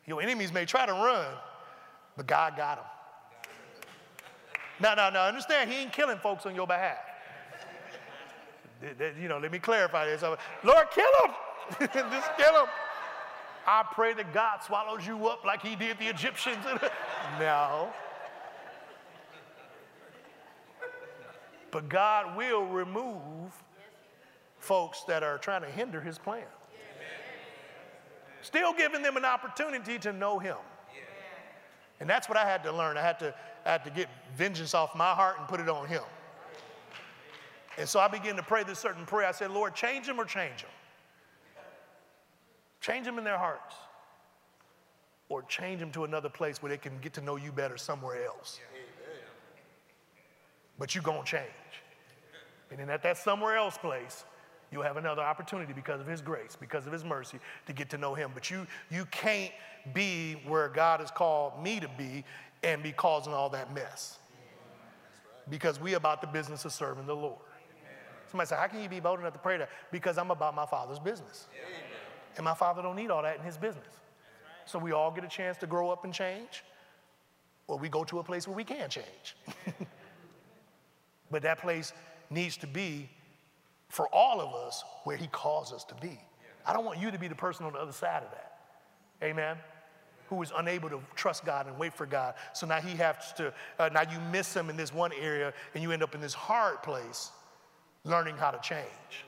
Your 0.05 0.21
enemies 0.21 0.53
may 0.53 0.63
try 0.63 0.86
to 0.86 0.93
run, 0.93 1.25
but 2.15 2.28
God 2.28 2.55
got 2.55 2.78
them. 2.78 2.86
Now, 4.80 4.93
now, 4.93 5.09
now, 5.09 5.25
understand, 5.25 5.71
he 5.71 5.78
ain't 5.78 5.91
killing 5.91 6.19
folks 6.19 6.45
on 6.45 6.53
your 6.53 6.67
behalf. 6.67 6.99
you 9.19 9.28
know, 9.28 9.39
let 9.39 9.51
me 9.51 9.57
clarify 9.57 10.05
this. 10.05 10.21
Uh, 10.21 10.36
Lord, 10.63 10.86
kill 10.91 11.09
them. 11.23 11.34
Just 12.11 12.38
kill 12.38 12.53
them. 12.53 12.67
I 13.65 13.86
pray 13.91 14.13
that 14.13 14.32
God 14.36 14.59
swallows 14.63 15.07
you 15.07 15.25
up 15.30 15.43
like 15.43 15.63
he 15.63 15.75
did 15.75 15.97
the 15.97 16.09
Egyptians. 16.09 16.63
no. 17.39 17.91
But 21.72 21.89
God 21.89 22.38
will 22.38 22.66
remove 22.66 23.52
folks 24.60 25.04
that 25.04 25.24
are 25.24 25.38
trying 25.38 25.62
to 25.62 25.70
hinder 25.70 26.02
his 26.02 26.18
plan. 26.18 26.44
Still 28.42 28.74
giving 28.74 29.02
them 29.02 29.18
an 29.18 29.26
opportunity 29.26 30.00
to 30.00 30.14
know 30.14 30.39
him. 30.39 30.58
And 32.00 32.10
that's 32.10 32.30
what 32.30 32.38
I 32.38 32.46
had 32.46 32.64
to 32.64 32.72
learn. 32.72 32.96
I 32.98 33.02
had 33.02 33.20
to, 33.20 33.34
I 33.66 33.72
had 33.72 33.84
to 33.86 33.89
get 33.89 34.08
vengeance 34.36 34.74
off 34.74 34.96
my 34.96 35.12
heart 35.12 35.38
and 35.39 35.48
put 35.48 35.60
it 35.60 35.68
on 35.68 35.88
him. 35.88 36.04
And 37.78 37.89
so 37.89 38.00
I 38.00 38.08
began 38.08 38.36
to 38.36 38.44
pray 38.44 38.64
this 38.64 38.80
certain 38.80 39.06
prayer. 39.06 39.28
I 39.28 39.32
said, 39.32 39.52
Lord, 39.52 39.76
change 39.76 40.08
them 40.08 40.20
or 40.20 40.26
change 40.26 40.62
them. 40.62 40.72
Change 42.82 43.06
them 43.06 43.18
in 43.18 43.24
their 43.24 43.38
hearts. 43.38 43.76
Or 45.30 45.42
change 45.44 45.80
them 45.80 45.92
to 45.92 46.04
another 46.04 46.30
place 46.30 46.62
where 46.62 46.70
they 46.70 46.78
can 46.78 46.94
get 47.02 47.14
to 47.14 47.22
know 47.22 47.36
you 47.36 47.52
better 47.52 47.78
somewhere 47.78 48.26
else. 48.26 48.60
Yeah 48.62 48.76
but 50.79 50.93
you're 50.93 51.04
going 51.04 51.24
to 51.24 51.29
change. 51.29 51.43
And 52.70 52.79
then 52.79 52.89
at 52.89 53.04
that 53.04 53.17
somewhere 53.17 53.55
else 53.55 53.78
place, 53.78 54.25
you'll 54.71 54.83
have 54.83 54.97
another 54.97 55.21
opportunity 55.21 55.74
because 55.74 56.01
of 56.01 56.08
his 56.08 56.21
grace, 56.21 56.58
because 56.59 56.86
of 56.86 56.93
his 56.93 57.04
mercy 57.04 57.39
to 57.66 57.74
get 57.74 57.89
to 57.91 57.97
know 57.97 58.13
him. 58.13 58.32
But 58.33 58.49
you, 58.49 58.67
you 58.89 59.05
can't 59.05 59.54
be 59.93 60.33
where 60.45 60.67
God 60.67 60.99
has 60.99 61.12
called 61.12 61.62
me 61.62 61.79
to 61.79 61.89
be 61.97 62.25
and 62.63 62.83
be 62.83 62.91
causing 62.91 63.33
all 63.33 63.49
that 63.51 63.74
mess. 63.74 64.20
Because 65.49 65.79
we 65.79 65.93
about 65.93 66.20
the 66.20 66.28
business 66.28 66.66
of 66.66 66.74
serving 66.74 67.05
the 67.05 67.16
Lord. 67.16 67.39
Somebody 68.29 68.49
say, 68.49 68.58
how 68.58 68.67
can 68.67 68.83
you 68.83 68.89
be 68.89 68.99
bold 68.99 69.20
enough 69.20 69.33
to 69.33 69.39
pray 69.39 69.58
that? 69.58 69.70
Because 69.91 70.17
I'm 70.17 70.32
about 70.32 70.54
my 70.54 70.66
father's 70.66 70.99
business. 70.99 71.47
And 72.36 72.43
my 72.43 72.54
father 72.54 72.82
don't 72.82 72.97
need 72.97 73.09
all 73.09 73.24
that 73.24 73.37
in 73.37 73.43
his 73.43 73.58
business. 73.58 73.87
So 74.66 74.78
we 74.78 74.91
all 74.91 75.12
get 75.12 75.24
a 75.24 75.29
chance 75.29 75.55
to 75.59 75.67
grow 75.67 75.89
up 75.89 76.04
and 76.04 76.13
change, 76.13 76.66
or 77.67 77.78
we 77.78 77.87
go 77.87 78.04
to 78.04 78.20
a 78.20 78.24
place 78.24 78.45
where 78.45 78.55
we 78.55 78.66
can 78.66 78.89
change. 78.89 79.37
But 81.29 81.43
that 81.43 81.59
place 81.59 81.93
needs 82.29 82.58
to 82.58 82.67
be 82.67 83.09
for 83.89 84.08
all 84.13 84.41
of 84.41 84.54
us 84.54 84.83
where 85.04 85.17
He 85.17 85.28
calls 85.28 85.74
us 85.74 85.83
to 85.86 85.95
be. 85.95 86.20
I 86.66 86.74
don't 86.74 86.86
want 86.86 86.99
you 86.99 87.12
to 87.12 87.20
be 87.20 87.28
the 87.28 87.36
person 87.36 87.66
on 87.66 87.74
the 87.74 87.79
other 87.79 87.91
side 87.93 88.24
of 88.24 88.32
that. 88.32 88.59
Amen 89.24 89.58
who 90.29 90.41
is 90.41 90.51
unable 90.58 90.89
to 90.89 90.99
trust 91.16 91.45
God 91.45 91.67
and 91.67 91.78
wait 91.78 91.93
for 91.93 92.05
God. 92.05 92.36
So 92.54 92.67
now 92.67 92.79
he 92.82 92.95
has 92.97 93.33
to, 93.37 93.54
uh, 93.79 93.89
now 93.93 94.01
you 94.01 94.20
miss 94.32 94.54
him 94.54 94.70
in 94.70 94.78
this 94.78 94.93
one 94.93 95.12
area 95.13 95.54
and 95.74 95.82
you 95.82 95.91
end 95.91 96.04
up 96.04 96.16
in 96.16 96.21
this 96.21 96.33
hard 96.33 96.83
place 96.83 97.32
learning 98.04 98.36
how 98.37 98.51
to 98.51 98.59
change. 98.59 99.25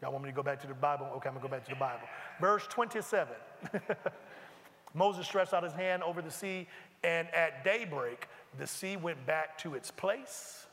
Y'all 0.00 0.12
want 0.12 0.24
me 0.24 0.30
to 0.30 0.36
go 0.36 0.42
back 0.42 0.60
to 0.62 0.66
the 0.66 0.74
Bible? 0.74 1.06
Okay, 1.16 1.28
I'm 1.28 1.34
gonna 1.34 1.46
go 1.46 1.50
back 1.50 1.64
to 1.64 1.70
the 1.70 1.76
Bible. 1.76 2.06
Verse 2.40 2.66
27. 2.68 3.34
Moses 4.94 5.26
stretched 5.26 5.52
out 5.52 5.62
his 5.62 5.72
hand 5.72 6.02
over 6.02 6.22
the 6.22 6.30
sea, 6.30 6.66
and 7.04 7.28
at 7.34 7.64
daybreak, 7.64 8.26
the 8.58 8.66
sea 8.66 8.96
went 8.96 9.24
back 9.26 9.58
to 9.58 9.74
its 9.74 9.90
place. 9.90 10.66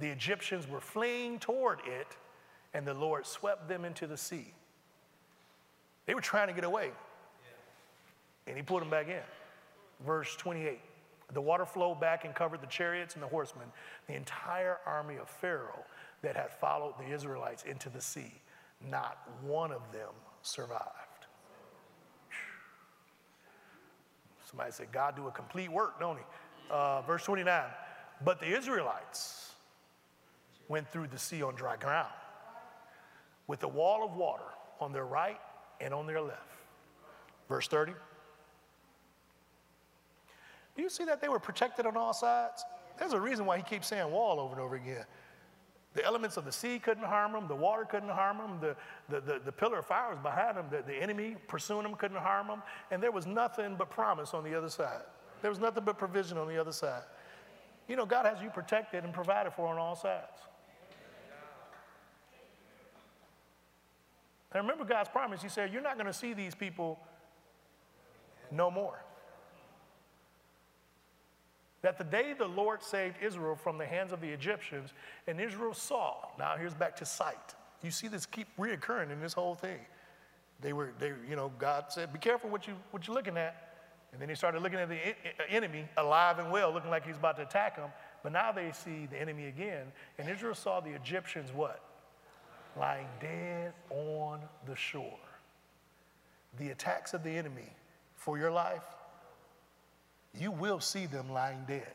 The 0.00 0.08
Egyptians 0.08 0.68
were 0.68 0.80
fleeing 0.80 1.38
toward 1.38 1.80
it, 1.86 2.16
and 2.72 2.86
the 2.86 2.94
Lord 2.94 3.26
swept 3.26 3.68
them 3.68 3.84
into 3.84 4.06
the 4.06 4.16
sea. 4.16 4.52
They 6.06 6.14
were 6.14 6.20
trying 6.20 6.48
to 6.48 6.54
get 6.54 6.64
away, 6.64 6.90
and 8.46 8.56
he 8.56 8.62
put 8.62 8.80
them 8.80 8.90
back 8.90 9.08
in. 9.08 9.22
Verse 10.04 10.34
28 10.36 10.80
The 11.32 11.40
water 11.40 11.64
flowed 11.64 12.00
back 12.00 12.24
and 12.24 12.34
covered 12.34 12.60
the 12.60 12.66
chariots 12.66 13.14
and 13.14 13.22
the 13.22 13.28
horsemen, 13.28 13.66
the 14.08 14.14
entire 14.14 14.78
army 14.84 15.16
of 15.16 15.28
Pharaoh 15.28 15.84
that 16.22 16.36
had 16.36 16.50
followed 16.50 16.94
the 16.98 17.14
Israelites 17.14 17.62
into 17.62 17.88
the 17.88 18.00
sea. 18.00 18.34
Not 18.90 19.18
one 19.42 19.70
of 19.70 19.80
them 19.92 20.10
survived. 20.42 21.03
Somebody 24.54 24.70
said, 24.70 24.92
God 24.92 25.16
do 25.16 25.26
a 25.26 25.32
complete 25.32 25.68
work, 25.68 25.98
don't 25.98 26.16
he? 26.16 26.22
Uh, 26.70 27.02
verse 27.02 27.24
29. 27.24 27.64
But 28.24 28.38
the 28.38 28.46
Israelites 28.46 29.52
went 30.68 30.88
through 30.92 31.08
the 31.08 31.18
sea 31.18 31.42
on 31.42 31.56
dry 31.56 31.74
ground 31.74 32.12
with 33.48 33.64
a 33.64 33.68
wall 33.68 34.04
of 34.04 34.14
water 34.14 34.44
on 34.78 34.92
their 34.92 35.06
right 35.06 35.40
and 35.80 35.92
on 35.92 36.06
their 36.06 36.20
left. 36.20 36.38
Verse 37.48 37.66
30. 37.66 37.94
Do 40.76 40.82
you 40.82 40.88
see 40.88 41.04
that 41.04 41.20
they 41.20 41.28
were 41.28 41.40
protected 41.40 41.84
on 41.84 41.96
all 41.96 42.12
sides? 42.12 42.64
There's 42.96 43.12
a 43.12 43.20
reason 43.20 43.46
why 43.46 43.56
he 43.56 43.64
keeps 43.64 43.88
saying 43.88 44.08
wall 44.08 44.38
over 44.38 44.52
and 44.52 44.62
over 44.62 44.76
again. 44.76 45.04
The 45.94 46.04
elements 46.04 46.36
of 46.36 46.44
the 46.44 46.52
sea 46.52 46.78
couldn't 46.80 47.04
harm 47.04 47.32
them, 47.32 47.46
the 47.46 47.54
water 47.54 47.84
couldn't 47.84 48.08
harm 48.08 48.38
them, 48.38 48.58
the, 48.60 48.76
the, 49.08 49.20
the, 49.20 49.40
the 49.44 49.52
pillar 49.52 49.78
of 49.78 49.86
fire 49.86 50.10
was 50.10 50.18
behind 50.18 50.56
them, 50.56 50.66
the, 50.70 50.82
the 50.82 50.94
enemy 50.94 51.36
pursuing 51.46 51.84
them 51.84 51.94
couldn't 51.94 52.16
harm 52.16 52.48
them, 52.48 52.62
and 52.90 53.00
there 53.00 53.12
was 53.12 53.26
nothing 53.26 53.76
but 53.76 53.90
promise 53.90 54.34
on 54.34 54.42
the 54.42 54.54
other 54.56 54.68
side. 54.68 55.02
There 55.40 55.50
was 55.50 55.60
nothing 55.60 55.84
but 55.84 55.96
provision 55.96 56.36
on 56.36 56.48
the 56.48 56.58
other 56.58 56.72
side. 56.72 57.02
You 57.86 57.96
know, 57.96 58.06
God 58.06 58.26
has 58.26 58.42
you 58.42 58.50
protected 58.50 59.04
and 59.04 59.12
provided 59.12 59.52
for 59.52 59.68
on 59.68 59.78
all 59.78 59.94
sides. 59.94 60.40
And 64.52 64.62
remember 64.62 64.84
God's 64.84 65.08
promise. 65.08 65.42
He 65.42 65.48
said, 65.48 65.72
You're 65.72 65.82
not 65.82 65.94
going 65.94 66.06
to 66.06 66.12
see 66.12 66.32
these 66.32 66.54
people 66.54 66.98
no 68.50 68.70
more. 68.70 69.02
That 71.84 71.98
the 71.98 72.04
day 72.04 72.32
the 72.32 72.48
Lord 72.48 72.82
saved 72.82 73.16
Israel 73.22 73.54
from 73.54 73.76
the 73.76 73.84
hands 73.84 74.12
of 74.12 74.20
the 74.20 74.28
Egyptians, 74.28 74.94
and 75.26 75.38
Israel 75.38 75.74
saw, 75.74 76.14
now 76.38 76.56
here's 76.56 76.72
back 76.72 76.96
to 76.96 77.04
sight. 77.04 77.54
You 77.82 77.90
see 77.90 78.08
this 78.08 78.24
keep 78.24 78.48
reoccurring 78.58 79.12
in 79.12 79.20
this 79.20 79.34
whole 79.34 79.54
thing. 79.54 79.78
They 80.62 80.72
were, 80.72 80.92
they, 80.98 81.12
you 81.28 81.36
know, 81.36 81.52
God 81.58 81.86
said, 81.90 82.10
Be 82.10 82.18
careful 82.18 82.48
what, 82.48 82.66
you, 82.66 82.72
what 82.90 83.06
you're 83.06 83.14
looking 83.14 83.36
at. 83.36 83.74
And 84.12 84.22
then 84.22 84.30
he 84.30 84.34
started 84.34 84.62
looking 84.62 84.78
at 84.78 84.88
the 84.88 84.96
uh, 84.96 85.44
enemy 85.50 85.84
alive 85.98 86.38
and 86.38 86.50
well, 86.50 86.72
looking 86.72 86.88
like 86.88 87.06
he's 87.06 87.16
about 87.16 87.36
to 87.36 87.42
attack 87.42 87.76
them. 87.76 87.90
But 88.22 88.32
now 88.32 88.50
they 88.50 88.72
see 88.72 89.06
the 89.06 89.20
enemy 89.20 89.46
again. 89.48 89.92
And 90.18 90.30
Israel 90.30 90.54
saw 90.54 90.80
the 90.80 90.90
Egyptians 90.90 91.52
what? 91.52 91.82
lying 92.78 93.06
dead 93.20 93.72
on 93.90 94.40
the 94.66 94.74
shore. 94.74 95.18
The 96.58 96.70
attacks 96.70 97.14
of 97.14 97.22
the 97.22 97.30
enemy 97.30 97.72
for 98.16 98.38
your 98.38 98.50
life, 98.50 98.84
you 100.38 100.50
will 100.50 100.80
see 100.80 101.06
them 101.06 101.30
lying 101.30 101.64
dead. 101.66 101.92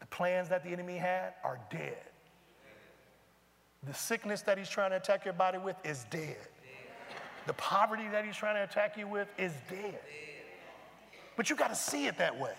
The 0.00 0.06
plans 0.06 0.48
that 0.48 0.62
the 0.62 0.70
enemy 0.70 0.96
had 0.96 1.34
are 1.44 1.58
dead. 1.70 1.98
The 3.84 3.94
sickness 3.94 4.42
that 4.42 4.58
he's 4.58 4.68
trying 4.68 4.90
to 4.90 4.96
attack 4.96 5.24
your 5.24 5.34
body 5.34 5.58
with 5.58 5.76
is 5.84 6.04
dead. 6.10 6.36
The 7.46 7.52
poverty 7.54 8.08
that 8.10 8.24
he's 8.24 8.36
trying 8.36 8.56
to 8.56 8.64
attack 8.64 8.96
you 8.96 9.06
with 9.06 9.28
is 9.38 9.52
dead. 9.70 10.00
But 11.36 11.50
you 11.50 11.56
got 11.56 11.68
to 11.68 11.76
see 11.76 12.06
it 12.06 12.18
that 12.18 12.38
way. 12.38 12.54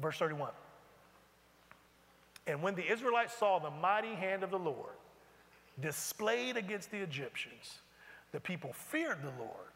Verse 0.00 0.16
31. 0.18 0.50
And 2.46 2.62
when 2.62 2.74
the 2.74 2.90
Israelites 2.90 3.34
saw 3.34 3.58
the 3.58 3.70
mighty 3.70 4.14
hand 4.14 4.42
of 4.44 4.50
the 4.50 4.58
Lord 4.58 4.94
displayed 5.80 6.56
against 6.56 6.90
the 6.90 6.98
Egyptians, 6.98 7.80
the 8.32 8.40
people 8.40 8.72
feared 8.72 9.22
the 9.22 9.32
Lord 9.38 9.72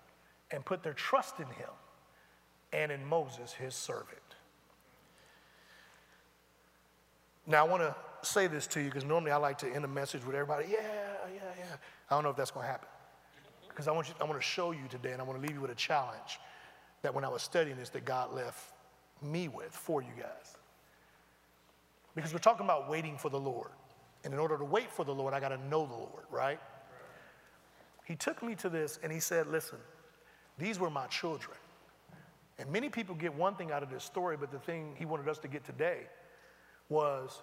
and 0.50 0.64
put 0.64 0.82
their 0.82 0.92
trust 0.94 1.40
in 1.40 1.46
him 1.46 1.70
and 2.72 2.92
in 2.92 3.04
Moses, 3.04 3.52
his 3.52 3.74
servant. 3.74 4.18
Now, 7.46 7.64
I 7.64 7.68
want 7.68 7.82
to 7.82 7.94
say 8.22 8.46
this 8.46 8.66
to 8.68 8.80
you 8.80 8.86
because 8.86 9.04
normally 9.04 9.32
I 9.32 9.36
like 9.36 9.58
to 9.58 9.68
end 9.68 9.84
a 9.84 9.88
message 9.88 10.24
with 10.24 10.34
everybody, 10.34 10.66
yeah, 10.70 10.78
yeah, 11.32 11.40
yeah. 11.58 11.76
I 12.10 12.14
don't 12.14 12.22
know 12.22 12.30
if 12.30 12.36
that's 12.36 12.50
going 12.50 12.64
to 12.64 12.70
happen. 12.70 12.88
Because 13.68 13.88
I 13.88 13.92
want, 13.92 14.12
I 14.20 14.24
want 14.24 14.40
to 14.40 14.46
show 14.46 14.72
you 14.72 14.86
today 14.88 15.12
and 15.12 15.20
I 15.20 15.24
want 15.24 15.40
to 15.40 15.46
leave 15.46 15.56
you 15.56 15.62
with 15.62 15.70
a 15.70 15.76
challenge 15.76 16.38
that 17.02 17.14
when 17.14 17.24
I 17.24 17.28
was 17.28 17.42
studying 17.42 17.76
this, 17.76 17.88
that 17.90 18.04
God 18.04 18.32
left 18.32 18.72
me 19.22 19.48
with 19.48 19.72
for 19.72 20.02
you 20.02 20.12
guys. 20.18 20.56
Because 22.14 22.32
we're 22.32 22.40
talking 22.40 22.66
about 22.66 22.88
waiting 22.90 23.16
for 23.16 23.30
the 23.30 23.38
Lord. 23.38 23.70
And 24.24 24.34
in 24.34 24.40
order 24.40 24.58
to 24.58 24.64
wait 24.64 24.90
for 24.92 25.04
the 25.04 25.14
Lord, 25.14 25.32
I 25.32 25.40
got 25.40 25.48
to 25.48 25.68
know 25.68 25.86
the 25.86 25.94
Lord, 25.94 26.24
right? 26.30 26.60
He 28.04 28.16
took 28.16 28.42
me 28.42 28.54
to 28.56 28.68
this 28.68 28.98
and 29.02 29.10
he 29.12 29.20
said, 29.20 29.46
Listen, 29.46 29.78
these 30.58 30.78
were 30.78 30.90
my 30.90 31.06
children. 31.06 31.56
And 32.60 32.70
many 32.70 32.90
people 32.90 33.14
get 33.14 33.34
one 33.34 33.54
thing 33.54 33.72
out 33.72 33.82
of 33.82 33.90
this 33.90 34.04
story, 34.04 34.36
but 34.36 34.52
the 34.52 34.58
thing 34.58 34.94
he 34.98 35.06
wanted 35.06 35.28
us 35.28 35.38
to 35.38 35.48
get 35.48 35.64
today 35.64 36.02
was 36.90 37.40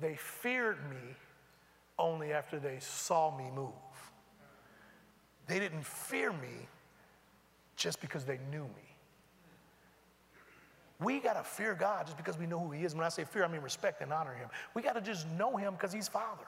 they 0.00 0.16
feared 0.16 0.78
me 0.90 1.14
only 1.98 2.32
after 2.32 2.58
they 2.58 2.78
saw 2.80 3.36
me 3.36 3.44
move. 3.54 3.70
They 5.46 5.60
didn't 5.60 5.86
fear 5.86 6.32
me 6.32 6.68
just 7.76 8.00
because 8.00 8.24
they 8.24 8.40
knew 8.50 8.64
me. 8.64 8.96
We 10.98 11.20
got 11.20 11.34
to 11.34 11.44
fear 11.44 11.74
God 11.74 12.06
just 12.06 12.16
because 12.16 12.36
we 12.36 12.46
know 12.46 12.58
who 12.58 12.72
He 12.72 12.84
is. 12.84 12.94
When 12.94 13.04
I 13.04 13.10
say 13.10 13.22
fear, 13.22 13.44
I 13.44 13.48
mean 13.48 13.60
respect 13.60 14.02
and 14.02 14.12
honor 14.12 14.34
Him. 14.34 14.48
We 14.74 14.82
got 14.82 14.94
to 14.94 15.00
just 15.00 15.28
know 15.30 15.56
Him 15.56 15.74
because 15.74 15.92
He's 15.92 16.08
Father. 16.08 16.46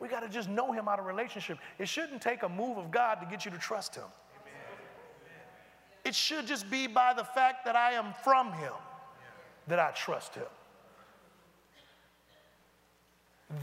We 0.00 0.08
got 0.08 0.20
to 0.20 0.28
just 0.28 0.48
know 0.48 0.72
Him 0.72 0.88
out 0.88 0.98
of 0.98 1.06
relationship. 1.06 1.58
It 1.78 1.86
shouldn't 1.86 2.20
take 2.20 2.42
a 2.42 2.48
move 2.48 2.78
of 2.78 2.90
God 2.90 3.16
to 3.20 3.26
get 3.26 3.44
you 3.44 3.50
to 3.52 3.58
trust 3.58 3.94
Him. 3.94 4.04
It 6.06 6.14
should 6.14 6.46
just 6.46 6.70
be 6.70 6.86
by 6.86 7.14
the 7.14 7.24
fact 7.24 7.64
that 7.64 7.74
I 7.74 7.90
am 7.90 8.14
from 8.22 8.52
Him 8.52 8.72
that 9.66 9.80
I 9.80 9.90
trust 9.90 10.36
Him. 10.36 10.44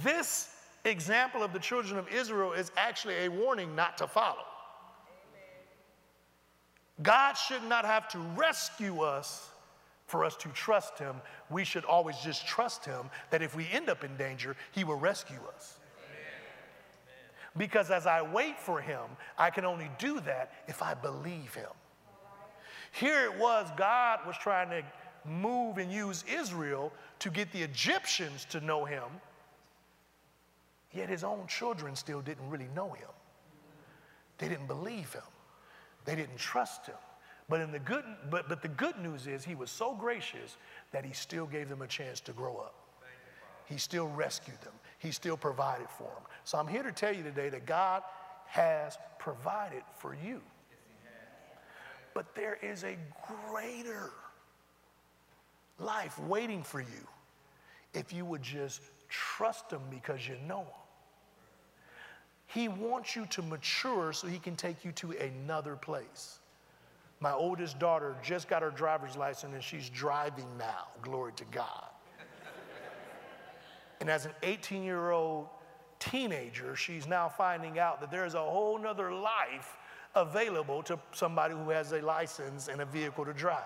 This 0.03 0.49
example 0.83 1.41
of 1.41 1.53
the 1.53 1.59
children 1.59 1.97
of 1.97 2.09
Israel 2.09 2.51
is 2.51 2.73
actually 2.75 3.15
a 3.23 3.29
warning 3.29 3.73
not 3.77 3.97
to 3.99 4.07
follow. 4.07 4.43
God 7.01 7.35
should 7.35 7.63
not 7.63 7.85
have 7.85 8.09
to 8.09 8.19
rescue 8.19 8.99
us 8.99 9.49
for 10.05 10.25
us 10.25 10.35
to 10.35 10.49
trust 10.49 10.99
him, 10.99 11.15
we 11.49 11.63
should 11.63 11.85
always 11.85 12.17
just 12.17 12.45
trust 12.45 12.85
him 12.85 13.09
that 13.31 13.41
if 13.41 13.55
we 13.55 13.67
end 13.71 13.89
up 13.89 14.03
in 14.03 14.15
danger, 14.17 14.55
he 14.71 14.83
will 14.83 14.99
rescue 14.99 15.39
us. 15.55 15.79
Because 17.57 17.89
as 17.89 18.05
I 18.05 18.21
wait 18.21 18.59
for 18.59 18.81
him, 18.81 19.01
I 19.37 19.49
can 19.49 19.65
only 19.65 19.89
do 19.97 20.19
that 20.19 20.51
if 20.67 20.83
I 20.83 20.93
believe 20.93 21.55
him. 21.55 21.69
Here 22.93 23.25
it 23.25 23.39
was, 23.39 23.67
God 23.75 24.19
was 24.25 24.35
trying 24.37 24.69
to 24.69 24.83
move 25.27 25.79
and 25.79 25.91
use 25.91 26.23
Israel 26.31 26.93
to 27.19 27.31
get 27.31 27.51
the 27.51 27.61
Egyptians 27.61 28.45
to 28.51 28.61
know 28.61 28.85
him, 28.85 29.03
yet 30.91 31.09
his 31.09 31.23
own 31.23 31.47
children 31.47 31.95
still 31.95 32.21
didn't 32.21 32.47
really 32.47 32.67
know 32.75 32.91
him. 32.91 33.09
They 34.37 34.47
didn't 34.47 34.67
believe 34.67 35.11
him, 35.11 35.23
they 36.05 36.15
didn't 36.15 36.37
trust 36.37 36.85
him. 36.85 36.95
But, 37.49 37.61
in 37.61 37.71
the 37.71 37.79
good, 37.79 38.05
but, 38.29 38.47
but 38.47 38.61
the 38.61 38.69
good 38.69 38.97
news 38.99 39.27
is 39.27 39.43
he 39.43 39.55
was 39.55 39.69
so 39.69 39.95
gracious 39.95 40.55
that 40.91 41.03
he 41.03 41.13
still 41.13 41.45
gave 41.45 41.67
them 41.69 41.81
a 41.81 41.87
chance 41.87 42.21
to 42.21 42.31
grow 42.31 42.57
up. 42.57 42.75
He 43.65 43.77
still 43.77 44.07
rescued 44.07 44.61
them. 44.61 44.73
He 44.99 45.11
still 45.11 45.35
provided 45.35 45.89
for 45.89 46.03
them. 46.03 46.23
So 46.45 46.57
I'm 46.57 46.67
here 46.67 46.83
to 46.83 46.91
tell 46.91 47.13
you 47.13 47.23
today 47.23 47.49
that 47.49 47.65
God 47.65 48.03
has 48.45 48.97
provided 49.19 49.83
for 49.97 50.15
you. 50.15 50.41
But 52.13 52.35
there 52.35 52.57
is 52.61 52.83
a 52.83 52.97
greater 53.49 54.11
life 55.79 56.19
waiting 56.19 56.63
for 56.63 56.79
you 56.79 57.07
if 57.93 58.13
you 58.13 58.25
would 58.25 58.41
just 58.41 58.81
trust 59.09 59.71
Him 59.71 59.81
because 59.89 60.27
you 60.27 60.35
know 60.47 60.61
Him. 60.61 60.67
He 62.47 62.67
wants 62.67 63.15
you 63.15 63.25
to 63.27 63.41
mature 63.41 64.13
so 64.13 64.27
He 64.27 64.39
can 64.39 64.55
take 64.55 64.85
you 64.85 64.91
to 64.93 65.11
another 65.11 65.75
place. 65.75 66.39
My 67.19 67.31
oldest 67.31 67.79
daughter 67.79 68.15
just 68.21 68.47
got 68.47 68.61
her 68.61 68.69
driver's 68.69 69.15
license 69.15 69.53
and 69.53 69.63
she's 69.63 69.89
driving 69.89 70.45
now. 70.57 70.87
Glory 71.01 71.31
to 71.37 71.45
God. 71.45 71.85
And 74.01 74.09
as 74.09 74.25
an 74.25 74.33
18 74.43 74.83
year 74.83 75.11
old 75.11 75.47
teenager, 75.99 76.75
she's 76.75 77.07
now 77.07 77.29
finding 77.29 77.79
out 77.79 78.01
that 78.01 78.11
there's 78.11 78.33
a 78.33 78.41
whole 78.41 78.77
nother 78.77 79.13
life 79.13 79.77
available 80.15 80.83
to 80.83 80.99
somebody 81.11 81.53
who 81.53 81.69
has 81.69 81.91
a 81.91 82.01
license 82.01 82.67
and 82.67 82.81
a 82.81 82.85
vehicle 82.85 83.25
to 83.25 83.33
drive. 83.33 83.63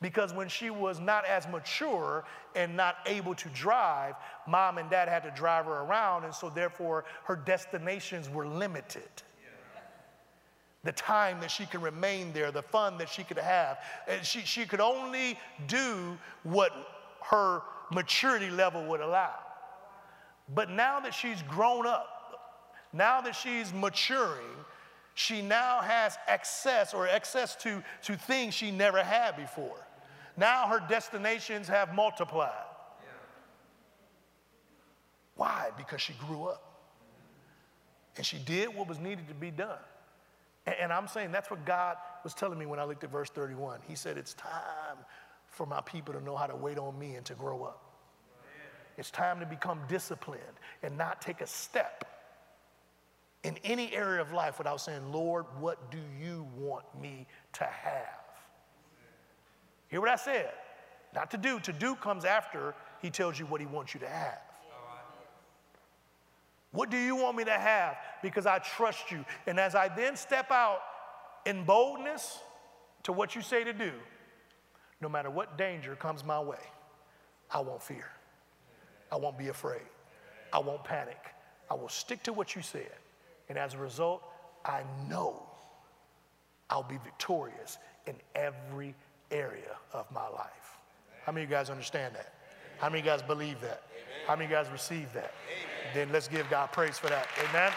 Because 0.00 0.32
when 0.32 0.48
she 0.48 0.70
was 0.70 0.98
not 0.98 1.26
as 1.26 1.46
mature 1.48 2.24
and 2.54 2.74
not 2.74 2.96
able 3.04 3.34
to 3.34 3.48
drive, 3.50 4.14
mom 4.48 4.78
and 4.78 4.88
dad 4.88 5.08
had 5.08 5.22
to 5.24 5.30
drive 5.32 5.66
her 5.66 5.82
around, 5.82 6.24
and 6.24 6.34
so 6.34 6.48
therefore 6.48 7.04
her 7.24 7.36
destinations 7.36 8.30
were 8.30 8.46
limited. 8.46 9.08
The 10.82 10.92
time 10.92 11.40
that 11.40 11.50
she 11.50 11.66
could 11.66 11.82
remain 11.82 12.32
there, 12.32 12.50
the 12.50 12.62
fun 12.62 12.96
that 12.96 13.10
she 13.10 13.22
could 13.22 13.36
have. 13.36 13.80
And 14.08 14.24
she, 14.24 14.40
she 14.40 14.64
could 14.64 14.80
only 14.80 15.38
do 15.66 16.16
what 16.42 16.72
her 17.30 17.60
maturity 17.92 18.48
level 18.48 18.86
would 18.86 19.00
allow. 19.00 19.34
But 20.54 20.70
now 20.70 20.98
that 21.00 21.12
she's 21.12 21.42
grown 21.42 21.86
up, 21.86 22.19
now 22.92 23.20
that 23.20 23.34
she's 23.34 23.72
maturing, 23.72 24.56
she 25.14 25.42
now 25.42 25.80
has 25.80 26.16
access 26.26 26.94
or 26.94 27.08
access 27.08 27.54
to, 27.56 27.82
to 28.02 28.16
things 28.16 28.54
she 28.54 28.70
never 28.70 29.02
had 29.02 29.36
before. 29.36 29.86
Now 30.36 30.66
her 30.68 30.80
destinations 30.88 31.68
have 31.68 31.94
multiplied. 31.94 32.50
Why? 35.36 35.70
Because 35.76 36.00
she 36.00 36.14
grew 36.26 36.44
up. 36.44 36.62
And 38.16 38.26
she 38.26 38.38
did 38.38 38.74
what 38.74 38.88
was 38.88 38.98
needed 38.98 39.28
to 39.28 39.34
be 39.34 39.50
done. 39.50 39.78
And, 40.66 40.76
and 40.82 40.92
I'm 40.92 41.08
saying 41.08 41.32
that's 41.32 41.50
what 41.50 41.64
God 41.64 41.96
was 42.24 42.34
telling 42.34 42.58
me 42.58 42.66
when 42.66 42.78
I 42.78 42.84
looked 42.84 43.04
at 43.04 43.10
verse 43.10 43.30
31. 43.30 43.80
He 43.88 43.94
said, 43.94 44.18
It's 44.18 44.34
time 44.34 44.98
for 45.46 45.64
my 45.66 45.80
people 45.80 46.12
to 46.14 46.22
know 46.22 46.36
how 46.36 46.46
to 46.46 46.56
wait 46.56 46.78
on 46.78 46.98
me 46.98 47.14
and 47.14 47.24
to 47.26 47.34
grow 47.34 47.62
up. 47.62 47.82
It's 48.98 49.10
time 49.10 49.40
to 49.40 49.46
become 49.46 49.80
disciplined 49.88 50.42
and 50.82 50.98
not 50.98 51.22
take 51.22 51.40
a 51.40 51.46
step 51.46 52.04
in 53.42 53.56
any 53.64 53.94
area 53.94 54.20
of 54.20 54.32
life 54.32 54.58
without 54.58 54.80
saying, 54.80 55.12
Lord, 55.12 55.46
what 55.58 55.90
do 55.90 55.98
you 56.20 56.46
want 56.56 56.84
me 57.00 57.26
to 57.54 57.64
have? 57.64 58.20
Hear 59.88 60.00
what 60.00 60.10
I 60.10 60.16
said? 60.16 60.50
Not 61.14 61.30
to 61.32 61.38
do. 61.38 61.58
To 61.60 61.72
do 61.72 61.94
comes 61.94 62.24
after 62.24 62.74
he 63.00 63.10
tells 63.10 63.38
you 63.38 63.46
what 63.46 63.60
he 63.60 63.66
wants 63.66 63.94
you 63.94 64.00
to 64.00 64.08
have. 64.08 64.38
What 66.72 66.90
do 66.90 66.96
you 66.96 67.16
want 67.16 67.36
me 67.36 67.44
to 67.44 67.58
have? 67.58 67.96
Because 68.22 68.46
I 68.46 68.58
trust 68.58 69.10
you. 69.10 69.24
And 69.46 69.58
as 69.58 69.74
I 69.74 69.88
then 69.88 70.16
step 70.16 70.50
out 70.52 70.80
in 71.44 71.64
boldness 71.64 72.38
to 73.04 73.12
what 73.12 73.34
you 73.34 73.42
say 73.42 73.64
to 73.64 73.72
do, 73.72 73.90
no 75.00 75.08
matter 75.08 75.30
what 75.30 75.58
danger 75.58 75.96
comes 75.96 76.24
my 76.24 76.38
way, 76.38 76.60
I 77.50 77.60
won't 77.60 77.82
fear. 77.82 78.08
I 79.10 79.16
won't 79.16 79.36
be 79.36 79.48
afraid. 79.48 79.82
I 80.52 80.60
won't 80.60 80.84
panic. 80.84 81.18
I 81.68 81.74
will 81.74 81.88
stick 81.88 82.22
to 82.24 82.32
what 82.32 82.54
you 82.54 82.62
said. 82.62 82.92
And 83.50 83.58
as 83.58 83.74
a 83.74 83.78
result, 83.78 84.22
I 84.64 84.82
know 85.08 85.42
I'll 86.70 86.84
be 86.84 86.98
victorious 87.02 87.78
in 88.06 88.14
every 88.36 88.94
area 89.32 89.76
of 89.92 90.10
my 90.12 90.28
life. 90.28 90.78
How 91.24 91.32
many 91.32 91.44
of 91.44 91.50
you 91.50 91.56
guys 91.56 91.68
understand 91.68 92.14
that? 92.14 92.32
How 92.78 92.88
many 92.88 93.00
of 93.00 93.04
you 93.04 93.10
guys 93.10 93.22
believe 93.22 93.60
that? 93.60 93.82
How 94.28 94.36
many 94.36 94.44
of 94.44 94.50
you 94.52 94.56
guys 94.56 94.70
receive 94.70 95.12
that? 95.14 95.34
Then 95.92 96.10
let's 96.12 96.28
give 96.28 96.48
God 96.48 96.70
praise 96.70 96.96
for 96.96 97.08
that. 97.08 97.26
Amen. 97.50 97.72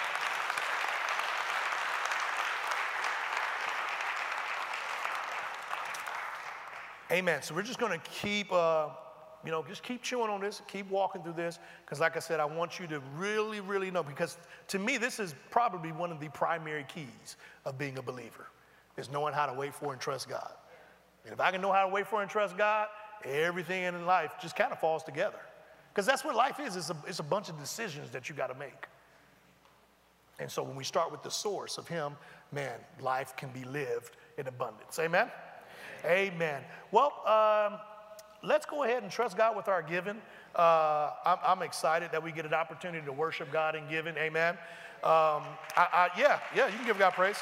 Amen. 7.11 7.41
So 7.41 7.55
we're 7.55 7.63
just 7.63 7.79
going 7.79 7.99
to 7.99 8.09
keep, 8.11 8.51
uh, 8.51 8.89
you 9.45 9.51
know, 9.51 9.63
just 9.67 9.83
keep 9.83 10.01
chewing 10.01 10.29
on 10.29 10.41
this, 10.41 10.61
keep 10.67 10.89
walking 10.89 11.21
through 11.21 11.33
this, 11.33 11.59
because 11.83 11.99
like 11.99 12.15
I 12.15 12.19
said, 12.19 12.39
I 12.39 12.45
want 12.45 12.79
you 12.79 12.87
to 12.87 13.01
really, 13.17 13.59
really 13.59 13.91
know, 13.91 14.03
because 14.03 14.37
to 14.69 14.79
me, 14.79 14.97
this 14.97 15.19
is 15.19 15.35
probably 15.51 15.91
one 15.91 16.11
of 16.11 16.19
the 16.19 16.29
primary 16.29 16.85
keys 16.93 17.35
of 17.65 17.77
being 17.77 17.97
a 17.97 18.01
believer, 18.01 18.47
is 18.97 19.11
knowing 19.11 19.33
how 19.33 19.45
to 19.45 19.53
wait 19.53 19.73
for 19.73 19.91
and 19.91 20.01
trust 20.01 20.29
God. 20.29 20.53
And 21.25 21.33
if 21.33 21.39
I 21.39 21.51
can 21.51 21.61
know 21.61 21.71
how 21.71 21.85
to 21.85 21.93
wait 21.93 22.07
for 22.07 22.21
and 22.21 22.29
trust 22.29 22.57
God, 22.57 22.87
everything 23.25 23.83
in 23.83 24.05
life 24.05 24.33
just 24.41 24.55
kind 24.55 24.71
of 24.71 24.79
falls 24.79 25.03
together. 25.03 25.39
Because 25.93 26.05
that's 26.05 26.23
what 26.23 26.35
life 26.35 26.59
is. 26.59 26.75
It's 26.75 26.89
a, 26.89 26.97
it's 27.07 27.19
a 27.19 27.23
bunch 27.23 27.49
of 27.49 27.59
decisions 27.59 28.09
that 28.11 28.27
you 28.27 28.35
got 28.35 28.47
to 28.47 28.55
make. 28.55 28.87
And 30.39 30.49
so 30.49 30.63
when 30.63 30.75
we 30.75 30.83
start 30.83 31.11
with 31.11 31.21
the 31.21 31.29
source 31.29 31.77
of 31.77 31.87
Him, 31.87 32.13
man, 32.51 32.79
life 32.99 33.35
can 33.35 33.49
be 33.49 33.63
lived 33.65 34.17
in 34.37 34.47
abundance. 34.47 34.97
Amen? 34.99 35.29
Amen. 36.05 36.63
Well, 36.91 37.13
um, 37.25 37.79
let's 38.43 38.65
go 38.65 38.83
ahead 38.83 39.01
and 39.03 39.11
trust 39.11 39.37
God 39.37 39.55
with 39.55 39.67
our 39.67 39.81
giving. 39.81 40.21
Uh, 40.55 41.11
I'm, 41.25 41.37
I'm, 41.45 41.61
excited 41.63 42.11
that 42.11 42.21
we 42.21 42.31
get 42.31 42.45
an 42.45 42.53
opportunity 42.53 43.03
to 43.05 43.11
worship 43.11 43.51
God 43.51 43.75
in 43.75 43.87
giving. 43.89 44.15
Amen. 44.17 44.55
Um, 45.03 45.43
I, 45.75 45.87
I, 45.91 46.09
yeah, 46.17 46.39
yeah, 46.55 46.67
you 46.67 46.77
can 46.77 46.85
give 46.85 46.99
God 46.99 47.13
praise. 47.13 47.37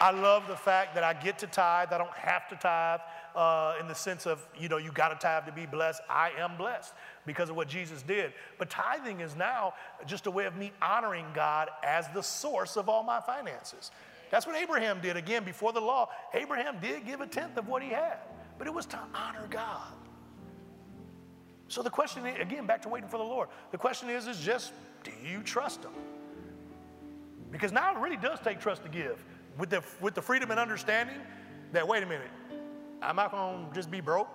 I 0.00 0.10
love 0.10 0.48
the 0.48 0.56
fact 0.56 0.94
that 0.96 1.04
I 1.04 1.12
get 1.14 1.38
to 1.38 1.46
tithe. 1.46 1.92
I 1.92 1.98
don't 1.98 2.10
have 2.14 2.48
to 2.48 2.56
tithe 2.56 3.00
uh, 3.36 3.74
in 3.80 3.86
the 3.86 3.94
sense 3.94 4.26
of, 4.26 4.44
you 4.58 4.68
know, 4.68 4.76
you 4.76 4.90
got 4.90 5.08
to 5.08 5.16
tithe 5.16 5.46
to 5.46 5.52
be 5.52 5.66
blessed. 5.66 6.00
I 6.08 6.30
am 6.38 6.56
blessed 6.56 6.92
because 7.26 7.50
of 7.50 7.56
what 7.56 7.68
Jesus 7.68 8.02
did. 8.02 8.32
But 8.58 8.70
tithing 8.70 9.20
is 9.20 9.36
now 9.36 9.74
just 10.06 10.26
a 10.26 10.30
way 10.30 10.46
of 10.46 10.56
me 10.56 10.72
honoring 10.82 11.26
God 11.34 11.70
as 11.84 12.06
the 12.14 12.22
source 12.22 12.76
of 12.76 12.88
all 12.88 13.02
my 13.02 13.20
finances. 13.20 13.90
That's 14.30 14.46
what 14.46 14.56
Abraham 14.56 15.00
did. 15.00 15.16
Again, 15.16 15.44
before 15.44 15.72
the 15.72 15.80
law, 15.80 16.08
Abraham 16.32 16.78
did 16.80 17.06
give 17.06 17.20
a 17.20 17.26
tenth 17.26 17.56
of 17.56 17.68
what 17.68 17.82
he 17.82 17.90
had, 17.90 18.18
but 18.58 18.66
it 18.66 18.74
was 18.74 18.86
to 18.86 18.98
honor 19.14 19.46
God. 19.48 19.92
So 21.68 21.82
the 21.82 21.90
question, 21.90 22.26
again, 22.26 22.66
back 22.66 22.82
to 22.82 22.88
waiting 22.88 23.08
for 23.08 23.18
the 23.18 23.24
Lord. 23.24 23.48
The 23.70 23.78
question 23.78 24.10
is, 24.10 24.26
is 24.26 24.38
just, 24.38 24.72
do 25.02 25.10
you 25.26 25.42
trust 25.42 25.82
Him? 25.82 25.92
Because 27.50 27.72
now 27.72 27.96
it 27.96 28.00
really 28.00 28.16
does 28.16 28.40
take 28.40 28.60
trust 28.60 28.82
to 28.82 28.88
give 28.88 29.24
with 29.58 29.70
the, 29.70 29.82
with 30.00 30.14
the 30.14 30.22
freedom 30.22 30.50
and 30.50 30.60
understanding 30.60 31.16
that, 31.72 31.86
wait 31.86 32.02
a 32.02 32.06
minute, 32.06 32.30
I'm 33.02 33.16
not 33.16 33.30
going 33.30 33.68
to 33.68 33.74
just 33.74 33.90
be 33.90 34.00
broke. 34.00 34.28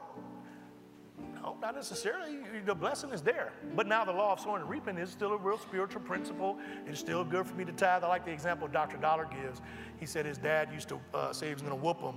No, 1.42 1.58
not 1.62 1.76
necessarily. 1.76 2.40
The 2.66 2.76
blessing 2.76 3.12
is 3.12 3.22
there. 3.22 3.54
But 3.76 3.88
now 3.88 4.04
the 4.06 4.12
law 4.12 4.34
of 4.34 4.40
sowing 4.40 4.62
and 4.62 4.70
reaping 4.70 4.98
is 4.98 5.10
still 5.10 5.32
a 5.34 5.38
real 5.38 5.58
spiritual 5.58 6.02
principle. 6.02 6.58
It's 6.86 7.00
still 7.00 7.24
good 7.24 7.48
for 7.48 7.56
me 7.56 7.66
to 7.66 7.72
tithe. 7.72 8.04
I 8.04 8.08
like 8.08 8.26
the 8.26 8.32
example 8.32 8.68
Dr. 8.68 8.98
Dollar 8.98 9.26
gives. 9.26 9.62
He 10.00 10.06
said 10.06 10.26
his 10.26 10.38
dad 10.38 10.70
used 10.74 10.90
to 10.90 11.00
uh, 11.14 11.34
say 11.34 11.48
he 11.48 11.54
was 11.54 11.62
going 11.62 11.78
to 11.78 11.82
whoop 11.82 12.02
him 12.02 12.16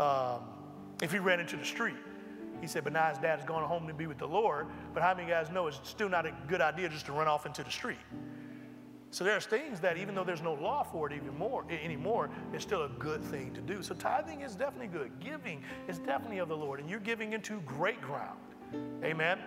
um, 0.00 0.40
if 1.04 1.12
he 1.12 1.18
ran 1.18 1.38
into 1.38 1.56
the 1.56 1.64
street. 1.64 1.96
He 2.60 2.66
said, 2.66 2.82
but 2.82 2.94
now 2.94 3.08
his 3.10 3.18
dad 3.18 3.38
is 3.38 3.44
going 3.44 3.64
home 3.64 3.86
to 3.86 3.94
be 3.94 4.06
with 4.06 4.16
the 4.16 4.26
Lord. 4.26 4.66
But 4.94 5.02
how 5.02 5.14
many 5.14 5.28
guys 5.28 5.50
know 5.50 5.66
it's 5.66 5.80
still 5.84 6.08
not 6.08 6.24
a 6.24 6.32
good 6.48 6.62
idea 6.62 6.88
just 6.88 7.04
to 7.06 7.12
run 7.12 7.28
off 7.28 7.44
into 7.44 7.62
the 7.62 7.70
street? 7.70 7.98
So 9.10 9.22
there's 9.22 9.44
things 9.44 9.80
that 9.80 9.98
even 9.98 10.14
though 10.14 10.24
there's 10.24 10.42
no 10.42 10.54
law 10.54 10.82
for 10.82 11.08
it 11.08 11.14
even 11.14 11.36
more 11.38 11.64
anymore, 11.70 12.30
it's 12.52 12.64
still 12.64 12.84
a 12.84 12.88
good 12.98 13.22
thing 13.22 13.52
to 13.52 13.60
do. 13.60 13.82
So 13.82 13.94
tithing 13.94 14.40
is 14.40 14.56
definitely 14.56 14.88
good. 14.98 15.12
Giving 15.20 15.62
is 15.88 15.98
definitely 15.98 16.38
of 16.38 16.48
the 16.48 16.56
Lord, 16.56 16.80
and 16.80 16.88
you're 16.88 16.98
giving 17.00 17.32
into 17.34 17.60
great 17.60 18.00
ground. 18.00 18.40
Amen. 19.04 19.38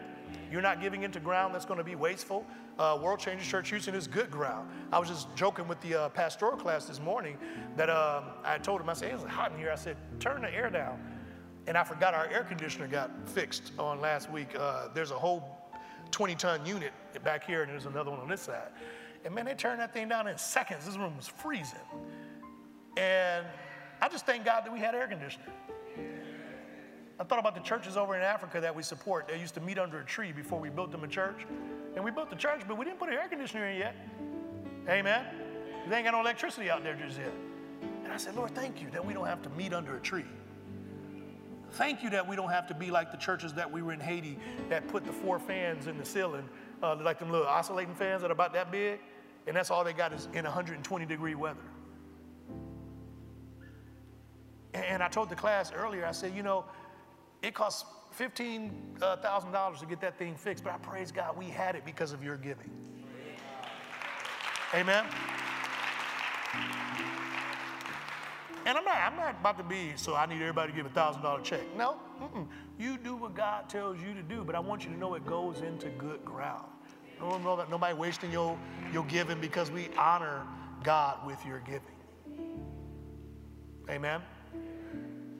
You're 0.51 0.61
not 0.61 0.79
giving 0.79 1.03
into 1.03 1.19
ground 1.19 1.55
that's 1.55 1.65
going 1.65 1.79
to 1.79 1.83
be 1.83 1.95
wasteful. 1.95 2.45
Uh, 2.77 2.99
World 3.01 3.19
Changers 3.19 3.47
Church 3.47 3.69
Houston 3.69 3.95
is 3.95 4.07
good 4.07 4.29
ground. 4.29 4.69
I 4.93 4.99
was 4.99 5.09
just 5.09 5.33
joking 5.35 5.67
with 5.67 5.81
the 5.81 6.01
uh, 6.01 6.09
pastoral 6.09 6.55
class 6.55 6.85
this 6.85 7.01
morning 7.01 7.37
that 7.75 7.89
um, 7.89 8.25
I 8.45 8.57
told 8.59 8.79
him, 8.79 8.89
I 8.89 8.93
said, 8.93 9.13
it's 9.13 9.23
hot 9.23 9.51
in 9.51 9.57
here. 9.57 9.71
I 9.71 9.75
said, 9.75 9.97
turn 10.19 10.43
the 10.43 10.53
air 10.53 10.69
down. 10.69 10.99
And 11.67 11.77
I 11.77 11.83
forgot 11.83 12.13
our 12.13 12.27
air 12.27 12.43
conditioner 12.43 12.87
got 12.87 13.11
fixed 13.27 13.73
on 13.77 13.99
last 13.99 14.31
week. 14.31 14.55
Uh, 14.57 14.87
there's 14.93 15.11
a 15.11 15.17
whole 15.17 15.57
20 16.11 16.35
ton 16.35 16.65
unit 16.65 16.93
back 17.23 17.45
here, 17.45 17.61
and 17.61 17.71
there's 17.71 17.85
another 17.85 18.09
one 18.09 18.21
on 18.21 18.29
this 18.29 18.41
side. 18.41 18.69
And 19.25 19.35
man, 19.35 19.45
they 19.45 19.53
turned 19.53 19.81
that 19.81 19.93
thing 19.93 20.07
down 20.07 20.27
in 20.27 20.37
seconds. 20.37 20.85
This 20.85 20.95
room 20.95 21.17
was 21.17 21.27
freezing. 21.27 21.77
And 22.95 23.45
I 24.01 24.07
just 24.07 24.25
thank 24.25 24.45
God 24.45 24.63
that 24.65 24.71
we 24.71 24.79
had 24.79 24.95
air 24.95 25.07
conditioning. 25.07 25.49
I 27.19 27.23
thought 27.23 27.39
about 27.39 27.55
the 27.55 27.61
churches 27.61 27.97
over 27.97 28.15
in 28.15 28.21
Africa 28.21 28.61
that 28.61 28.73
we 28.73 28.83
support. 28.83 29.27
They 29.27 29.39
used 29.39 29.55
to 29.55 29.61
meet 29.61 29.77
under 29.77 29.99
a 29.99 30.05
tree 30.05 30.31
before 30.31 30.59
we 30.59 30.69
built 30.69 30.91
them 30.91 31.03
a 31.03 31.07
church. 31.07 31.45
And 31.95 32.03
we 32.03 32.11
built 32.11 32.29
the 32.29 32.35
church, 32.35 32.61
but 32.67 32.77
we 32.77 32.85
didn't 32.85 32.99
put 32.99 33.09
an 33.09 33.15
air 33.15 33.27
conditioner 33.27 33.67
in 33.67 33.77
yet. 33.79 33.95
Amen. 34.87 35.25
They 35.89 35.97
ain't 35.97 36.05
got 36.05 36.11
no 36.11 36.21
electricity 36.21 36.69
out 36.69 36.83
there 36.83 36.95
just 36.95 37.17
yet. 37.17 37.33
And 38.03 38.13
I 38.13 38.17
said, 38.17 38.35
Lord, 38.35 38.53
thank 38.53 38.81
you 38.81 38.89
that 38.91 39.03
we 39.03 39.13
don't 39.13 39.25
have 39.25 39.41
to 39.41 39.49
meet 39.51 39.73
under 39.73 39.97
a 39.97 39.99
tree. 39.99 40.25
Thank 41.71 42.03
you 42.03 42.09
that 42.11 42.27
we 42.27 42.35
don't 42.35 42.49
have 42.49 42.67
to 42.67 42.73
be 42.73 42.91
like 42.91 43.11
the 43.11 43.17
churches 43.17 43.53
that 43.53 43.71
we 43.71 43.81
were 43.81 43.93
in 43.93 43.99
Haiti 43.99 44.39
that 44.69 44.87
put 44.87 45.05
the 45.05 45.13
four 45.13 45.39
fans 45.39 45.87
in 45.87 45.97
the 45.97 46.05
ceiling, 46.05 46.47
uh, 46.81 46.95
like 46.95 47.19
them 47.19 47.29
little 47.29 47.47
oscillating 47.47 47.95
fans 47.95 48.21
that 48.21 48.29
are 48.29 48.33
about 48.33 48.53
that 48.53 48.71
big 48.71 48.99
and 49.47 49.55
that's 49.55 49.71
all 49.71 49.83
they 49.83 49.93
got 49.93 50.13
is 50.13 50.27
in 50.33 50.43
120 50.43 51.05
degree 51.05 51.33
weather. 51.33 51.57
And 54.73 55.01
I 55.01 55.07
told 55.07 55.29
the 55.29 55.35
class 55.35 55.71
earlier, 55.73 56.05
I 56.05 56.11
said, 56.11 56.35
you 56.35 56.43
know, 56.43 56.65
it 57.41 57.53
costs 57.53 57.85
$15,000 58.19 59.79
to 59.79 59.85
get 59.85 60.01
that 60.01 60.19
thing 60.19 60.35
fixed, 60.35 60.63
but 60.63 60.73
I 60.73 60.77
praise 60.77 61.11
God 61.11 61.35
we 61.37 61.45
had 61.45 61.75
it 61.75 61.85
because 61.85 62.11
of 62.11 62.23
your 62.23 62.35
giving. 62.37 62.69
Amen. 64.73 65.05
And 68.67 68.77
I'm 68.77 68.83
not, 68.83 68.97
I'm 68.97 69.15
not 69.15 69.39
about 69.39 69.57
to 69.59 69.63
be, 69.63 69.93
so 69.95 70.13
I 70.13 70.25
need 70.25 70.41
everybody 70.41 70.73
to 70.73 70.75
give 70.75 70.85
a 70.85 70.89
$1,000 70.89 71.41
check. 71.41 71.61
No, 71.77 71.95
mm-mm. 72.21 72.45
you 72.77 72.97
do 72.97 73.15
what 73.15 73.33
God 73.33 73.69
tells 73.69 73.97
you 74.01 74.13
to 74.13 74.21
do, 74.21 74.43
but 74.43 74.55
I 74.55 74.59
want 74.59 74.83
you 74.83 74.89
to 74.91 74.97
know 74.97 75.13
it 75.13 75.25
goes 75.25 75.61
into 75.61 75.87
good 75.91 76.25
ground. 76.25 76.65
No, 77.21 77.65
nobody 77.69 77.93
wasting 77.93 78.29
your, 78.29 78.59
your 78.91 79.05
giving 79.05 79.39
because 79.39 79.71
we 79.71 79.87
honor 79.97 80.45
God 80.83 81.25
with 81.25 81.43
your 81.45 81.61
giving. 81.61 81.81
Amen. 83.89 84.21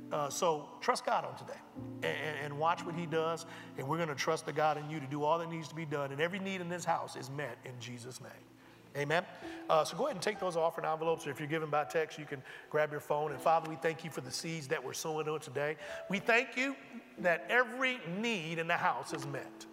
Uh, 0.09 0.29
so 0.29 0.69
trust 0.79 1.05
God 1.05 1.25
on 1.25 1.35
today 1.35 1.59
and, 2.03 2.45
and, 2.45 2.57
watch 2.57 2.85
what 2.85 2.95
He 2.95 3.05
does. 3.05 3.45
And 3.77 3.85
we're 3.85 3.97
going 3.97 4.07
to 4.07 4.15
trust 4.15 4.45
the 4.45 4.53
God 4.53 4.77
in 4.77 4.89
you 4.89 5.01
to 5.01 5.05
do 5.05 5.25
all 5.25 5.37
that 5.39 5.51
needs 5.51 5.67
to 5.67 5.75
be 5.75 5.85
done. 5.85 6.13
And 6.13 6.21
every 6.21 6.39
need 6.39 6.61
in 6.61 6.69
this 6.69 6.85
house 6.85 7.17
is 7.17 7.29
met 7.29 7.57
in 7.65 7.73
Jesus' 7.81 8.21
name. 8.21 8.31
Amen. 8.98 9.24
Uh, 9.69 9.84
so 9.84 9.95
go 9.95 10.06
ahead 10.06 10.15
and 10.15 10.24
take 10.24 10.40
those 10.40 10.56
offering 10.56 10.88
envelopes. 10.88 11.28
Or 11.28 11.30
if 11.30 11.40
you're 11.40 11.48
giving 11.48 11.69
by 11.69 11.84
text, 11.84 12.18
you 12.18 12.26
can 12.26 12.41
grab 12.69 12.91
your 12.91 12.99
phone. 12.99 13.32
And 13.32 13.40
Father, 13.40 13.69
we 13.69 13.76
thank 13.76 14.03
you 14.03 14.10
for 14.10 14.22
the 14.22 14.32
seeds 14.32 14.68
that 14.68 14.84
we're 14.84 14.94
sowing 14.94 15.28
on 15.28 15.40
today. 15.40 15.76
We 16.10 16.19
thank 16.19 16.57
you 16.57 16.76
that 17.19 17.45
every 17.49 17.99
need 18.19 18.60
in 18.60 18.68
the 18.68 18.78
house 18.78 19.14
is 19.14 19.26
met. 19.28 19.65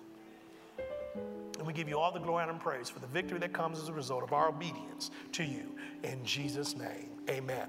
And 1.59 1.67
we 1.67 1.73
give 1.73 1.89
you 1.89 1.99
all 1.99 2.13
the 2.13 2.21
glory 2.21 2.47
and 2.49 2.61
praise 2.61 2.91
for 2.91 2.99
the 2.99 3.07
victory 3.07 3.39
that 3.39 3.53
comes 3.53 3.79
as 3.79 3.89
a 3.89 3.93
result 3.93 4.23
of 4.23 4.33
our 4.33 4.49
obedience 4.49 5.11
to 5.33 5.45
you. 5.45 5.77
In 6.03 6.25
Jesus' 6.25 6.77
name, 6.77 7.11
amen. 7.31 7.69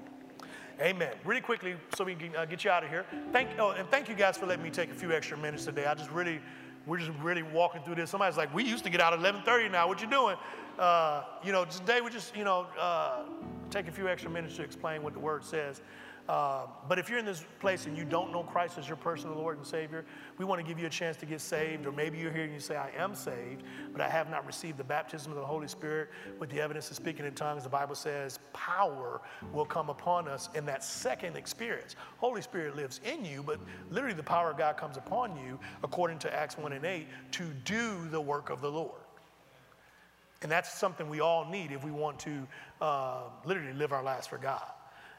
Amen. 0.80 1.14
Really 1.24 1.40
quickly, 1.40 1.76
so 1.96 2.04
we 2.04 2.14
can 2.14 2.36
uh, 2.36 2.44
get 2.44 2.62
you 2.62 2.70
out 2.70 2.84
of 2.84 2.90
here. 2.90 3.06
Thank, 3.32 3.48
oh, 3.58 3.70
and 3.70 3.88
thank 3.88 4.10
you 4.10 4.14
guys 4.14 4.36
for 4.36 4.44
letting 4.44 4.62
me 4.62 4.70
take 4.70 4.90
a 4.90 4.94
few 4.94 5.12
extra 5.12 5.38
minutes 5.38 5.64
today. 5.64 5.86
I 5.86 5.94
just 5.94 6.10
really, 6.10 6.38
we're 6.86 6.98
just 6.98 7.12
really 7.22 7.42
walking 7.42 7.80
through 7.82 7.94
this. 7.94 8.10
Somebody's 8.10 8.36
like, 8.36 8.54
we 8.54 8.62
used 8.62 8.84
to 8.84 8.90
get 8.90 9.00
out 9.00 9.14
at 9.14 9.20
11:30 9.20 9.70
now. 9.70 9.88
What 9.88 10.02
you 10.02 10.10
doing? 10.10 10.36
Uh, 10.78 11.24
you 11.44 11.52
know, 11.52 11.64
today 11.64 12.00
we 12.00 12.10
just, 12.10 12.36
you 12.36 12.44
know, 12.44 12.66
uh, 12.78 13.22
take 13.70 13.88
a 13.88 13.92
few 13.92 14.08
extra 14.08 14.30
minutes 14.30 14.56
to 14.56 14.62
explain 14.62 15.02
what 15.02 15.12
the 15.12 15.18
word 15.18 15.44
says. 15.44 15.80
Uh, 16.28 16.66
but 16.88 16.98
if 16.98 17.08
you're 17.08 17.20
in 17.20 17.24
this 17.24 17.44
place 17.60 17.86
and 17.86 17.96
you 17.96 18.04
don't 18.04 18.32
know 18.32 18.42
Christ 18.42 18.78
as 18.78 18.88
your 18.88 18.96
personal 18.96 19.36
Lord 19.36 19.58
and 19.58 19.66
Savior, 19.66 20.04
we 20.38 20.44
want 20.44 20.60
to 20.60 20.66
give 20.66 20.78
you 20.78 20.86
a 20.86 20.90
chance 20.90 21.16
to 21.18 21.26
get 21.26 21.40
saved. 21.40 21.86
Or 21.86 21.92
maybe 21.92 22.18
you're 22.18 22.32
here 22.32 22.42
and 22.42 22.52
you 22.52 22.58
say, 22.58 22.76
I 22.76 22.90
am 22.96 23.14
saved, 23.14 23.62
but 23.92 24.00
I 24.00 24.08
have 24.08 24.28
not 24.28 24.44
received 24.44 24.76
the 24.76 24.84
baptism 24.84 25.30
of 25.30 25.38
the 25.38 25.44
Holy 25.44 25.68
Spirit 25.68 26.10
with 26.40 26.50
the 26.50 26.60
evidence 26.60 26.90
of 26.90 26.96
speaking 26.96 27.24
in 27.24 27.34
tongues. 27.34 27.62
The 27.62 27.68
Bible 27.68 27.94
says 27.94 28.40
power 28.52 29.20
will 29.52 29.64
come 29.64 29.88
upon 29.88 30.26
us 30.26 30.48
in 30.56 30.66
that 30.66 30.82
second 30.82 31.36
experience. 31.36 31.94
Holy 32.18 32.42
Spirit 32.42 32.74
lives 32.74 33.00
in 33.04 33.24
you, 33.24 33.44
but 33.44 33.60
literally 33.90 34.16
the 34.16 34.22
power 34.22 34.50
of 34.50 34.58
God 34.58 34.76
comes 34.76 34.96
upon 34.96 35.36
you, 35.36 35.60
according 35.84 36.18
to 36.20 36.34
Acts 36.34 36.58
1 36.58 36.72
and 36.72 36.84
8, 36.84 37.06
to 37.32 37.44
do 37.64 38.08
the 38.08 38.20
work 38.20 38.50
of 38.50 38.60
the 38.60 38.70
Lord. 38.70 39.05
And 40.42 40.50
that's 40.50 40.72
something 40.72 41.08
we 41.08 41.20
all 41.20 41.44
need 41.44 41.72
if 41.72 41.84
we 41.84 41.90
want 41.90 42.18
to 42.20 42.46
uh, 42.80 43.22
literally 43.44 43.72
live 43.72 43.92
our 43.92 44.02
lives 44.02 44.26
for 44.26 44.38
God. 44.38 44.70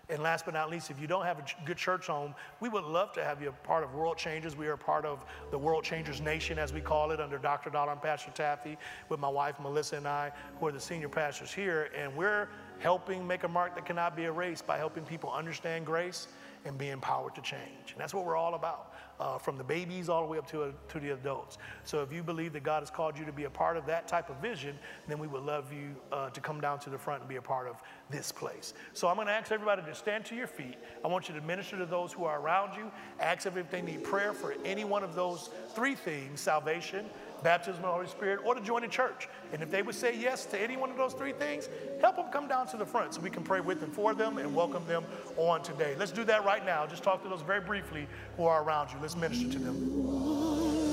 And 0.09 0.23
last 0.23 0.45
but 0.45 0.53
not 0.53 0.69
least, 0.69 0.89
if 0.89 1.01
you 1.01 1.07
don't 1.07 1.25
have 1.25 1.37
a 1.37 1.43
good 1.65 1.75
church 1.75 2.07
home, 2.07 2.33
we 2.61 2.69
would 2.69 2.85
love 2.85 3.11
to 3.13 3.23
have 3.23 3.41
you 3.41 3.49
a 3.49 3.51
part 3.51 3.83
of 3.83 3.93
World 3.93 4.17
Changers. 4.17 4.55
We 4.55 4.67
are 4.67 4.77
part 4.77 5.03
of 5.03 5.25
the 5.51 5.57
World 5.57 5.83
Changers 5.83 6.21
Nation, 6.21 6.57
as 6.57 6.71
we 6.71 6.79
call 6.79 7.11
it, 7.11 7.19
under 7.19 7.37
Dr. 7.37 7.69
Dollar 7.69 7.91
and 7.91 8.01
Pastor 8.01 8.31
Taffy, 8.31 8.77
with 9.09 9.19
my 9.19 9.27
wife 9.27 9.59
Melissa 9.59 9.97
and 9.97 10.07
I, 10.07 10.31
who 10.59 10.67
are 10.67 10.71
the 10.71 10.79
senior 10.79 11.09
pastors 11.09 11.51
here. 11.51 11.89
And 11.93 12.15
we're 12.15 12.47
helping 12.79 13.27
make 13.27 13.43
a 13.43 13.49
mark 13.49 13.75
that 13.75 13.85
cannot 13.85 14.15
be 14.15 14.23
erased 14.25 14.65
by 14.65 14.77
helping 14.77 15.03
people 15.03 15.29
understand 15.29 15.85
grace 15.85 16.29
and 16.63 16.77
be 16.77 16.89
empowered 16.89 17.35
to 17.35 17.41
change. 17.41 17.91
And 17.91 17.99
that's 17.99 18.13
what 18.13 18.25
we're 18.25 18.37
all 18.37 18.55
about 18.55 18.93
uh, 19.19 19.37
from 19.37 19.57
the 19.57 19.63
babies 19.63 20.09
all 20.09 20.21
the 20.21 20.27
way 20.27 20.37
up 20.37 20.47
to, 20.47 20.63
uh, 20.63 20.71
to 20.89 20.99
the 20.99 21.11
adults. 21.11 21.57
So 21.83 22.01
if 22.01 22.11
you 22.11 22.23
believe 22.23 22.53
that 22.53 22.63
God 22.63 22.81
has 22.81 22.89
called 22.89 23.17
you 23.17 23.25
to 23.25 23.31
be 23.31 23.45
a 23.45 23.49
part 23.49 23.77
of 23.77 23.85
that 23.87 24.07
type 24.07 24.29
of 24.29 24.37
vision, 24.37 24.77
then 25.07 25.19
we 25.19 25.27
would 25.27 25.43
love 25.43 25.71
you 25.73 25.95
uh, 26.11 26.29
to 26.29 26.41
come 26.41 26.61
down 26.61 26.79
to 26.79 26.89
the 26.89 26.97
front 26.97 27.21
and 27.21 27.29
be 27.29 27.37
a 27.37 27.41
part 27.41 27.67
of 27.67 27.81
this 28.09 28.31
place. 28.31 28.73
So 28.93 29.07
I'm 29.07 29.15
going 29.15 29.27
to 29.27 29.33
ask 29.33 29.51
everybody 29.51 29.81
to 29.83 29.95
stand 29.95 30.25
to 30.25 30.35
your 30.35 30.47
feet. 30.47 30.75
I 31.03 31.07
want 31.07 31.27
you 31.29 31.35
to 31.35 31.41
minister 31.41 31.77
to 31.77 31.85
those 31.85 32.13
who 32.13 32.25
are 32.25 32.39
around 32.39 32.75
you. 32.75 32.91
Ask 33.19 33.45
if 33.45 33.71
they 33.71 33.81
need 33.81 34.03
prayer 34.03 34.33
for 34.33 34.55
any 34.63 34.83
one 34.83 35.03
of 35.03 35.15
those 35.15 35.49
three 35.73 35.95
things 35.95 36.39
salvation, 36.39 37.05
baptism 37.43 37.75
of 37.77 37.81
the 37.83 37.93
Holy 37.93 38.07
Spirit, 38.07 38.39
or 38.43 38.55
to 38.55 38.61
join 38.61 38.83
a 38.83 38.87
church. 38.87 39.27
And 39.53 39.61
if 39.61 39.69
they 39.69 39.81
would 39.81 39.95
say 39.95 40.17
yes 40.17 40.45
to 40.47 40.61
any 40.61 40.77
one 40.77 40.89
of 40.89 40.97
those 40.97 41.13
three 41.13 41.33
things, 41.33 41.69
help 42.01 42.15
them 42.15 42.27
come 42.31 42.47
down 42.47 42.67
to 42.67 42.77
the 42.77 42.85
front 42.85 43.13
so 43.13 43.21
we 43.21 43.29
can 43.29 43.43
pray 43.43 43.59
with 43.59 43.83
and 43.83 43.93
for 43.93 44.13
them 44.13 44.37
and 44.37 44.55
welcome 44.55 44.85
them 44.87 45.05
on 45.37 45.61
today. 45.63 45.95
Let's 45.97 46.11
do 46.11 46.23
that 46.25 46.45
right 46.45 46.65
now. 46.65 46.85
Just 46.85 47.03
talk 47.03 47.23
to 47.23 47.29
those 47.29 47.41
very 47.41 47.61
briefly 47.61 48.07
who 48.35 48.45
are 48.45 48.63
around 48.63 48.91
you. 48.91 48.97
Let's 49.01 49.15
minister 49.15 49.49
to 49.51 49.59
them. 49.59 50.87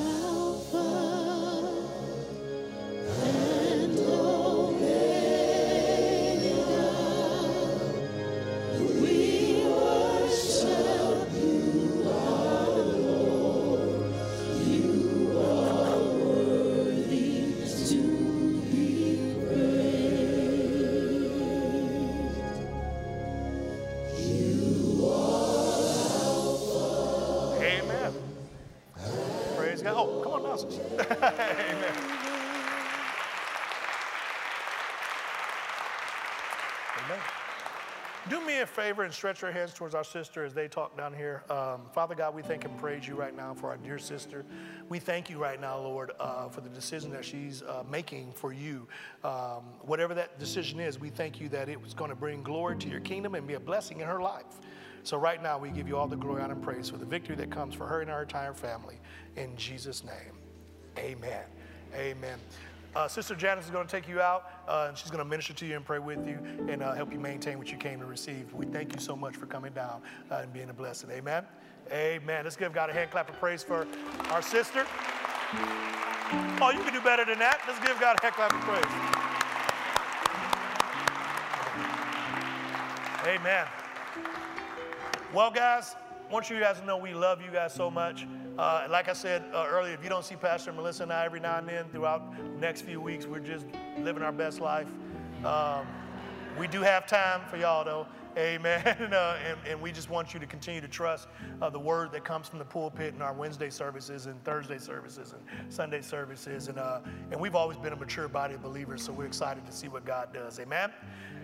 Favor 38.74 39.04
and 39.04 39.14
stretch 39.14 39.44
our 39.44 39.52
hands 39.52 39.72
towards 39.72 39.94
our 39.94 40.02
sister 40.02 40.44
as 40.44 40.52
they 40.52 40.66
talk 40.66 40.96
down 40.96 41.14
here. 41.14 41.44
Um, 41.48 41.82
Father 41.92 42.14
God, 42.16 42.34
we 42.34 42.42
thank 42.42 42.64
and 42.64 42.76
praise 42.76 43.06
you 43.06 43.14
right 43.14 43.34
now 43.34 43.54
for 43.54 43.68
our 43.70 43.76
dear 43.76 43.98
sister. 43.98 44.44
We 44.88 44.98
thank 44.98 45.30
you 45.30 45.38
right 45.38 45.60
now, 45.60 45.78
Lord, 45.78 46.10
uh, 46.18 46.48
for 46.48 46.60
the 46.60 46.68
decision 46.68 47.10
that 47.12 47.24
she's 47.24 47.62
uh, 47.62 47.84
making 47.88 48.32
for 48.32 48.52
you. 48.52 48.88
Um, 49.22 49.62
whatever 49.82 50.12
that 50.14 50.40
decision 50.40 50.80
is, 50.80 50.98
we 50.98 51.08
thank 51.08 51.40
you 51.40 51.48
that 51.50 51.68
it 51.68 51.80
was 51.80 51.94
going 51.94 52.10
to 52.10 52.16
bring 52.16 52.42
glory 52.42 52.76
to 52.78 52.88
your 52.88 53.00
kingdom 53.00 53.36
and 53.36 53.46
be 53.46 53.54
a 53.54 53.60
blessing 53.60 54.00
in 54.00 54.08
her 54.08 54.20
life. 54.20 54.58
So 55.04 55.18
right 55.18 55.40
now, 55.40 55.56
we 55.58 55.70
give 55.70 55.86
you 55.86 55.96
all 55.96 56.08
the 56.08 56.16
glory, 56.16 56.42
honor, 56.42 56.54
and 56.54 56.62
praise 56.62 56.90
for 56.90 56.96
the 56.96 57.04
victory 57.04 57.36
that 57.36 57.50
comes 57.50 57.74
for 57.74 57.86
her 57.86 58.00
and 58.00 58.10
our 58.10 58.22
entire 58.22 58.54
family. 58.54 58.98
In 59.36 59.54
Jesus' 59.56 60.02
name, 60.02 60.38
amen. 60.98 61.44
Amen. 61.94 62.38
Uh, 62.96 63.08
Sister 63.08 63.34
Janice 63.34 63.64
is 63.64 63.70
going 63.72 63.86
to 63.86 63.90
take 63.90 64.08
you 64.08 64.20
out, 64.20 64.50
uh, 64.68 64.86
and 64.88 64.96
she's 64.96 65.10
going 65.10 65.22
to 65.22 65.28
minister 65.28 65.52
to 65.52 65.66
you 65.66 65.74
and 65.74 65.84
pray 65.84 65.98
with 65.98 66.24
you 66.26 66.38
and 66.68 66.80
uh, 66.80 66.94
help 66.94 67.12
you 67.12 67.18
maintain 67.18 67.58
what 67.58 67.70
you 67.70 67.76
came 67.76 67.98
to 67.98 68.06
receive. 68.06 68.52
We 68.54 68.66
thank 68.66 68.94
you 68.94 69.00
so 69.00 69.16
much 69.16 69.34
for 69.34 69.46
coming 69.46 69.72
down 69.72 70.00
uh, 70.30 70.36
and 70.36 70.52
being 70.52 70.70
a 70.70 70.72
blessing. 70.72 71.10
Amen. 71.10 71.44
Amen. 71.90 72.44
Let's 72.44 72.56
give 72.56 72.72
God 72.72 72.90
a 72.90 72.92
hand 72.92 73.10
clap 73.10 73.28
of 73.28 73.38
praise 73.40 73.64
for 73.64 73.86
our 74.30 74.42
sister. 74.42 74.86
Oh, 76.60 76.70
you 76.72 76.82
can 76.82 76.92
do 76.92 77.00
better 77.00 77.24
than 77.24 77.38
that. 77.40 77.60
Let's 77.66 77.80
give 77.80 77.98
God 77.98 78.16
a 78.18 78.22
hand 78.22 78.34
clap 78.34 78.52
of 78.54 78.60
praise. 78.60 78.84
Amen. 83.26 83.66
Well, 85.32 85.50
guys, 85.50 85.96
want 86.30 86.50
you 86.50 86.58
guys 86.58 86.80
to 86.80 86.86
know 86.86 86.96
we 86.96 87.14
love 87.14 87.40
you 87.42 87.50
guys 87.50 87.72
so 87.74 87.90
much. 87.90 88.26
Uh, 88.58 88.86
like 88.88 89.08
I 89.08 89.12
said 89.12 89.44
uh, 89.52 89.66
earlier, 89.68 89.94
if 89.94 90.02
you 90.02 90.08
don't 90.08 90.24
see 90.24 90.36
Pastor 90.36 90.72
Melissa 90.72 91.02
and 91.04 91.12
I 91.12 91.24
every 91.24 91.40
now 91.40 91.58
and 91.58 91.68
then 91.68 91.86
throughout 91.90 92.36
the 92.36 92.60
next 92.60 92.82
few 92.82 93.00
weeks, 93.00 93.26
we're 93.26 93.40
just 93.40 93.66
living 93.98 94.22
our 94.22 94.32
best 94.32 94.60
life. 94.60 94.88
Um, 95.44 95.86
we 96.58 96.68
do 96.68 96.80
have 96.82 97.06
time 97.06 97.42
for 97.50 97.56
y'all, 97.56 97.84
though. 97.84 98.06
Amen. 98.36 98.82
Uh, 99.14 99.38
and, 99.46 99.58
and, 99.68 99.80
we 99.80 99.92
just 99.92 100.10
want 100.10 100.34
you 100.34 100.40
to 100.40 100.46
continue 100.46 100.80
to 100.80 100.88
trust 100.88 101.28
uh, 101.62 101.70
the 101.70 101.78
word 101.78 102.10
that 102.10 102.24
comes 102.24 102.48
from 102.48 102.58
the 102.58 102.64
pulpit 102.64 103.14
in 103.14 103.22
our 103.22 103.32
Wednesday 103.32 103.70
services 103.70 104.26
and 104.26 104.42
Thursday 104.44 104.78
services 104.78 105.34
and 105.34 105.72
Sunday 105.72 106.00
services. 106.00 106.68
And, 106.68 106.78
uh, 106.78 107.00
and 107.30 107.40
we've 107.40 107.54
always 107.54 107.76
been 107.76 107.92
a 107.92 107.96
mature 107.96 108.26
body 108.26 108.54
of 108.54 108.62
believers, 108.62 109.02
so 109.02 109.12
we're 109.12 109.26
excited 109.26 109.64
to 109.66 109.72
see 109.72 109.88
what 109.88 110.04
God 110.04 110.32
does. 110.32 110.58
Amen. 110.58 110.90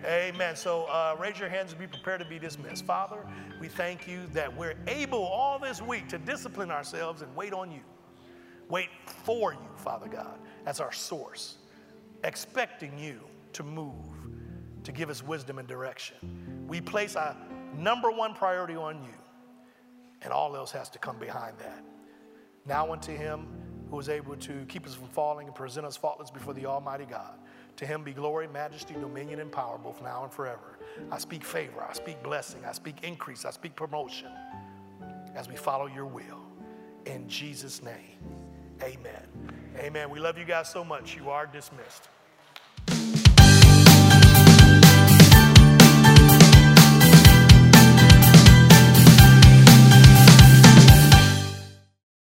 Amen. 0.05 0.57
So 0.57 0.85
uh, 0.85 1.17
raise 1.19 1.39
your 1.39 1.49
hands 1.49 1.71
and 1.71 1.81
be 1.81 1.87
prepared 1.87 2.21
to 2.21 2.27
be 2.27 2.39
dismissed. 2.39 2.85
Father, 2.85 3.25
we 3.61 3.69
thank 3.69 4.09
you 4.09 4.27
that 4.33 4.55
we're 4.55 4.77
able 4.89 5.23
all 5.23 5.59
this 5.59 5.81
week 5.81 6.09
to 6.09 6.19
discipline 6.19 6.71
ourselves 6.71 7.23
and 7.23 7.35
wait 7.37 7.53
on 7.53 7.71
you. 7.71 7.81
Wait 8.69 8.89
for 9.05 9.53
you, 9.53 9.69
Father 9.77 10.09
God, 10.09 10.39
as 10.67 10.81
our 10.81 10.93
source, 10.93 11.59
expecting 12.25 12.99
you 12.99 13.21
to 13.53 13.63
move, 13.63 13.95
to 14.85 14.93
give 14.93 15.11
us 15.11 15.23
wisdom 15.23 15.59
and 15.59 15.69
direction. 15.69 16.17
We 16.67 16.81
place 16.81 17.17
our 17.17 17.37
number 17.77 18.11
one 18.11 18.35
priority 18.35 18.77
on 18.77 19.03
you, 19.03 19.15
and 20.23 20.33
all 20.33 20.57
else 20.57 20.71
has 20.73 20.89
to 20.91 20.99
come 20.99 21.19
behind 21.19 21.59
that. 21.59 21.83
Now 22.67 22.93
unto 22.93 23.17
him 23.17 23.47
who 23.91 23.99
is 23.99 24.09
able 24.09 24.37
to 24.37 24.65
keep 24.69 24.87
us 24.87 24.95
from 24.95 25.09
falling 25.09 25.47
and 25.47 25.55
present 25.55 25.85
us 25.85 25.97
faultless 25.97 26.31
before 26.31 26.55
the 26.55 26.67
Almighty 26.67 27.05
God. 27.05 27.39
To 27.77 27.87
him 27.87 28.05
be 28.05 28.13
glory, 28.13 28.47
majesty, 28.47 28.95
dominion, 28.95 29.41
and 29.41 29.51
power, 29.51 29.79
both 29.79 30.03
now 30.03 30.23
and 30.23 30.33
forever. 30.33 30.79
I 31.11 31.19
speak 31.19 31.45
favor, 31.45 31.85
I 31.89 31.93
speak 31.93 32.23
blessing, 32.23 32.65
I 32.65 32.73
speak 32.73 33.03
increase, 33.03 33.45
I 33.45 33.51
speak 33.51 33.75
promotion 33.75 34.29
as 35.35 35.49
we 35.49 35.57
follow 35.57 35.87
your 35.87 36.07
will. 36.07 36.41
In 37.07 37.29
Jesus' 37.29 37.83
name, 37.83 38.19
amen. 38.83 39.27
Amen. 39.79 40.11
We 40.11 40.21
love 40.21 40.37
you 40.37 40.45
guys 40.45 40.69
so 40.69 40.85
much. 40.85 41.17
You 41.17 41.31
are 41.31 41.47
dismissed. 41.47 42.09